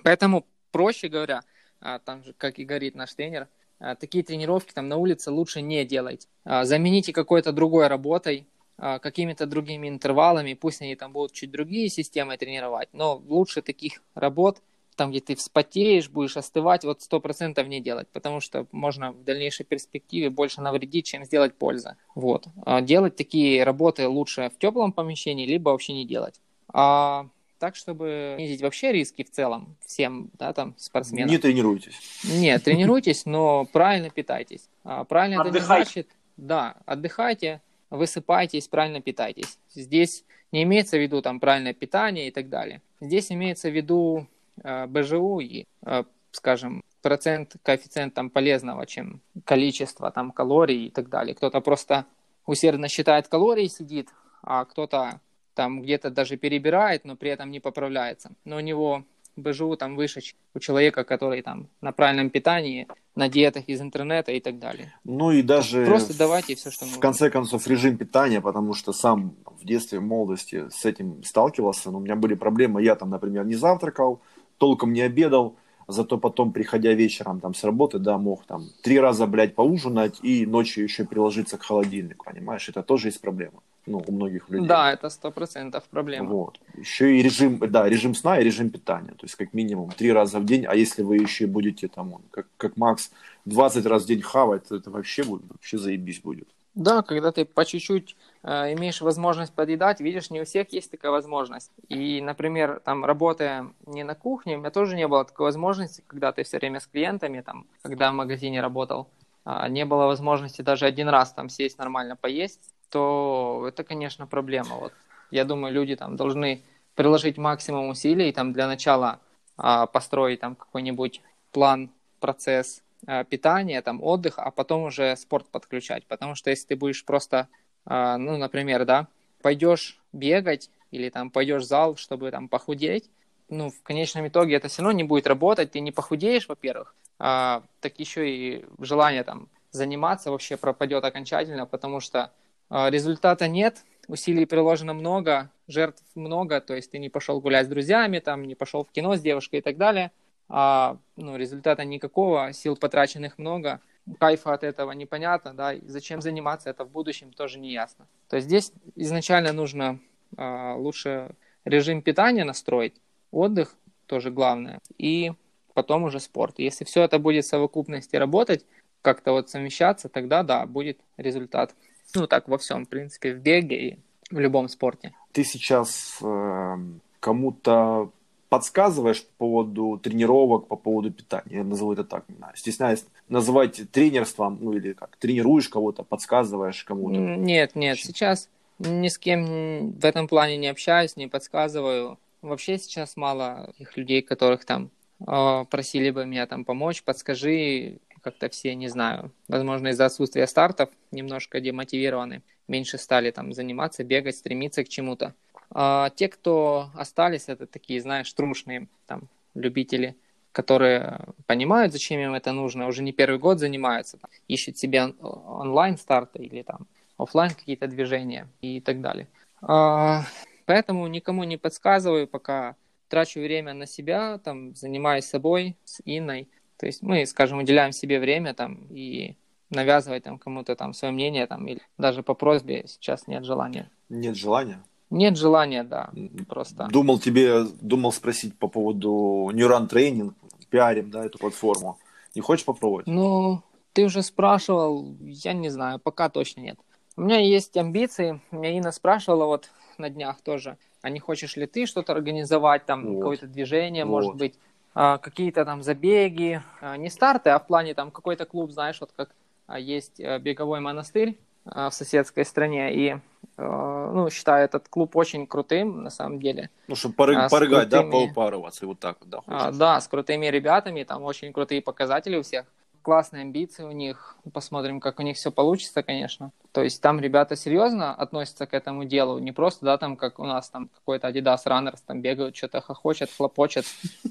Поэтому, 0.03 0.47
проще 0.71 1.09
говоря, 1.09 1.43
а, 1.81 1.99
там 1.99 2.25
же, 2.25 2.33
как 2.33 2.59
и 2.59 2.65
говорит 2.65 2.95
наш 2.95 3.15
тренер, 3.15 3.49
а, 3.79 3.95
такие 3.95 4.25
тренировки 4.25 4.73
там 4.73 4.89
на 4.89 4.97
улице 4.97 5.31
лучше 5.31 5.61
не 5.61 5.85
делать. 5.85 6.29
А, 6.45 6.65
замените 6.65 7.13
какой-то 7.13 7.53
другой 7.53 7.89
работой, 7.89 8.47
какими-то 8.77 9.47
другими 9.47 9.89
интервалами, 9.89 10.55
пусть 10.55 10.83
они 10.83 10.97
там 10.97 11.13
будут 11.13 11.33
чуть 11.33 11.51
другие 11.51 11.89
системы 11.89 12.37
тренировать, 12.37 12.89
но 12.93 13.23
лучше 13.27 13.63
таких 13.63 14.03
работ, 14.15 14.61
там, 14.97 15.11
где 15.11 15.21
ты 15.21 15.35
вспотеешь, 15.35 16.09
будешь 16.09 16.37
остывать, 16.37 16.85
вот 16.85 17.03
сто 17.03 17.19
процентов 17.21 17.67
не 17.67 17.81
делать, 17.81 18.09
потому 18.13 18.41
что 18.41 18.67
можно 18.71 19.13
в 19.13 19.25
дальнейшей 19.25 19.65
перспективе 19.65 20.31
больше 20.31 20.61
навредить, 20.61 21.07
чем 21.07 21.25
сделать 21.25 21.55
пользу. 21.55 21.91
Вот. 22.15 22.47
Делать 22.83 23.17
такие 23.17 23.65
работы 23.65 24.07
лучше 24.07 24.51
в 24.55 24.59
теплом 24.59 24.93
помещении, 24.93 25.47
либо 25.47 25.71
вообще 25.71 25.95
не 25.95 26.07
делать. 26.07 26.41
А 26.69 27.27
так, 27.59 27.77
чтобы 27.77 28.35
снизить 28.37 28.63
вообще 28.63 28.93
риски 28.93 29.25
в 29.25 29.31
целом 29.31 29.77
всем, 29.85 30.31
да, 30.39 30.53
там, 30.53 30.75
спортсменам. 30.77 31.31
Не 31.31 31.39
тренируйтесь. 31.39 31.95
Нет, 32.25 32.63
тренируйтесь, 32.63 33.27
но 33.27 33.65
правильно 33.65 34.11
питайтесь. 34.11 34.69
А 34.83 35.05
правильно 35.05 35.41
это 35.41 35.51
не 35.51 35.61
значит, 35.61 36.09
да, 36.37 36.77
отдыхайте, 36.85 37.63
высыпайтесь, 37.97 38.69
правильно 38.69 39.01
питайтесь. 39.01 39.59
Здесь 39.75 40.25
не 40.53 40.63
имеется 40.63 40.97
в 40.97 41.01
виду 41.01 41.23
там 41.23 41.41
правильное 41.41 41.75
питание 41.75 42.29
и 42.29 42.31
так 42.31 42.49
далее. 42.49 42.81
Здесь 43.01 43.33
имеется 43.33 43.69
в 43.69 43.77
виду 43.77 44.27
э, 44.63 44.87
БЖУ 44.87 45.41
и, 45.41 45.65
э, 45.85 46.05
скажем, 46.31 46.83
процент, 47.03 47.57
коэффициент 47.63 48.15
там 48.15 48.31
полезного, 48.31 48.87
чем 48.87 49.21
количество 49.45 50.11
там 50.11 50.31
калорий 50.31 50.87
и 50.87 50.91
так 50.91 51.09
далее. 51.09 51.35
Кто-то 51.35 51.61
просто 51.61 52.07
усердно 52.47 52.89
считает 52.89 53.29
калории, 53.29 53.67
сидит, 53.67 54.09
а 54.43 54.65
кто-то 54.65 55.21
там 55.55 55.83
где-то 55.83 56.11
даже 56.11 56.37
перебирает, 56.37 57.05
но 57.05 57.17
при 57.17 57.31
этом 57.31 57.51
не 57.51 57.61
поправляется. 57.61 58.33
Но 58.45 58.57
у 58.57 58.61
него 58.61 59.05
БЖУ 59.37 59.77
там 59.77 59.97
выше 59.97 60.21
у 60.55 60.59
человека, 60.59 61.05
который 61.05 61.43
там 61.43 61.69
на 61.81 61.93
правильном 61.93 62.31
питании, 62.31 62.87
на 63.15 63.29
диетах 63.29 63.69
из 63.69 63.81
интернета 63.81 64.33
и 64.33 64.41
так 64.41 64.59
далее. 64.59 64.95
Ну 65.05 65.31
и 65.31 65.43
даже 65.43 65.85
просто 65.87 66.17
давайте 66.17 66.55
все, 66.55 66.71
что 66.71 66.85
нужно. 66.85 66.99
В 66.99 67.01
конце 67.01 67.31
концов 67.31 67.67
режим 67.67 67.97
питания, 67.97 68.41
потому 68.41 68.75
что 68.75 68.93
сам 68.93 69.35
в 69.61 69.65
детстве, 69.65 69.99
в 69.99 70.03
молодости 70.03 70.69
с 70.71 70.85
этим 70.85 71.23
сталкивался, 71.25 71.91
но 71.91 71.99
у 71.99 72.01
меня 72.01 72.17
были 72.17 72.35
проблемы, 72.35 72.83
я 72.83 72.95
там, 72.95 73.11
например, 73.11 73.45
не 73.45 73.55
завтракал, 73.55 74.21
толком 74.59 74.93
не 74.93 75.01
обедал, 75.01 75.57
зато 75.89 76.19
потом, 76.19 76.53
приходя 76.53 76.93
вечером 76.93 77.41
там 77.41 77.55
с 77.55 77.65
работы, 77.65 77.99
да, 77.99 78.19
мог 78.19 78.45
там 78.47 78.65
три 78.83 78.99
раза, 78.99 79.27
блядь, 79.27 79.55
поужинать 79.55 80.19
и 80.23 80.47
ночью 80.47 80.85
еще 80.85 81.05
приложиться 81.05 81.59
к 81.59 81.63
холодильнику, 81.63 82.25
понимаешь, 82.25 82.69
это 82.69 82.83
тоже 82.83 83.09
есть 83.09 83.21
проблема 83.21 83.63
ну, 83.87 84.03
у 84.07 84.13
многих 84.13 84.49
людей. 84.49 84.67
Да, 84.67 84.93
это 84.93 85.11
сто 85.11 85.31
процентов 85.31 85.85
проблема. 85.91 86.29
Вот. 86.29 86.61
Еще 86.77 87.19
и 87.19 87.23
режим, 87.23 87.59
да, 87.59 87.89
режим 87.89 88.15
сна 88.15 88.39
и 88.39 88.45
режим 88.45 88.71
питания. 88.71 89.13
То 89.13 89.25
есть, 89.25 89.35
как 89.35 89.53
минимум, 89.53 89.91
три 89.91 90.13
раза 90.13 90.39
в 90.39 90.45
день. 90.45 90.65
А 90.67 90.75
если 90.75 91.03
вы 91.03 91.17
еще 91.17 91.47
будете 91.47 91.89
там, 91.89 92.21
как, 92.31 92.47
как 92.57 92.77
Макс, 92.77 93.11
20 93.45 93.87
раз 93.87 94.05
в 94.05 94.07
день 94.07 94.23
хавать, 94.23 94.69
то 94.69 94.77
это 94.77 94.91
вообще 94.91 95.23
будет, 95.23 95.43
вообще 95.49 95.79
заебись 95.79 96.21
будет. 96.21 96.49
Да, 96.75 97.03
когда 97.03 97.31
ты 97.31 97.45
по 97.45 97.65
чуть-чуть 97.65 98.17
э, 98.43 98.73
имеешь 98.73 99.01
возможность 99.01 99.53
подъедать, 99.53 100.01
видишь, 100.01 100.31
не 100.31 100.41
у 100.41 100.45
всех 100.45 100.73
есть 100.73 100.91
такая 100.91 101.13
возможность. 101.13 101.71
И, 101.89 102.21
например, 102.21 102.81
там, 102.85 103.05
работая 103.05 103.71
не 103.87 104.03
на 104.03 104.17
кухне, 104.17 104.57
у 104.57 104.59
меня 104.59 104.71
тоже 104.71 104.97
не 104.97 105.07
было 105.07 105.25
такой 105.25 105.45
возможности, 105.45 106.03
когда 106.09 106.33
ты 106.33 106.43
все 106.43 106.59
время 106.59 106.81
с 106.81 106.87
клиентами, 106.87 107.43
там, 107.43 107.67
когда 107.83 108.11
в 108.11 108.15
магазине 108.15 108.61
работал, 108.61 109.09
э, 109.45 109.69
не 109.69 109.85
было 109.85 110.07
возможности 110.07 110.63
даже 110.63 110.87
один 110.87 111.09
раз 111.09 111.33
там 111.33 111.49
сесть 111.49 111.79
нормально 111.79 112.17
поесть, 112.17 112.73
то 112.91 113.65
это, 113.69 113.85
конечно, 113.85 114.27
проблема. 114.27 114.77
Вот. 114.77 114.93
Я 115.31 115.45
думаю, 115.45 115.75
люди 115.75 115.97
там 115.97 116.17
должны 116.17 116.63
приложить 116.95 117.39
максимум 117.39 117.89
усилий 117.89 118.33
там 118.33 118.53
для 118.53 118.67
начала 118.67 119.21
э, 119.59 119.87
построить 119.93 120.41
там 120.41 120.55
какой-нибудь 120.55 121.21
план, 121.53 121.91
процесс 122.21 122.83
э, 123.07 123.25
питания, 123.25 123.83
там 123.83 124.03
отдых, 124.03 124.39
а 124.39 124.51
потом 124.51 124.85
уже 124.85 125.17
спорт 125.17 125.49
подключать. 125.49 126.07
Потому 126.07 126.35
что 126.35 126.51
если 126.51 126.69
ты 126.69 126.77
будешь 126.77 127.05
просто, 127.05 127.49
э, 127.87 128.17
ну, 128.17 128.37
например, 128.37 128.85
да, 128.85 129.09
пойдешь 129.43 130.01
бегать 130.13 130.71
или 130.91 131.11
там 131.11 131.31
пойдешь 131.31 131.65
в 131.65 131.67
зал, 131.67 131.97
чтобы 131.97 132.31
там 132.31 132.49
похудеть, 132.49 133.11
ну, 133.49 133.71
в 133.71 133.83
конечном 133.83 134.27
итоге 134.29 134.55
это 134.57 134.69
все 134.69 134.83
равно 134.83 134.97
не 134.97 135.05
будет 135.05 135.27
работать, 135.27 135.73
ты 135.73 135.81
не 135.81 135.93
похудеешь, 135.93 136.49
во-первых, 136.49 136.95
а, 137.19 137.63
так 137.81 137.99
еще 137.99 138.29
и 138.29 138.65
желание 138.79 139.23
там 139.23 139.49
заниматься 139.71 140.31
вообще 140.31 140.57
пропадет 140.57 141.05
окончательно, 141.05 141.67
потому 141.67 142.01
что 142.01 142.21
а, 142.21 142.31
результата 142.71 143.49
нет, 143.49 143.85
усилий 144.09 144.47
приложено 144.47 144.95
много, 144.95 145.51
жертв 145.69 146.03
много, 146.15 146.61
то 146.61 146.75
есть 146.75 146.91
ты 146.91 146.99
не 146.99 147.09
пошел 147.09 147.41
гулять 147.41 147.67
с 147.67 147.69
друзьями, 147.69 148.19
там, 148.19 148.45
не 148.45 148.55
пошел 148.55 148.85
в 148.85 148.91
кино 148.91 149.17
с 149.17 149.21
девушкой 149.21 149.61
и 149.61 149.63
так 149.63 149.77
далее– 149.77 150.11
а 150.49 150.99
ну, 151.17 151.37
результата 151.37 151.85
никакого, 151.85 152.53
сил 152.53 152.77
потраченных 152.77 153.39
много, 153.39 153.81
кайфа 154.19 154.53
от 154.53 154.65
этого 154.65 154.93
непонятно, 154.93 155.55
да, 155.55 155.73
и 155.73 155.81
зачем 155.87 156.21
заниматься 156.21 156.71
это 156.71 156.85
в 156.85 156.91
будущем 156.91 157.33
тоже 157.33 157.59
не 157.59 157.73
ясно. 157.73 158.07
То 158.29 158.37
есть 158.37 158.49
здесь 158.49 158.73
изначально 158.95 159.53
нужно 159.53 160.01
а, 160.37 160.75
лучше 160.75 161.35
режим 161.65 162.03
питания 162.03 162.45
настроить, 162.45 162.95
отдых 163.31 163.75
тоже 164.07 164.31
главное, 164.31 164.81
и 164.99 165.33
потом 165.73 166.05
уже 166.05 166.21
спорт. 166.21 166.59
Если 166.59 166.85
все 166.85 167.03
это 167.03 167.19
будет 167.19 167.47
в 167.47 167.49
совокупности 167.49 168.17
работать, 168.17 168.67
как-то 169.01 169.33
вот 169.33 169.49
совмещаться, 169.49 170.09
тогда 170.09 170.43
да, 170.43 170.67
будет 170.67 171.01
результат. 171.17 171.75
Ну 172.15 172.27
так 172.27 172.49
во 172.49 172.59
всем, 172.59 172.85
в 172.85 172.89
принципе, 172.89 173.35
в 173.35 173.39
беге 173.39 173.89
и 173.89 173.99
в 174.31 174.39
любом 174.39 174.69
спорте. 174.69 175.13
Ты 175.33 175.45
сейчас 175.45 176.19
э, 176.23 176.77
кому-то 177.21 178.11
подсказываешь 178.49 179.25
по 179.25 179.33
поводу 179.39 179.99
тренировок, 180.03 180.69
по 180.69 180.77
поводу 180.77 181.11
питания. 181.11 181.57
Я 181.59 181.65
назову 181.65 181.93
это 181.93 182.05
так. 182.05 182.25
Стесняюсь 182.55 183.05
называть 183.29 183.91
тренерством, 183.91 184.59
ну 184.61 184.75
или 184.75 184.93
как, 184.93 185.17
тренируешь 185.17 185.69
кого-то, 185.69 186.05
подсказываешь 186.05 186.85
кому-то. 186.85 187.17
Нет, 187.17 187.75
нет, 187.75 187.99
сейчас 187.99 188.49
ни 188.79 189.09
с 189.09 189.19
кем 189.19 189.93
в 189.93 190.05
этом 190.05 190.29
плане 190.29 190.57
не 190.57 190.69
общаюсь, 190.69 191.17
не 191.17 191.27
подсказываю. 191.27 192.19
Вообще 192.43 192.79
сейчас 192.79 193.17
мало 193.17 193.73
тех 193.79 193.97
людей, 193.97 194.23
которых 194.23 194.65
там 194.65 194.91
э, 195.27 195.65
просили 195.71 196.11
бы 196.11 196.27
меня 196.27 196.47
там 196.47 196.65
помочь, 196.65 197.03
подскажи, 197.03 197.99
как-то 198.25 198.49
все, 198.49 198.75
не 198.75 198.89
знаю, 198.89 199.31
возможно, 199.49 199.89
из-за 199.89 200.07
отсутствия 200.07 200.47
стартов 200.47 200.89
немножко 201.13 201.61
демотивированы, 201.61 202.43
меньше 202.67 202.99
стали 202.99 203.31
там 203.31 203.53
заниматься, 203.53 204.03
бегать, 204.03 204.37
стремиться 204.37 204.83
к 204.83 204.89
чему-то. 204.89 205.35
А 205.71 206.11
те, 206.11 206.29
кто 206.29 206.91
остались, 206.95 207.49
это 207.49 207.67
такие, 207.67 208.01
знаешь, 208.01 208.33
трушные 208.33 208.89
там 209.07 209.29
любители, 209.55 210.17
которые 210.53 211.21
понимают, 211.47 211.93
зачем 211.93 212.21
им 212.21 212.35
это 212.35 212.53
нужно, 212.53 212.87
уже 212.87 213.03
не 213.03 213.13
первый 213.13 213.39
год 213.39 213.59
занимаются, 213.59 214.19
там, 214.19 214.31
ищут 214.49 214.79
себе 214.79 215.07
онлайн 215.21 215.99
старты 215.99 216.39
или 216.43 216.63
там 216.63 216.87
офлайн 217.19 217.51
какие-то 217.51 217.87
движения 217.87 218.49
и 218.61 218.81
так 218.81 219.01
далее. 219.01 219.29
А, 219.61 220.25
поэтому 220.65 221.07
никому 221.09 221.45
не 221.45 221.57
подсказываю, 221.57 222.27
пока 222.27 222.77
трачу 223.09 223.41
время 223.41 223.75
на 223.75 223.87
себя, 223.87 224.39
там, 224.39 224.75
занимаюсь 224.75 225.25
собой 225.25 225.77
с 225.85 226.01
Инной. 226.05 226.49
То 226.77 226.87
есть 226.87 227.03
мы, 227.03 227.27
скажем, 227.27 227.59
уделяем 227.59 227.93
себе 227.93 228.19
время 228.19 228.55
там 228.55 228.87
и 228.91 229.37
навязывать 229.71 230.25
там 230.25 230.39
кому-то 230.39 230.77
там 230.77 230.93
свое 230.93 231.13
мнение 231.13 231.47
там 231.47 231.67
или 231.67 231.81
даже 231.99 232.23
по 232.23 232.35
просьбе 232.35 232.85
сейчас 232.87 233.27
нет 233.27 233.45
желания. 233.45 233.91
Нет 234.09 234.37
желания? 234.37 234.83
Нет 235.11 235.37
желания, 235.37 235.85
да, 235.85 236.11
просто. 236.49 236.89
Думал 236.91 237.19
тебе, 237.19 237.65
думал 237.81 238.13
спросить 238.13 238.59
по 238.59 238.69
поводу 238.69 239.51
Neuron 239.53 239.89
Training, 239.89 240.33
пиарим, 240.71 241.11
да, 241.11 241.25
эту 241.25 241.39
платформу. 241.39 241.99
Не 242.35 242.41
хочешь 242.41 242.65
попробовать? 242.65 243.07
Ну, 243.07 243.63
ты 243.93 244.05
уже 244.05 244.23
спрашивал, 244.23 245.15
я 245.21 245.53
не 245.53 245.69
знаю, 245.69 246.01
пока 246.01 246.29
точно 246.29 246.63
нет. 246.63 246.79
У 247.17 247.21
меня 247.21 247.39
есть 247.39 247.77
амбиции, 247.77 248.41
меня 248.51 248.77
Инна 248.77 248.91
спрашивала 248.91 249.45
вот 249.45 249.71
на 249.99 250.11
днях 250.11 250.41
тоже, 250.41 250.79
а 251.01 251.11
не 251.11 251.21
хочешь 251.21 251.57
ли 251.57 251.67
ты 251.67 251.87
что-то 251.87 252.13
организовать, 252.13 252.87
там, 252.87 253.07
вот. 253.07 253.19
какое-то 253.19 253.47
движение, 253.47 254.05
вот. 254.05 254.11
может 254.11 254.35
быть, 254.35 254.55
какие-то 254.95 255.65
там 255.65 255.83
забеги, 255.83 256.63
а, 256.81 256.97
не 256.97 257.11
старты, 257.11 257.51
а 257.51 257.59
в 257.59 257.67
плане 257.67 257.95
там 257.95 258.11
какой-то 258.11 258.47
клуб, 258.47 258.71
знаешь, 258.71 259.01
вот 259.01 259.11
как 259.17 259.31
а, 259.67 259.79
есть 259.79 260.21
э, 260.21 260.39
беговой 260.39 260.81
монастырь 260.81 261.39
в 261.65 261.91
соседской 261.93 262.45
стране, 262.45 262.95
и 262.95 263.17
Э, 263.57 264.11
ну, 264.13 264.31
считаю 264.31 264.65
этот 264.65 264.89
клуб 264.89 265.17
очень 265.17 265.47
крутым, 265.47 266.03
на 266.03 266.11
самом 266.11 266.41
деле. 266.41 266.71
Ну, 266.89 266.97
чтобы 266.97 267.15
поры- 267.15 267.37
а, 267.37 267.49
порыгать, 267.49 267.91
крутыми... 267.91 268.11
да, 268.11 268.11
поупарываться, 268.11 268.85
и 268.85 268.89
вот 268.89 268.99
так 268.99 269.19
вот, 269.21 269.29
да, 269.29 269.41
а, 269.47 269.71
Да, 269.71 270.01
с 270.01 270.09
крутыми 270.09 270.47
ребятами, 270.47 271.05
там 271.05 271.23
очень 271.23 271.53
крутые 271.53 271.81
показатели 271.81 272.37
у 272.37 272.43
всех, 272.43 272.67
классные 273.05 273.43
амбиции 273.43 273.85
у 273.85 273.93
них, 273.93 274.37
посмотрим, 274.53 274.99
как 274.99 275.21
у 275.21 275.23
них 275.23 275.37
все 275.37 275.53
получится, 275.53 276.03
конечно. 276.03 276.51
То 276.73 276.83
есть 276.83 277.01
там 277.01 277.21
ребята 277.21 277.55
серьезно 277.55 278.15
относятся 278.15 278.67
к 278.67 278.75
этому 278.75 279.05
делу, 279.05 279.39
не 279.39 279.53
просто, 279.53 279.85
да, 279.85 279.99
там, 279.99 280.17
как 280.17 280.39
у 280.39 280.45
нас 280.45 280.71
там 280.71 280.89
какой-то 280.89 281.29
Adidas 281.29 281.65
Runners 281.67 282.01
там 282.07 282.21
бегают, 282.21 282.57
что-то 282.57 282.81
хохочет, 282.81 283.31
хлопочет 283.31 283.85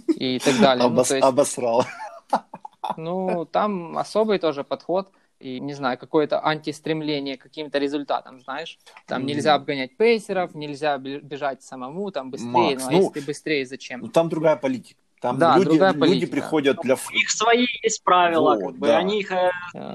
и 0.07 0.39
так 0.39 0.59
далее. 0.59 0.89
Ну, 0.89 1.27
обосрал. 1.27 1.85
Ну, 2.97 3.45
там 3.45 3.97
особый 3.97 4.39
тоже 4.39 4.63
подход– 4.63 5.09
и, 5.43 5.59
не 5.59 5.73
знаю, 5.73 5.97
какое-то 5.97 6.43
антистремление 6.45 7.37
к 7.37 7.43
каким-то 7.43 7.77
результатам, 7.77 8.39
знаешь. 8.39 8.79
Там 9.05 9.25
нельзя 9.25 9.55
обгонять 9.55 9.97
пейсеров, 9.97 10.55
нельзя 10.55 10.97
бежать 10.97 11.61
самому, 11.61 12.11
там 12.11 12.31
быстрее, 12.31 12.49
Макс, 12.49 12.83
ну, 12.83 12.87
а 12.87 12.91
ну, 12.91 13.01
если 13.03 13.19
быстрее, 13.19 13.65
зачем? 13.65 13.99
Ну, 14.01 14.07
там 14.07 14.29
другая 14.29 14.55
политика. 14.55 14.99
Там 15.23 15.37
да, 15.37 15.55
люди, 15.55 15.69
другая 15.69 15.93
политика. 15.93 16.13
люди 16.13 16.25
приходят 16.25 16.77
для... 16.83 16.95
У 16.95 17.15
них 17.15 17.31
свои 17.31 17.65
есть 17.81 18.03
правила, 18.03 18.55
вот, 18.55 18.59
как 18.59 18.77
бы, 18.77 18.87
да. 18.87 18.97
они 18.97 19.21
их... 19.21 19.31
Э, 19.31 19.51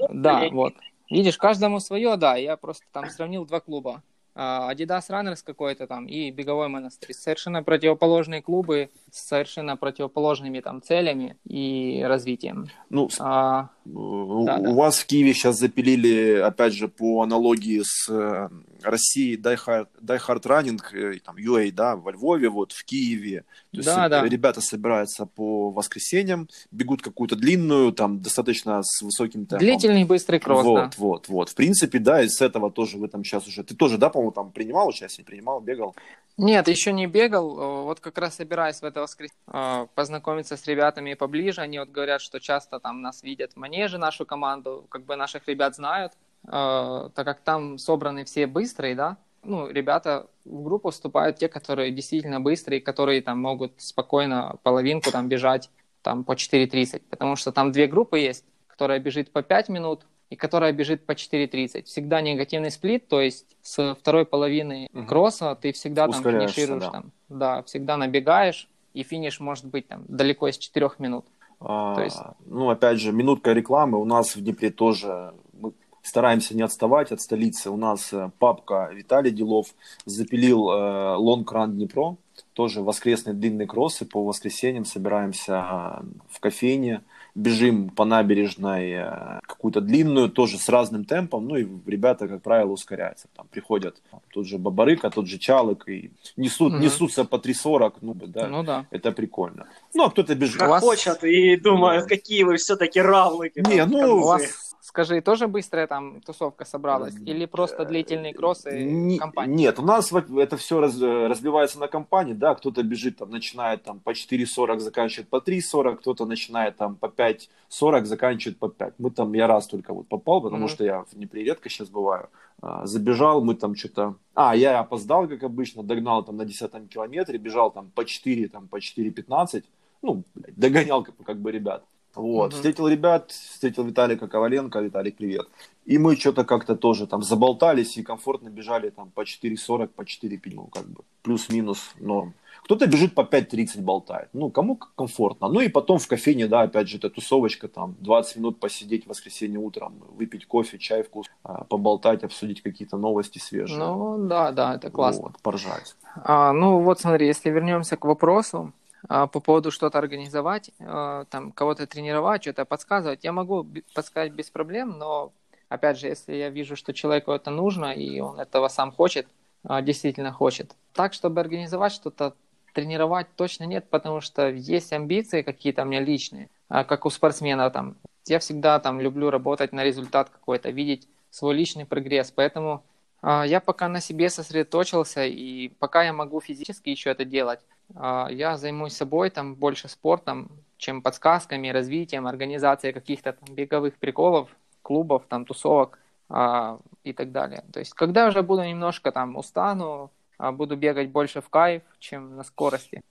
да, 0.09 0.49
вот. 0.51 0.73
Видишь, 1.07 1.37
каждому 1.37 1.79
свое, 1.79 2.17
да. 2.17 2.35
Я 2.35 2.57
просто 2.57 2.83
там 2.91 3.07
сравнил 3.11 3.45
два 3.45 3.59
клуба. 3.59 4.01
А, 4.33 4.73
Adidas 4.73 5.07
Runners 5.11 5.43
какой-то 5.45 5.85
там 5.85 6.07
и 6.07 6.31
беговой 6.31 6.67
монастырь. 6.67 7.13
Совершенно 7.13 7.61
противоположные 7.61 8.41
клубы 8.41 8.89
с 9.11 9.27
совершенно 9.27 9.77
противоположными 9.77 10.61
там 10.61 10.81
целями 10.81 11.37
и 11.43 12.03
развитием. 12.03 12.67
Ну, 12.89 13.07
а, 13.19 13.69
да, 13.93 14.57
у 14.57 14.63
да. 14.63 14.73
вас 14.73 14.99
в 14.99 15.05
Киеве 15.05 15.33
сейчас 15.33 15.57
запилили, 15.57 16.35
опять 16.35 16.73
же, 16.73 16.87
по 16.87 17.21
аналогии 17.21 17.81
с 17.83 18.09
э, 18.09 18.49
Россией 18.83 19.37
Die 19.37 19.59
Hard, 19.65 19.87
Die 20.01 20.19
Hard 20.27 20.43
Running, 20.43 20.79
э, 20.93 21.19
там, 21.19 21.35
UA, 21.37 21.71
да, 21.71 21.95
во 21.95 22.11
Львове, 22.11 22.49
вот, 22.49 22.71
в 22.71 22.83
Киеве. 22.85 23.45
То 23.73 23.83
да, 23.83 24.05
есть 24.05 24.09
да. 24.09 24.23
ребята 24.25 24.61
собираются 24.61 25.25
по 25.25 25.71
воскресеньям, 25.71 26.49
бегут 26.71 27.01
какую-то 27.01 27.35
длинную, 27.35 27.91
там, 27.91 28.21
достаточно 28.21 28.81
с 28.83 29.01
высоким 29.01 29.45
темпом. 29.45 29.59
Длительный 29.59 30.05
быстрый 30.05 30.39
кросс, 30.39 30.63
Вот, 30.63 30.75
да. 30.75 30.91
вот, 30.97 31.29
вот. 31.29 31.49
В 31.49 31.55
принципе, 31.55 31.99
да, 31.99 32.21
и 32.21 32.27
с 32.27 32.41
этого 32.41 32.71
тоже 32.71 32.97
вы 32.97 33.07
там 33.07 33.23
сейчас 33.23 33.47
уже... 33.47 33.63
Ты 33.63 33.75
тоже, 33.75 33.97
да, 33.97 34.09
по-моему, 34.09 34.31
там 34.31 34.51
принимал 34.51 34.87
участие, 34.89 35.25
принимал, 35.25 35.61
бегал? 35.61 35.95
Нет, 36.37 36.69
еще 36.69 36.93
не 36.93 37.05
бегал. 37.05 37.83
Вот 37.83 37.99
как 37.99 38.17
раз 38.17 38.35
собираюсь 38.35 38.77
в 38.77 38.83
это 38.83 39.01
воскресенье 39.01 39.89
познакомиться 39.95 40.55
с 40.55 40.65
ребятами 40.67 41.13
поближе. 41.13 41.59
Они 41.59 41.79
вот 41.79 41.89
говорят, 41.89 42.21
что 42.21 42.39
часто 42.39 42.79
там 42.79 43.01
нас 43.01 43.23
видят 43.23 43.53
в 43.53 43.57
манеже, 43.79 43.97
нашу 43.97 44.25
команду, 44.25 44.85
как 44.89 45.05
бы 45.05 45.15
наших 45.15 45.47
ребят 45.47 45.75
знают, 45.75 46.13
а, 46.47 47.09
так 47.15 47.25
как 47.25 47.39
там 47.41 47.77
собраны 47.77 48.25
все 48.25 48.47
быстрые, 48.47 48.95
да, 48.95 49.17
ну, 49.43 49.69
ребята 49.69 50.27
в 50.43 50.63
группу 50.63 50.89
вступают 50.89 51.37
те, 51.37 51.47
которые 51.47 51.91
действительно 51.91 52.41
быстрые, 52.41 52.81
которые 52.81 53.21
там 53.21 53.39
могут 53.39 53.71
спокойно 53.77 54.57
половинку 54.63 55.11
там 55.11 55.29
бежать 55.29 55.69
там 56.01 56.23
по 56.23 56.33
4.30, 56.33 57.03
потому 57.09 57.37
что 57.37 57.51
там 57.51 57.71
две 57.71 57.87
группы 57.87 58.19
есть, 58.19 58.45
которая 58.67 58.99
бежит 58.99 59.31
по 59.31 59.41
5 59.41 59.69
минут, 59.69 60.05
и 60.29 60.35
которая 60.35 60.73
бежит 60.73 61.05
по 61.05 61.13
4.30. 61.13 61.85
Всегда 61.85 62.21
негативный 62.21 62.69
сплит, 62.69 63.07
то 63.07 63.21
есть 63.21 63.57
с 63.61 63.95
второй 63.95 64.25
половины 64.25 64.89
угу. 64.93 65.05
кросса 65.05 65.55
ты 65.55 65.71
всегда 65.71 66.07
там 66.07 66.21
финишируешь, 66.21 66.83
да. 66.83 66.91
Там, 66.91 67.11
да, 67.29 67.63
всегда 67.63 67.97
набегаешь, 67.97 68.67
и 68.93 69.03
финиш 69.03 69.39
может 69.39 69.65
быть 69.65 69.87
там 69.87 70.03
далеко 70.07 70.49
из 70.49 70.57
4 70.57 70.89
минут. 70.99 71.25
А, 71.59 71.95
то 71.95 72.03
есть... 72.03 72.19
Ну, 72.45 72.69
опять 72.69 72.99
же, 72.99 73.11
минутка 73.11 73.53
рекламы. 73.53 73.99
У 73.99 74.05
нас 74.05 74.35
в 74.35 74.41
Днепре 74.41 74.69
тоже 74.69 75.33
мы 75.53 75.73
стараемся 76.01 76.55
не 76.55 76.61
отставать 76.61 77.11
от 77.11 77.21
столицы. 77.21 77.69
У 77.69 77.77
нас 77.77 78.13
э, 78.13 78.31
папка 78.39 78.89
Виталий 78.93 79.31
Делов 79.31 79.67
запилил 80.05 80.69
э, 80.69 80.73
Long 81.17 81.43
Run 81.43 81.71
Днепро. 81.71 82.15
тоже 82.53 82.81
воскресные 82.81 83.33
длинные 83.33 83.67
кроссы 83.67 84.05
по 84.05 84.23
воскресеньям 84.23 84.85
собираемся 84.85 86.01
в 86.29 86.39
кофейне, 86.39 87.01
бежим 87.35 87.89
по 87.89 88.05
набережной 88.05 88.91
э, 88.91 89.39
какую-то 89.41 89.81
длинную, 89.81 90.29
тоже 90.29 90.57
с 90.57 90.69
разным 90.69 91.05
темпом, 91.05 91.47
ну 91.47 91.55
и 91.55 91.67
ребята, 91.87 92.27
как 92.27 92.41
правило, 92.41 92.71
ускоряются. 92.71 93.27
Там 93.35 93.47
приходят 93.51 94.01
тот 94.33 94.45
же 94.45 94.57
Бабарыка, 94.57 95.09
тот 95.09 95.27
же 95.27 95.37
Чалык, 95.37 95.87
и 95.87 96.11
несут, 96.37 96.73
mm 96.73 96.79
несутся 96.79 97.25
по 97.25 97.35
3.40, 97.35 97.93
ну, 98.01 98.13
да, 98.13 98.47
ну 98.47 98.63
да, 98.63 98.85
это 98.89 99.11
прикольно. 99.11 99.67
Ну, 99.93 100.05
а 100.05 100.09
кто-то 100.09 100.33
бежит. 100.35 100.57
Как 100.57 100.69
вас... 100.69 100.83
хотят 100.83 101.23
и 101.23 101.57
думают, 101.57 102.03
да. 102.03 102.15
какие 102.15 102.43
вы 102.43 102.57
все-таки 102.57 103.01
равлыки. 103.01 103.59
Не, 103.59 103.85
ну, 103.85 104.15
у 104.15 104.19
вас 104.21 104.68
Скажи, 104.81 105.21
тоже 105.21 105.47
быстрая 105.47 105.87
там 105.87 106.21
тусовка 106.21 106.63
собралась? 106.63 107.15
Или 107.25 107.45
просто 107.45 107.85
длительные 107.85 108.33
кроссы 108.33 108.83
не, 108.83 109.17
компании? 109.17 109.55
Нет, 109.55 109.79
у 109.79 109.81
нас 109.81 110.11
это 110.11 110.55
все 110.55 110.79
раз, 110.79 110.99
разбивается 110.99 111.79
на 111.79 111.87
компании, 111.87 112.33
да, 112.33 112.55
кто-то 112.55 112.81
бежит 112.81 113.17
там, 113.17 113.29
начинает 113.29 113.83
там 113.83 113.99
по 113.99 114.11
4.40, 114.11 114.79
заканчивает 114.79 115.29
по 115.29 115.37
3.40, 115.37 115.97
кто-то 115.97 116.25
начинает 116.25 116.77
там 116.77 116.95
по 116.95 117.07
5.40, 117.07 118.05
заканчивает 118.05 118.57
по 118.57 118.69
5. 118.69 118.93
Мы 118.99 119.11
там, 119.11 119.33
я 119.33 119.47
раз 119.47 119.67
только 119.67 119.93
вот 119.93 120.07
попал, 120.07 120.41
потому 120.41 120.65
mm-hmm. 120.65 120.69
что 120.69 120.83
я 120.85 121.03
в 121.03 121.13
Днепре 121.13 121.43
редко 121.43 121.69
сейчас 121.69 121.89
бываю, 121.89 122.29
а, 122.61 122.85
забежал, 122.85 123.43
мы 123.43 123.55
там 123.55 123.75
что-то... 123.75 124.15
А, 124.33 124.55
я 124.55 124.79
опоздал, 124.79 125.27
как 125.27 125.43
обычно, 125.43 125.83
догнал 125.83 126.23
там 126.23 126.37
на 126.37 126.45
10 126.45 126.89
километре, 126.89 127.37
бежал 127.37 127.71
там 127.71 127.91
по 127.93 128.05
4, 128.05 128.47
там 128.47 128.67
по 128.67 128.77
4.15, 128.77 129.63
ну, 130.01 130.23
блядь, 130.35 130.55
догонял 130.55 131.03
как 131.03 131.37
бы 131.37 131.51
ребят. 131.51 131.83
Вот, 132.15 132.51
mm 132.51 132.55
встретил 132.55 132.87
ребят, 132.87 133.31
встретил 133.31 133.83
Виталика 133.83 134.27
Коваленко, 134.27 134.79
Виталик, 134.79 135.15
привет. 135.15 135.47
И 135.85 135.97
мы 135.97 136.15
что-то 136.15 136.43
как-то 136.43 136.75
тоже 136.75 137.07
там 137.07 137.23
заболтались 137.23 137.97
и 137.97 138.03
комфортно 138.03 138.49
бежали 138.49 138.89
там 138.89 139.09
по 139.09 139.21
4.40, 139.21 139.87
по 139.87 140.01
4.5, 140.01 140.39
ну 140.53 140.65
как 140.65 140.85
бы 140.87 141.03
плюс-минус 141.21 141.91
норм. 141.99 142.33
Кто-то 142.63 142.87
бежит 142.87 143.15
по 143.15 143.21
5.30 143.21 143.81
болтает. 143.81 144.29
Ну, 144.33 144.51
кому 144.51 144.75
комфортно. 144.75 145.47
Ну 145.47 145.61
и 145.61 145.69
потом 145.69 145.97
в 145.97 146.07
кофейне, 146.07 146.47
да, 146.47 146.61
опять 146.61 146.87
же, 146.87 146.97
эта 146.97 147.09
тусовочка, 147.09 147.67
там, 147.67 147.95
20 147.99 148.35
минут 148.35 148.59
посидеть 148.59 149.05
в 149.05 149.09
воскресенье 149.09 149.59
утром, 149.59 149.95
выпить 150.17 150.45
кофе, 150.45 150.77
чай 150.77 151.03
вкус, 151.03 151.27
а, 151.43 151.63
поболтать, 151.63 152.23
обсудить 152.23 152.61
какие-то 152.61 152.97
новости 152.97 153.39
свежие. 153.39 153.79
Ну, 153.79 154.17
да, 154.27 154.51
да, 154.51 154.75
это 154.75 154.91
классно. 154.91 155.23
Вот, 155.23 155.41
поржать. 155.41 155.95
А, 156.15 156.53
ну, 156.53 156.79
вот 156.81 156.99
смотри, 156.99 157.27
если 157.27 157.49
вернемся 157.49 157.97
к 157.97 158.05
вопросу, 158.05 158.71
по 159.07 159.39
поводу 159.39 159.71
что-то 159.71 159.97
организовать, 159.97 160.71
а, 160.79 161.25
там 161.25 161.51
кого-то 161.51 161.87
тренировать, 161.87 162.43
что-то 162.43 162.65
подсказывать, 162.65 163.23
я 163.23 163.31
могу 163.31 163.65
подсказать 163.93 164.33
без 164.33 164.49
проблем, 164.49 164.97
но 164.97 165.31
опять 165.69 165.97
же, 165.97 166.07
если 166.07 166.33
я 166.33 166.49
вижу, 166.49 166.75
что 166.75 166.93
человеку 166.93 167.31
это 167.31 167.49
нужно 167.49 167.93
и 167.93 168.19
он 168.19 168.39
этого 168.39 168.67
сам 168.67 168.91
хочет, 168.91 169.27
а, 169.63 169.81
действительно 169.81 170.31
хочет. 170.31 170.75
Так, 170.93 171.13
чтобы 171.13 171.39
организовать 171.39 171.93
что-то, 171.93 172.33
тренировать 172.73 173.27
точно 173.35 173.63
нет, 173.63 173.85
потому 173.89 174.21
что 174.21 174.49
есть 174.49 174.93
амбиции 174.93 175.41
какие-то 175.41 175.83
у 175.83 175.85
меня 175.85 176.01
личные, 176.01 176.49
как 176.69 177.05
у 177.05 177.09
спортсмена 177.09 177.69
там. 177.71 177.95
Я 178.27 178.39
всегда 178.39 178.79
там 178.79 179.01
люблю 179.01 179.31
работать 179.31 179.71
на 179.73 179.83
результат 179.83 180.29
какой-то, 180.29 180.69
видеть 180.69 181.07
свой 181.31 181.55
личный 181.55 181.85
прогресс, 181.85 182.31
поэтому 182.31 182.83
я 183.23 183.59
пока 183.59 183.87
на 183.87 184.01
себе 184.01 184.29
сосредоточился, 184.29 185.25
и 185.25 185.69
пока 185.79 186.03
я 186.03 186.13
могу 186.13 186.39
физически 186.39 186.89
еще 186.89 187.09
это 187.09 187.25
делать, 187.25 187.59
а, 187.59 187.78
я 187.95 188.57
займусь 188.57 188.93
собой, 188.93 189.29
там, 189.29 189.55
больше 189.55 189.87
спортом, 189.87 190.51
чем 190.79 191.01
подсказками, 191.01 191.69
развитием, 191.69 192.25
организацией 192.25 192.93
каких-то 192.93 193.33
там 193.33 193.53
беговых 193.53 193.97
приколов, 193.97 194.49
клубов, 194.81 195.25
там, 195.27 195.45
тусовок 195.45 195.99
а, 196.29 196.79
и 197.03 197.13
так 197.13 197.31
далее. 197.31 197.63
То 197.71 197.79
есть, 197.79 197.93
когда 197.93 198.27
уже 198.27 198.41
буду 198.41 198.63
немножко 198.63 199.11
там 199.11 199.35
устану, 199.35 200.09
а, 200.37 200.51
буду 200.51 200.77
бегать 200.77 201.09
больше 201.09 201.41
в 201.41 201.49
кайф, 201.49 201.83
чем 201.99 202.37
на 202.37 202.43
скорости, 202.43 203.01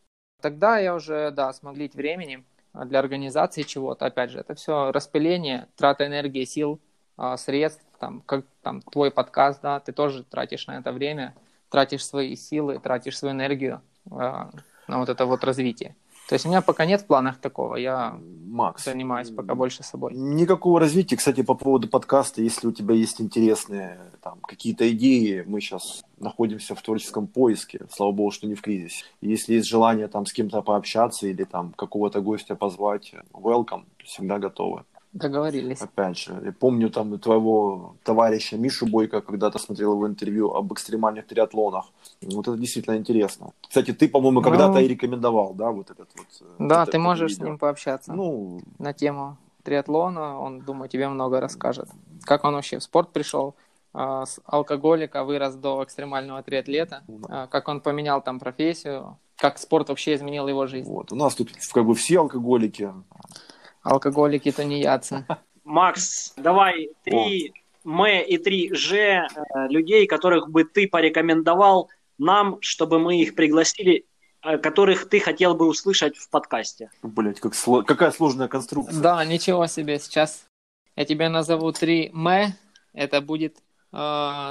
тогда 0.41 0.79
я 0.79 0.95
уже, 0.95 1.31
да, 1.31 1.53
смогу 1.53 1.89
времени 1.95 2.43
для 2.73 2.99
организации 2.99 3.63
чего-то. 3.63 4.07
Опять 4.07 4.31
же, 4.31 4.41
это 4.41 4.55
все 4.55 4.91
распыление, 4.91 5.69
трата 5.77 6.07
энергии, 6.07 6.45
сил, 6.45 6.81
средств, 7.37 7.85
там, 7.99 8.21
как 8.21 8.45
там 8.63 8.81
твой 8.81 9.11
подкаст, 9.11 9.61
да, 9.61 9.81
ты 9.81 9.93
тоже 9.93 10.23
тратишь 10.23 10.67
на 10.69 10.79
это 10.79 10.93
время, 10.93 11.35
тратишь 11.69 12.07
свои 12.07 12.37
силы, 12.37 12.79
тратишь 12.79 13.19
свою 13.19 13.35
энергию 13.35 13.83
на 14.11 14.99
вот 14.99 15.09
это 15.09 15.27
вот 15.27 15.45
развитие. 15.45 15.95
То 16.29 16.35
есть 16.35 16.45
у 16.45 16.51
меня 16.51 16.61
пока 16.61 16.85
нет 16.85 17.01
в 17.01 17.07
планах 17.07 17.39
такого, 17.39 17.77
я 17.77 18.19
Макс, 18.47 18.85
занимаюсь 18.85 19.31
пока 19.31 19.55
больше 19.55 19.83
собой. 19.83 20.13
Никакого 20.13 20.79
развития, 20.79 21.17
кстати, 21.17 21.43
по 21.43 21.55
поводу 21.55 21.89
подкаста, 21.89 22.43
если 22.43 22.67
у 22.67 22.73
тебя 22.73 22.95
есть 22.95 23.19
интересные 23.19 23.99
там 24.23 24.39
какие-то 24.41 24.91
идеи, 24.93 25.43
мы 25.47 25.63
сейчас 25.63 26.05
находимся 26.19 26.75
в 26.75 26.83
творческом 26.83 27.29
поиске, 27.29 27.87
слава 27.91 28.13
богу, 28.13 28.31
что 28.31 28.47
не 28.47 28.55
в 28.55 28.61
кризисе. 28.61 29.07
Если 29.23 29.55
есть 29.55 29.69
желание 29.69 30.07
там 30.07 30.27
с 30.27 30.35
кем-то 30.35 30.61
пообщаться 30.61 31.27
или 31.27 31.45
там 31.45 31.73
какого-то 31.73 32.21
гостя 32.21 32.57
позвать, 32.57 33.15
welcome, 33.33 33.85
всегда 34.05 34.39
готовы. 34.39 34.85
Договорились. 35.19 35.83
Опять 35.83 36.19
же, 36.19 36.41
я 36.45 36.53
помню 36.53 36.91
там 36.91 37.19
твоего 37.19 37.97
товарища 38.05 38.57
Мишу 38.57 38.87
Бойко, 38.87 39.21
когда-то 39.21 39.59
смотрел 39.59 39.93
его 39.93 40.07
интервью 40.07 40.55
об 40.55 40.73
экстремальных 40.73 41.27
триатлонах. 41.27 41.87
Вот 42.23 42.49
это 42.49 42.57
действительно 42.57 42.97
интересно. 42.97 43.51
Кстати, 43.69 43.93
ты, 43.93 44.09
по-моему, 44.09 44.41
ну, 44.41 44.51
когда-то 44.51 44.79
и 44.79 44.89
рекомендовал, 44.89 45.55
да, 45.55 45.71
вот 45.71 45.91
этот 45.91 46.09
вот. 46.17 46.27
Э, 46.41 46.45
да, 46.59 46.81
вот 46.81 46.91
ты 46.91 46.99
можешь 46.99 47.33
видео. 47.33 47.45
с 47.45 47.47
ним 47.47 47.59
пообщаться. 47.59 48.13
Ну, 48.13 48.61
на 48.79 48.93
тему 48.93 49.37
триатлона, 49.65 50.41
он, 50.41 50.61
думаю, 50.61 50.89
тебе 50.89 51.09
много 51.09 51.41
расскажет. 51.41 51.89
Как 52.23 52.45
он 52.45 52.55
вообще 52.55 52.79
в 52.79 52.83
спорт 52.83 53.13
пришел, 53.13 53.55
а, 53.93 54.27
с 54.27 54.41
алкоголика 54.45 55.25
вырос 55.25 55.55
до 55.55 55.83
экстремального 55.83 56.43
триатлета, 56.43 57.03
а, 57.29 57.47
как 57.47 57.69
он 57.69 57.81
поменял 57.81 58.23
там 58.23 58.39
профессию, 58.39 59.17
как 59.37 59.59
спорт 59.59 59.89
вообще 59.89 60.15
изменил 60.15 60.49
его 60.49 60.67
жизнь. 60.67 60.89
Вот, 60.89 61.13
у 61.13 61.17
нас 61.17 61.35
тут 61.35 61.51
как 61.73 61.85
бы 61.85 61.95
все 61.95 62.21
алкоголики. 62.21 62.93
Алкоголики 63.89 64.53
тунеядцы. 64.53 65.25
Макс, 65.65 66.35
давай 66.37 66.91
три 67.05 67.53
М 67.85 68.07
и 68.07 68.39
три 68.39 68.75
Ж 68.75 68.95
э, 68.95 69.69
людей, 69.69 70.07
которых 70.07 70.51
бы 70.51 70.65
ты 70.65 70.87
порекомендовал 70.89 71.89
нам, 72.19 72.59
чтобы 72.61 72.99
мы 72.99 73.21
их 73.21 73.35
пригласили, 73.35 74.05
э, 74.45 74.59
которых 74.59 75.09
ты 75.09 75.21
хотел 75.21 75.55
бы 75.55 75.67
услышать 75.67 76.19
в 76.19 76.29
подкасте. 76.29 76.91
Блять, 77.03 77.41
как 77.41 77.55
сло... 77.55 77.83
какая 77.83 78.11
сложная 78.11 78.49
конструкция. 78.49 79.01
Да, 79.01 79.25
ничего 79.25 79.67
себе. 79.67 79.99
Сейчас 79.99 80.45
я 80.97 81.05
тебе 81.07 81.29
назову 81.31 81.73
три 81.73 82.11
М. 82.13 82.53
Это 82.93 83.23
будет, 83.23 83.57
э, 83.93 83.97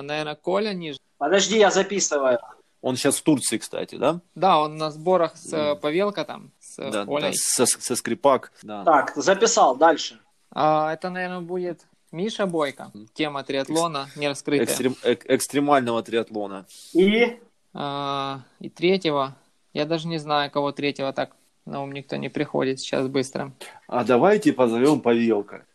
наверное, 0.02 0.36
Коля 0.36 0.74
ниже. 0.74 0.98
Подожди, 1.20 1.60
я 1.60 1.70
записываю. 1.70 2.40
Он 2.82 2.96
сейчас 2.96 3.18
в 3.18 3.24
Турции, 3.24 3.58
кстати, 3.58 3.96
да? 3.96 4.22
Да, 4.36 4.60
он 4.60 4.78
на 4.78 4.92
сборах 4.92 5.36
с 5.36 5.52
mm. 5.52 5.76
Павелко 5.78 6.24
там, 6.26 6.52
с 6.78 6.92
да, 6.92 7.04
Олей. 7.08 7.32
Да, 7.32 7.34
со, 7.34 7.66
со 7.66 7.96
скрипак. 7.96 8.52
Да. 8.64 8.84
Так, 8.84 9.14
записал, 9.16 9.76
дальше. 9.76 10.20
А, 10.52 10.94
это, 10.94 11.10
наверное, 11.10 11.42
будет 11.42 11.86
Миша 12.12 12.46
Бойко. 12.46 12.92
Тема 13.14 13.44
триатлона 13.44 14.10
не 14.16 14.28
раскрытая. 14.28 14.66
Экстрем, 14.66 14.96
эк, 15.04 15.26
экстремального 15.30 16.02
триатлона. 16.04 16.66
И? 16.94 17.40
А, 17.74 18.42
и 18.60 18.70
третьего. 18.70 19.36
Я 19.74 19.86
даже 19.86 20.08
не 20.08 20.18
знаю, 20.18 20.50
кого 20.52 20.72
третьего 20.72 21.12
так 21.14 21.32
на 21.66 21.84
ум 21.84 21.92
никто 21.92 22.16
не 22.16 22.30
приходит 22.30 22.80
сейчас 22.80 23.08
быстро. 23.08 23.52
А 23.88 24.04
давайте 24.04 24.54
позовем 24.54 25.02
Павелка. 25.02 25.66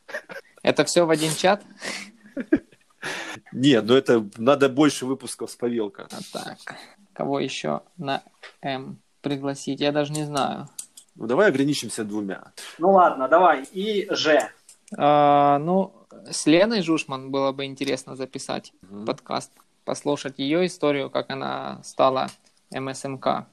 Это 0.62 0.84
все 0.84 1.04
в 1.04 1.10
один 1.10 1.34
чат? 1.34 1.62
Нет, 3.52 3.84
ну 3.84 3.94
это 3.94 4.26
надо 4.38 4.68
больше 4.68 5.04
выпусков 5.04 5.50
с 5.50 5.56
Павелка. 5.56 6.08
А 6.10 6.18
так, 6.32 6.58
кого 7.12 7.40
еще 7.40 7.82
на 7.98 8.22
М 8.62 8.98
пригласить? 9.20 9.80
Я 9.80 9.92
даже 9.92 10.12
не 10.12 10.24
знаю. 10.24 10.68
Ну 11.14 11.26
давай 11.26 11.48
ограничимся 11.48 12.04
двумя. 12.04 12.52
Ну 12.78 12.92
ладно, 12.92 13.28
давай. 13.28 13.64
И 13.72 14.06
Ж. 14.10 14.50
А, 14.96 15.58
ну, 15.58 15.92
с 16.30 16.46
Леной 16.46 16.82
Жушман 16.82 17.30
было 17.30 17.52
бы 17.52 17.64
интересно 17.64 18.16
записать 18.16 18.72
угу. 18.82 19.04
подкаст, 19.04 19.52
послушать 19.84 20.38
ее 20.38 20.66
историю, 20.66 21.10
как 21.10 21.30
она 21.30 21.80
стала 21.82 22.28
МСМК 22.70 23.46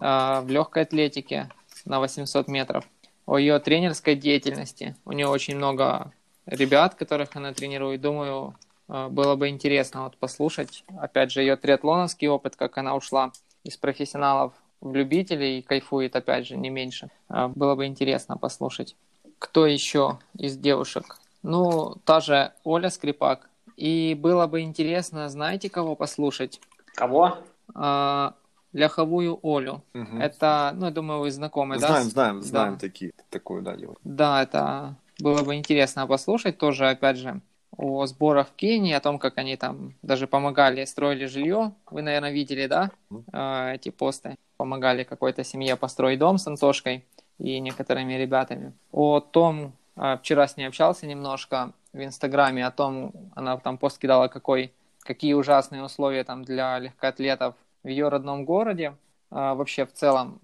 а, 0.00 0.40
в 0.42 0.48
легкой 0.48 0.84
атлетике 0.84 1.50
на 1.84 2.00
800 2.00 2.48
метров, 2.48 2.84
о 3.26 3.38
ее 3.38 3.58
тренерской 3.58 4.14
деятельности. 4.14 4.96
У 5.04 5.12
нее 5.12 5.28
очень 5.28 5.56
много 5.56 6.12
ребят, 6.46 6.94
которых 6.94 7.36
она 7.36 7.52
тренирует. 7.52 8.00
Думаю, 8.00 8.54
а, 8.88 9.08
было 9.08 9.36
бы 9.36 9.48
интересно 9.48 10.04
вот 10.04 10.16
послушать, 10.16 10.84
опять 10.98 11.32
же, 11.32 11.40
ее 11.40 11.56
триатлоновский 11.56 12.28
опыт, 12.28 12.56
как 12.56 12.78
она 12.78 12.94
ушла 12.94 13.32
из 13.64 13.76
профессионалов 13.76 14.52
любителей 14.82 15.58
и 15.58 15.62
кайфует, 15.62 16.16
опять 16.16 16.46
же, 16.46 16.56
не 16.56 16.70
меньше. 16.70 17.10
А, 17.28 17.48
было 17.48 17.74
бы 17.74 17.86
интересно 17.86 18.36
послушать. 18.36 18.96
Кто 19.38 19.66
еще 19.66 20.18
из 20.36 20.56
девушек 20.56 21.18
ну, 21.42 21.96
та 22.04 22.20
же 22.20 22.52
Оля 22.64 22.90
Скрипак. 22.90 23.48
И 23.76 24.16
было 24.20 24.46
бы 24.46 24.60
интересно, 24.60 25.28
знаете, 25.28 25.70
кого 25.70 25.94
послушать? 25.94 26.60
Кого? 26.94 27.38
А, 27.74 28.34
Ляховую 28.72 29.38
Олю. 29.42 29.82
Угу. 29.94 30.18
Это, 30.18 30.72
ну, 30.74 30.86
я 30.86 30.90
думаю, 30.92 31.20
вы 31.20 31.30
знакомы, 31.30 31.78
знаем, 31.78 32.04
да? 32.04 32.10
Знаем, 32.10 32.42
знаем, 32.42 32.72
да. 32.74 32.80
такие, 32.80 33.12
такую, 33.30 33.62
да, 33.62 33.76
девушку. 33.76 34.00
Да, 34.04 34.42
это 34.42 34.96
было 35.20 35.42
бы 35.42 35.54
интересно 35.54 36.06
послушать 36.06 36.58
тоже, 36.58 36.88
опять 36.88 37.18
же. 37.18 37.40
О 37.78 38.06
сборах 38.06 38.48
в 38.48 38.54
Кении, 38.56 38.92
о 38.92 39.00
том, 39.00 39.20
как 39.20 39.38
они 39.38 39.56
там 39.56 39.94
даже 40.02 40.26
помогали, 40.26 40.84
строили 40.84 41.26
жилье. 41.26 41.72
Вы, 41.90 42.02
наверное, 42.02 42.32
видели, 42.32 42.66
да, 42.66 42.90
э, 43.32 43.74
эти 43.76 43.90
посты? 43.90 44.34
Помогали 44.56 45.04
какой-то 45.04 45.44
семье 45.44 45.76
построить 45.76 46.18
дом 46.18 46.38
с 46.38 46.46
Антошкой 46.48 47.04
и 47.38 47.60
некоторыми 47.60 48.14
ребятами. 48.14 48.72
О 48.90 49.20
том, 49.20 49.72
э, 49.96 50.18
вчера 50.20 50.48
с 50.48 50.56
ней 50.56 50.66
общался 50.66 51.06
немножко 51.06 51.72
в 51.92 52.02
Инстаграме, 52.02 52.66
о 52.66 52.72
том, 52.72 53.12
она 53.36 53.56
там 53.58 53.78
пост 53.78 53.98
кидала, 53.98 54.26
какой, 54.26 54.72
какие 55.04 55.34
ужасные 55.34 55.84
условия 55.84 56.24
там 56.24 56.42
для 56.42 56.80
легкоатлетов 56.80 57.54
в 57.84 57.88
ее 57.88 58.08
родном 58.08 58.44
городе. 58.44 58.96
Э, 59.30 59.54
вообще 59.54 59.86
в 59.86 59.92
целом 59.92 60.40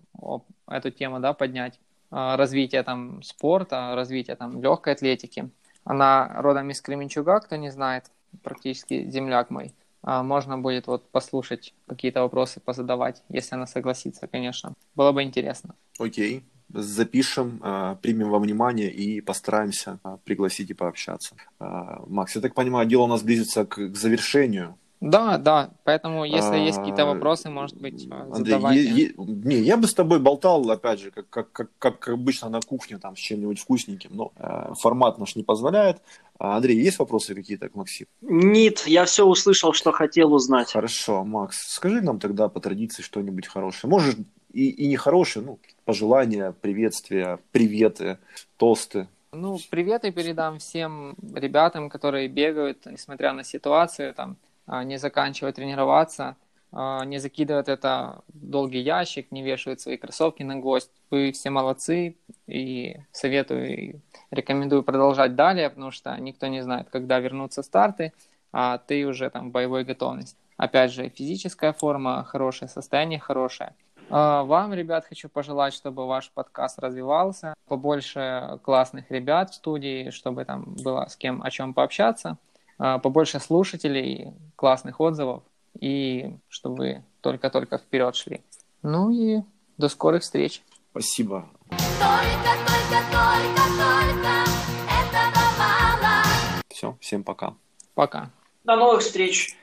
эту 0.69 0.93
тему, 0.93 1.19
да, 1.19 1.33
поднять. 1.33 1.81
Развитие 2.11 2.85
там 2.85 3.25
спорта, 3.25 3.97
развитие 3.97 4.37
там 4.37 4.63
легкой 4.63 4.93
атлетики. 4.93 5.51
Она 5.85 6.31
родом 6.37 6.71
из 6.71 6.81
Кременчуга, 6.81 7.41
кто 7.41 7.57
не 7.57 7.71
знает, 7.71 8.11
практически 8.43 9.09
земляк 9.11 9.51
мой. 9.51 9.75
А, 10.03 10.23
можно 10.23 10.59
будет 10.59 10.87
вот 10.87 11.09
послушать, 11.11 11.75
какие-то 11.87 12.21
вопросы 12.23 12.61
позадавать, 12.61 13.23
если 13.29 13.55
она 13.55 13.67
согласится, 13.67 14.27
конечно. 14.27 14.75
Было 14.95 15.13
бы 15.13 15.23
интересно. 15.23 15.75
Окей, 15.99 16.45
запишем, 16.69 17.61
а, 17.63 17.95
примем 17.97 18.31
во 18.31 18.39
внимание 18.39 18.93
и 18.93 19.21
постараемся 19.21 19.99
а, 20.03 20.19
пригласить 20.19 20.71
и 20.71 20.75
пообщаться. 20.75 21.37
Макс, 21.59 22.35
я 22.35 22.43
так 22.43 22.55
понимаю, 22.55 22.87
дело 22.87 23.03
у 23.03 23.07
нас 23.07 23.23
близится 23.23 23.65
к 23.65 23.95
завершению. 23.95 24.79
Да, 25.05 25.37
да, 25.37 25.71
поэтому 25.85 26.25
если 26.25 26.57
есть 26.57 26.79
какие-то 26.79 27.05
вопросы, 27.05 27.51
может 27.51 27.77
быть, 27.77 28.09
Андрей, 28.11 28.55
задавайте. 28.55 28.89
Е- 28.89 29.07
е- 29.09 29.15
не, 29.19 29.57
я 29.57 29.77
бы 29.77 29.87
с 29.87 29.93
тобой 29.93 30.19
болтал, 30.19 30.71
опять 30.71 30.99
же, 31.01 31.11
как, 31.11 31.29
как, 31.29 31.53
как, 31.53 31.71
как 31.79 32.09
обычно 32.09 32.49
на 32.49 32.61
кухне, 32.61 32.97
там, 32.97 33.15
с 33.15 33.19
чем-нибудь 33.19 33.59
вкусненьким, 33.59 34.13
но 34.15 34.33
э, 34.37 34.73
формат 34.81 35.19
наш 35.19 35.37
не 35.37 35.43
позволяет. 35.43 35.99
Андрей, 36.39 36.81
есть 36.81 36.99
вопросы 36.99 37.35
какие-то 37.35 37.69
к 37.69 37.75
Максиму? 37.75 38.09
Нет, 38.23 38.87
я 38.87 39.05
все 39.05 39.27
услышал, 39.27 39.75
что 39.75 39.93
хотел 39.93 40.33
узнать. 40.33 40.73
Хорошо, 40.73 41.23
Макс, 41.23 41.75
скажи 41.75 42.01
нам 42.01 42.19
тогда 42.19 42.49
по 42.49 42.61
традиции 42.61 43.03
что-нибудь 43.03 43.47
хорошее. 43.47 43.91
Можешь 43.91 44.17
и, 44.55 44.71
и 44.71 44.89
не 44.89 44.97
хорошее, 44.97 45.45
ну, 45.45 45.59
пожелания, 45.85 46.55
приветствия, 46.63 47.41
приветы, 47.53 48.19
тосты. 48.57 49.07
Ну, 49.33 49.59
приветы 49.69 50.13
передам 50.13 50.59
всем 50.61 51.15
ребятам, 51.35 51.91
которые 51.91 52.29
бегают, 52.29 52.87
несмотря 52.87 53.33
на 53.33 53.45
ситуацию, 53.45 54.15
там, 54.15 54.31
а, 54.31 54.54
не 54.67 54.99
заканчивают 54.99 55.57
тренироваться, 55.57 56.37
а, 56.77 57.05
не 57.05 57.19
закидывают 57.19 57.69
это 57.69 58.23
в 58.29 58.47
долгий 58.47 58.81
ящик, 58.81 59.31
не 59.31 59.43
вешают 59.43 59.81
свои 59.81 59.97
кроссовки 59.97 60.43
на 60.43 60.57
гвоздь. 60.57 60.91
Вы 61.11 61.31
все 61.31 61.51
молодцы 61.51 62.17
и 62.49 62.97
советую 63.13 63.79
и 63.79 63.97
рекомендую 64.33 64.83
продолжать 64.83 65.37
далее, 65.37 65.71
потому 65.71 65.93
что 65.93 66.17
никто 66.19 66.49
не 66.49 66.63
знает, 66.63 66.89
когда 66.91 67.21
вернутся 67.21 67.63
старты, 67.63 68.13
а 68.53 68.79
ты 68.79 69.07
уже 69.07 69.31
там 69.31 69.51
в 69.51 69.53
боевой 69.53 69.85
готовности. 69.85 70.37
Опять 70.57 70.93
же, 70.93 71.09
физическая 71.09 71.73
форма 71.73 72.25
хорошая, 72.25 72.69
состояние 72.69 73.21
хорошее. 73.21 73.75
А, 74.11 74.43
вам, 74.43 74.75
ребят, 74.75 75.07
хочу 75.07 75.29
пожелать, 75.29 75.75
чтобы 75.75 76.09
ваш 76.09 76.31
подкаст 76.33 76.81
развивался, 76.81 77.55
побольше 77.69 78.59
классных 78.63 79.13
ребят 79.13 79.51
в 79.51 79.55
студии, 79.55 80.11
чтобы 80.11 80.45
там 80.45 80.75
было 80.83 81.07
с 81.09 81.17
кем 81.17 81.41
о 81.41 81.51
чем 81.53 81.73
пообщаться. 81.73 82.37
А, 82.79 82.99
побольше 82.99 83.41
слушателей, 83.41 84.33
классных 84.57 85.01
отзывов, 85.01 85.43
и 85.79 86.37
чтобы 86.49 86.77
вы 86.77 87.05
только-только 87.21 87.79
вперед 87.79 88.15
шли. 88.17 88.43
Ну 88.83 89.11
и 89.11 89.43
до 89.77 89.89
скорых 89.89 90.23
встреч. 90.23 90.63
Спасибо. 90.91 91.49
Только, 91.71 92.53
только, 92.67 93.01
только, 93.11 93.63
только 93.77 94.45
этого 94.89 95.45
мало. 95.59 96.23
Все, 96.69 96.97
всем 97.01 97.25
пока. 97.25 97.55
Пока. 97.95 98.31
До 98.65 98.77
новых 98.77 99.03
встреч. 99.03 99.57